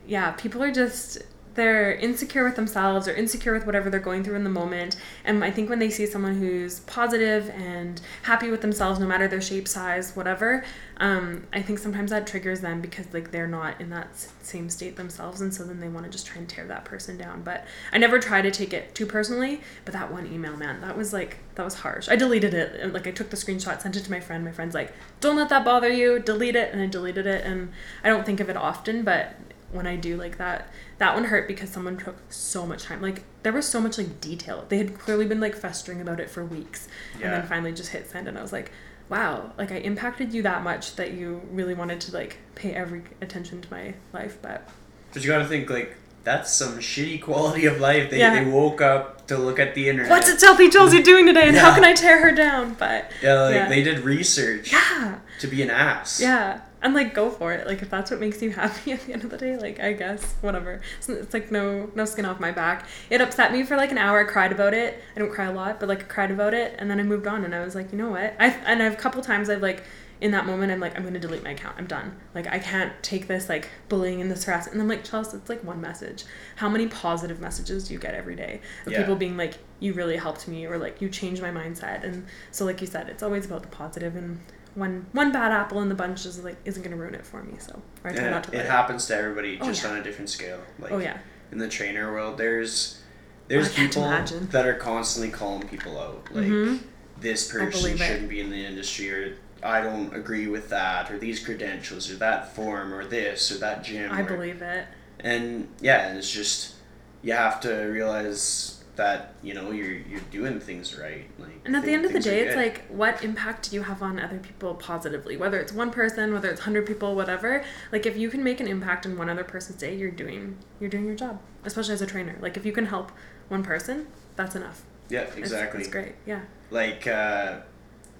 yeah, 0.05 0.31
people 0.31 0.63
are 0.63 0.71
just 0.71 1.21
they're 1.57 1.95
insecure 1.95 2.45
with 2.45 2.55
themselves 2.55 3.07
or 3.07 3.15
insecure 3.15 3.51
with 3.51 3.65
whatever 3.65 3.89
they're 3.89 3.99
going 3.99 4.23
through 4.23 4.35
in 4.35 4.43
the 4.43 4.49
moment. 4.49 4.95
And 5.25 5.43
I 5.43 5.51
think 5.51 5.69
when 5.69 5.79
they 5.79 5.89
see 5.89 6.05
someone 6.05 6.37
who's 6.37 6.79
positive 6.81 7.49
and 7.49 7.99
happy 8.21 8.49
with 8.49 8.61
themselves, 8.61 8.99
no 8.99 9.07
matter 9.07 9.27
their 9.27 9.41
shape, 9.41 9.67
size, 9.67 10.15
whatever, 10.15 10.63
um, 10.97 11.47
I 11.51 11.61
think 11.63 11.79
sometimes 11.79 12.11
that 12.11 12.27
triggers 12.27 12.61
them 12.61 12.79
because 12.79 13.11
like 13.11 13.31
they're 13.31 13.47
not 13.47 13.81
in 13.81 13.89
that 13.89 14.09
same 14.43 14.69
state 14.69 14.95
themselves, 14.95 15.41
and 15.41 15.53
so 15.53 15.63
then 15.63 15.79
they 15.79 15.89
want 15.89 16.05
to 16.05 16.11
just 16.11 16.27
try 16.27 16.37
and 16.37 16.47
tear 16.47 16.65
that 16.67 16.85
person 16.85 17.17
down. 17.17 17.41
But 17.41 17.65
I 17.91 17.97
never 17.97 18.19
try 18.19 18.41
to 18.41 18.51
take 18.51 18.71
it 18.71 18.93
too 18.93 19.07
personally. 19.07 19.61
But 19.83 19.93
that 19.93 20.11
one 20.11 20.27
email, 20.27 20.55
man, 20.55 20.79
that 20.81 20.95
was 20.95 21.11
like 21.11 21.37
that 21.55 21.63
was 21.63 21.75
harsh. 21.75 22.07
I 22.07 22.15
deleted 22.15 22.53
it. 22.53 22.93
Like 22.93 23.07
I 23.07 23.11
took 23.11 23.31
the 23.31 23.37
screenshot, 23.37 23.81
sent 23.81 23.95
it 23.95 24.03
to 24.03 24.11
my 24.11 24.19
friend. 24.19 24.45
My 24.45 24.51
friend's 24.51 24.75
like, 24.75 24.93
"Don't 25.21 25.35
let 25.35 25.49
that 25.49 25.65
bother 25.65 25.89
you. 25.89 26.19
Delete 26.19 26.55
it," 26.55 26.71
and 26.71 26.81
I 26.81 26.85
deleted 26.85 27.25
it. 27.25 27.43
And 27.45 27.71
I 28.03 28.09
don't 28.09 28.25
think 28.25 28.39
of 28.39 28.49
it 28.49 28.57
often, 28.57 29.03
but 29.03 29.35
when 29.71 29.85
I 29.85 29.95
do 29.95 30.15
like 30.15 30.37
that, 30.37 30.69
that 30.99 31.13
one 31.13 31.25
hurt 31.25 31.47
because 31.47 31.69
someone 31.69 31.95
took 31.97 32.15
so 32.29 32.65
much 32.65 32.83
time. 32.83 33.01
Like 33.01 33.23
there 33.43 33.53
was 33.53 33.67
so 33.67 33.79
much 33.79 33.97
like 33.97 34.19
detail. 34.21 34.65
They 34.69 34.77
had 34.77 34.97
clearly 34.97 35.25
been 35.25 35.39
like 35.39 35.55
festering 35.55 36.01
about 36.01 36.19
it 36.19 36.29
for 36.29 36.43
weeks, 36.43 36.87
and 37.15 37.23
then 37.31 37.45
finally 37.47 37.71
just 37.73 37.89
hit 37.91 38.09
send, 38.09 38.27
and 38.27 38.37
I 38.37 38.41
was 38.41 38.51
like, 38.51 38.71
wow, 39.09 39.51
like 39.57 39.71
I 39.71 39.75
impacted 39.75 40.33
you 40.33 40.41
that 40.43 40.63
much 40.63 40.95
that 40.95 41.13
you 41.13 41.41
really 41.51 41.73
wanted 41.73 42.01
to 42.01 42.13
like 42.13 42.37
pay 42.55 42.73
every 42.73 43.03
attention 43.21 43.61
to 43.61 43.71
my 43.71 43.93
life. 44.13 44.37
But 44.41 44.67
But 45.13 45.23
you 45.23 45.29
gotta 45.29 45.45
think 45.45 45.69
like 45.69 45.95
that's 46.23 46.51
some 46.51 46.79
shitty 46.79 47.21
quality 47.21 47.67
of 47.67 47.79
life. 47.79 48.09
They, 48.09 48.19
Yeah. 48.19 48.43
they 48.43 48.49
woke 48.49 48.81
up 48.81 49.27
to 49.27 49.37
look 49.37 49.59
at 49.59 49.75
the 49.75 49.87
internet. 49.87 50.09
what's 50.09 50.27
it 50.27 50.41
Healthy 50.41 50.69
Chelsea 50.69 51.01
doing 51.01 51.25
today, 51.25 51.47
and 51.47 51.55
how 51.55 51.73
can 51.73 51.83
I 51.85 51.93
tear 51.93 52.19
her 52.21 52.31
down? 52.33 52.73
But 52.73 53.11
Yeah, 53.21 53.43
like 53.43 53.55
Yeah. 53.55 53.69
they 53.69 53.81
did 53.83 53.99
research 53.99 54.71
yeah, 54.73 55.19
to 55.39 55.47
be 55.47 55.61
an 55.61 55.69
ass. 55.69 56.19
yeah. 56.19 56.61
And 56.81 56.93
like 56.93 57.13
go 57.15 57.31
for 57.31 57.53
it. 57.53 57.65
Like 57.65 57.81
if 57.81 57.89
that's 57.89 58.11
what 58.11 58.19
makes 58.19 58.41
you 58.41 58.51
happy 58.51 58.91
at 58.93 59.01
the 59.01 59.13
end 59.13 59.23
of 59.23 59.31
the 59.31 59.37
day, 59.37 59.57
like 59.57 59.79
I 59.79 59.93
guess 59.93 60.35
whatever. 60.41 60.79
It's, 60.99 61.09
it's 61.09 61.33
like 61.33 61.51
no 61.51 61.89
no 61.95 62.05
skin 62.05 62.25
off 62.25 62.39
my 62.39 62.51
back. 62.51 62.85
It 63.09 63.19
upset 63.19 63.51
me 63.51 63.63
for 63.63 63.75
like 63.75 63.91
an 63.91 63.97
hour. 63.97 64.19
I 64.19 64.23
cried 64.25 64.51
about 64.51 64.73
it. 64.73 65.01
I 65.15 65.19
don't 65.19 65.31
cry 65.31 65.45
a 65.45 65.51
lot, 65.53 65.79
but 65.79 65.89
like 65.89 66.01
I 66.01 66.05
cried 66.05 66.31
about 66.31 66.53
it, 66.53 66.75
and 66.77 66.89
then 66.89 66.99
I 66.99 67.03
moved 67.03 67.25
on. 67.27 67.43
And 67.43 67.55
I 67.55 67.63
was 67.65 67.73
like, 67.73 67.91
you 67.91 67.97
know 67.97 68.09
what? 68.11 68.35
I 68.39 68.49
and 68.65 68.83
I've 68.83 68.93
a 68.93 68.97
couple 68.97 69.21
times 69.23 69.49
I've 69.49 69.61
like 69.61 69.83
in 70.19 70.31
that 70.31 70.47
moment 70.47 70.71
I'm 70.71 70.79
like 70.79 70.95
I'm 70.97 71.03
gonna 71.03 71.19
delete 71.19 71.43
my 71.43 71.51
account. 71.51 71.75
I'm 71.79 71.87
done. 71.87 72.15
Like 72.35 72.47
I 72.47 72.59
can't 72.59 72.91
take 73.03 73.27
this 73.27 73.49
like 73.49 73.69
bullying 73.89 74.21
and 74.21 74.29
this 74.29 74.43
harassment. 74.43 74.73
And 74.73 74.81
I'm 74.81 74.87
like 74.87 75.03
Chelsea, 75.03 75.37
it's 75.37 75.49
like 75.49 75.63
one 75.63 75.81
message. 75.81 76.25
How 76.57 76.69
many 76.69 76.87
positive 76.87 77.39
messages 77.39 77.87
do 77.87 77.93
you 77.93 77.99
get 77.99 78.13
every 78.13 78.35
day 78.35 78.61
of 78.85 78.91
Yeah. 78.93 78.99
people 78.99 79.15
being 79.15 79.35
like 79.37 79.55
you 79.79 79.93
really 79.93 80.17
helped 80.17 80.47
me 80.47 80.65
or 80.67 80.77
like 80.77 81.01
you 81.01 81.09
changed 81.09 81.41
my 81.41 81.51
mindset? 81.51 82.03
And 82.03 82.25
so 82.51 82.65
like 82.65 82.81
you 82.81 82.87
said, 82.87 83.09
it's 83.09 83.23
always 83.23 83.45
about 83.47 83.63
the 83.63 83.67
positive 83.69 84.15
and. 84.15 84.39
One, 84.75 85.07
one 85.11 85.31
bad 85.31 85.51
apple 85.51 85.81
in 85.81 85.89
the 85.89 85.95
bunch 85.95 86.25
is 86.25 86.43
like 86.43 86.57
isn't 86.65 86.83
gonna 86.83 86.95
ruin 86.95 87.15
it 87.15 87.25
for 87.25 87.41
me 87.43 87.55
so 87.59 87.81
or 88.03 88.11
I 88.11 88.13
try 88.15 88.29
not 88.29 88.43
to 88.45 88.53
it 88.53 88.59
it. 88.59 88.65
happens 88.69 89.05
to 89.07 89.15
everybody, 89.15 89.57
Oh, 89.61 89.65
just 89.65 89.83
yeah. 89.83 89.89
on 89.91 89.97
a 89.97 90.03
different 90.03 90.29
scale. 90.29 90.59
Like 90.79 90.91
oh 90.91 90.99
yeah 90.99 91.17
in 91.51 91.57
the 91.59 91.67
trainer 91.69 92.11
world, 92.11 92.37
there's 92.37 93.01
there's 93.47 93.73
people 93.73 94.03
imagine. 94.03 94.47
that 94.49 94.65
are 94.67 94.73
constantly 94.75 95.31
calling 95.31 95.67
people 95.67 95.97
out. 95.99 96.27
Like 96.31 96.45
Mhm. 96.47 96.79
this 97.19 97.49
person 97.51 97.97
shouldn't 97.97 98.27
be 98.29 98.41
in 98.41 98.49
the 98.49 98.65
industry, 98.65 99.09
or 99.11 99.33
I 99.63 99.81
don't 99.81 100.13
agree 100.13 100.47
with 100.47 100.69
that, 100.69 101.09
or 101.09 101.17
these 101.17 101.39
credentials, 101.43 102.11
or 102.11 102.15
that 102.17 102.53
form, 102.55 102.93
or 102.93 103.05
this, 103.05 103.51
or 103.51 103.57
that 103.59 103.83
gym. 103.83 104.11
I 104.11 104.21
or- 104.21 104.25
believe 104.25 104.61
it 104.61 104.85
And 105.21 105.69
yeah, 105.79 106.07
and 106.09 106.17
it's 106.17 106.29
just 106.31 106.75
you 107.23 107.33
have 107.33 107.59
to 107.61 107.73
realize 107.85 108.76
that 108.97 109.33
you 109.41 109.53
know 109.53 109.71
you're 109.71 109.91
you're 110.11 110.19
doing 110.31 110.59
things 110.59 110.97
right. 110.97 111.25
Like, 111.39 111.61
And 111.65 111.75
at 111.75 111.83
the 111.85 111.91
end 111.93 112.05
of 112.05 112.13
the 112.13 112.19
day, 112.19 112.41
it's 112.41 112.55
good. 112.55 112.61
like, 112.63 112.85
what 112.87 113.23
impact 113.23 113.69
do 113.69 113.75
you 113.75 113.83
have 113.83 114.01
on 114.03 114.19
other 114.19 114.39
people 114.39 114.75
positively? 114.75 115.37
Whether 115.37 115.59
it's 115.59 115.71
one 115.71 115.91
person, 115.91 116.33
whether 116.33 116.49
it's 116.49 116.61
hundred 116.61 116.85
people, 116.85 117.15
whatever. 117.15 117.63
Like, 117.91 118.05
if 118.05 118.17
you 118.17 118.29
can 118.29 118.43
make 118.43 118.59
an 118.59 118.67
impact 118.67 119.05
in 119.05 119.17
one 119.17 119.29
other 119.29 119.43
person's 119.43 119.79
day, 119.79 119.95
you're 119.95 120.11
doing 120.11 120.57
you're 120.79 120.89
doing 120.89 121.05
your 121.05 121.15
job. 121.15 121.39
Especially 121.63 121.93
as 121.93 122.01
a 122.01 122.05
trainer, 122.07 122.35
like 122.41 122.57
if 122.57 122.65
you 122.65 122.71
can 122.71 122.85
help 122.87 123.11
one 123.49 123.63
person, 123.63 124.07
that's 124.35 124.55
enough. 124.55 124.83
yeah, 125.09 125.21
It's- 125.21 125.37
exactly. 125.37 125.81
It's, 125.81 125.89
great. 125.89 126.15
Yeah. 126.25 126.41
like 126.71 127.07
uh, 127.07 127.59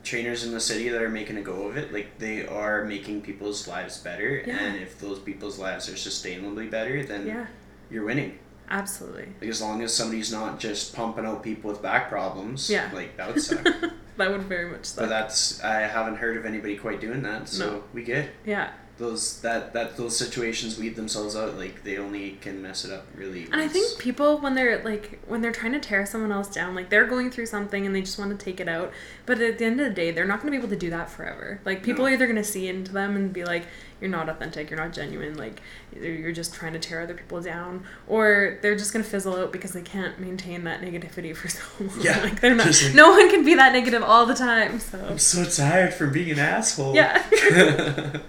trainers 0.04 0.44
in 0.46 0.52
the 0.52 0.60
city 0.60 0.90
that 0.90 1.02
are 1.02 1.10
making 1.10 1.38
a 1.38 1.42
go 1.42 1.68
of 1.68 1.76
it 1.76 1.92
like 1.92 2.18
they 2.18 2.46
are 2.48 2.86
making 2.86 3.22
people's 3.22 3.68
lives 3.68 3.98
better 3.98 4.42
Yeah. 4.48 4.58
and 4.58 4.82
if 4.82 4.98
those 5.00 5.20
people's 5.20 5.60
lives 5.60 5.90
are 5.90 5.94
sustainably 5.96 6.70
better 6.72 7.04
then 7.04 7.28
Yeah. 7.28 7.46
you're 7.92 8.06
winning 8.06 8.40
Absolutely. 8.70 9.28
like 9.42 9.50
as 9.50 9.62
long 9.62 9.82
as 9.82 9.94
somebody's 9.94 10.32
not 10.32 10.60
just 10.60 10.94
pumping 10.96 11.26
out 11.26 11.44
people 11.44 11.70
with 11.72 11.82
back 11.82 12.10
problems 12.10 12.70
Yeah. 12.70 12.90
like 12.94 13.18
that 13.18 13.34
would 13.34 13.42
suck 13.42 13.64
that 14.18 14.32
would 14.32 14.44
very 14.44 14.70
much 14.70 14.80
but 14.82 14.88
suck. 14.88 15.10
that's 15.10 15.64
i 15.64 15.80
haven't 15.82 16.16
heard 16.18 16.38
of 16.38 16.46
anybody 16.46 16.76
quite 16.78 17.00
doing 17.02 17.22
that 17.24 17.48
so 17.48 17.70
No. 17.72 17.84
we 17.94 18.04
good 18.04 18.30
yeah. 18.46 18.72
those 18.98 19.42
that 19.42 19.74
that 19.74 19.96
those 19.96 20.18
situations 20.18 20.78
weed 20.80 20.96
themselves 20.96 21.36
out 21.36 21.56
like 21.56 21.84
they 21.84 21.98
only 21.98 22.32
can 22.42 22.62
mess 22.62 22.84
it 22.84 22.92
up 22.92 23.06
really 23.16 23.44
And 23.52 23.62
I 23.62 23.68
think 23.68 24.00
people 24.00 24.40
when 24.40 24.56
they're 24.56 24.84
like 24.84 25.20
when 25.28 25.42
they're 25.42 25.52
trying 25.52 25.74
to 25.74 25.80
tear 25.80 26.06
someone 26.08 26.32
else 26.32 26.50
down, 26.50 26.74
like 26.74 26.90
they're 26.90 27.06
going 27.06 27.30
through 27.30 27.46
something 27.46 27.86
and 27.86 27.94
they 27.96 28.02
just 28.02 28.18
want 28.18 28.32
to 28.38 28.44
take 28.44 28.60
it 28.60 28.68
out. 28.68 28.92
But 29.28 29.40
at 29.40 29.60
the 29.60 29.66
end 29.66 29.80
of 29.80 29.88
the 29.88 29.94
day, 29.94 30.10
they're 30.12 30.26
not 30.26 30.42
going 30.42 30.52
to 30.52 30.58
be 30.58 30.58
able 30.58 30.70
to 30.76 30.80
do 30.80 30.90
that 30.90 31.10
forever. 31.12 31.62
Like 31.64 31.84
people 31.84 32.04
No. 32.06 32.10
are 32.10 32.14
either 32.14 32.26
going 32.26 32.38
to 32.38 32.44
see 32.44 32.68
into 32.68 32.92
them 32.92 33.16
and 33.16 33.32
be 33.32 33.44
like, 33.46 33.68
"You're 34.02 34.10
not 34.10 34.30
authentic. 34.30 34.70
You're 34.70 34.80
not 34.80 34.94
genuine. 34.94 35.36
Like 35.38 35.62
you're 35.96 36.32
just 36.32 36.54
trying 36.54 36.74
to 36.74 36.80
tear 36.80 37.02
other 37.02 37.14
people 37.14 37.42
down," 37.42 37.84
or 38.08 38.58
they're 38.62 38.76
just 38.76 38.94
going 38.94 39.04
to 39.04 39.10
fizzle 39.10 39.36
out 39.36 39.52
because 39.52 39.72
they 39.72 39.82
can't 39.82 40.20
maintain 40.20 40.64
that 40.66 40.82
negativity 40.82 41.36
for 41.36 41.48
so 41.58 41.62
long. 41.80 42.02
Yeah, 42.02 42.20
like 42.24 42.40
they're 42.42 42.56
not. 42.56 42.68
like- 42.68 42.94
no 42.96 43.12
one 43.12 43.30
can 43.30 43.44
be 43.44 43.56
that 43.56 43.74
negative 43.74 44.04
all 44.04 44.26
the 44.26 44.36
time. 44.36 44.80
So 44.80 45.04
i'm 45.10 45.18
so 45.20 45.44
tired 45.46 45.94
from 45.94 46.12
being 46.12 46.32
an 46.32 46.40
asshole 46.40 46.96
yeah, 46.96 47.24
exactly. 47.32 48.20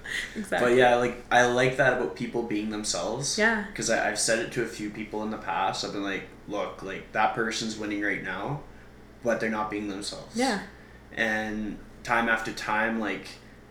But 0.50 0.74
yeah, 0.76 0.96
like 0.96 1.24
I 1.30 1.46
like 1.46 1.76
that 1.76 1.94
about 1.94 2.16
people 2.16 2.42
being 2.42 2.70
themselves. 2.70 3.38
Yeah. 3.38 3.64
Because 3.68 3.90
I've 3.90 4.18
said 4.18 4.38
it 4.38 4.52
to 4.52 4.62
a 4.62 4.66
few 4.66 4.90
people 4.90 5.22
in 5.22 5.30
the 5.30 5.38
past. 5.38 5.84
I've 5.84 5.92
been 5.92 6.02
like, 6.02 6.24
look, 6.48 6.82
like 6.82 7.12
that 7.12 7.34
person's 7.34 7.76
winning 7.78 8.02
right 8.02 8.22
now, 8.22 8.60
but 9.22 9.40
they're 9.40 9.50
not 9.50 9.70
being 9.70 9.88
themselves. 9.88 10.36
Yeah. 10.36 10.60
And 11.14 11.78
time 12.04 12.28
after 12.28 12.52
time, 12.52 13.00
like 13.00 13.28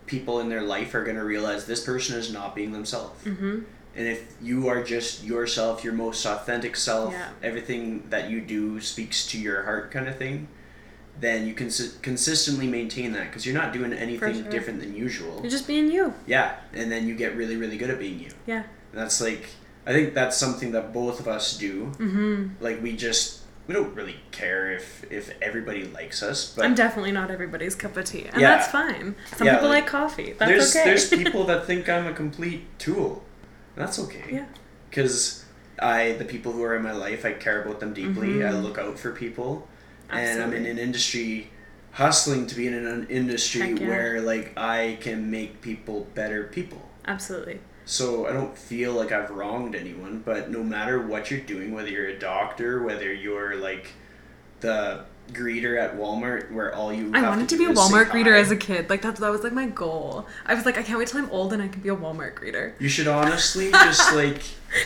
people 0.07 0.39
in 0.39 0.49
their 0.49 0.63
life 0.63 0.95
are 0.95 1.03
gonna 1.03 1.23
realize 1.23 1.65
this 1.65 1.83
person 1.83 2.17
is 2.17 2.31
not 2.33 2.55
being 2.55 2.71
themselves. 2.71 3.23
Mm-hmm. 3.25 3.59
And 3.95 4.07
if 4.07 4.35
you 4.41 4.67
are 4.67 4.83
just 4.83 5.23
yourself, 5.23 5.83
your 5.83 5.93
most 5.93 6.25
authentic 6.25 6.75
self, 6.75 7.13
Yeah. 7.13 7.29
everything 7.41 8.03
that 8.09 8.29
you 8.29 8.41
do 8.41 8.79
speaks 8.79 9.25
to 9.27 9.39
your 9.39 9.63
heart, 9.63 9.91
kind 9.91 10.07
of 10.07 10.17
thing. 10.17 10.47
Then 11.19 11.47
you 11.47 11.55
can 11.55 11.67
consi- 11.67 11.99
consistently 12.03 12.67
maintain 12.67 13.11
that 13.13 13.25
because 13.25 13.43
you're 13.43 13.55
not 13.55 13.73
doing 13.73 13.91
anything 13.91 14.35
sure. 14.43 14.51
different 14.51 14.79
than 14.79 14.95
usual. 14.95 15.39
You're 15.41 15.49
just 15.49 15.65
being 15.65 15.91
you. 15.91 16.13
Yeah, 16.27 16.57
and 16.73 16.91
then 16.91 17.07
you 17.07 17.15
get 17.15 17.35
really, 17.35 17.55
really 17.57 17.75
good 17.77 17.89
at 17.89 17.97
being 17.97 18.19
you. 18.19 18.29
Yeah. 18.45 18.63
And 18.91 19.01
that's 19.01 19.19
like, 19.19 19.47
I 19.87 19.93
think 19.93 20.13
that's 20.13 20.37
something 20.37 20.73
that 20.73 20.93
both 20.93 21.19
of 21.19 21.27
us 21.27 21.57
do. 21.57 21.85
Mm-hmm. 21.97 22.63
Like 22.63 22.83
we 22.83 22.95
just, 22.95 23.39
we 23.67 23.73
don't 23.73 23.93
really 23.95 24.15
care 24.31 24.71
if 24.71 25.03
if 25.11 25.33
everybody 25.41 25.83
likes 25.85 26.23
us, 26.23 26.53
but 26.55 26.65
I'm 26.65 26.75
definitely 26.75 27.11
not 27.11 27.29
everybody's 27.29 27.75
cup 27.75 27.97
of 27.97 28.05
tea, 28.05 28.25
and 28.31 28.41
Yeah. 28.41 28.55
that's 28.57 28.69
fine. 28.71 29.15
Some 29.35 29.47
Yeah, 29.47 29.55
people 29.55 29.69
like, 29.69 29.83
like, 29.83 29.91
coffee. 29.91 30.33
That's 30.37 30.49
there's 30.51 30.75
okay. 30.75 30.85
there's 30.85 31.09
people 31.23 31.43
that 31.45 31.65
think 31.65 31.89
I'm 31.89 32.07
a 32.07 32.13
complete 32.13 32.63
tool. 32.79 33.23
That's 33.75 33.99
okay. 33.99 34.23
Yeah. 34.31 34.45
Because 34.89 35.43
I, 35.79 36.13
the 36.13 36.25
people 36.25 36.53
who 36.53 36.63
are 36.63 36.75
in 36.75 36.81
my 36.81 36.93
life, 36.93 37.23
I 37.25 37.33
care 37.33 37.61
about 37.61 37.79
them 37.79 37.93
deeply. 37.93 38.43
I 38.43 38.49
Mhm. 38.51 38.63
look 38.63 38.77
out 38.79 38.97
for 38.97 39.11
people, 39.11 39.67
Absolutely. 40.09 40.31
and 40.31 40.43
I'm 40.43 40.53
in 40.53 40.65
an 40.65 40.79
industry 40.79 41.51
hustling 41.91 42.47
to 42.47 42.55
be 42.55 42.67
in 42.67 42.73
an 42.73 43.05
industry 43.09 43.71
yeah. 43.73 43.87
where 43.87 44.21
like 44.21 44.53
I 44.57 44.97
can 45.01 45.29
make 45.29 45.61
people 45.61 46.07
better 46.15 46.45
people. 46.45 46.81
Absolutely. 47.05 47.59
So 47.87 48.27
I 48.27 48.33
don't 48.33 48.57
feel 48.57 48.91
like 48.91 49.13
I've 49.13 49.29
wronged 49.29 49.73
anyone, 49.73 50.21
but 50.25 50.51
no 50.51 50.61
matter 50.61 51.01
what 51.01 51.31
you're 51.31 51.39
doing, 51.39 51.73
whether 51.73 51.89
you're 51.89 52.09
a 52.09 52.19
doctor, 52.19 52.83
whether 52.83 53.13
you're 53.13 53.55
like 53.55 53.93
the 54.59 55.05
greeter 55.33 55.79
at 55.79 55.97
Walmart 55.97 56.51
where 56.51 56.73
all 56.73 56.91
you 56.91 57.11
I 57.13 57.21
wanted 57.21 57.49
to 57.49 57.57
do 57.57 57.65
be 57.67 57.71
a 57.71 57.75
Walmart 57.75 58.05
greeter 58.05 58.33
hi. 58.33 58.39
as 58.39 58.51
a 58.51 58.55
kid. 58.55 58.89
Like 58.89 59.01
that, 59.01 59.15
that 59.17 59.31
was 59.31 59.43
like 59.43 59.53
my 59.53 59.67
goal. 59.67 60.27
I 60.45 60.53
was 60.53 60.65
like, 60.65 60.77
I 60.77 60.83
can't 60.83 60.99
wait 60.99 61.07
till 61.07 61.21
I'm 61.21 61.29
old 61.31 61.53
and 61.53 61.61
I 61.61 61.67
can 61.67 61.81
be 61.81 61.89
a 61.89 61.95
Walmart 61.95 62.35
greeter. 62.35 62.73
You 62.79 62.89
should 62.89 63.07
honestly 63.07 63.71
just 63.71 64.15
like 64.15 64.41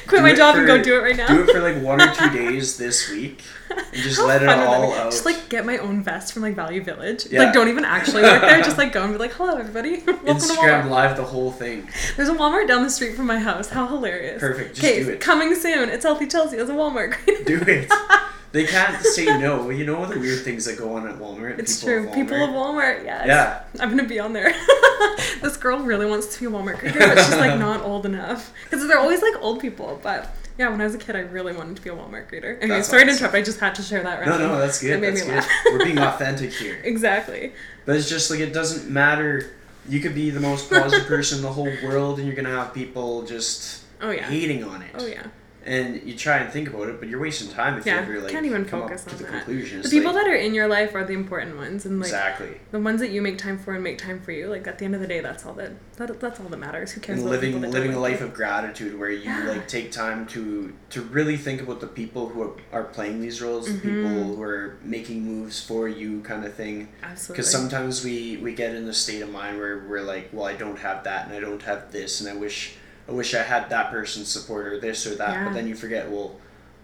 Quit 0.07 0.21
my 0.21 0.33
job 0.33 0.55
and 0.55 0.67
go 0.67 0.81
do 0.81 0.95
it 0.95 1.01
right 1.01 1.15
now. 1.15 1.27
Do 1.27 1.41
it 1.41 1.49
for 1.49 1.59
like 1.59 1.81
one 1.81 1.99
or 1.99 2.13
two 2.13 2.29
days 2.29 2.77
this 2.77 3.09
week, 3.09 3.41
and 3.69 3.93
just 3.93 4.19
How 4.19 4.27
let 4.27 4.43
it 4.43 4.49
all 4.49 4.93
out. 4.93 5.11
Just 5.11 5.25
like 5.25 5.49
get 5.49 5.65
my 5.65 5.77
own 5.77 6.03
vest 6.03 6.33
from 6.33 6.43
like 6.43 6.55
Value 6.55 6.83
Village. 6.83 7.25
Yeah. 7.25 7.43
Like 7.43 7.53
don't 7.53 7.67
even 7.67 7.83
actually 7.83 8.21
work 8.21 8.41
there. 8.41 8.61
Just 8.61 8.77
like 8.77 8.93
go 8.93 9.03
and 9.03 9.11
be 9.11 9.17
like, 9.17 9.31
hello 9.33 9.57
everybody. 9.57 10.03
Welcome 10.05 10.25
to 10.25 10.33
Instagram 10.33 10.89
live 10.89 11.17
the 11.17 11.23
whole 11.23 11.51
thing. 11.51 11.89
There's 12.15 12.29
a 12.29 12.33
Walmart 12.33 12.67
down 12.67 12.83
the 12.83 12.89
street 12.89 13.15
from 13.15 13.25
my 13.25 13.39
house. 13.39 13.69
How 13.69 13.87
hilarious. 13.87 14.39
Perfect, 14.39 14.75
just 14.75 14.87
do 14.87 15.09
it. 15.09 15.19
coming 15.19 15.55
soon. 15.55 15.89
It's 15.89 16.05
Healthy 16.05 16.27
Chelsea 16.27 16.57
as 16.57 16.69
a 16.69 16.73
Walmart 16.73 17.13
greeter. 17.13 17.45
Do 17.45 17.61
it. 17.67 17.91
They 18.51 18.65
can't 18.65 19.01
say 19.05 19.25
no. 19.39 19.69
You 19.69 19.85
know 19.85 20.05
the 20.05 20.19
weird 20.19 20.43
things 20.43 20.65
that 20.65 20.77
go 20.77 20.95
on 20.95 21.07
at 21.07 21.15
Walmart. 21.17 21.57
It's 21.59 21.79
people 21.79 21.99
true. 22.01 22.07
Of 22.09 22.13
People 22.15 22.43
of 22.43 22.49
Walmart? 22.49 22.99
Walmart, 22.99 23.05
yes. 23.05 23.27
Yeah. 23.27 23.63
I'm 23.81 23.89
gonna 23.89 24.07
be 24.07 24.19
on 24.19 24.33
there. 24.33 24.51
this 25.41 25.55
girl 25.57 25.79
really 25.79 26.05
wants 26.05 26.35
to 26.35 26.39
be 26.39 26.45
a 26.47 26.49
Walmart 26.49 26.75
greeter, 26.77 26.99
but 26.99 27.17
she's 27.23 27.37
like 27.37 27.57
not 27.59 27.81
old 27.85 28.05
enough. 28.05 28.51
Because 28.69 28.87
they're 28.87 28.99
always 28.99 29.21
like 29.21 29.35
old 29.41 29.59
people. 29.61 29.99
But 30.03 30.35
yeah, 30.57 30.69
when 30.69 30.81
I 30.81 30.83
was 30.83 30.95
a 30.95 30.97
kid, 30.97 31.15
I 31.15 31.19
really 31.19 31.53
wanted 31.53 31.77
to 31.77 31.81
be 31.81 31.89
a 31.89 31.93
Walmart 31.93 32.29
greeter. 32.29 32.57
Anyway, 32.61 32.77
That's 32.77 32.89
sorry 32.89 33.05
to 33.05 33.11
interrupt. 33.11 33.33
I 33.35 33.41
just 33.41 33.59
had 33.61 33.73
to 33.75 33.81
share 33.81 34.03
that. 34.03 34.25
No, 34.25 34.31
random. 34.31 34.49
no, 34.49 34.59
that's 34.59 34.81
good. 34.81 34.91
It 34.91 34.99
made 35.01 35.09
That's 35.15 35.21
me 35.21 35.27
good. 35.27 35.35
laugh. 35.37 35.49
We're 35.67 35.85
being 35.85 35.97
authentic 36.09 36.51
here. 36.53 36.79
Exactly. 36.83 37.53
But 37.85 37.95
it's 37.95 38.09
just 38.09 38.29
like 38.29 38.41
it 38.41 38.53
doesn't 38.53 38.91
matter. 38.91 39.51
You 39.87 40.01
could 40.01 40.13
be 40.13 40.29
the 40.29 40.41
most 40.41 40.69
positive 40.69 41.07
person 41.07 41.37
in 41.37 41.43
the 41.43 41.51
whole 41.53 41.71
world, 41.83 42.17
and 42.19 42.27
you're 42.27 42.35
gonna 42.35 42.49
have 42.55 42.73
people 42.73 43.23
just 43.23 43.83
Oh 44.01 44.11
yeah. 44.11 44.27
hating 44.27 44.63
on 44.65 44.81
it. 44.81 44.91
Oh 44.95 45.05
yeah. 45.07 45.23
And 45.63 46.01
you 46.03 46.15
try 46.15 46.37
and 46.37 46.51
think 46.51 46.69
about 46.69 46.89
it, 46.89 46.99
but 46.99 47.07
you're 47.07 47.19
wasting 47.19 47.49
time 47.51 47.77
if 47.77 47.85
Yeah, 47.85 47.95
you 47.95 47.99
ever 48.01 48.19
like 48.21 48.31
can't 48.31 48.47
even 48.47 48.65
come 48.65 48.81
focus 48.81 49.03
up 49.05 49.09
to 49.09 49.11
on 49.11 49.17
the 49.17 49.23
that. 49.25 49.45
conclusion. 49.45 49.81
The 49.83 49.89
people 49.89 50.11
like, 50.11 50.23
that 50.23 50.31
are 50.31 50.35
in 50.35 50.55
your 50.55 50.67
life 50.67 50.95
are 50.95 51.03
the 51.03 51.13
important 51.13 51.55
ones, 51.57 51.85
and 51.85 51.99
like 51.99 52.07
exactly. 52.07 52.59
the 52.71 52.79
ones 52.79 52.99
that 53.01 53.11
you 53.11 53.21
make 53.21 53.37
time 53.37 53.59
for 53.59 53.75
and 53.75 53.83
make 53.83 53.99
time 53.99 54.19
for 54.21 54.31
you. 54.31 54.47
Like 54.47 54.65
at 54.67 54.79
the 54.79 54.85
end 54.85 54.95
of 54.95 55.01
the 55.01 55.07
day, 55.07 55.19
that's 55.19 55.45
all 55.45 55.53
that, 55.53 55.71
that 55.97 56.19
that's 56.19 56.39
all 56.39 56.47
that 56.47 56.57
matters. 56.57 56.91
Who 56.93 57.01
cares? 57.01 57.19
And 57.21 57.29
living 57.29 57.61
living 57.61 57.93
a 57.93 57.99
life 57.99 58.21
of 58.21 58.33
gratitude 58.33 58.97
where 58.97 59.11
you 59.11 59.25
Yeah. 59.25 59.47
like 59.49 59.67
take 59.67 59.91
time 59.91 60.25
to 60.27 60.73
to 60.89 61.01
really 61.03 61.37
think 61.37 61.61
about 61.61 61.79
the 61.79 61.87
people 61.87 62.29
who 62.29 62.41
are, 62.41 62.51
are 62.71 62.83
playing 62.85 63.21
these 63.21 63.39
roles, 63.41 63.67
the 63.67 63.73
Mhm. 63.73 63.81
people 63.81 64.35
who 64.35 64.41
are 64.41 64.77
making 64.83 65.23
moves 65.23 65.61
for 65.61 65.87
you, 65.87 66.21
kind 66.21 66.43
of 66.43 66.53
thing. 66.55 66.87
Absolutely. 67.03 67.33
Because 67.33 67.51
sometimes 67.51 68.03
we 68.03 68.37
we 68.37 68.55
get 68.55 68.73
in 68.73 68.87
a 68.87 68.93
state 68.93 69.21
of 69.21 69.29
mind 69.29 69.59
where 69.59 69.83
we're 69.87 70.01
like, 70.01 70.29
well, 70.33 70.45
I 70.45 70.53
don't 70.53 70.79
have 70.79 71.03
that, 71.03 71.27
and 71.27 71.35
I 71.35 71.39
don't 71.39 71.61
have 71.63 71.91
this, 71.91 72.19
and 72.19 72.27
I 72.27 72.33
wish 72.35 72.75
I 73.07 73.11
wish 73.11 73.33
I 73.33 73.43
had 73.43 73.69
that 73.69 73.91
person's 73.91 74.27
support 74.29 74.67
or 74.67 74.79
this 74.79 75.05
or 75.07 75.15
that. 75.15 75.29
Yeah. 75.31 75.45
But 75.45 75.53
then 75.53 75.67
you 75.67 75.75
forget, 75.75 76.09
well, 76.09 76.35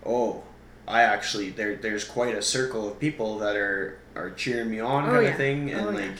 oh, 0.06 0.44
I 0.88 1.02
actually 1.04 1.50
there 1.52 1.76
there's 1.76 2.04
quite 2.04 2.36
a 2.36 2.42
circle 2.42 2.88
of 2.90 3.00
people 3.00 3.40
that 3.40 3.56
are 3.56 4.00
are 4.16 4.32
cheering 4.32 4.72
me 4.72 4.80
on, 4.80 5.06
Oh, 5.06 5.12
kind 5.12 5.24
yeah. 5.24 5.30
of 5.32 5.38
thing, 5.38 5.72
and 5.72 5.88
Oh, 5.88 5.92
yeah. 5.92 6.08
like. 6.08 6.18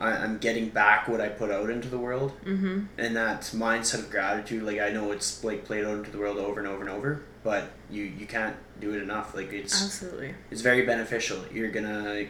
I, 0.00 0.10
I'm 0.12 0.38
getting 0.38 0.68
back 0.68 1.08
what 1.08 1.20
I 1.20 1.28
put 1.28 1.50
out 1.50 1.70
into 1.70 1.88
the 1.88 1.98
world, 1.98 2.30
Mm-hmm. 2.46 2.82
and 2.98 3.16
that 3.16 3.40
mindset 3.52 3.98
of 3.98 4.10
gratitude. 4.10 4.62
Like 4.62 4.78
I 4.78 4.90
know 4.90 5.10
it's 5.10 5.42
like 5.42 5.64
played 5.64 5.84
out 5.84 5.94
into 5.98 6.12
the 6.12 6.18
world 6.18 6.38
over 6.38 6.60
and 6.60 6.68
over 6.68 6.82
and 6.82 6.88
over, 6.90 7.22
but 7.42 7.70
you 7.90 8.04
you 8.04 8.24
can't 8.24 8.54
do 8.80 8.94
it 8.94 9.02
enough. 9.02 9.34
Like 9.34 9.52
it's 9.52 9.82
Absolutely. 9.84 10.34
it's 10.52 10.60
very 10.60 10.82
beneficial. 10.86 11.40
You're 11.52 11.72
gonna 11.72 12.26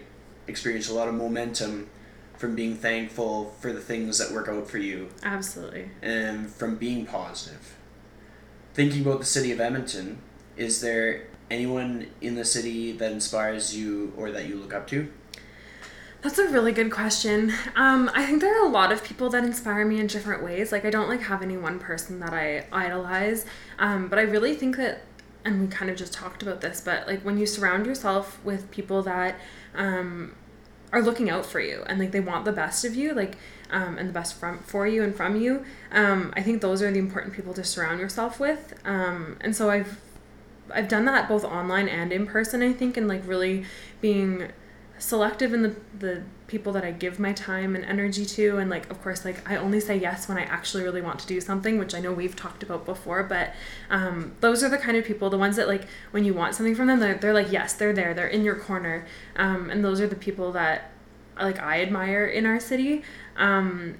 experience 0.46 0.88
a 0.88 0.94
lot 0.94 1.08
of 1.08 1.14
momentum 1.14 1.90
from 2.38 2.54
being 2.54 2.76
thankful 2.76 3.54
for 3.60 3.72
the 3.72 3.80
things 3.80 4.18
that 4.18 4.32
work 4.32 4.48
out 4.48 4.70
for 4.70 4.78
you 4.78 5.08
Absolutely. 5.24 5.90
and 6.00 6.48
from 6.48 6.76
being 6.76 7.04
positive. 7.04 7.76
Thinking 8.74 9.02
about 9.02 9.18
the 9.18 9.26
city 9.26 9.50
of 9.50 9.60
Edmonton, 9.60 10.18
is 10.56 10.80
there 10.80 11.26
anyone 11.50 12.06
in 12.20 12.36
the 12.36 12.44
city 12.44 12.92
that 12.92 13.10
inspires 13.10 13.76
you 13.76 14.12
or 14.16 14.30
that 14.30 14.46
you 14.46 14.54
look 14.54 14.72
up 14.72 14.86
to? 14.88 15.08
That's 16.20 16.38
a 16.38 16.48
really 16.48 16.72
good 16.72 16.90
question. 16.90 17.52
Um, 17.74 18.10
I 18.14 18.24
think 18.24 18.40
there 18.40 18.60
are 18.60 18.66
a 18.66 18.70
lot 18.70 18.92
of 18.92 19.04
people 19.04 19.30
that 19.30 19.44
inspire 19.44 19.84
me 19.84 20.00
in 20.00 20.06
different 20.06 20.42
ways. 20.42 20.70
Like 20.70 20.84
I 20.84 20.90
don't 20.90 21.08
like 21.08 21.20
have 21.22 21.42
any 21.42 21.56
one 21.56 21.78
person 21.80 22.20
that 22.20 22.32
I 22.32 22.66
idolize, 22.72 23.46
um, 23.78 24.08
but 24.08 24.18
I 24.18 24.22
really 24.22 24.54
think 24.54 24.76
that, 24.76 25.02
and 25.44 25.60
we 25.60 25.66
kind 25.68 25.90
of 25.90 25.96
just 25.96 26.12
talked 26.12 26.42
about 26.42 26.60
this, 26.60 26.80
but 26.80 27.06
like 27.08 27.22
when 27.22 27.38
you 27.38 27.46
surround 27.46 27.86
yourself 27.86 28.38
with 28.44 28.70
people 28.70 29.02
that 29.02 29.36
um, 29.76 30.34
are 30.92 31.02
looking 31.02 31.28
out 31.28 31.44
for 31.44 31.60
you 31.60 31.82
and 31.86 31.98
like 31.98 32.12
they 32.12 32.20
want 32.20 32.44
the 32.44 32.52
best 32.52 32.84
of 32.84 32.94
you, 32.94 33.14
like 33.14 33.36
um, 33.70 33.98
and 33.98 34.08
the 34.08 34.12
best 34.12 34.34
from 34.34 34.58
for 34.60 34.86
you 34.86 35.02
and 35.02 35.14
from 35.14 35.40
you, 35.40 35.64
um, 35.92 36.32
I 36.36 36.42
think 36.42 36.62
those 36.62 36.82
are 36.82 36.90
the 36.90 36.98
important 36.98 37.34
people 37.34 37.52
to 37.54 37.64
surround 37.64 38.00
yourself 38.00 38.40
with. 38.40 38.74
Um, 38.84 39.36
and 39.40 39.54
so 39.54 39.70
I've 39.70 40.00
I've 40.72 40.88
done 40.88 41.04
that 41.06 41.28
both 41.28 41.44
online 41.44 41.88
and 41.88 42.12
in 42.12 42.26
person. 42.26 42.62
I 42.62 42.72
think, 42.72 42.96
and 42.96 43.08
like 43.08 43.22
really 43.26 43.64
being 44.00 44.50
selective 44.98 45.52
in 45.52 45.62
the 45.62 45.76
the 45.98 46.22
people 46.46 46.72
that 46.72 46.84
I 46.84 46.92
give 46.92 47.18
my 47.18 47.32
time 47.32 47.76
and 47.76 47.84
energy 47.84 48.24
to 48.24 48.56
and 48.56 48.70
like 48.70 48.90
of 48.90 49.02
course 49.02 49.24
like 49.24 49.48
I 49.48 49.56
only 49.56 49.80
say 49.80 49.96
yes 49.96 50.28
when 50.28 50.38
I 50.38 50.42
actually 50.42 50.82
really 50.82 51.02
want 51.02 51.18
to 51.20 51.26
do 51.26 51.40
something 51.40 51.78
which 51.78 51.94
I 51.94 52.00
know 52.00 52.12
we've 52.12 52.34
talked 52.34 52.62
about 52.62 52.86
before 52.86 53.22
but 53.22 53.52
um, 53.90 54.32
those 54.40 54.62
are 54.62 54.68
the 54.68 54.78
kind 54.78 54.96
of 54.96 55.04
people 55.04 55.28
the 55.28 55.38
ones 55.38 55.56
that 55.56 55.68
like 55.68 55.86
when 56.10 56.24
you 56.24 56.32
want 56.32 56.54
something 56.54 56.74
from 56.74 56.86
them 56.86 57.00
they're, 57.00 57.16
they're 57.16 57.34
like 57.34 57.52
yes 57.52 57.74
they're 57.74 57.92
there 57.92 58.14
they're 58.14 58.28
in 58.28 58.44
your 58.44 58.56
corner. 58.56 59.06
Um, 59.36 59.70
and 59.70 59.84
those 59.84 60.00
are 60.00 60.06
the 60.06 60.16
people 60.16 60.52
that 60.52 60.90
like 61.38 61.60
I 61.60 61.82
admire 61.82 62.26
in 62.26 62.46
our 62.46 62.58
city. 62.58 63.02
Um, 63.36 63.96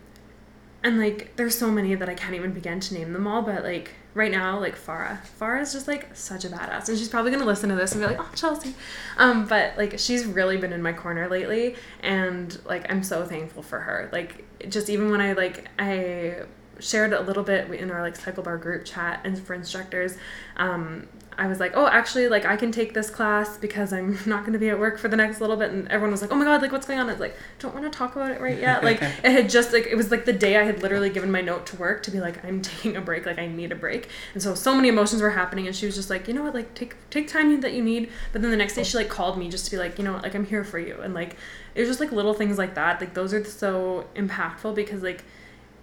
and 0.82 0.98
like 0.98 1.36
there's 1.36 1.56
so 1.56 1.70
many 1.70 1.94
that 1.94 2.08
I 2.08 2.14
can't 2.14 2.34
even 2.34 2.52
begin 2.52 2.80
to 2.80 2.94
name 2.94 3.12
them 3.12 3.26
all 3.26 3.42
but 3.42 3.64
like 3.64 3.94
right 4.18 4.32
now 4.32 4.58
like 4.58 4.76
Farah. 4.76 5.20
Farah 5.40 5.62
is 5.62 5.72
just 5.72 5.86
like 5.86 6.14
such 6.14 6.44
a 6.44 6.48
badass 6.48 6.88
and 6.88 6.98
she's 6.98 7.08
probably 7.08 7.30
gonna 7.30 7.44
listen 7.44 7.70
to 7.70 7.76
this 7.76 7.92
and 7.92 8.00
be 8.02 8.06
like 8.06 8.18
oh 8.18 8.28
Chelsea. 8.34 8.74
Um 9.16 9.46
but 9.46 9.78
like 9.78 9.98
she's 9.98 10.26
really 10.26 10.56
been 10.56 10.72
in 10.72 10.82
my 10.82 10.92
corner 10.92 11.28
lately 11.28 11.76
and 12.02 12.58
like 12.66 12.90
I'm 12.90 13.04
so 13.04 13.24
thankful 13.24 13.62
for 13.62 13.78
her. 13.78 14.10
Like 14.12 14.44
just 14.68 14.90
even 14.90 15.10
when 15.12 15.20
I 15.20 15.34
like 15.34 15.68
I 15.78 16.42
shared 16.80 17.12
a 17.12 17.20
little 17.20 17.44
bit 17.44 17.70
in 17.70 17.92
our 17.92 18.02
like 18.02 18.18
CycleBar 18.18 18.60
group 18.60 18.84
chat 18.84 19.20
and 19.24 19.38
for 19.38 19.54
instructors 19.54 20.16
um 20.56 21.08
I 21.38 21.46
was 21.46 21.60
like, 21.60 21.76
oh, 21.76 21.86
actually, 21.86 22.26
like 22.26 22.44
I 22.44 22.56
can 22.56 22.72
take 22.72 22.94
this 22.94 23.10
class 23.10 23.56
because 23.56 23.92
I'm 23.92 24.18
not 24.26 24.40
going 24.40 24.54
to 24.54 24.58
be 24.58 24.70
at 24.70 24.78
work 24.78 24.98
for 24.98 25.06
the 25.06 25.16
next 25.16 25.40
little 25.40 25.56
bit. 25.56 25.70
And 25.70 25.86
everyone 25.88 26.10
was 26.10 26.20
like, 26.20 26.32
oh 26.32 26.34
my 26.34 26.44
god, 26.44 26.60
like 26.60 26.72
what's 26.72 26.86
going 26.86 26.98
on? 26.98 27.08
I 27.08 27.12
was 27.12 27.20
like, 27.20 27.36
don't 27.60 27.72
want 27.72 27.90
to 27.90 27.96
talk 27.96 28.16
about 28.16 28.32
it 28.32 28.40
right 28.40 28.58
yet. 28.58 28.82
Like 28.82 29.00
it 29.02 29.30
had 29.30 29.48
just 29.48 29.72
like 29.72 29.86
it 29.86 29.94
was 29.94 30.10
like 30.10 30.24
the 30.24 30.32
day 30.32 30.56
I 30.56 30.64
had 30.64 30.82
literally 30.82 31.10
given 31.10 31.30
my 31.30 31.40
note 31.40 31.64
to 31.66 31.76
work 31.76 32.02
to 32.02 32.10
be 32.10 32.18
like, 32.18 32.44
I'm 32.44 32.60
taking 32.62 32.96
a 32.96 33.00
break, 33.00 33.24
like 33.24 33.38
I 33.38 33.46
need 33.46 33.70
a 33.70 33.76
break. 33.76 34.08
And 34.34 34.42
so 34.42 34.56
so 34.56 34.74
many 34.74 34.88
emotions 34.88 35.22
were 35.22 35.30
happening, 35.30 35.68
and 35.68 35.76
she 35.76 35.86
was 35.86 35.94
just 35.94 36.10
like, 36.10 36.26
you 36.26 36.34
know 36.34 36.42
what, 36.42 36.54
like 36.54 36.74
take 36.74 36.96
take 37.08 37.28
time 37.28 37.60
that 37.60 37.72
you 37.72 37.84
need. 37.84 38.10
But 38.32 38.42
then 38.42 38.50
the 38.50 38.56
next 38.56 38.74
day 38.74 38.82
she 38.82 38.96
like 38.96 39.08
called 39.08 39.38
me 39.38 39.48
just 39.48 39.64
to 39.66 39.70
be 39.70 39.76
like, 39.76 39.96
you 39.98 40.04
know 40.04 40.14
what, 40.14 40.24
like 40.24 40.34
I'm 40.34 40.44
here 40.44 40.64
for 40.64 40.80
you. 40.80 41.00
And 41.00 41.14
like 41.14 41.36
it 41.76 41.80
was 41.80 41.88
just 41.88 42.00
like 42.00 42.10
little 42.10 42.34
things 42.34 42.58
like 42.58 42.74
that. 42.74 43.00
Like 43.00 43.14
those 43.14 43.32
are 43.32 43.44
so 43.44 44.06
impactful 44.16 44.74
because 44.74 45.02
like 45.04 45.22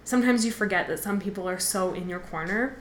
sometimes 0.04 0.44
you 0.44 0.52
forget 0.52 0.86
that 0.88 0.98
some 0.98 1.18
people 1.18 1.48
are 1.48 1.58
so 1.58 1.94
in 1.94 2.10
your 2.10 2.20
corner 2.20 2.76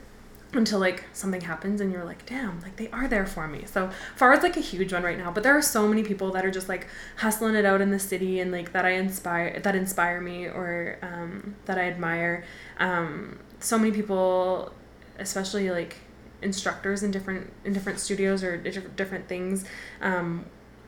until 0.57 0.79
like 0.79 1.05
something 1.13 1.41
happens 1.41 1.81
and 1.81 1.91
you're 1.91 2.03
like 2.03 2.25
damn 2.25 2.61
like 2.61 2.75
they 2.77 2.89
are 2.89 3.07
there 3.07 3.25
for 3.25 3.47
me 3.47 3.63
so 3.65 3.89
far 4.15 4.33
it's 4.33 4.43
like 4.43 4.57
a 4.57 4.61
huge 4.61 4.93
one 4.93 5.03
right 5.03 5.17
now 5.17 5.31
but 5.31 5.43
there 5.43 5.57
are 5.57 5.61
so 5.61 5.87
many 5.87 6.03
people 6.03 6.31
that 6.31 6.45
are 6.45 6.51
just 6.51 6.69
like 6.69 6.87
hustling 7.17 7.55
it 7.55 7.65
out 7.65 7.81
in 7.81 7.91
the 7.91 7.99
city 7.99 8.39
and 8.39 8.51
like 8.51 8.71
that 8.71 8.85
i 8.85 8.91
inspire 8.91 9.59
that 9.59 9.75
inspire 9.75 10.21
me 10.21 10.45
or 10.45 10.97
um, 11.01 11.55
that 11.65 11.77
i 11.77 11.83
admire 11.83 12.43
um, 12.79 13.39
so 13.59 13.77
many 13.77 13.91
people 13.91 14.71
especially 15.19 15.69
like 15.69 15.97
instructors 16.41 17.03
in 17.03 17.11
different 17.11 17.51
in 17.63 17.73
different 17.73 17.99
studios 17.99 18.43
or 18.43 18.57
different 18.57 19.27
things 19.27 19.65
um, 20.01 20.45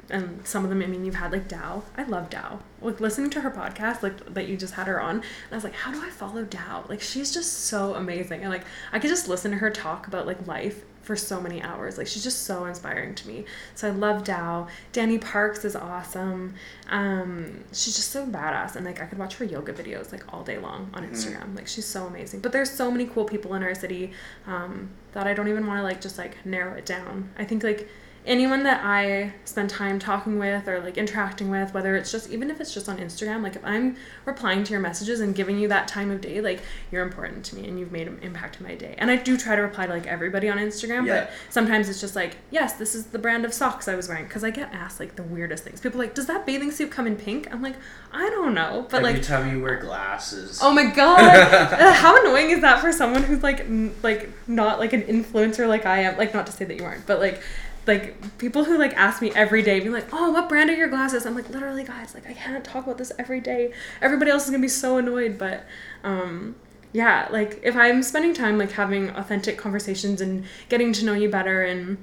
and 0.09 0.45
some 0.45 0.63
of 0.63 0.69
them, 0.69 0.81
I 0.81 0.85
mean, 0.87 1.05
you've 1.05 1.15
had 1.15 1.31
like 1.31 1.47
Dow. 1.47 1.83
I 1.97 2.03
love 2.03 2.29
Dow. 2.29 2.59
Like 2.81 2.99
listening 2.99 3.29
to 3.31 3.41
her 3.41 3.51
podcast, 3.51 4.03
like 4.03 4.33
that 4.33 4.47
you 4.47 4.55
just 4.57 4.75
had 4.75 4.87
her 4.87 5.01
on, 5.01 5.15
and 5.15 5.23
I 5.51 5.55
was 5.55 5.63
like, 5.63 5.73
how 5.73 5.91
do 5.91 6.01
I 6.01 6.09
follow 6.09 6.43
Dow? 6.43 6.85
Like 6.87 7.01
she's 7.01 7.33
just 7.33 7.65
so 7.65 7.95
amazing, 7.95 8.41
and 8.41 8.49
like 8.51 8.65
I 8.91 8.99
could 8.99 9.09
just 9.09 9.27
listen 9.27 9.51
to 9.51 9.57
her 9.57 9.69
talk 9.69 10.07
about 10.07 10.27
like 10.27 10.45
life 10.47 10.83
for 11.07 11.15
so 11.15 11.39
many 11.39 11.61
hours. 11.61 11.97
Like 11.97 12.05
she's 12.05 12.23
just 12.23 12.43
so 12.43 12.65
inspiring 12.65 13.15
to 13.15 13.27
me. 13.29 13.45
So 13.75 13.87
I 13.87 13.91
love 13.91 14.25
Dow. 14.25 14.67
Danny 14.91 15.17
Parks 15.17 15.63
is 15.63 15.73
awesome. 15.73 16.53
Um, 16.89 17.63
she's 17.71 17.95
just 17.95 18.11
so 18.11 18.27
badass, 18.27 18.75
and 18.75 18.85
like 18.85 19.01
I 19.01 19.05
could 19.05 19.17
watch 19.17 19.35
her 19.37 19.45
yoga 19.45 19.71
videos 19.71 20.11
like 20.11 20.31
all 20.33 20.43
day 20.43 20.57
long 20.57 20.91
on 20.93 21.03
mm-hmm. 21.03 21.13
Instagram. 21.13 21.43
Mm-hmm. 21.43 21.55
Like 21.55 21.67
she's 21.67 21.85
so 21.85 22.05
amazing. 22.05 22.41
But 22.41 22.51
there's 22.51 22.69
so 22.69 22.91
many 22.91 23.05
cool 23.05 23.23
people 23.23 23.55
in 23.55 23.63
our 23.63 23.73
city 23.73 24.11
um, 24.45 24.89
that 25.13 25.25
I 25.25 25.33
don't 25.33 25.47
even 25.47 25.65
want 25.65 25.79
to 25.79 25.83
like 25.83 26.01
just 26.01 26.17
like 26.17 26.45
narrow 26.45 26.73
it 26.73 26.85
down. 26.85 27.31
I 27.39 27.45
think 27.45 27.63
like 27.63 27.89
anyone 28.27 28.63
that 28.63 28.81
I 28.83 29.33
spend 29.45 29.69
time 29.69 29.99
talking 29.99 30.37
with 30.37 30.67
or 30.67 30.81
like 30.81 30.97
interacting 30.97 31.49
with, 31.49 31.73
whether 31.73 31.95
it's 31.95 32.11
just 32.11 32.29
even 32.29 32.51
if 32.51 32.59
it's 32.59 32.73
just 32.73 32.89
on 32.89 32.97
Instagram, 32.97 33.41
like 33.41 33.55
if 33.55 33.63
I'm 33.63 33.95
replying 34.25 34.65
to 34.65 34.71
your 34.71 34.81
messages 34.81 35.21
and 35.21 35.33
giving 35.33 35.57
you 35.57 35.69
that 35.69 35.87
time 35.87 36.11
of 36.11 36.19
day, 36.19 36.41
like 36.41 36.61
you're 36.91 37.03
important 37.03 37.45
to 37.45 37.55
me 37.55 37.67
and 37.67 37.79
you've 37.79 37.91
made 37.91 38.07
an 38.07 38.19
impact 38.21 38.59
in 38.59 38.67
my 38.67 38.75
day. 38.75 38.95
And 38.97 39.09
I 39.09 39.15
do 39.15 39.37
try 39.37 39.55
to 39.55 39.61
reply 39.61 39.87
to 39.87 39.93
like 39.93 40.07
everybody 40.07 40.49
on 40.49 40.57
Instagram, 40.57 41.07
yeah. 41.07 41.21
but 41.21 41.31
sometimes 41.49 41.87
it's 41.87 42.01
just 42.01 42.15
like, 42.15 42.35
yes, 42.51 42.73
this 42.73 42.93
is 42.93 43.07
the 43.07 43.19
brand 43.19 43.45
of 43.45 43.53
socks 43.53 43.87
I 43.87 43.95
was 43.95 44.09
wearing 44.09 44.25
because 44.25 44.43
I 44.43 44.49
get 44.49 44.73
asked 44.73 44.99
like 44.99 45.15
the 45.15 45.23
weirdest 45.23 45.63
things. 45.63 45.79
People 45.79 45.99
like, 45.99 46.13
does 46.13 46.25
that 46.25 46.45
bathing 46.45 46.71
suit 46.71 46.91
come 46.91 47.07
in 47.07 47.15
pink? 47.15 47.47
I'm 47.51 47.61
like, 47.61 47.75
I 48.11 48.29
don't 48.29 48.53
know, 48.53 48.85
but 48.89 49.03
like, 49.03 49.15
Every 49.15 49.21
like 49.21 49.27
time 49.27 49.55
you 49.55 49.63
wear 49.63 49.77
glasses. 49.79 50.59
Oh 50.61 50.73
my 50.73 50.87
god, 50.87 51.73
how 51.95 52.21
annoying 52.21 52.49
is 52.49 52.59
that 52.59 52.81
for 52.81 52.91
someone 52.91 53.23
who's 53.23 53.41
like 53.41 53.61
n- 53.61 53.95
like 54.03 54.29
not 54.47 54.79
like 54.79 54.91
an 54.91 55.03
influencer 55.03 55.65
like 55.67 55.85
I 55.85 55.99
am? 55.99 56.17
Like 56.17 56.33
not 56.33 56.45
to 56.47 56.51
say 56.51 56.65
that 56.65 56.75
you 56.75 56.83
aren't, 56.83 57.05
but 57.05 57.19
like 57.19 57.41
like 57.87 58.37
people 58.37 58.63
who 58.63 58.77
like 58.77 58.93
ask 58.93 59.21
me 59.21 59.31
every 59.33 59.61
day, 59.61 59.79
be 59.79 59.89
like, 59.89 60.07
"Oh, 60.11 60.31
what 60.31 60.49
brand 60.49 60.69
are 60.69 60.75
your 60.75 60.87
glasses?" 60.87 61.25
I'm 61.25 61.35
like, 61.35 61.49
literally, 61.49 61.83
guys, 61.83 62.13
like 62.13 62.27
I 62.27 62.33
can't 62.33 62.63
talk 62.63 62.85
about 62.85 62.97
this 62.97 63.11
every 63.17 63.39
day. 63.39 63.73
Everybody 64.01 64.31
else 64.31 64.45
is 64.45 64.51
gonna 64.51 64.61
be 64.61 64.67
so 64.67 64.97
annoyed, 64.97 65.37
but 65.37 65.65
um, 66.03 66.55
yeah, 66.93 67.27
like 67.31 67.59
if 67.63 67.75
I'm 67.75 68.03
spending 68.03 68.33
time 68.33 68.57
like 68.57 68.71
having 68.71 69.09
authentic 69.11 69.57
conversations 69.57 70.21
and 70.21 70.45
getting 70.69 70.93
to 70.93 71.05
know 71.05 71.13
you 71.13 71.29
better 71.29 71.63
and 71.63 71.97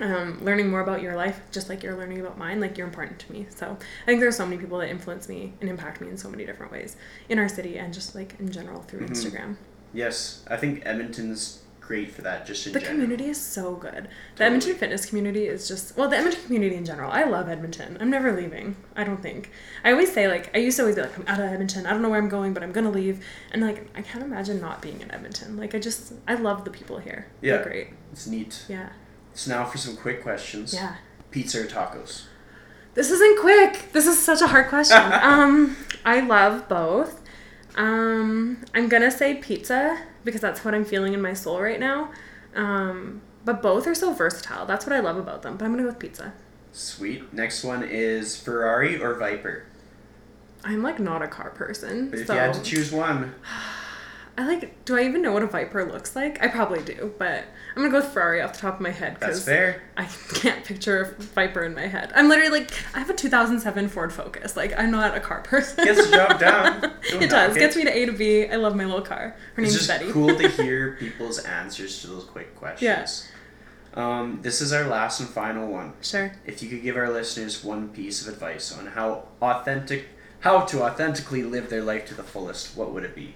um, 0.00 0.44
learning 0.44 0.68
more 0.68 0.80
about 0.80 1.02
your 1.02 1.16
life, 1.16 1.40
just 1.50 1.68
like 1.68 1.82
you're 1.82 1.96
learning 1.96 2.20
about 2.20 2.36
mine, 2.38 2.60
like 2.60 2.76
you're 2.76 2.86
important 2.86 3.18
to 3.20 3.32
me. 3.32 3.46
So 3.50 3.76
I 3.76 4.06
think 4.06 4.20
there's 4.20 4.36
so 4.36 4.44
many 4.44 4.58
people 4.58 4.78
that 4.78 4.88
influence 4.88 5.28
me 5.28 5.54
and 5.60 5.70
impact 5.70 6.00
me 6.00 6.08
in 6.08 6.16
so 6.16 6.28
many 6.28 6.44
different 6.44 6.70
ways 6.70 6.96
in 7.28 7.38
our 7.38 7.48
city 7.48 7.78
and 7.78 7.92
just 7.94 8.14
like 8.14 8.38
in 8.38 8.50
general 8.50 8.82
through 8.82 9.00
mm-hmm. 9.00 9.12
Instagram. 9.12 9.56
Yes, 9.92 10.44
I 10.48 10.56
think 10.56 10.82
Edmonton's 10.84 11.62
great 11.86 12.10
for 12.10 12.22
that 12.22 12.44
just 12.46 12.66
in 12.66 12.72
the 12.72 12.80
general. 12.80 12.94
community 13.00 13.26
is 13.30 13.40
so 13.40 13.74
good. 13.76 13.90
Totally. 13.92 14.08
the 14.36 14.44
edmonton 14.44 14.74
fitness 14.74 15.06
community 15.06 15.46
is 15.46 15.68
just 15.68 15.96
well 15.96 16.08
the 16.08 16.16
edmonton 16.16 16.42
community 16.44 16.74
in 16.76 16.84
general. 16.84 17.10
I 17.10 17.24
love 17.24 17.48
edmonton. 17.48 17.96
I'm 18.00 18.10
never 18.10 18.32
leaving 18.34 18.76
i 18.96 19.04
don't 19.04 19.22
think. 19.22 19.50
I 19.84 19.92
always 19.92 20.12
say 20.12 20.26
like 20.28 20.50
i 20.54 20.58
used 20.58 20.76
to 20.78 20.82
always 20.82 20.96
be 20.96 21.02
like 21.02 21.16
i'm 21.18 21.24
out 21.28 21.38
of 21.40 21.46
edmonton. 21.46 21.86
I 21.86 21.90
don't 21.90 22.02
know 22.02 22.08
where 22.10 22.18
i'm 22.18 22.28
going 22.28 22.52
but 22.54 22.62
i'm 22.62 22.72
gonna 22.72 22.90
leave. 22.90 23.24
And 23.52 23.62
like 23.62 23.88
i 23.94 24.02
can't 24.02 24.24
imagine 24.24 24.60
not 24.60 24.82
being 24.82 25.00
in 25.00 25.10
edmonton. 25.12 25.56
Like 25.56 25.74
i 25.74 25.78
just 25.78 26.12
i 26.26 26.34
love 26.34 26.64
the 26.64 26.70
people 26.70 26.98
here. 26.98 27.26
Yeah. 27.40 27.56
They're 27.58 27.64
great. 27.64 27.88
It's 28.12 28.26
neat. 28.26 28.64
Yeah. 28.68 28.88
So 29.34 29.50
now 29.52 29.64
for 29.64 29.78
some 29.78 29.96
quick 29.96 30.22
questions. 30.22 30.74
Yeah. 30.74 30.96
Pizza 31.30 31.60
or 31.62 31.66
tacos? 31.66 32.24
This 32.94 33.10
isn't 33.10 33.38
quick. 33.40 33.92
This 33.92 34.06
is 34.06 34.18
such 34.18 34.40
a 34.40 34.46
hard 34.48 34.68
question. 34.68 35.00
Um 35.22 35.76
i 36.04 36.20
love 36.20 36.68
both 36.68 37.22
um 37.76 38.64
i'm 38.74 38.88
gonna 38.88 39.10
say 39.10 39.34
pizza 39.34 39.98
because 40.26 40.42
that's 40.42 40.62
what 40.62 40.74
I'm 40.74 40.84
feeling 40.84 41.14
in 41.14 41.22
my 41.22 41.32
soul 41.32 41.62
right 41.62 41.80
now. 41.80 42.10
Um, 42.54 43.22
but 43.46 43.62
both 43.62 43.86
are 43.86 43.94
so 43.94 44.12
versatile. 44.12 44.66
That's 44.66 44.84
what 44.84 44.94
I 44.94 45.00
love 45.00 45.16
about 45.16 45.40
them. 45.40 45.56
But 45.56 45.64
I'm 45.64 45.70
gonna 45.70 45.84
go 45.84 45.88
with 45.88 45.98
pizza. 45.98 46.34
Sweet. 46.72 47.32
Next 47.32 47.64
one 47.64 47.82
is 47.82 48.38
Ferrari 48.38 49.00
or 49.00 49.14
Viper. 49.14 49.64
I'm 50.64 50.82
like 50.82 50.98
not 50.98 51.22
a 51.22 51.28
car 51.28 51.50
person. 51.50 52.10
But 52.10 52.18
if 52.18 52.26
so. 52.26 52.34
you 52.34 52.40
had 52.40 52.52
to 52.52 52.62
choose 52.62 52.92
one. 52.92 53.34
I 54.38 54.46
like. 54.46 54.84
Do 54.84 54.98
I 54.98 55.04
even 55.04 55.22
know 55.22 55.32
what 55.32 55.42
a 55.42 55.46
Viper 55.46 55.90
looks 55.90 56.14
like? 56.14 56.42
I 56.42 56.48
probably 56.48 56.82
do, 56.82 57.14
but 57.18 57.44
I'm 57.76 57.82
gonna 57.82 57.92
go 57.92 57.98
with 57.98 58.14
Ferrari 58.14 58.40
off 58.40 58.54
the 58.54 58.60
top 58.60 58.76
of 58.76 58.80
my 58.80 58.90
head 58.90 59.18
because 59.20 59.44
fair. 59.44 59.82
I 59.98 60.06
can't 60.32 60.64
picture 60.64 61.02
a 61.18 61.22
Viper 61.22 61.62
in 61.62 61.74
my 61.74 61.86
head. 61.86 62.10
I'm 62.16 62.26
literally 62.26 62.60
like, 62.60 62.70
I 62.94 63.00
have 63.00 63.10
a 63.10 63.14
2007 63.14 63.88
Ford 63.88 64.14
Focus. 64.14 64.56
Like, 64.56 64.72
I'm 64.78 64.90
not 64.90 65.14
a 65.14 65.20
car 65.20 65.42
person. 65.42 65.84
Gets 65.84 66.08
the 66.08 66.16
job 66.16 66.40
done. 66.40 66.94
it 67.04 67.28
does. 67.28 67.54
It. 67.54 67.58
Gets 67.58 67.76
me 67.76 67.84
to 67.84 67.94
A 67.94 68.06
to 68.06 68.12
B. 68.12 68.46
I 68.46 68.56
love 68.56 68.74
my 68.76 68.86
little 68.86 69.02
car. 69.02 69.36
Her 69.54 69.62
it's 69.62 69.74
name's 69.74 69.86
Betty. 69.88 70.10
cool 70.10 70.34
to 70.34 70.48
hear 70.62 70.96
people's 70.98 71.38
answers 71.40 72.00
to 72.00 72.06
those 72.06 72.24
quick 72.24 72.56
questions. 72.56 73.28
Yeah. 73.94 74.18
Um, 74.20 74.38
this 74.40 74.62
is 74.62 74.72
our 74.72 74.84
last 74.86 75.20
and 75.20 75.28
final 75.28 75.68
one. 75.70 75.92
Sure. 76.00 76.32
If 76.46 76.62
you 76.62 76.70
could 76.70 76.82
give 76.82 76.96
our 76.96 77.10
listeners 77.10 77.62
one 77.62 77.90
piece 77.90 78.26
of 78.26 78.32
advice 78.32 78.76
on 78.76 78.86
how 78.86 79.28
authentic, 79.42 80.08
how 80.40 80.60
to 80.62 80.82
authentically 80.82 81.42
live 81.42 81.68
their 81.68 81.82
life 81.82 82.06
to 82.06 82.14
the 82.14 82.22
fullest, 82.22 82.74
what 82.74 82.92
would 82.92 83.04
it 83.04 83.14
be? 83.14 83.34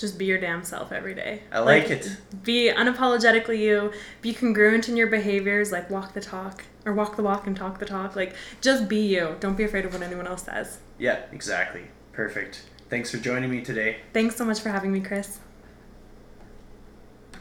Just 0.00 0.18
be 0.18 0.24
your 0.24 0.38
damn 0.38 0.64
self 0.64 0.90
every 0.90 1.14
day. 1.14 1.42
I 1.52 1.60
like, 1.60 1.88
like, 1.88 1.92
it. 1.92 2.16
Be 2.42 2.72
unapologetically 2.74 3.58
you. 3.58 3.92
Be 4.22 4.32
congruent 4.32 4.88
in 4.88 4.96
your 4.96 5.06
behaviors. 5.06 5.70
Like 5.70 5.90
walk 5.90 6.14
the 6.14 6.20
talk 6.20 6.64
or 6.84 6.94
walk 6.94 7.16
the 7.16 7.22
walk 7.22 7.46
and 7.46 7.54
talk 7.54 7.78
the 7.78 7.86
talk. 7.86 8.16
Like 8.16 8.34
just 8.60 8.88
be 8.88 9.06
you. 9.06 9.36
Don't 9.40 9.56
be 9.56 9.64
afraid 9.64 9.84
of 9.84 9.92
what 9.92 10.02
anyone 10.02 10.26
else 10.26 10.44
says. 10.44 10.78
Yeah, 10.98 11.20
exactly. 11.30 11.82
Perfect. 12.12 12.62
Thanks 12.88 13.10
for 13.10 13.18
joining 13.18 13.50
me 13.50 13.60
today. 13.60 13.98
Thanks 14.12 14.36
so 14.36 14.44
much 14.44 14.60
for 14.60 14.70
having 14.70 14.92
me, 14.92 15.00
Chris. 15.00 15.38